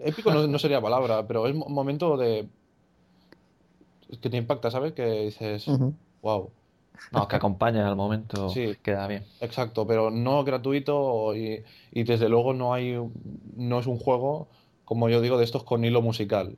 épico 0.00 0.32
no, 0.32 0.46
no 0.46 0.58
sería 0.58 0.82
palabra, 0.82 1.26
pero 1.26 1.46
es 1.46 1.54
un 1.54 1.72
momento 1.72 2.18
de... 2.18 2.46
que 4.20 4.28
te 4.28 4.36
impacta, 4.36 4.70
¿sabes? 4.70 4.92
Que 4.92 5.24
dices, 5.24 5.66
wow. 6.22 6.50
No, 7.12 7.26
que 7.26 7.36
acompaña 7.36 7.88
al 7.88 7.96
momento, 7.96 8.48
Sí. 8.50 8.76
queda 8.82 9.06
bien. 9.06 9.24
Exacto, 9.40 9.86
pero 9.86 10.10
no 10.10 10.44
gratuito 10.44 11.34
y, 11.34 11.62
y 11.92 12.02
desde 12.04 12.28
luego 12.28 12.52
no 12.52 12.74
hay, 12.74 12.98
no 13.56 13.78
es 13.78 13.86
un 13.86 13.98
juego, 13.98 14.48
como 14.84 15.08
yo 15.08 15.20
digo, 15.20 15.38
de 15.38 15.44
estos 15.44 15.64
con 15.64 15.84
hilo 15.84 16.02
musical. 16.02 16.56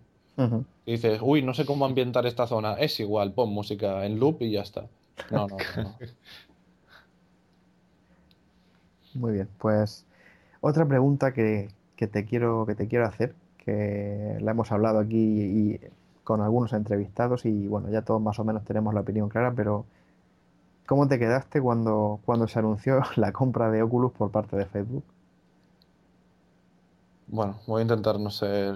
Y 0.87 0.93
dices, 0.93 1.21
uy, 1.23 1.43
no 1.43 1.53
sé 1.53 1.67
cómo 1.67 1.85
ambientar 1.85 2.25
esta 2.25 2.47
zona. 2.47 2.73
Es 2.75 2.99
igual, 2.99 3.33
pon 3.33 3.51
música 3.51 4.07
en 4.07 4.19
loop 4.19 4.41
y 4.41 4.53
ya 4.53 4.63
está. 4.63 4.87
No, 5.31 5.47
no, 5.47 5.57
no. 5.77 5.83
no. 5.83 5.95
Muy 9.15 9.33
bien, 9.33 9.49
pues 9.59 10.07
otra 10.61 10.87
pregunta 10.87 11.33
que, 11.33 11.69
que 11.97 12.07
te 12.07 12.25
quiero, 12.25 12.65
que 12.67 12.75
te 12.75 12.87
quiero 12.89 13.07
hacer, 13.07 13.35
que 13.59 14.37
la 14.41 14.53
hemos 14.53 14.73
hablado 14.73 14.99
aquí 15.01 15.17
y 15.19 15.81
con 16.25 16.41
algunos 16.41 16.73
entrevistados 16.73 17.45
y 17.45 17.67
bueno, 17.67 17.91
ya 17.91 18.03
todos 18.03 18.21
más 18.23 18.39
o 18.39 18.45
menos 18.45 18.65
tenemos 18.65 18.95
la 18.95 19.01
opinión 19.01 19.29
clara, 19.29 19.53
pero 19.55 19.85
¿cómo 20.91 21.07
te 21.07 21.21
quedaste 21.21 21.61
cuando, 21.63 22.19
cuando 22.25 22.49
se 22.49 22.59
anunció 22.59 23.01
la 23.17 23.31
compra 23.33 23.71
de 23.71 23.81
Oculus 23.81 24.11
por 24.13 24.33
parte 24.33 24.57
de 24.57 24.67
Facebook? 24.67 25.05
Bueno, 27.29 27.61
voy 27.69 27.79
a 27.79 27.83
intentar 27.83 28.19
no 28.19 28.29
ser 28.31 28.75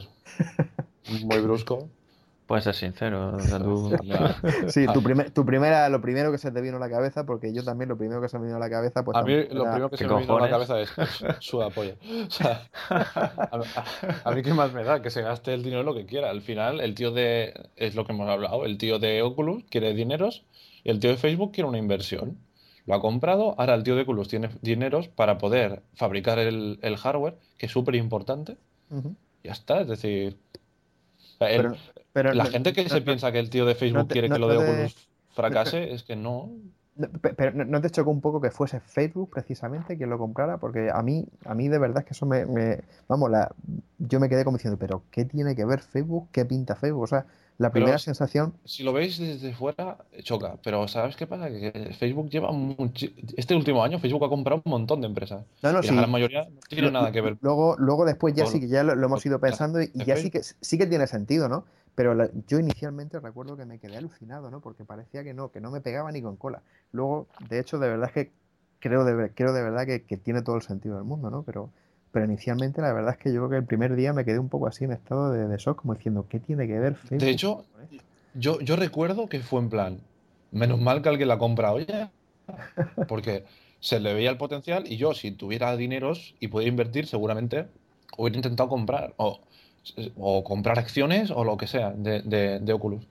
muy 1.25 1.41
brusco. 1.41 1.89
Puedes 2.47 2.63
ser 2.65 2.75
sincero, 2.75 3.39
Sí, 4.69 4.85
Ah. 4.87 4.93
tu, 4.93 5.03
primer- 5.03 5.31
tu 5.31 5.45
primera, 5.47 5.89
lo 5.89 6.01
primero 6.03 6.31
que 6.31 6.37
se 6.39 6.53
te 6.53 6.61
vino 6.61 6.77
a 6.77 6.79
la 6.81 6.91
cabeza, 6.91 7.25
porque 7.25 7.53
yo 7.55 7.65
también 7.65 7.89
lo 7.89 7.97
primero 7.97 8.21
que 8.21 8.29
se 8.29 8.39
me 8.39 8.45
vino 8.45 8.57
a 8.59 8.61
la 8.61 8.69
cabeza, 8.71 9.03
pues 9.03 9.17
A 9.17 9.23
mí 9.23 9.33
lo 9.33 9.41
era- 9.41 9.49
primero 9.73 9.89
que 9.91 9.97
¿Qué 9.97 10.05
se 10.05 10.11
me 10.15 10.21
vino 10.21 10.37
a 10.37 10.41
la 10.43 10.51
cabeza 10.51 10.79
es 10.79 10.91
pues, 10.95 11.25
suda 11.41 11.71
polla. 11.71 11.95
O 12.27 12.31
sea, 12.31 12.69
a, 12.91 12.97
a- 13.51 13.85
a 14.25 14.31
mí 14.33 14.43
qué 14.43 14.53
más 14.55 14.73
me 14.75 14.85
da 14.85 15.01
que 15.03 15.09
se 15.11 15.23
gaste 15.23 15.53
el 15.55 15.63
dinero 15.65 15.83
lo 15.83 15.95
que 15.95 16.05
quiera. 16.07 16.29
Al 16.31 16.43
final, 16.43 16.81
el 16.81 16.95
tío 16.95 17.11
de, 17.13 17.55
es 17.77 17.95
lo 17.97 18.05
que 18.05 18.13
hemos 18.13 18.29
hablado, 18.29 18.67
el 18.67 18.77
tío 18.79 18.99
de 18.99 19.23
Oculus 19.23 19.65
quiere 19.71 19.95
dineros 19.95 20.45
y 20.85 20.91
el 20.91 21.01
tío 21.01 21.11
de 21.11 21.17
Facebook 21.17 21.53
quiere 21.53 21.69
una 21.69 21.79
inversión. 21.79 22.39
Lo 22.87 22.95
ha 22.95 23.01
comprado, 23.01 23.55
ahora 23.59 23.75
el 23.75 23.83
tío 23.83 23.97
de 23.97 24.03
Oculus 24.03 24.29
tiene 24.29 24.51
dineros 24.61 25.09
para 25.09 25.39
poder 25.39 25.83
fabricar 25.95 26.39
el, 26.39 26.79
el 26.83 26.97
hardware, 26.99 27.39
que 27.59 27.67
es 27.67 27.73
súper 27.73 27.95
importante. 27.95 28.59
Ujú. 28.91 29.15
Ya 29.43 29.53
está, 29.53 29.81
es 29.81 29.89
decir, 29.89 30.39
el- 31.41 31.63
Pero, 31.63 31.75
pero 32.13 32.35
la 32.35 32.45
no- 32.45 32.51
gente 32.51 32.73
que 32.73 32.83
no- 32.85 32.89
se 32.91 33.01
no- 33.01 33.05
piensa 33.07 33.33
que 33.33 33.39
el 33.39 33.51
tío 33.51 33.65
de 33.67 33.75
Facebook 33.75 34.09
te- 34.09 34.13
quiere 34.13 34.29
que 34.29 34.39
lo 34.39 34.49
de 34.49 34.59
te- 34.59 34.65
Oculus 34.71 35.09
fracase, 35.35 35.93
es 35.93 36.03
que 36.03 36.15
no. 36.17 36.51
No, 36.97 37.09
pe- 37.09 37.35
Pero 37.35 37.53
¿no- 37.53 37.65
¿no 37.65 37.81
te 37.81 37.91
chocó 37.91 38.11
un 38.11 38.21
poco 38.21 38.41
que 38.41 38.51
fuese 38.53 38.79
Facebook 38.81 39.31
precisamente 39.31 39.97
quien 39.97 40.11
lo 40.11 40.19
comprara? 40.19 40.59
Porque 40.59 40.91
a 40.93 41.03
mí, 41.03 41.25
a 41.45 41.55
mí 41.55 41.69
de 41.69 41.79
verdad 41.79 42.01
es 42.03 42.05
que 42.05 42.13
eso 42.13 42.25
me, 42.27 42.47
me- 42.47 42.83
vamos, 43.09 43.31
la, 43.31 43.51
yo 43.99 44.21
me 44.21 44.29
quedé 44.29 44.45
como 44.45 44.59
diciendo, 44.59 44.79
pero 44.79 45.03
¿qué 45.11 45.25
tiene 45.25 45.57
que 45.57 45.65
ver 45.65 45.81
Facebook? 45.81 46.29
¿Qué 46.31 46.45
pinta 46.45 46.77
Facebook? 46.77 47.03
O 47.03 47.07
sea, 47.09 47.27
la 47.59 47.71
Pero 47.71 47.85
primera 47.85 47.99
si- 47.99 48.07
sensación, 48.07 48.55
Si 48.65 48.83
lo 48.83 48.93
veis 48.93 49.19
desde 49.19 49.55
fuera, 49.55 49.99
choca. 50.23 50.57
Pero 50.63 50.89
¿sabes 50.89 51.15
qué 51.17 51.27
pasa? 51.27 51.49
Que 51.49 51.95
Facebook 51.99 52.29
lleva 52.31 52.51
muchi- 52.51 53.15
Este 53.37 53.55
último 53.55 53.83
año 53.85 53.99
Facebook 53.99 54.25
ha 54.25 54.29
comprado 54.29 54.61
un 54.65 54.71
montón 54.71 55.01
de 55.01 55.07
empresas. 55.07 55.45
no, 55.63 55.73
no, 55.73 55.81
y 55.81 55.87
sí. 55.87 55.95
la 55.95 56.07
mayoría 56.07 56.45
no 56.45 56.61
tiene 56.69 56.91
nada 56.91 57.13
que 57.13 57.21
ver. 57.21 57.37
Luego, 57.41 57.77
luego 57.79 58.05
después 58.05 58.35
ya 58.35 58.47
sí 58.47 58.61
que 58.61 58.69
ya 58.69 58.83
lo, 58.83 58.95
lo 58.95 59.07
hemos 59.07 59.25
ido 59.25 59.39
pensando 59.41 59.81
y, 59.81 59.91
y 59.95 60.05
ya 60.05 60.17
sí 60.17 60.31
que 60.31 60.43
sí 60.43 60.79
que 60.79 60.87
tiene 60.87 61.07
sentido, 61.07 61.49
¿no? 61.49 61.65
Pero 61.95 62.15
la- 62.15 62.29
yo 62.49 62.59
inicialmente 62.59 63.21
recuerdo 63.21 63.57
que 63.57 63.65
me 63.67 63.79
quedé 63.79 63.97
alucinado, 63.99 64.51
¿no? 64.51 64.61
Porque 64.61 64.85
parecía 64.85 65.23
que 65.23 65.33
no, 65.33 65.51
que 65.53 65.61
no 65.61 65.71
me 65.71 65.81
pegaba 65.81 66.11
ni 66.11 66.21
con 66.23 66.35
cola. 66.37 66.61
Luego, 66.91 67.29
de 67.49 67.61
hecho, 67.61 67.79
de 67.79 67.89
verdad 67.89 68.09
es 68.09 68.13
que 68.15 68.33
creo 68.81 69.05
de, 69.05 69.31
creo 69.31 69.53
de 69.53 69.63
verdad 69.63 69.87
que, 69.87 70.03
que 70.03 70.17
tiene 70.17 70.43
todo 70.43 70.57
el 70.57 70.63
sentido 70.63 70.97
del 70.97 71.05
mundo, 71.05 71.31
¿no? 71.31 71.45
Pero, 71.45 71.71
pero 72.15 72.25
inicialmente 72.25 72.81
la 72.81 72.95
verdad 72.95 73.13
es 73.13 73.19
que 73.19 73.31
yo 73.35 73.41
creo 73.41 73.51
que 73.51 73.57
el 73.57 73.67
primer 73.67 73.95
día 73.97 74.15
me 74.15 74.25
quedé 74.25 74.39
un 74.39 74.49
poco 74.49 74.69
así 74.69 74.85
en 74.85 74.93
estado 74.93 75.33
de, 75.33 75.49
de 75.49 75.57
shock, 75.59 75.83
como 75.83 75.95
diciendo, 75.95 76.27
¿qué 76.31 76.39
tiene 76.41 76.67
que 76.67 76.79
ver 76.79 76.95
Facebook? 76.95 77.19
De 77.19 77.31
hecho, 77.31 77.65
con 77.73 77.83
esto?". 77.83 78.05
yo, 78.35 78.61
yo 78.61 78.77
recuerdo 78.77 79.29
que 79.29 79.41
fue 79.41 79.61
en 79.61 79.69
plan, 79.69 80.01
menos 80.53 80.81
mal 80.81 81.03
que 81.03 81.11
alguien 81.11 81.29
la 81.29 81.39
compra 81.39 81.73
oye, 81.73 82.09
porque 83.09 83.45
se 83.81 84.01
le 84.01 84.15
veía 84.15 84.31
el 84.31 84.39
potencial 84.39 84.85
y 84.87 84.97
yo, 84.97 85.13
si 85.15 85.33
tuviera 85.33 85.77
dineros 85.77 86.35
y 86.41 86.49
pudiera 86.49 86.71
invertir, 86.71 87.07
seguramente 87.07 87.67
hubiera 88.17 88.37
intentado 88.37 88.69
comprar 88.69 89.15
o, 89.19 89.41
o 90.17 90.45
comprar 90.45 90.79
acciones 90.79 91.31
o 91.31 91.45
lo 91.45 91.57
que 91.57 91.67
sea 91.67 91.91
de, 91.91 92.23
de- 92.23 92.61
de 92.61 92.73
Oculus. 92.73 93.07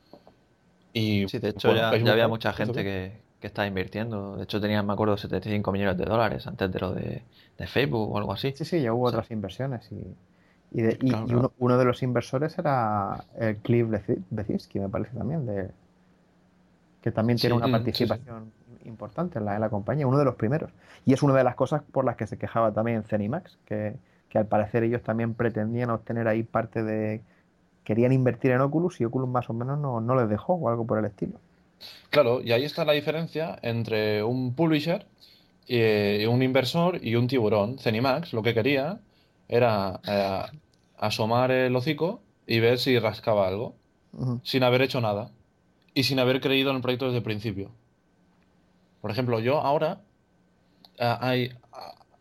Y 0.93 1.27
Sí, 1.27 1.39
de 1.39 1.49
hecho 1.49 1.69
bueno, 1.73 1.97
ya, 1.97 2.05
ya 2.05 2.11
había 2.13 2.27
mucha 2.27 2.53
gente 2.53 2.83
que, 2.83 3.22
que 3.43 3.47
estaba 3.49 3.67
invirtiendo. 3.67 4.37
De 4.37 4.43
hecho 4.45 4.61
tenían, 4.61 4.87
me 4.87 4.93
acuerdo, 4.93 5.17
75 5.17 5.71
millones 5.73 5.97
de 5.99 6.05
dólares 6.05 6.47
antes 6.47 6.71
de 6.71 6.79
lo 6.79 6.93
de, 6.93 7.23
de 7.59 7.67
Facebook 7.67 8.11
o 8.11 8.17
algo 8.17 8.33
así. 8.33 8.55
Sí, 8.55 8.65
sí, 8.65 8.81
ya 8.81 8.93
hubo 8.93 9.05
O 9.05 9.09
sea, 9.09 9.19
otras 9.19 9.31
inversiones 9.31 9.91
y, 9.91 10.15
y, 10.71 10.81
de- 10.81 10.97
y- 11.01 11.09
Claro, 11.09 11.27
y 11.27 11.33
claro. 11.33 11.39
uno, 11.39 11.53
uno 11.59 11.77
de 11.77 11.85
los 11.85 12.03
inversores 12.03 12.57
era 12.57 13.25
el 13.37 13.57
Cliff 13.57 13.87
Lesinski, 14.31 14.79
me 14.79 14.89
parece 14.89 15.15
también, 15.17 15.45
de, 15.45 15.71
que 17.01 17.11
también 17.11 17.39
tiene 17.39 17.55
Sí, 17.55 17.57
una 17.57 17.67
sí, 17.93 18.07
sí. 18.07 18.07
participación 18.07 18.51
importante 18.85 19.39
en 19.39 19.45
la, 19.45 19.55
en 19.55 19.61
la 19.61 19.69
compañía, 19.69 20.07
uno 20.07 20.17
de 20.17 20.25
los 20.25 20.35
primeros. 20.35 20.71
Y 21.05 21.13
es 21.13 21.23
una 21.23 21.33
de 21.35 21.43
las 21.43 21.55
cosas 21.55 21.81
por 21.91 22.05
las 22.05 22.15
que 22.15 22.27
se 22.27 22.37
quejaba 22.37 22.71
también 22.73 23.03
Zenimax, 23.03 23.57
que, 23.65 23.95
que 24.29 24.37
al 24.37 24.47
parecer 24.47 24.83
ellos 24.83 25.03
también 25.03 25.33
pretendían 25.33 25.89
obtener 25.89 26.27
ahí 26.27 26.43
parte 26.43 26.83
de... 26.83 27.21
Querían 27.83 28.13
invertir 28.13 28.51
en 28.51 28.61
Oculus 28.61 29.01
y 29.01 29.05
Oculus 29.05 29.29
más 29.29 29.49
o 29.49 29.53
menos 29.53 29.79
no, 29.79 30.01
no 30.01 30.15
les 30.15 30.29
dejó 30.29 30.53
o 30.55 30.69
algo 30.69 30.85
por 30.87 30.99
el 30.99 31.05
estilo. 31.05 31.39
Claro, 32.09 32.41
y 32.41 32.51
ahí 32.51 32.63
está 32.63 32.85
la 32.85 32.93
diferencia 32.93 33.57
entre 33.61 34.23
un 34.23 34.53
publisher 34.53 35.05
y 35.67 36.25
un 36.25 36.41
inversor 36.41 36.99
y 37.03 37.15
un 37.15 37.27
tiburón. 37.27 37.79
Zenimax 37.79 38.33
lo 38.33 38.43
que 38.43 38.53
quería 38.53 38.99
era 39.47 39.99
eh, 40.07 40.41
asomar 40.97 41.51
el 41.51 41.75
hocico 41.75 42.21
y 42.45 42.59
ver 42.59 42.79
si 42.79 42.99
rascaba 42.99 43.47
algo, 43.47 43.75
sin 44.43 44.63
haber 44.63 44.81
hecho 44.81 45.01
nada 45.01 45.31
y 45.93 46.03
sin 46.03 46.19
haber 46.19 46.41
creído 46.41 46.69
en 46.69 46.77
el 46.77 46.81
proyecto 46.81 47.05
desde 47.05 47.17
el 47.17 47.23
principio. 47.23 47.71
Por 49.01 49.11
ejemplo, 49.11 49.39
yo 49.39 49.59
ahora 49.59 50.01
ah, 50.99 51.19
hay, 51.21 51.51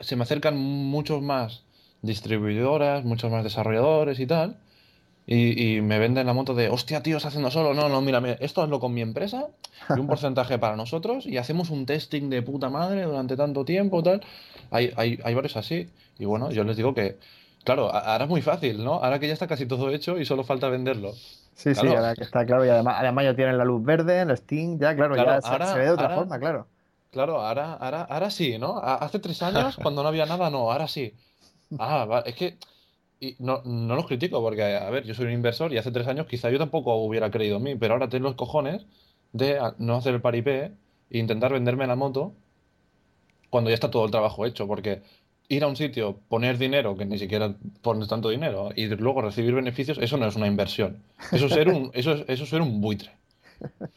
se 0.00 0.16
me 0.16 0.22
acercan 0.22 0.56
muchos 0.56 1.22
más 1.22 1.64
distribuidoras, 2.02 3.04
muchos 3.04 3.30
más 3.30 3.44
desarrolladores 3.44 4.18
y 4.20 4.26
tal, 4.26 4.58
y, 5.26 5.76
y 5.76 5.80
me 5.80 5.98
venden 5.98 6.26
la 6.26 6.32
moto 6.32 6.54
de, 6.54 6.68
hostia, 6.68 7.02
tío, 7.02 7.16
estás 7.16 7.30
haciendo 7.30 7.50
solo. 7.50 7.74
No, 7.74 7.88
no, 7.88 8.00
mira, 8.00 8.20
esto 8.40 8.62
hazlo 8.62 8.80
con 8.80 8.92
mi 8.92 9.00
empresa 9.02 9.46
y 9.94 10.00
un 10.00 10.06
porcentaje 10.08 10.58
para 10.58 10.76
nosotros 10.76 11.26
y 11.26 11.38
hacemos 11.38 11.70
un 11.70 11.86
testing 11.86 12.28
de 12.28 12.42
puta 12.42 12.68
madre 12.70 13.02
durante 13.02 13.36
tanto 13.36 13.64
tiempo, 13.64 14.02
tal. 14.02 14.22
Hay, 14.70 14.92
hay, 14.96 15.18
hay 15.24 15.34
varios 15.34 15.56
así. 15.56 15.88
Y 16.18 16.24
bueno, 16.24 16.50
yo 16.50 16.64
les 16.64 16.76
digo 16.76 16.92
que, 16.94 17.18
claro, 17.64 17.94
ahora 17.94 18.24
es 18.24 18.30
muy 18.30 18.42
fácil, 18.42 18.82
¿no? 18.84 18.94
Ahora 18.94 19.18
que 19.18 19.26
ya 19.28 19.32
está 19.34 19.46
casi 19.46 19.66
todo 19.66 19.90
hecho 19.90 20.18
y 20.18 20.24
solo 20.24 20.44
falta 20.44 20.68
venderlo. 20.68 21.12
Sí, 21.54 21.74
sí, 21.74 21.86
ahora 21.86 22.14
que 22.14 22.24
está 22.24 22.44
claro. 22.46 22.64
Y 22.64 22.68
además, 22.70 22.96
además 22.98 23.24
ya 23.24 23.36
tienen 23.36 23.58
la 23.58 23.64
luz 23.64 23.84
verde 23.84 24.20
el 24.22 24.36
Steam, 24.36 24.78
ya, 24.78 24.96
claro, 24.96 25.14
Claro, 25.14 25.30
ya 25.34 25.40
se, 25.42 25.48
ahora- 25.48 25.66
se 25.72 25.78
ve 25.78 25.84
de 25.84 25.90
otra 25.90 26.04
ahora- 26.06 26.16
forma, 26.16 26.38
claro. 26.38 26.66
Claro, 27.10 27.42
ahora, 27.42 27.74
ahora, 27.74 28.02
ahora 28.08 28.30
sí, 28.30 28.56
¿no? 28.58 28.78
Hace 28.78 29.18
tres 29.18 29.42
años, 29.42 29.76
cuando 29.82 30.02
no 30.02 30.08
había 30.08 30.24
nada, 30.26 30.48
no, 30.50 30.72
ahora 30.72 30.88
sí. 30.88 31.14
Ah, 31.78 32.22
es 32.24 32.34
que 32.34 32.56
y 33.22 33.36
no, 33.38 33.62
no 33.64 33.94
los 33.94 34.06
critico 34.06 34.42
porque, 34.42 34.64
a 34.64 34.90
ver, 34.90 35.04
yo 35.04 35.14
soy 35.14 35.26
un 35.26 35.32
inversor 35.32 35.72
y 35.72 35.78
hace 35.78 35.92
tres 35.92 36.08
años 36.08 36.26
quizá 36.26 36.50
yo 36.50 36.58
tampoco 36.58 36.96
hubiera 36.96 37.30
creído 37.30 37.58
en 37.58 37.62
mí, 37.62 37.74
pero 37.76 37.94
ahora 37.94 38.08
tengo 38.08 38.24
los 38.24 38.34
cojones 38.34 38.84
de 39.32 39.60
no 39.78 39.94
hacer 39.94 40.14
el 40.14 40.20
paripé 40.20 40.72
e 41.08 41.18
intentar 41.18 41.52
venderme 41.52 41.86
la 41.86 41.94
moto 41.94 42.32
cuando 43.48 43.70
ya 43.70 43.74
está 43.74 43.92
todo 43.92 44.04
el 44.04 44.10
trabajo 44.10 44.44
hecho, 44.44 44.66
porque 44.66 45.02
ir 45.48 45.62
a 45.62 45.68
un 45.68 45.76
sitio, 45.76 46.18
poner 46.28 46.58
dinero, 46.58 46.96
que 46.96 47.04
ni 47.04 47.16
siquiera 47.16 47.54
pones 47.82 48.08
tanto 48.08 48.28
dinero, 48.30 48.70
y 48.74 48.86
luego 48.86 49.22
recibir 49.22 49.54
beneficios, 49.54 49.98
eso 49.98 50.16
no 50.16 50.26
es 50.26 50.34
una 50.34 50.48
inversión. 50.48 51.02
Eso 51.30 51.46
es 51.46 51.52
ser 51.52 51.68
un, 51.68 51.90
eso 51.94 52.12
es, 52.12 52.24
eso 52.26 52.42
es 52.44 52.50
ser 52.50 52.60
un 52.60 52.80
buitre. 52.80 53.12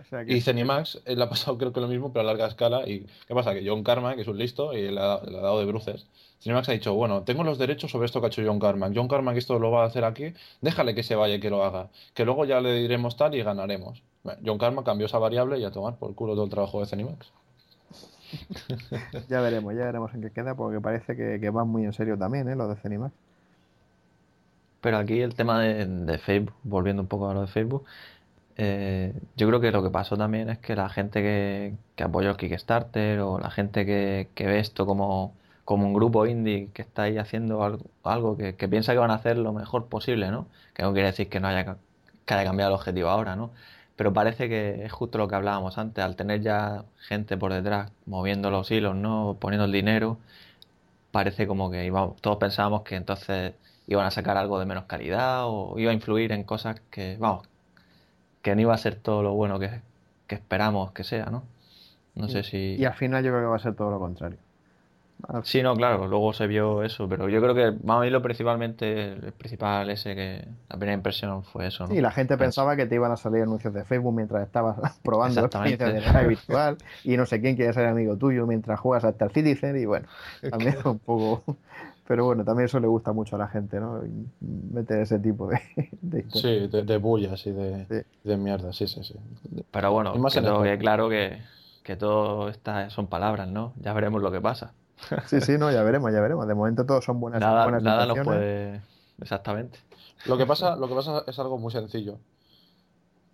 O 0.00 0.08
sea 0.08 0.24
que- 0.24 0.34
Y 0.36 0.40
Zenimax 0.40 1.00
eh, 1.04 1.16
le 1.16 1.24
ha 1.24 1.28
pasado 1.28 1.58
creo 1.58 1.72
que 1.72 1.80
lo 1.80 1.88
mismo, 1.88 2.12
pero 2.12 2.20
a 2.20 2.24
larga 2.24 2.46
escala. 2.46 2.88
¿Y 2.88 3.06
qué 3.26 3.34
pasa? 3.34 3.54
Que 3.54 3.68
John 3.68 3.82
Carmack 3.82 4.18
es 4.18 4.28
un 4.28 4.38
listo 4.38 4.72
y 4.72 4.82
le 4.90 5.00
ha, 5.00 5.20
le 5.24 5.36
ha 5.38 5.40
dado 5.40 5.58
de 5.58 5.64
bruces. 5.64 6.06
Zenimax 6.42 6.68
ha 6.68 6.72
dicho, 6.72 6.94
bueno, 6.94 7.22
tengo 7.22 7.44
los 7.44 7.58
derechos 7.58 7.90
sobre 7.90 8.06
esto 8.06 8.20
que 8.20 8.26
ha 8.26 8.28
hecho 8.28 8.42
John 8.44 8.58
Carmack. 8.58 8.92
John 8.94 9.08
Carmack 9.08 9.36
esto 9.36 9.58
lo 9.58 9.70
va 9.70 9.84
a 9.84 9.86
hacer 9.86 10.04
aquí, 10.04 10.34
déjale 10.60 10.94
que 10.94 11.02
se 11.02 11.14
vaya 11.14 11.36
y 11.36 11.40
que 11.40 11.50
lo 11.50 11.64
haga. 11.64 11.88
Que 12.14 12.24
luego 12.24 12.44
ya 12.44 12.60
le 12.60 12.74
diremos 12.74 13.16
tal 13.16 13.34
y 13.34 13.42
ganaremos. 13.42 14.02
Bueno, 14.22 14.40
John 14.44 14.58
Carmack 14.58 14.84
cambió 14.84 15.06
esa 15.06 15.18
variable 15.18 15.58
y 15.58 15.64
a 15.64 15.70
tomar 15.70 15.96
por 15.96 16.14
culo 16.14 16.34
todo 16.34 16.44
el 16.44 16.50
trabajo 16.50 16.80
de 16.80 16.86
Zenimax. 16.86 17.32
Ya 19.28 19.40
veremos, 19.40 19.72
ya 19.74 19.84
veremos 19.84 20.12
en 20.14 20.20
qué 20.20 20.30
queda, 20.30 20.54
porque 20.56 20.80
parece 20.80 21.16
que, 21.16 21.38
que 21.40 21.50
van 21.50 21.68
muy 21.68 21.84
en 21.84 21.92
serio 21.92 22.18
también, 22.18 22.48
¿eh? 22.48 22.56
Lo 22.56 22.68
de 22.68 22.76
Zenimax. 22.76 23.14
Pero 24.80 24.98
aquí 24.98 25.20
el 25.20 25.34
tema 25.34 25.60
de, 25.60 25.86
de 25.86 26.18
Facebook, 26.18 26.54
volviendo 26.62 27.02
un 27.02 27.08
poco 27.08 27.28
a 27.28 27.34
lo 27.34 27.42
de 27.42 27.46
Facebook, 27.46 27.84
eh, 28.56 29.12
yo 29.36 29.46
creo 29.48 29.60
que 29.60 29.70
lo 29.70 29.82
que 29.82 29.90
pasó 29.90 30.16
también 30.16 30.48
es 30.48 30.58
que 30.58 30.74
la 30.74 30.88
gente 30.88 31.22
que, 31.22 31.74
que 31.94 32.04
apoyó 32.04 32.30
el 32.30 32.36
Kickstarter 32.36 33.20
o 33.20 33.38
la 33.38 33.50
gente 33.50 33.84
que, 33.84 34.28
que 34.34 34.46
ve 34.46 34.58
esto 34.60 34.86
como, 34.86 35.34
como 35.66 35.86
un 35.86 35.94
grupo 35.94 36.26
indie 36.26 36.70
que 36.74 36.82
está 36.82 37.04
ahí 37.04 37.18
haciendo 37.18 37.64
algo, 37.64 37.84
algo 38.04 38.38
que, 38.38 38.56
que 38.56 38.68
piensa 38.68 38.94
que 38.94 39.00
van 39.00 39.12
a 39.12 39.16
hacer 39.16 39.38
lo 39.38 39.52
mejor 39.54 39.88
posible, 39.88 40.30
¿no? 40.32 40.48
Que 40.74 40.84
no 40.84 40.94
quiere 40.94 41.08
decir 41.08 41.28
que 41.30 41.40
no 41.40 41.48
haya, 41.48 41.76
que 42.26 42.34
haya 42.34 42.44
cambiado 42.46 42.70
el 42.72 42.76
objetivo 42.76 43.10
ahora, 43.10 43.36
¿no? 43.36 43.52
Pero 43.96 44.12
parece 44.14 44.48
que 44.48 44.84
es 44.86 44.92
justo 44.92 45.18
lo 45.18 45.28
que 45.28 45.36
hablábamos 45.36 45.78
antes, 45.78 46.04
al 46.04 46.16
tener 46.16 46.42
ya 46.42 46.84
gente 47.00 47.36
por 47.38 47.52
detrás 47.54 47.92
moviendo 48.06 48.50
los 48.50 48.70
hilos, 48.70 48.96
¿no? 48.96 49.38
Poniendo 49.40 49.66
el 49.66 49.72
dinero, 49.72 50.18
parece 51.12 51.46
como 51.46 51.70
que 51.70 51.84
íbamos- 51.86 52.16
todos 52.20 52.38
pensábamos 52.38 52.82
que 52.82 52.96
entonces 52.96 53.54
iban 53.86 54.06
a 54.06 54.10
sacar 54.12 54.36
algo 54.36 54.58
de 54.60 54.66
menos 54.66 54.84
calidad 54.86 55.44
o 55.46 55.78
iba 55.78 55.90
a 55.92 55.94
influir 55.94 56.32
en 56.32 56.44
cosas 56.44 56.80
que, 56.90 57.16
vamos, 57.18 57.48
que 58.42 58.54
no 58.54 58.60
iba 58.62 58.74
a 58.74 58.78
ser 58.78 58.96
todo 58.96 59.22
lo 59.22 59.34
bueno 59.34 59.58
que, 59.58 59.82
que 60.26 60.34
esperamos 60.36 60.92
que 60.92 61.04
sea, 61.04 61.26
¿no? 61.26 61.44
No 62.14 62.28
sé 62.28 62.42
si... 62.42 62.76
Y 62.78 62.84
al 62.84 62.94
final 62.94 63.24
yo 63.24 63.30
creo 63.30 63.42
que 63.42 63.48
va 63.48 63.56
a 63.56 63.60
ser 63.60 63.74
todo 63.74 63.90
lo 63.90 63.98
contrario. 63.98 64.38
Sí, 65.42 65.62
no, 65.62 65.74
claro, 65.74 66.06
luego 66.06 66.32
se 66.32 66.46
vio 66.46 66.82
eso, 66.82 67.08
pero 67.08 67.28
yo 67.28 67.40
creo 67.40 67.54
que 67.54 67.76
vamos 67.82 68.04
a 68.04 68.06
irlo 68.06 68.22
principalmente, 68.22 69.12
el 69.12 69.32
principal 69.32 69.88
ese 69.90 70.14
que 70.14 70.46
la 70.68 70.76
primera 70.76 70.92
impresión 70.92 71.42
fue 71.42 71.66
eso, 71.66 71.86
¿no? 71.86 71.94
Y 71.94 72.00
la 72.00 72.12
gente 72.12 72.36
pensaba 72.36 72.76
que 72.76 72.86
te 72.86 72.94
iban 72.94 73.10
a 73.10 73.16
salir 73.16 73.42
anuncios 73.42 73.72
de 73.74 73.84
Facebook 73.84 74.14
mientras 74.14 74.46
estabas 74.46 74.76
probando 75.02 75.40
experiencias 75.40 75.92
de 75.92 76.00
realidad 76.00 76.28
virtual 76.28 76.78
y 77.02 77.16
no 77.16 77.26
sé 77.26 77.40
quién 77.40 77.56
quiere 77.56 77.72
ser 77.72 77.86
amigo 77.86 78.16
tuyo 78.16 78.46
mientras 78.46 78.78
juegas 78.78 79.04
hasta 79.04 79.24
el 79.24 79.30
Citizen 79.32 79.76
y 79.80 79.86
bueno, 79.86 80.06
también 80.50 80.76
un 80.84 80.98
poco... 80.98 81.56
Pero 82.06 82.24
bueno, 82.24 82.44
también 82.44 82.66
eso 82.66 82.78
le 82.78 82.86
gusta 82.86 83.12
mucho 83.12 83.34
a 83.34 83.38
la 83.40 83.48
gente, 83.48 83.80
¿no? 83.80 84.00
Meter 84.40 85.00
ese 85.00 85.18
tipo 85.18 85.48
de... 85.48 85.60
de 86.02 86.24
sí, 86.30 86.68
de, 86.68 86.96
bullas 86.98 87.44
y 87.46 87.50
de, 87.50 88.04
de 88.22 88.36
mierda, 88.36 88.72
sí, 88.72 88.86
sí, 88.86 89.02
sí. 89.02 89.14
Pero 89.72 89.90
bueno, 89.90 90.12
que 90.12 90.78
claro 90.78 91.08
que, 91.08 91.38
que 91.82 91.96
todo 91.96 92.48
está, 92.48 92.90
son 92.90 93.08
palabras, 93.08 93.48
¿no? 93.48 93.72
Ya 93.80 93.92
veremos 93.92 94.22
lo 94.22 94.30
que 94.30 94.40
pasa. 94.40 94.72
Sí, 95.26 95.40
sí, 95.40 95.58
no, 95.58 95.70
ya 95.70 95.82
veremos, 95.82 96.12
ya 96.12 96.20
veremos. 96.20 96.46
De 96.46 96.54
momento 96.54 96.86
todos 96.86 97.04
son 97.04 97.20
buenas 97.20 97.40
Nada, 97.40 97.70
nada 97.80 98.06
nos 98.06 98.18
puede. 98.20 98.80
Exactamente. 99.20 99.78
Lo 100.26 100.36
que, 100.36 100.46
pasa, 100.46 100.76
lo 100.76 100.88
que 100.88 100.94
pasa 100.94 101.24
es 101.26 101.38
algo 101.38 101.58
muy 101.58 101.70
sencillo. 101.70 102.18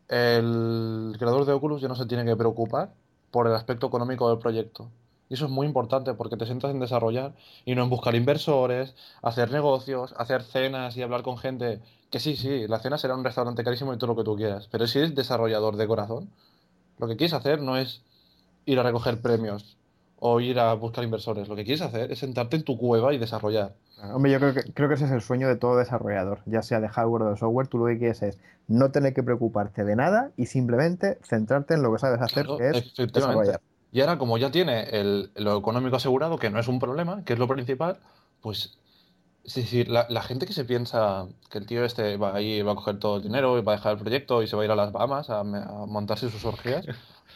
El 0.08 1.14
creador 1.18 1.44
de 1.44 1.52
Oculus 1.52 1.80
ya 1.80 1.88
no 1.88 1.94
se 1.94 2.06
tiene 2.06 2.24
que 2.24 2.36
preocupar 2.36 2.90
por 3.30 3.46
el 3.46 3.54
aspecto 3.54 3.86
económico 3.86 4.28
del 4.28 4.38
proyecto. 4.38 4.90
Y 5.28 5.34
eso 5.34 5.46
es 5.46 5.50
muy 5.50 5.66
importante 5.66 6.12
porque 6.12 6.36
te 6.36 6.44
sientas 6.44 6.70
en 6.70 6.80
desarrollar 6.80 7.32
y 7.64 7.74
no 7.74 7.82
en 7.82 7.88
buscar 7.88 8.14
inversores, 8.14 8.94
hacer 9.22 9.50
negocios, 9.50 10.14
hacer 10.18 10.42
cenas 10.42 10.96
y 10.96 11.02
hablar 11.02 11.22
con 11.22 11.38
gente. 11.38 11.80
Que 12.10 12.20
sí, 12.20 12.36
sí, 12.36 12.68
la 12.68 12.80
cena 12.80 12.98
será 12.98 13.14
un 13.14 13.24
restaurante 13.24 13.64
carísimo 13.64 13.94
y 13.94 13.96
todo 13.96 14.08
lo 14.08 14.16
que 14.16 14.24
tú 14.24 14.36
quieras. 14.36 14.68
Pero 14.70 14.86
si 14.86 14.98
eres 14.98 15.14
desarrollador 15.14 15.76
de 15.76 15.86
corazón, 15.86 16.28
lo 16.98 17.08
que 17.08 17.16
quieres 17.16 17.32
hacer 17.32 17.62
no 17.62 17.78
es 17.78 18.02
ir 18.66 18.78
a 18.78 18.82
recoger 18.82 19.22
premios 19.22 19.78
o 20.24 20.38
ir 20.38 20.60
a 20.60 20.72
buscar 20.74 21.02
inversores. 21.02 21.48
Lo 21.48 21.56
que 21.56 21.64
quieres 21.64 21.82
hacer 21.82 22.12
es 22.12 22.20
sentarte 22.20 22.54
en 22.54 22.62
tu 22.62 22.78
cueva 22.78 23.12
y 23.12 23.18
desarrollar. 23.18 23.74
Hombre, 24.14 24.30
yo 24.30 24.38
creo 24.38 24.54
que, 24.54 24.62
creo 24.72 24.88
que 24.88 24.94
ese 24.94 25.06
es 25.06 25.10
el 25.10 25.20
sueño 25.20 25.48
de 25.48 25.56
todo 25.56 25.76
desarrollador, 25.76 26.38
ya 26.46 26.62
sea 26.62 26.80
de 26.80 26.88
hardware 26.88 27.22
o 27.22 27.30
de 27.30 27.36
software. 27.36 27.66
Tú 27.66 27.78
lo 27.78 27.86
que 27.86 27.98
quieres 27.98 28.22
es 28.22 28.38
no 28.68 28.92
tener 28.92 29.14
que 29.14 29.24
preocuparte 29.24 29.82
de 29.82 29.96
nada 29.96 30.30
y 30.36 30.46
simplemente 30.46 31.18
centrarte 31.24 31.74
en 31.74 31.82
lo 31.82 31.92
que 31.92 31.98
sabes 31.98 32.20
hacer, 32.20 32.46
que 32.56 32.70
es 32.70 33.12
desarrollar. 33.12 33.60
Y 33.90 34.00
ahora, 34.00 34.16
como 34.16 34.38
ya 34.38 34.52
tiene 34.52 34.86
lo 35.34 35.58
económico 35.58 35.96
asegurado, 35.96 36.38
que 36.38 36.50
no 36.50 36.60
es 36.60 36.68
un 36.68 36.78
problema, 36.78 37.24
que 37.24 37.32
es 37.32 37.40
lo 37.40 37.48
principal, 37.48 37.98
pues 38.40 38.78
es 39.44 39.56
decir, 39.56 39.88
la, 39.88 40.06
la, 40.08 40.22
gente 40.22 40.46
que 40.46 40.52
se 40.52 40.64
piensa 40.64 41.26
que 41.50 41.58
el 41.58 41.66
tío 41.66 41.84
este 41.84 42.16
va 42.16 42.36
ahí, 42.36 42.62
va 42.62 42.72
a 42.72 42.74
coger 42.76 43.00
todo 43.00 43.16
el 43.16 43.24
dinero 43.24 43.58
y 43.58 43.62
va 43.62 43.72
a 43.72 43.76
dejar 43.76 43.94
el 43.94 43.98
proyecto 43.98 44.40
y 44.40 44.46
se 44.46 44.54
va 44.54 44.62
a 44.62 44.64
ir 44.66 44.70
a 44.70 44.76
las 44.76 44.92
Bahamas 44.92 45.30
a, 45.30 45.40
a 45.40 45.44
montarse 45.44 46.30
sus 46.30 46.44
orgías, 46.44 46.86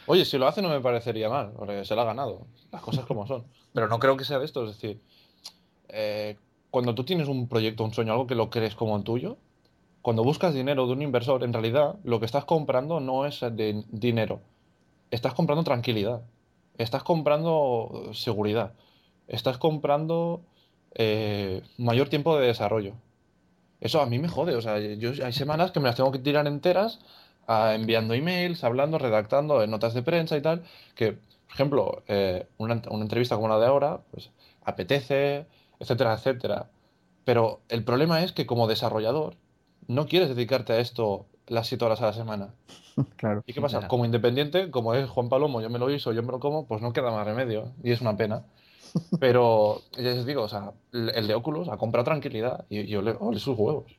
Oye, 0.07 0.23
si 0.23 0.37
lo 0.37 0.47
hace 0.47 0.61
no 0.61 0.69
me 0.69 0.79
parecería 0.79 1.29
mal, 1.29 1.53
se 1.83 1.93
lo 1.93 2.01
ha 2.01 2.05
ganado. 2.05 2.47
Las 2.71 2.81
cosas 2.81 3.05
como 3.05 3.27
son. 3.27 3.45
Pero 3.73 3.87
no 3.87 3.99
creo 3.99 4.17
que 4.17 4.25
sea 4.25 4.39
de 4.39 4.45
esto. 4.45 4.63
Es 4.63 4.75
decir, 4.75 5.01
eh, 5.89 6.37
cuando 6.71 6.95
tú 6.95 7.03
tienes 7.03 7.27
un 7.27 7.47
proyecto, 7.47 7.83
un 7.83 7.93
sueño, 7.93 8.13
algo 8.13 8.25
que 8.25 8.35
lo 8.35 8.49
crees 8.49 8.73
como 8.73 9.01
tuyo, 9.03 9.37
cuando 10.01 10.23
buscas 10.23 10.53
dinero 10.53 10.87
de 10.87 10.93
un 10.93 11.01
inversor, 11.01 11.43
en 11.43 11.51
realidad 11.51 11.97
lo 12.05 12.19
que 12.21 12.25
estás 12.25 12.45
comprando 12.45 13.01
no 13.01 13.25
es 13.25 13.41
de 13.41 13.83
dinero. 13.89 14.39
Estás 15.11 15.33
comprando 15.33 15.65
tranquilidad. 15.65 16.21
Estás 16.77 17.03
comprando 17.03 18.11
seguridad. 18.13 18.73
Estás 19.27 19.57
comprando 19.57 20.41
eh, 20.95 21.63
mayor 21.77 22.07
tiempo 22.07 22.37
de 22.37 22.47
desarrollo. 22.47 22.93
Eso 23.81 24.01
a 24.01 24.05
mí 24.05 24.19
me 24.19 24.29
jode. 24.29 24.55
O 24.55 24.61
sea, 24.61 24.79
yo, 24.79 25.11
hay 25.23 25.33
semanas 25.33 25.71
que 25.71 25.81
me 25.81 25.87
las 25.87 25.97
tengo 25.97 26.11
que 26.13 26.19
tirar 26.19 26.47
enteras 26.47 26.99
enviando 27.47 28.13
emails, 28.13 28.63
hablando, 28.63 28.97
redactando 28.97 29.65
notas 29.67 29.93
de 29.93 30.03
prensa 30.03 30.37
y 30.37 30.41
tal, 30.41 30.63
que, 30.95 31.13
por 31.13 31.53
ejemplo, 31.53 32.03
eh, 32.07 32.47
una, 32.57 32.81
una, 32.89 33.03
entrevista 33.03 33.35
como 33.35 33.47
la 33.47 33.59
de 33.59 33.65
ahora, 33.65 34.01
pues 34.11 34.31
apetece, 34.63 35.45
etcétera, 35.79 36.13
etcétera. 36.13 36.69
Pero 37.23 37.61
el 37.69 37.83
problema 37.83 38.23
es 38.23 38.31
que 38.31 38.45
como 38.45 38.67
desarrollador 38.67 39.35
no 39.87 40.07
quieres 40.07 40.29
dedicarte 40.29 40.73
a 40.73 40.79
esto 40.79 41.25
las 41.47 41.67
7 41.67 41.85
horas 41.85 42.01
a 42.01 42.07
la 42.07 42.13
semana. 42.13 42.53
Claro. 43.15 43.43
¿Y 43.45 43.53
qué 43.53 43.61
pasa? 43.61 43.87
Como 43.87 44.05
independiente, 44.05 44.71
como 44.71 44.95
es 44.95 45.07
Juan 45.07 45.29
Palomo, 45.29 45.61
yo 45.61 45.69
me 45.69 45.77
lo 45.77 45.91
hizo, 45.91 46.13
yo 46.13 46.23
me 46.23 46.31
lo 46.31 46.39
como, 46.39 46.65
pues 46.65 46.81
no 46.81 46.93
queda 46.93 47.11
más 47.11 47.27
remedio. 47.27 47.73
Y 47.83 47.91
es 47.91 48.01
una 48.01 48.17
pena. 48.17 48.43
Pero, 49.19 49.83
ya 49.91 50.01
les 50.01 50.25
digo, 50.25 50.41
o 50.41 50.47
sea, 50.47 50.71
el 50.91 51.27
de 51.27 51.35
Oculus 51.35 51.69
ha 51.69 51.77
comprado 51.77 52.05
tranquilidad 52.05 52.65
y 52.69 52.87
yo 52.87 53.03
le, 53.03 53.11
ole 53.19 53.39
sus 53.39 53.55
huevos. 53.55 53.95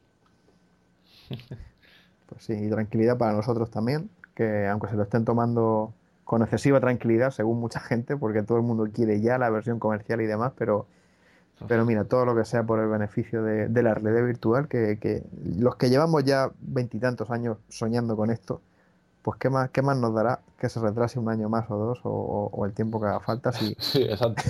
Pues 2.29 2.45
sí, 2.45 2.53
y 2.53 2.69
tranquilidad 2.69 3.17
para 3.17 3.33
nosotros 3.33 3.71
también, 3.71 4.11
que 4.35 4.67
aunque 4.67 4.89
se 4.89 4.97
lo 4.97 5.03
estén 5.03 5.25
tomando 5.25 5.93
con 6.25 6.43
excesiva 6.43 6.79
tranquilidad, 6.79 7.31
según 7.31 7.59
mucha 7.59 7.81
gente, 7.81 8.17
porque 8.17 8.43
todo 8.43 8.59
el 8.59 8.65
mundo 8.65 8.87
quiere 8.93 9.21
ya 9.21 9.39
la 9.39 9.49
versión 9.49 9.79
comercial 9.79 10.21
y 10.21 10.27
demás, 10.27 10.53
pero, 10.59 10.87
pero 11.67 11.87
mira, 11.87 12.05
todo 12.05 12.27
lo 12.27 12.37
que 12.37 12.45
sea 12.45 12.65
por 12.65 12.81
el 12.81 12.89
beneficio 12.89 13.43
de, 13.43 13.83
la 13.83 13.95
realidad 13.95 14.27
virtual, 14.27 14.69
que, 14.69 14.99
que, 15.01 15.23
los 15.57 15.77
que 15.77 15.89
llevamos 15.89 16.25
ya 16.25 16.51
veintitantos 16.61 17.31
años 17.31 17.57
soñando 17.69 18.15
con 18.15 18.31
esto, 18.31 18.61
pues 19.23 19.39
qué 19.39 19.51
más, 19.51 19.71
qué 19.71 19.83
más 19.83 19.97
nos 19.97 20.15
dará 20.15 20.41
que 20.59 20.69
se 20.69 20.81
retrase 20.81 21.19
un 21.19 21.29
año 21.29 21.49
más 21.49 21.71
o 21.71 21.77
dos 21.77 22.01
o, 22.03 22.65
el 22.67 22.73
tiempo 22.73 23.01
que 23.01 23.07
haga 23.07 23.21
falta. 23.21 23.53
Si... 23.53 23.75
Sí, 23.79 24.03
exacto. 24.03 24.43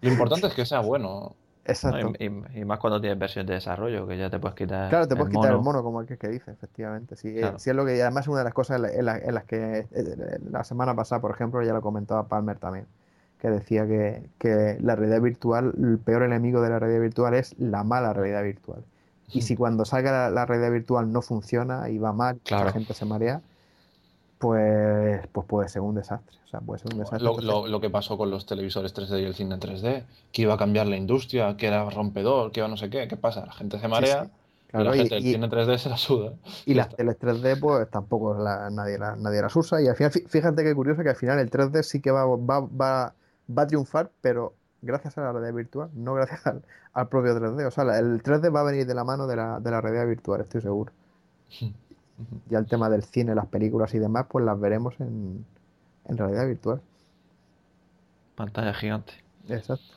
Lo 0.00 0.10
importante 0.10 0.46
es 0.46 0.54
que 0.54 0.66
sea 0.66 0.80
bueno. 0.80 1.34
Exacto. 1.70 2.12
y, 2.18 2.64
más 2.64 2.78
cuando 2.78 3.00
tienes 3.00 3.18
versión 3.18 3.46
de 3.46 3.54
desarrollo, 3.54 4.06
que 4.06 4.18
ya 4.18 4.30
te 4.30 4.38
puedes 4.38 4.56
quitar. 4.56 4.88
Claro, 4.88 5.08
te 5.08 5.16
puedes 5.16 5.34
quitar 5.34 5.52
el 5.52 5.60
mono, 5.60 5.82
como 5.82 6.00
el 6.00 6.06
que, 6.06 6.28
dice, 6.28 6.50
efectivamente. 6.50 7.16
Sí, 7.16 7.28
eh, 7.28 7.52
es 7.56 7.66
lo 7.68 7.84
que, 7.84 8.00
además, 8.02 8.28
una 8.28 8.38
de 8.38 8.44
las 8.44 8.54
cosas 8.54 8.80
en, 8.92 9.04
las 9.04 9.44
que 9.44 9.86
eh, 9.90 10.38
la 10.50 10.64
semana 10.64 10.94
pasada, 10.94 11.20
por 11.20 11.30
ejemplo, 11.30 11.62
ya 11.62 11.72
lo 11.72 11.80
comentaba 11.80 12.28
Palmer 12.28 12.58
también, 12.58 12.86
que 13.38 13.48
decía 13.50 13.86
que, 13.86 14.78
la 14.80 14.96
realidad 14.96 15.20
virtual, 15.20 15.72
el 15.78 15.98
peor 15.98 16.22
enemigo 16.22 16.60
de 16.60 16.70
la 16.70 16.78
realidad 16.78 17.00
virtual 17.00 17.34
es 17.34 17.58
la 17.58 17.84
mala 17.84 18.12
realidad 18.12 18.42
virtual. 18.42 18.84
Y 19.32 19.42
si 19.42 19.54
cuando 19.54 19.84
salga 19.84 20.28
la, 20.28 20.46
realidad 20.46 20.72
virtual 20.72 21.12
no 21.12 21.22
funciona 21.22 21.88
y 21.88 21.98
va 21.98 22.12
mal, 22.12 22.40
la 22.50 22.72
gente 22.72 22.94
se 22.94 23.04
marea, 23.04 23.40
pues, 24.40 25.20
pues 25.32 25.46
puede 25.46 25.68
ser 25.68 25.82
un 25.82 25.94
desastre. 25.94 26.38
O 26.46 26.48
sea, 26.48 26.60
puede 26.60 26.80
ser 26.80 26.94
un 26.94 27.00
desastre. 27.00 27.22
Lo, 27.22 27.80
que 27.80 27.90
pasó 27.90 28.16
con 28.16 28.30
los 28.30 28.46
televisores 28.46 28.94
3D 28.94 29.20
y 29.20 29.24
el 29.26 29.34
cine 29.34 29.56
3D, 29.56 30.04
que 30.32 30.42
iba 30.42 30.54
a 30.54 30.56
cambiar 30.56 30.86
la 30.86 30.96
industria, 30.96 31.58
que 31.58 31.66
era 31.66 31.88
rompedor, 31.90 32.50
que 32.50 32.60
iba 32.60 32.68
no 32.68 32.78
sé 32.78 32.88
qué. 32.88 33.06
¿Qué 33.06 33.18
pasa? 33.18 33.44
La 33.44 33.52
gente 33.52 33.78
se 33.78 33.86
marea. 33.86 34.30
y 34.72 34.78
la 34.78 34.94
gente 34.94 35.16
del 35.16 35.24
cine 35.24 35.50
3D 35.50 35.76
se 35.76 35.90
la 35.90 35.98
suda. 35.98 36.32
Y 36.64 36.72
las 36.72 36.88
teles 36.88 37.20
3D, 37.20 37.60
pues 37.60 37.90
tampoco 37.90 38.34
nadie, 38.34 38.98
nadie 38.98 39.42
las 39.42 39.54
usa. 39.54 39.82
Y 39.82 39.88
al 39.88 39.94
final, 39.94 40.10
fíjate 40.10 40.64
qué 40.64 40.74
curioso 40.74 41.02
que 41.02 41.10
al 41.10 41.16
final 41.16 41.38
el 41.38 41.50
3D 41.50 41.82
sí 41.82 42.00
que 42.00 42.10
va, 42.10 42.24
va, 42.24 42.60
va, 42.60 43.14
va 43.46 43.62
a 43.62 43.66
triunfar, 43.66 44.10
pero 44.22 44.54
gracias 44.80 45.18
a 45.18 45.20
la 45.20 45.32
realidad 45.32 45.52
virtual, 45.52 45.90
no 45.92 46.14
gracias 46.14 46.46
al, 46.46 47.08
propio 47.10 47.34
3D. 47.38 47.66
O 47.66 47.70
sea, 47.70 47.84
el 47.98 48.22
3D 48.22 48.54
va 48.56 48.60
a 48.60 48.64
venir 48.64 48.86
de 48.86 48.94
la 48.94 49.04
mano 49.04 49.26
de 49.26 49.36
la, 49.36 49.60
de 49.60 49.70
la 49.70 49.82
realidad 49.82 50.06
virtual, 50.06 50.40
estoy 50.40 50.62
seguro. 50.62 50.92
Ya 52.48 52.58
el 52.58 52.66
tema 52.66 52.88
del 52.88 53.02
cine, 53.02 53.34
las 53.34 53.46
películas 53.46 53.94
y 53.94 53.98
demás, 53.98 54.26
pues 54.28 54.44
las 54.44 54.58
veremos 54.58 54.94
en, 55.00 55.44
realidad 56.06 56.46
virtual. 56.46 56.80
Pantalla 58.34 58.74
gigante. 58.74 59.12
Exacto. 59.48 59.94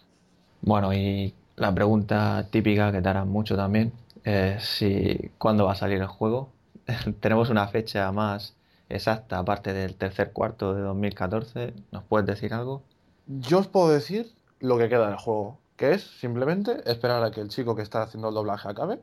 Bueno, 0.61 0.93
y 0.93 1.33
la 1.55 1.73
pregunta 1.73 2.47
típica 2.49 2.91
que 2.91 3.01
te 3.01 3.09
harán 3.09 3.29
mucho 3.29 3.55
también 3.55 3.93
es 4.23 4.63
si 4.63 5.31
cuándo 5.37 5.65
va 5.65 5.73
a 5.73 5.75
salir 5.75 5.99
el 5.99 6.07
juego. 6.07 6.49
Tenemos 7.19 7.49
una 7.49 7.67
fecha 7.67 8.11
más 8.11 8.55
exacta, 8.89 9.39
aparte 9.39 9.73
del 9.73 9.95
tercer 9.95 10.31
cuarto 10.31 10.73
de 10.73 10.81
2014. 10.81 11.73
¿Nos 11.91 12.03
puedes 12.03 12.27
decir 12.27 12.53
algo? 12.53 12.83
Yo 13.27 13.59
os 13.59 13.67
puedo 13.67 13.89
decir 13.89 14.31
lo 14.59 14.77
que 14.77 14.89
queda 14.89 15.07
del 15.07 15.17
juego, 15.17 15.59
que 15.75 15.93
es 15.93 16.03
simplemente 16.03 16.89
esperar 16.89 17.23
a 17.23 17.31
que 17.31 17.41
el 17.41 17.49
chico 17.49 17.75
que 17.75 17.81
está 17.81 18.03
haciendo 18.03 18.29
el 18.29 18.35
doblaje 18.35 18.69
acabe 18.69 18.99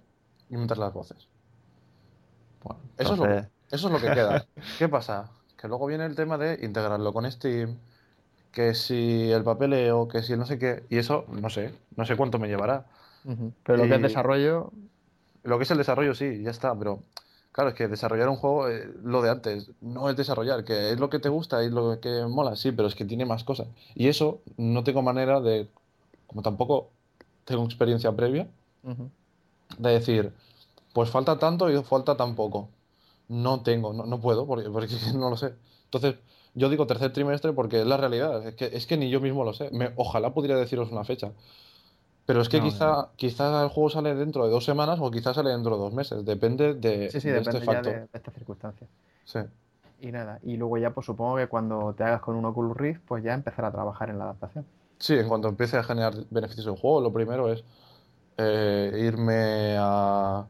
y 0.48 0.56
meter 0.56 0.78
las 0.78 0.92
voces 0.92 1.29
eso, 2.98 3.12
es 3.14 3.18
lo, 3.18 3.26
eso 3.26 3.48
es 3.70 3.82
lo 3.84 4.00
que 4.00 4.12
queda. 4.12 4.46
¿Qué 4.78 4.88
pasa? 4.88 5.30
Que 5.56 5.68
luego 5.68 5.86
viene 5.86 6.04
el 6.06 6.14
tema 6.14 6.38
de 6.38 6.64
integrarlo 6.64 7.12
con 7.12 7.30
Steam, 7.30 7.78
que 8.52 8.74
si 8.74 9.30
el 9.30 9.44
papeleo, 9.44 10.08
que 10.08 10.22
si 10.22 10.32
el 10.32 10.38
no 10.38 10.46
sé 10.46 10.58
qué, 10.58 10.84
y 10.88 10.98
eso 10.98 11.24
no 11.28 11.50
sé, 11.50 11.72
no 11.96 12.04
sé 12.04 12.16
cuánto 12.16 12.38
me 12.38 12.48
llevará. 12.48 12.86
Pero 13.62 13.78
lo 13.78 13.88
que 13.88 13.94
es 13.94 14.02
desarrollo... 14.02 14.72
Lo 15.42 15.56
que 15.56 15.64
es 15.64 15.70
el 15.70 15.78
desarrollo 15.78 16.14
sí, 16.14 16.42
ya 16.42 16.50
está, 16.50 16.74
pero 16.74 17.02
claro, 17.52 17.70
es 17.70 17.76
que 17.76 17.88
desarrollar 17.88 18.28
un 18.28 18.36
juego, 18.36 18.68
eh, 18.68 18.90
lo 19.02 19.22
de 19.22 19.30
antes, 19.30 19.70
no 19.80 20.10
es 20.10 20.16
desarrollar, 20.16 20.64
que 20.64 20.92
es 20.92 21.00
lo 21.00 21.10
que 21.10 21.18
te 21.18 21.28
gusta 21.28 21.64
y 21.64 21.70
lo 21.70 21.98
que 22.00 22.26
mola, 22.28 22.56
sí, 22.56 22.72
pero 22.72 22.88
es 22.88 22.94
que 22.94 23.04
tiene 23.04 23.24
más 23.24 23.44
cosas. 23.44 23.68
Y 23.94 24.08
eso 24.08 24.40
no 24.56 24.84
tengo 24.84 25.02
manera 25.02 25.40
de, 25.40 25.68
como 26.26 26.42
tampoco 26.42 26.90
tengo 27.44 27.64
experiencia 27.64 28.12
previa, 28.12 28.48
de 29.78 29.90
decir, 29.90 30.32
pues 30.92 31.10
falta 31.10 31.38
tanto 31.38 31.70
y 31.70 31.82
falta 31.82 32.16
tan 32.16 32.34
poco. 32.34 32.68
No 33.28 33.62
tengo, 33.62 33.92
no, 33.92 34.20
puedo, 34.20 34.46
porque, 34.46 34.68
porque, 34.70 34.94
no 35.14 35.30
lo 35.30 35.36
sé. 35.36 35.54
Entonces, 35.84 36.16
yo 36.54 36.68
digo 36.68 36.86
tercer 36.86 37.12
trimestre 37.12 37.52
porque 37.52 37.80
es 37.80 37.86
la 37.86 37.96
realidad. 37.96 38.46
Es 38.46 38.54
que, 38.54 38.66
es 38.66 38.86
que 38.86 38.96
ni 38.96 39.10
yo 39.10 39.20
mismo 39.20 39.44
lo 39.44 39.52
sé. 39.52 39.70
Me, 39.72 39.92
ojalá 39.96 40.34
pudiera 40.34 40.56
deciros 40.56 40.90
una 40.90 41.04
fecha. 41.04 41.32
Pero 42.26 42.42
es 42.42 42.48
que 42.48 42.60
quizá, 42.60 43.08
quizá 43.16 43.62
el 43.64 43.70
juego 43.70 43.90
sale 43.90 44.14
dentro 44.14 44.44
de 44.44 44.50
dos 44.50 44.64
semanas 44.64 44.98
o 45.00 45.10
quizá 45.10 45.34
sale 45.34 45.50
dentro 45.50 45.76
de 45.76 45.82
dos 45.82 45.92
meses. 45.92 46.24
Depende 46.24 46.74
de, 46.74 47.10
sí, 47.10 47.20
sí, 47.20 47.28
de 47.28 47.38
este 47.38 47.58
depende 47.58 47.90
de 47.90 48.08
esta 48.12 48.30
circunstancia. 48.30 48.86
Sí. 49.24 49.40
Y 50.00 50.12
nada, 50.12 50.38
y 50.42 50.56
luego 50.56 50.78
ya 50.78 50.92
pues 50.92 51.06
supongo 51.06 51.36
que 51.36 51.46
cuando 51.48 51.92
te 51.94 52.04
hagas 52.04 52.20
con 52.20 52.36
un 52.36 52.44
Oculus 52.44 52.76
Rift, 52.76 53.00
pues 53.06 53.22
ya 53.22 53.34
empezar 53.34 53.64
a 53.64 53.72
trabajar 53.72 54.10
en 54.10 54.18
la 54.18 54.24
adaptación. 54.24 54.64
Sí, 54.98 55.14
en 55.14 55.28
cuanto 55.28 55.48
empiece 55.48 55.76
a 55.76 55.82
generar 55.82 56.14
beneficios 56.30 56.66
del 56.66 56.76
juego, 56.76 57.00
lo 57.00 57.12
primero 57.12 57.52
es 57.52 57.64
eh, 58.36 58.92
irme 59.06 59.76
a 59.78 60.46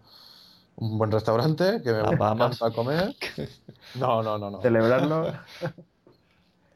un 0.77 0.97
buen 0.99 1.11
restaurante 1.11 1.81
que 1.83 1.93
me 1.93 1.99
A 1.99 2.03
Bahamas. 2.13 2.57
encanta 2.57 2.75
comer. 2.75 3.15
No, 3.97 4.23
no, 4.23 4.39
no, 4.39 4.51
no. 4.51 4.61
Celebrarlo. 4.63 5.33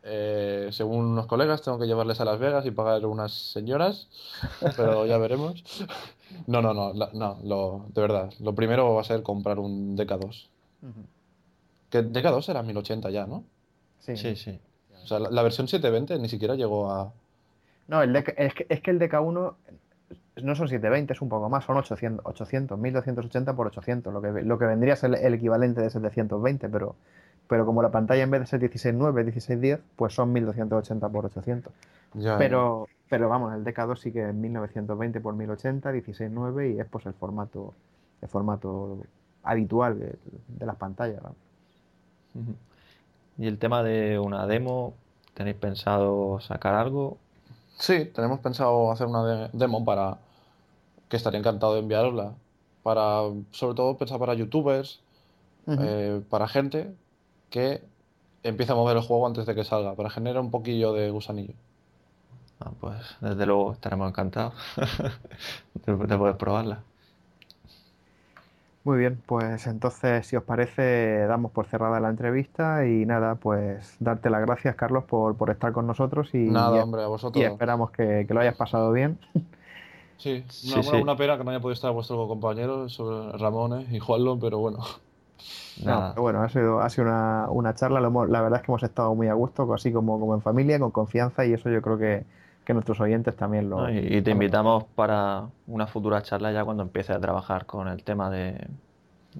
Eh, 0.06 0.68
según 0.70 1.06
unos 1.06 1.26
colegas, 1.26 1.62
tengo 1.62 1.78
que 1.78 1.86
llevarles 1.86 2.20
a 2.20 2.26
Las 2.26 2.38
Vegas 2.38 2.66
y 2.66 2.70
pagar 2.70 3.06
unas 3.06 3.32
señoras, 3.32 4.08
pero 4.76 5.06
ya 5.06 5.18
veremos. 5.18 5.62
No, 6.48 6.60
no, 6.60 6.74
no, 6.74 6.92
la- 6.92 7.10
no, 7.12 7.38
lo, 7.44 7.86
de 7.94 8.00
verdad. 8.00 8.32
Lo 8.40 8.54
primero 8.56 8.92
va 8.92 9.02
a 9.02 9.04
ser 9.04 9.22
comprar 9.22 9.58
un 9.60 9.96
DK2. 9.96 10.48
Ujú. 10.82 11.00
Que 11.90 12.02
DK2 12.02 12.48
era 12.48 12.62
1080 12.64 13.08
ya, 13.10 13.26
¿no? 13.26 13.44
Sí. 14.00 14.16
Sí, 14.16 14.34
sí. 14.34 14.58
O 15.04 15.06
sea, 15.06 15.20
la, 15.20 15.30
la 15.30 15.42
versión 15.42 15.68
720 15.68 16.18
ni 16.18 16.28
siquiera 16.28 16.56
llegó 16.56 16.90
a. 16.90 17.12
No, 17.86 18.02
el 18.02 18.12
DK 18.12 18.34
es, 18.36 18.54
que, 18.54 18.66
es 18.68 18.80
que 18.80 18.90
el 18.90 18.98
DK1 18.98 19.54
no 20.42 20.54
son 20.56 20.68
720, 20.68 21.12
es 21.12 21.22
un 21.22 21.28
poco 21.28 21.48
más, 21.48 21.64
son 21.64 21.76
800, 21.76 22.24
800 22.24 22.78
1280 22.78 23.54
por 23.54 23.68
800, 23.68 24.12
lo 24.12 24.20
que, 24.20 24.42
lo 24.42 24.58
que 24.58 24.66
vendría 24.66 24.94
a 24.94 24.96
ser 24.96 25.14
el, 25.14 25.34
equivalente 25.34 25.80
de 25.80 25.90
720, 25.90 26.68
pero, 26.68 26.96
pero 27.48 27.64
como 27.64 27.82
la 27.82 27.90
pantalla 27.90 28.22
en 28.22 28.30
vez 28.30 28.40
de 28.40 28.46
ser 28.46 28.60
16.9, 28.60 29.32
16.10, 29.32 29.80
pues 29.96 30.14
son 30.14 30.32
1280 30.32 31.08
por 31.08 31.26
800. 31.26 31.72
Ya, 32.14 32.38
Pero, 32.38 32.88
pero 33.08 33.28
vamos, 33.28 33.54
el 33.54 33.64
DK2 33.64 33.96
sí 33.96 34.12
que 34.12 34.28
es 34.28 34.34
1920 34.34 35.20
por 35.20 35.34
1080, 35.34 35.92
16.9 35.92 36.74
y 36.74 36.80
es 36.80 36.86
pues 36.86 37.06
el 37.06 37.14
formato, 37.14 37.74
el 38.22 38.28
formato 38.28 38.98
habitual 39.42 39.98
de, 39.98 40.16
de 40.48 40.66
las 40.66 40.76
pantallas. 40.76 41.20
Y 43.36 43.46
el 43.46 43.58
tema 43.58 43.82
de 43.82 44.18
una 44.18 44.46
demo, 44.46 44.94
¿tenéis 45.34 45.56
pensado 45.56 46.40
sacar 46.40 46.74
algo? 46.74 47.18
Sí, 47.78 48.06
tenemos 48.06 48.40
pensado 48.40 48.90
hacer 48.92 49.06
una 49.06 49.24
de- 49.24 49.50
demo 49.52 49.84
para 49.84 50.18
que 51.08 51.16
estaría 51.16 51.40
encantado 51.40 51.74
de 51.74 51.80
enviarosla. 51.80 52.34
Para, 52.82 53.22
sobre 53.52 53.76
todo, 53.76 53.98
pensar 53.98 54.18
para 54.20 54.34
youtubers, 54.34 55.02
eh, 55.76 56.22
para 56.30 56.48
gente 56.48 56.96
que 57.50 57.82
empiece 58.44 58.72
a 58.72 58.76
mover 58.76 58.96
el 58.98 59.02
juego 59.04 59.26
antes 59.26 59.46
de 59.46 59.54
que 59.56 59.64
salga, 59.64 59.96
para 59.96 60.10
generar 60.10 60.42
un 60.42 60.50
poquillo 60.52 60.92
de 60.94 61.10
gusanillo. 61.10 61.54
Ah, 62.60 62.72
pues 62.80 63.16
desde 63.20 63.46
luego 63.46 63.72
estaremos 63.72 64.08
encantados 64.08 64.54
de 65.86 66.18
poder 66.18 66.36
probarla. 66.36 66.82
Muy 68.84 68.98
bien, 68.98 69.22
pues 69.26 69.66
entonces, 69.66 70.26
si 70.26 70.36
os 70.36 70.44
parece, 70.44 71.24
damos 71.26 71.52
por 71.52 71.66
cerrada 71.66 72.00
la 72.00 72.10
entrevista 72.10 72.86
y 72.86 73.06
nada, 73.06 73.36
pues 73.36 73.96
darte 73.98 74.28
las 74.28 74.42
gracias, 74.42 74.76
Carlos, 74.76 75.04
por, 75.04 75.36
por 75.38 75.48
estar 75.50 75.72
con 75.72 75.86
nosotros 75.86 76.34
y, 76.34 76.38
Nada, 76.44 76.80
y- 76.80 76.84
hombre, 76.84 77.02
a 77.02 77.08
y 77.32 77.42
vosotros. 77.42 77.44
esperamos 77.44 77.90
que, 77.92 78.26
que 78.28 78.34
lo 78.34 78.40
hayas 78.40 78.56
pasado 78.56 78.92
bien. 78.92 79.18
Sí, 80.16 80.44
Sí, 80.60 80.82
una, 80.82 80.82
sí. 80.82 80.96
una- 80.96 81.16
pena 81.16 81.36
que 81.36 81.44
no 81.44 81.50
haya 81.50 81.60
podido 81.60 81.74
estar 81.74 81.92
vuestro 81.92 82.26
compañero, 82.28 82.88
sobre 82.88 83.36
Ramón 83.38 83.80
eh, 83.82 83.86
y 83.96 83.98
Juanlo, 83.98 84.38
pero 84.38 84.58
bueno. 84.58 84.78
No, 85.76 86.04
Nada. 86.04 86.08
pero 86.08 86.22
bueno, 86.22 86.40
ha 86.42 86.48
sido, 86.48 86.80
ha 86.80 86.88
sido 86.88 87.06
una, 87.08 87.50
una 87.50 87.74
charla, 87.74 88.00
lo 88.00 88.06
hemos- 88.08 88.28
la 88.28 88.40
verdad 88.42 88.60
es 88.60 88.64
que 88.66 88.70
hemos 88.70 88.82
estado 88.84 89.14
muy 89.16 89.26
a 89.28 89.34
gusto, 89.34 89.72
así 89.74 89.92
como, 89.92 90.20
como 90.20 90.34
en 90.34 90.40
familia, 90.42 90.78
con 90.78 90.92
confianza 90.92 91.44
y 91.46 91.52
eso 91.52 91.68
yo 91.68 91.82
creo 91.82 91.98
que, 91.98 92.26
que 92.64 92.72
nuestros 92.74 93.00
oyentes 93.00 93.36
también 93.36 93.68
lo... 93.70 93.82
¿no? 93.82 93.90
Y, 93.92 93.98
y 94.16 94.22
te 94.22 94.30
invitamos 94.30 94.84
para 94.94 95.48
una 95.66 95.86
futura 95.86 96.22
charla 96.22 96.50
ya 96.52 96.64
cuando 96.64 96.82
empieces 96.82 97.14
a 97.16 97.20
trabajar 97.20 97.66
con 97.66 97.88
el 97.88 98.02
tema 98.04 98.30
de, 98.30 98.66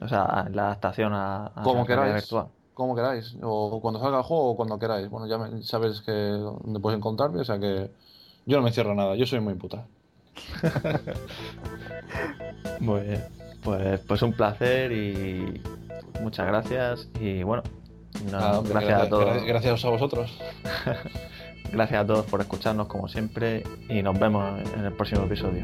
o 0.01 0.09
sea, 0.09 0.49
la 0.53 0.67
adaptación 0.67 1.13
a, 1.15 1.47
a 1.55 1.63
Como 1.63 1.87
queráis. 1.87 2.15
virtual. 2.15 2.49
Como 2.75 2.95
queráis, 2.97 3.37
o 3.43 3.81
cuando 3.81 4.01
salga 4.01 4.19
el 4.19 4.25
juego 4.25 4.51
o 4.51 4.57
cuando 4.57 4.79
queráis. 4.79 5.09
Bueno, 5.09 5.27
ya 5.29 5.39
me- 5.39 5.63
sabes 5.63 6.01
que 6.03 6.11
dónde 6.13 6.81
puedes 6.81 6.97
encontrarme, 6.99 7.41
o 7.41 7.45
sea 7.45 7.59
que 7.59 7.91
yo 8.47 8.57
no 8.59 8.63
me 8.65 8.73
cierro 8.73 8.95
nada, 8.95 9.15
yo 9.15 9.25
soy 9.27 9.41
muy 9.41 9.55
puta. 9.55 9.87
Muy 12.81 13.01
bien. 13.03 13.25
Pues, 13.63 14.01
pues 14.01 14.21
un 14.23 14.33
placer 14.33 14.93
y 14.93 15.63
muchas 16.21 16.47
gracias. 16.47 17.09
Y 17.21 17.43
bueno, 17.43 17.63
no, 18.27 18.31
Nada, 18.33 18.59
hombre, 18.59 18.75
gracias 18.75 19.01
a 19.01 19.09
todos. 19.09 19.27
gra- 19.29 19.47
gracias 19.47 19.85
a 19.85 19.89
vosotros. 19.91 20.39
Gracias 21.73 22.03
a 22.03 22.07
todos 22.07 22.27
por 22.27 22.41
escucharnos 22.41 22.87
como 22.87 23.09
siempre 23.09 23.65
y 23.89 24.03
nos 24.03 24.19
vemos 24.19 24.61
en 24.75 24.85
el 24.85 24.93
próximo 24.93 25.25
episodio. 25.25 25.63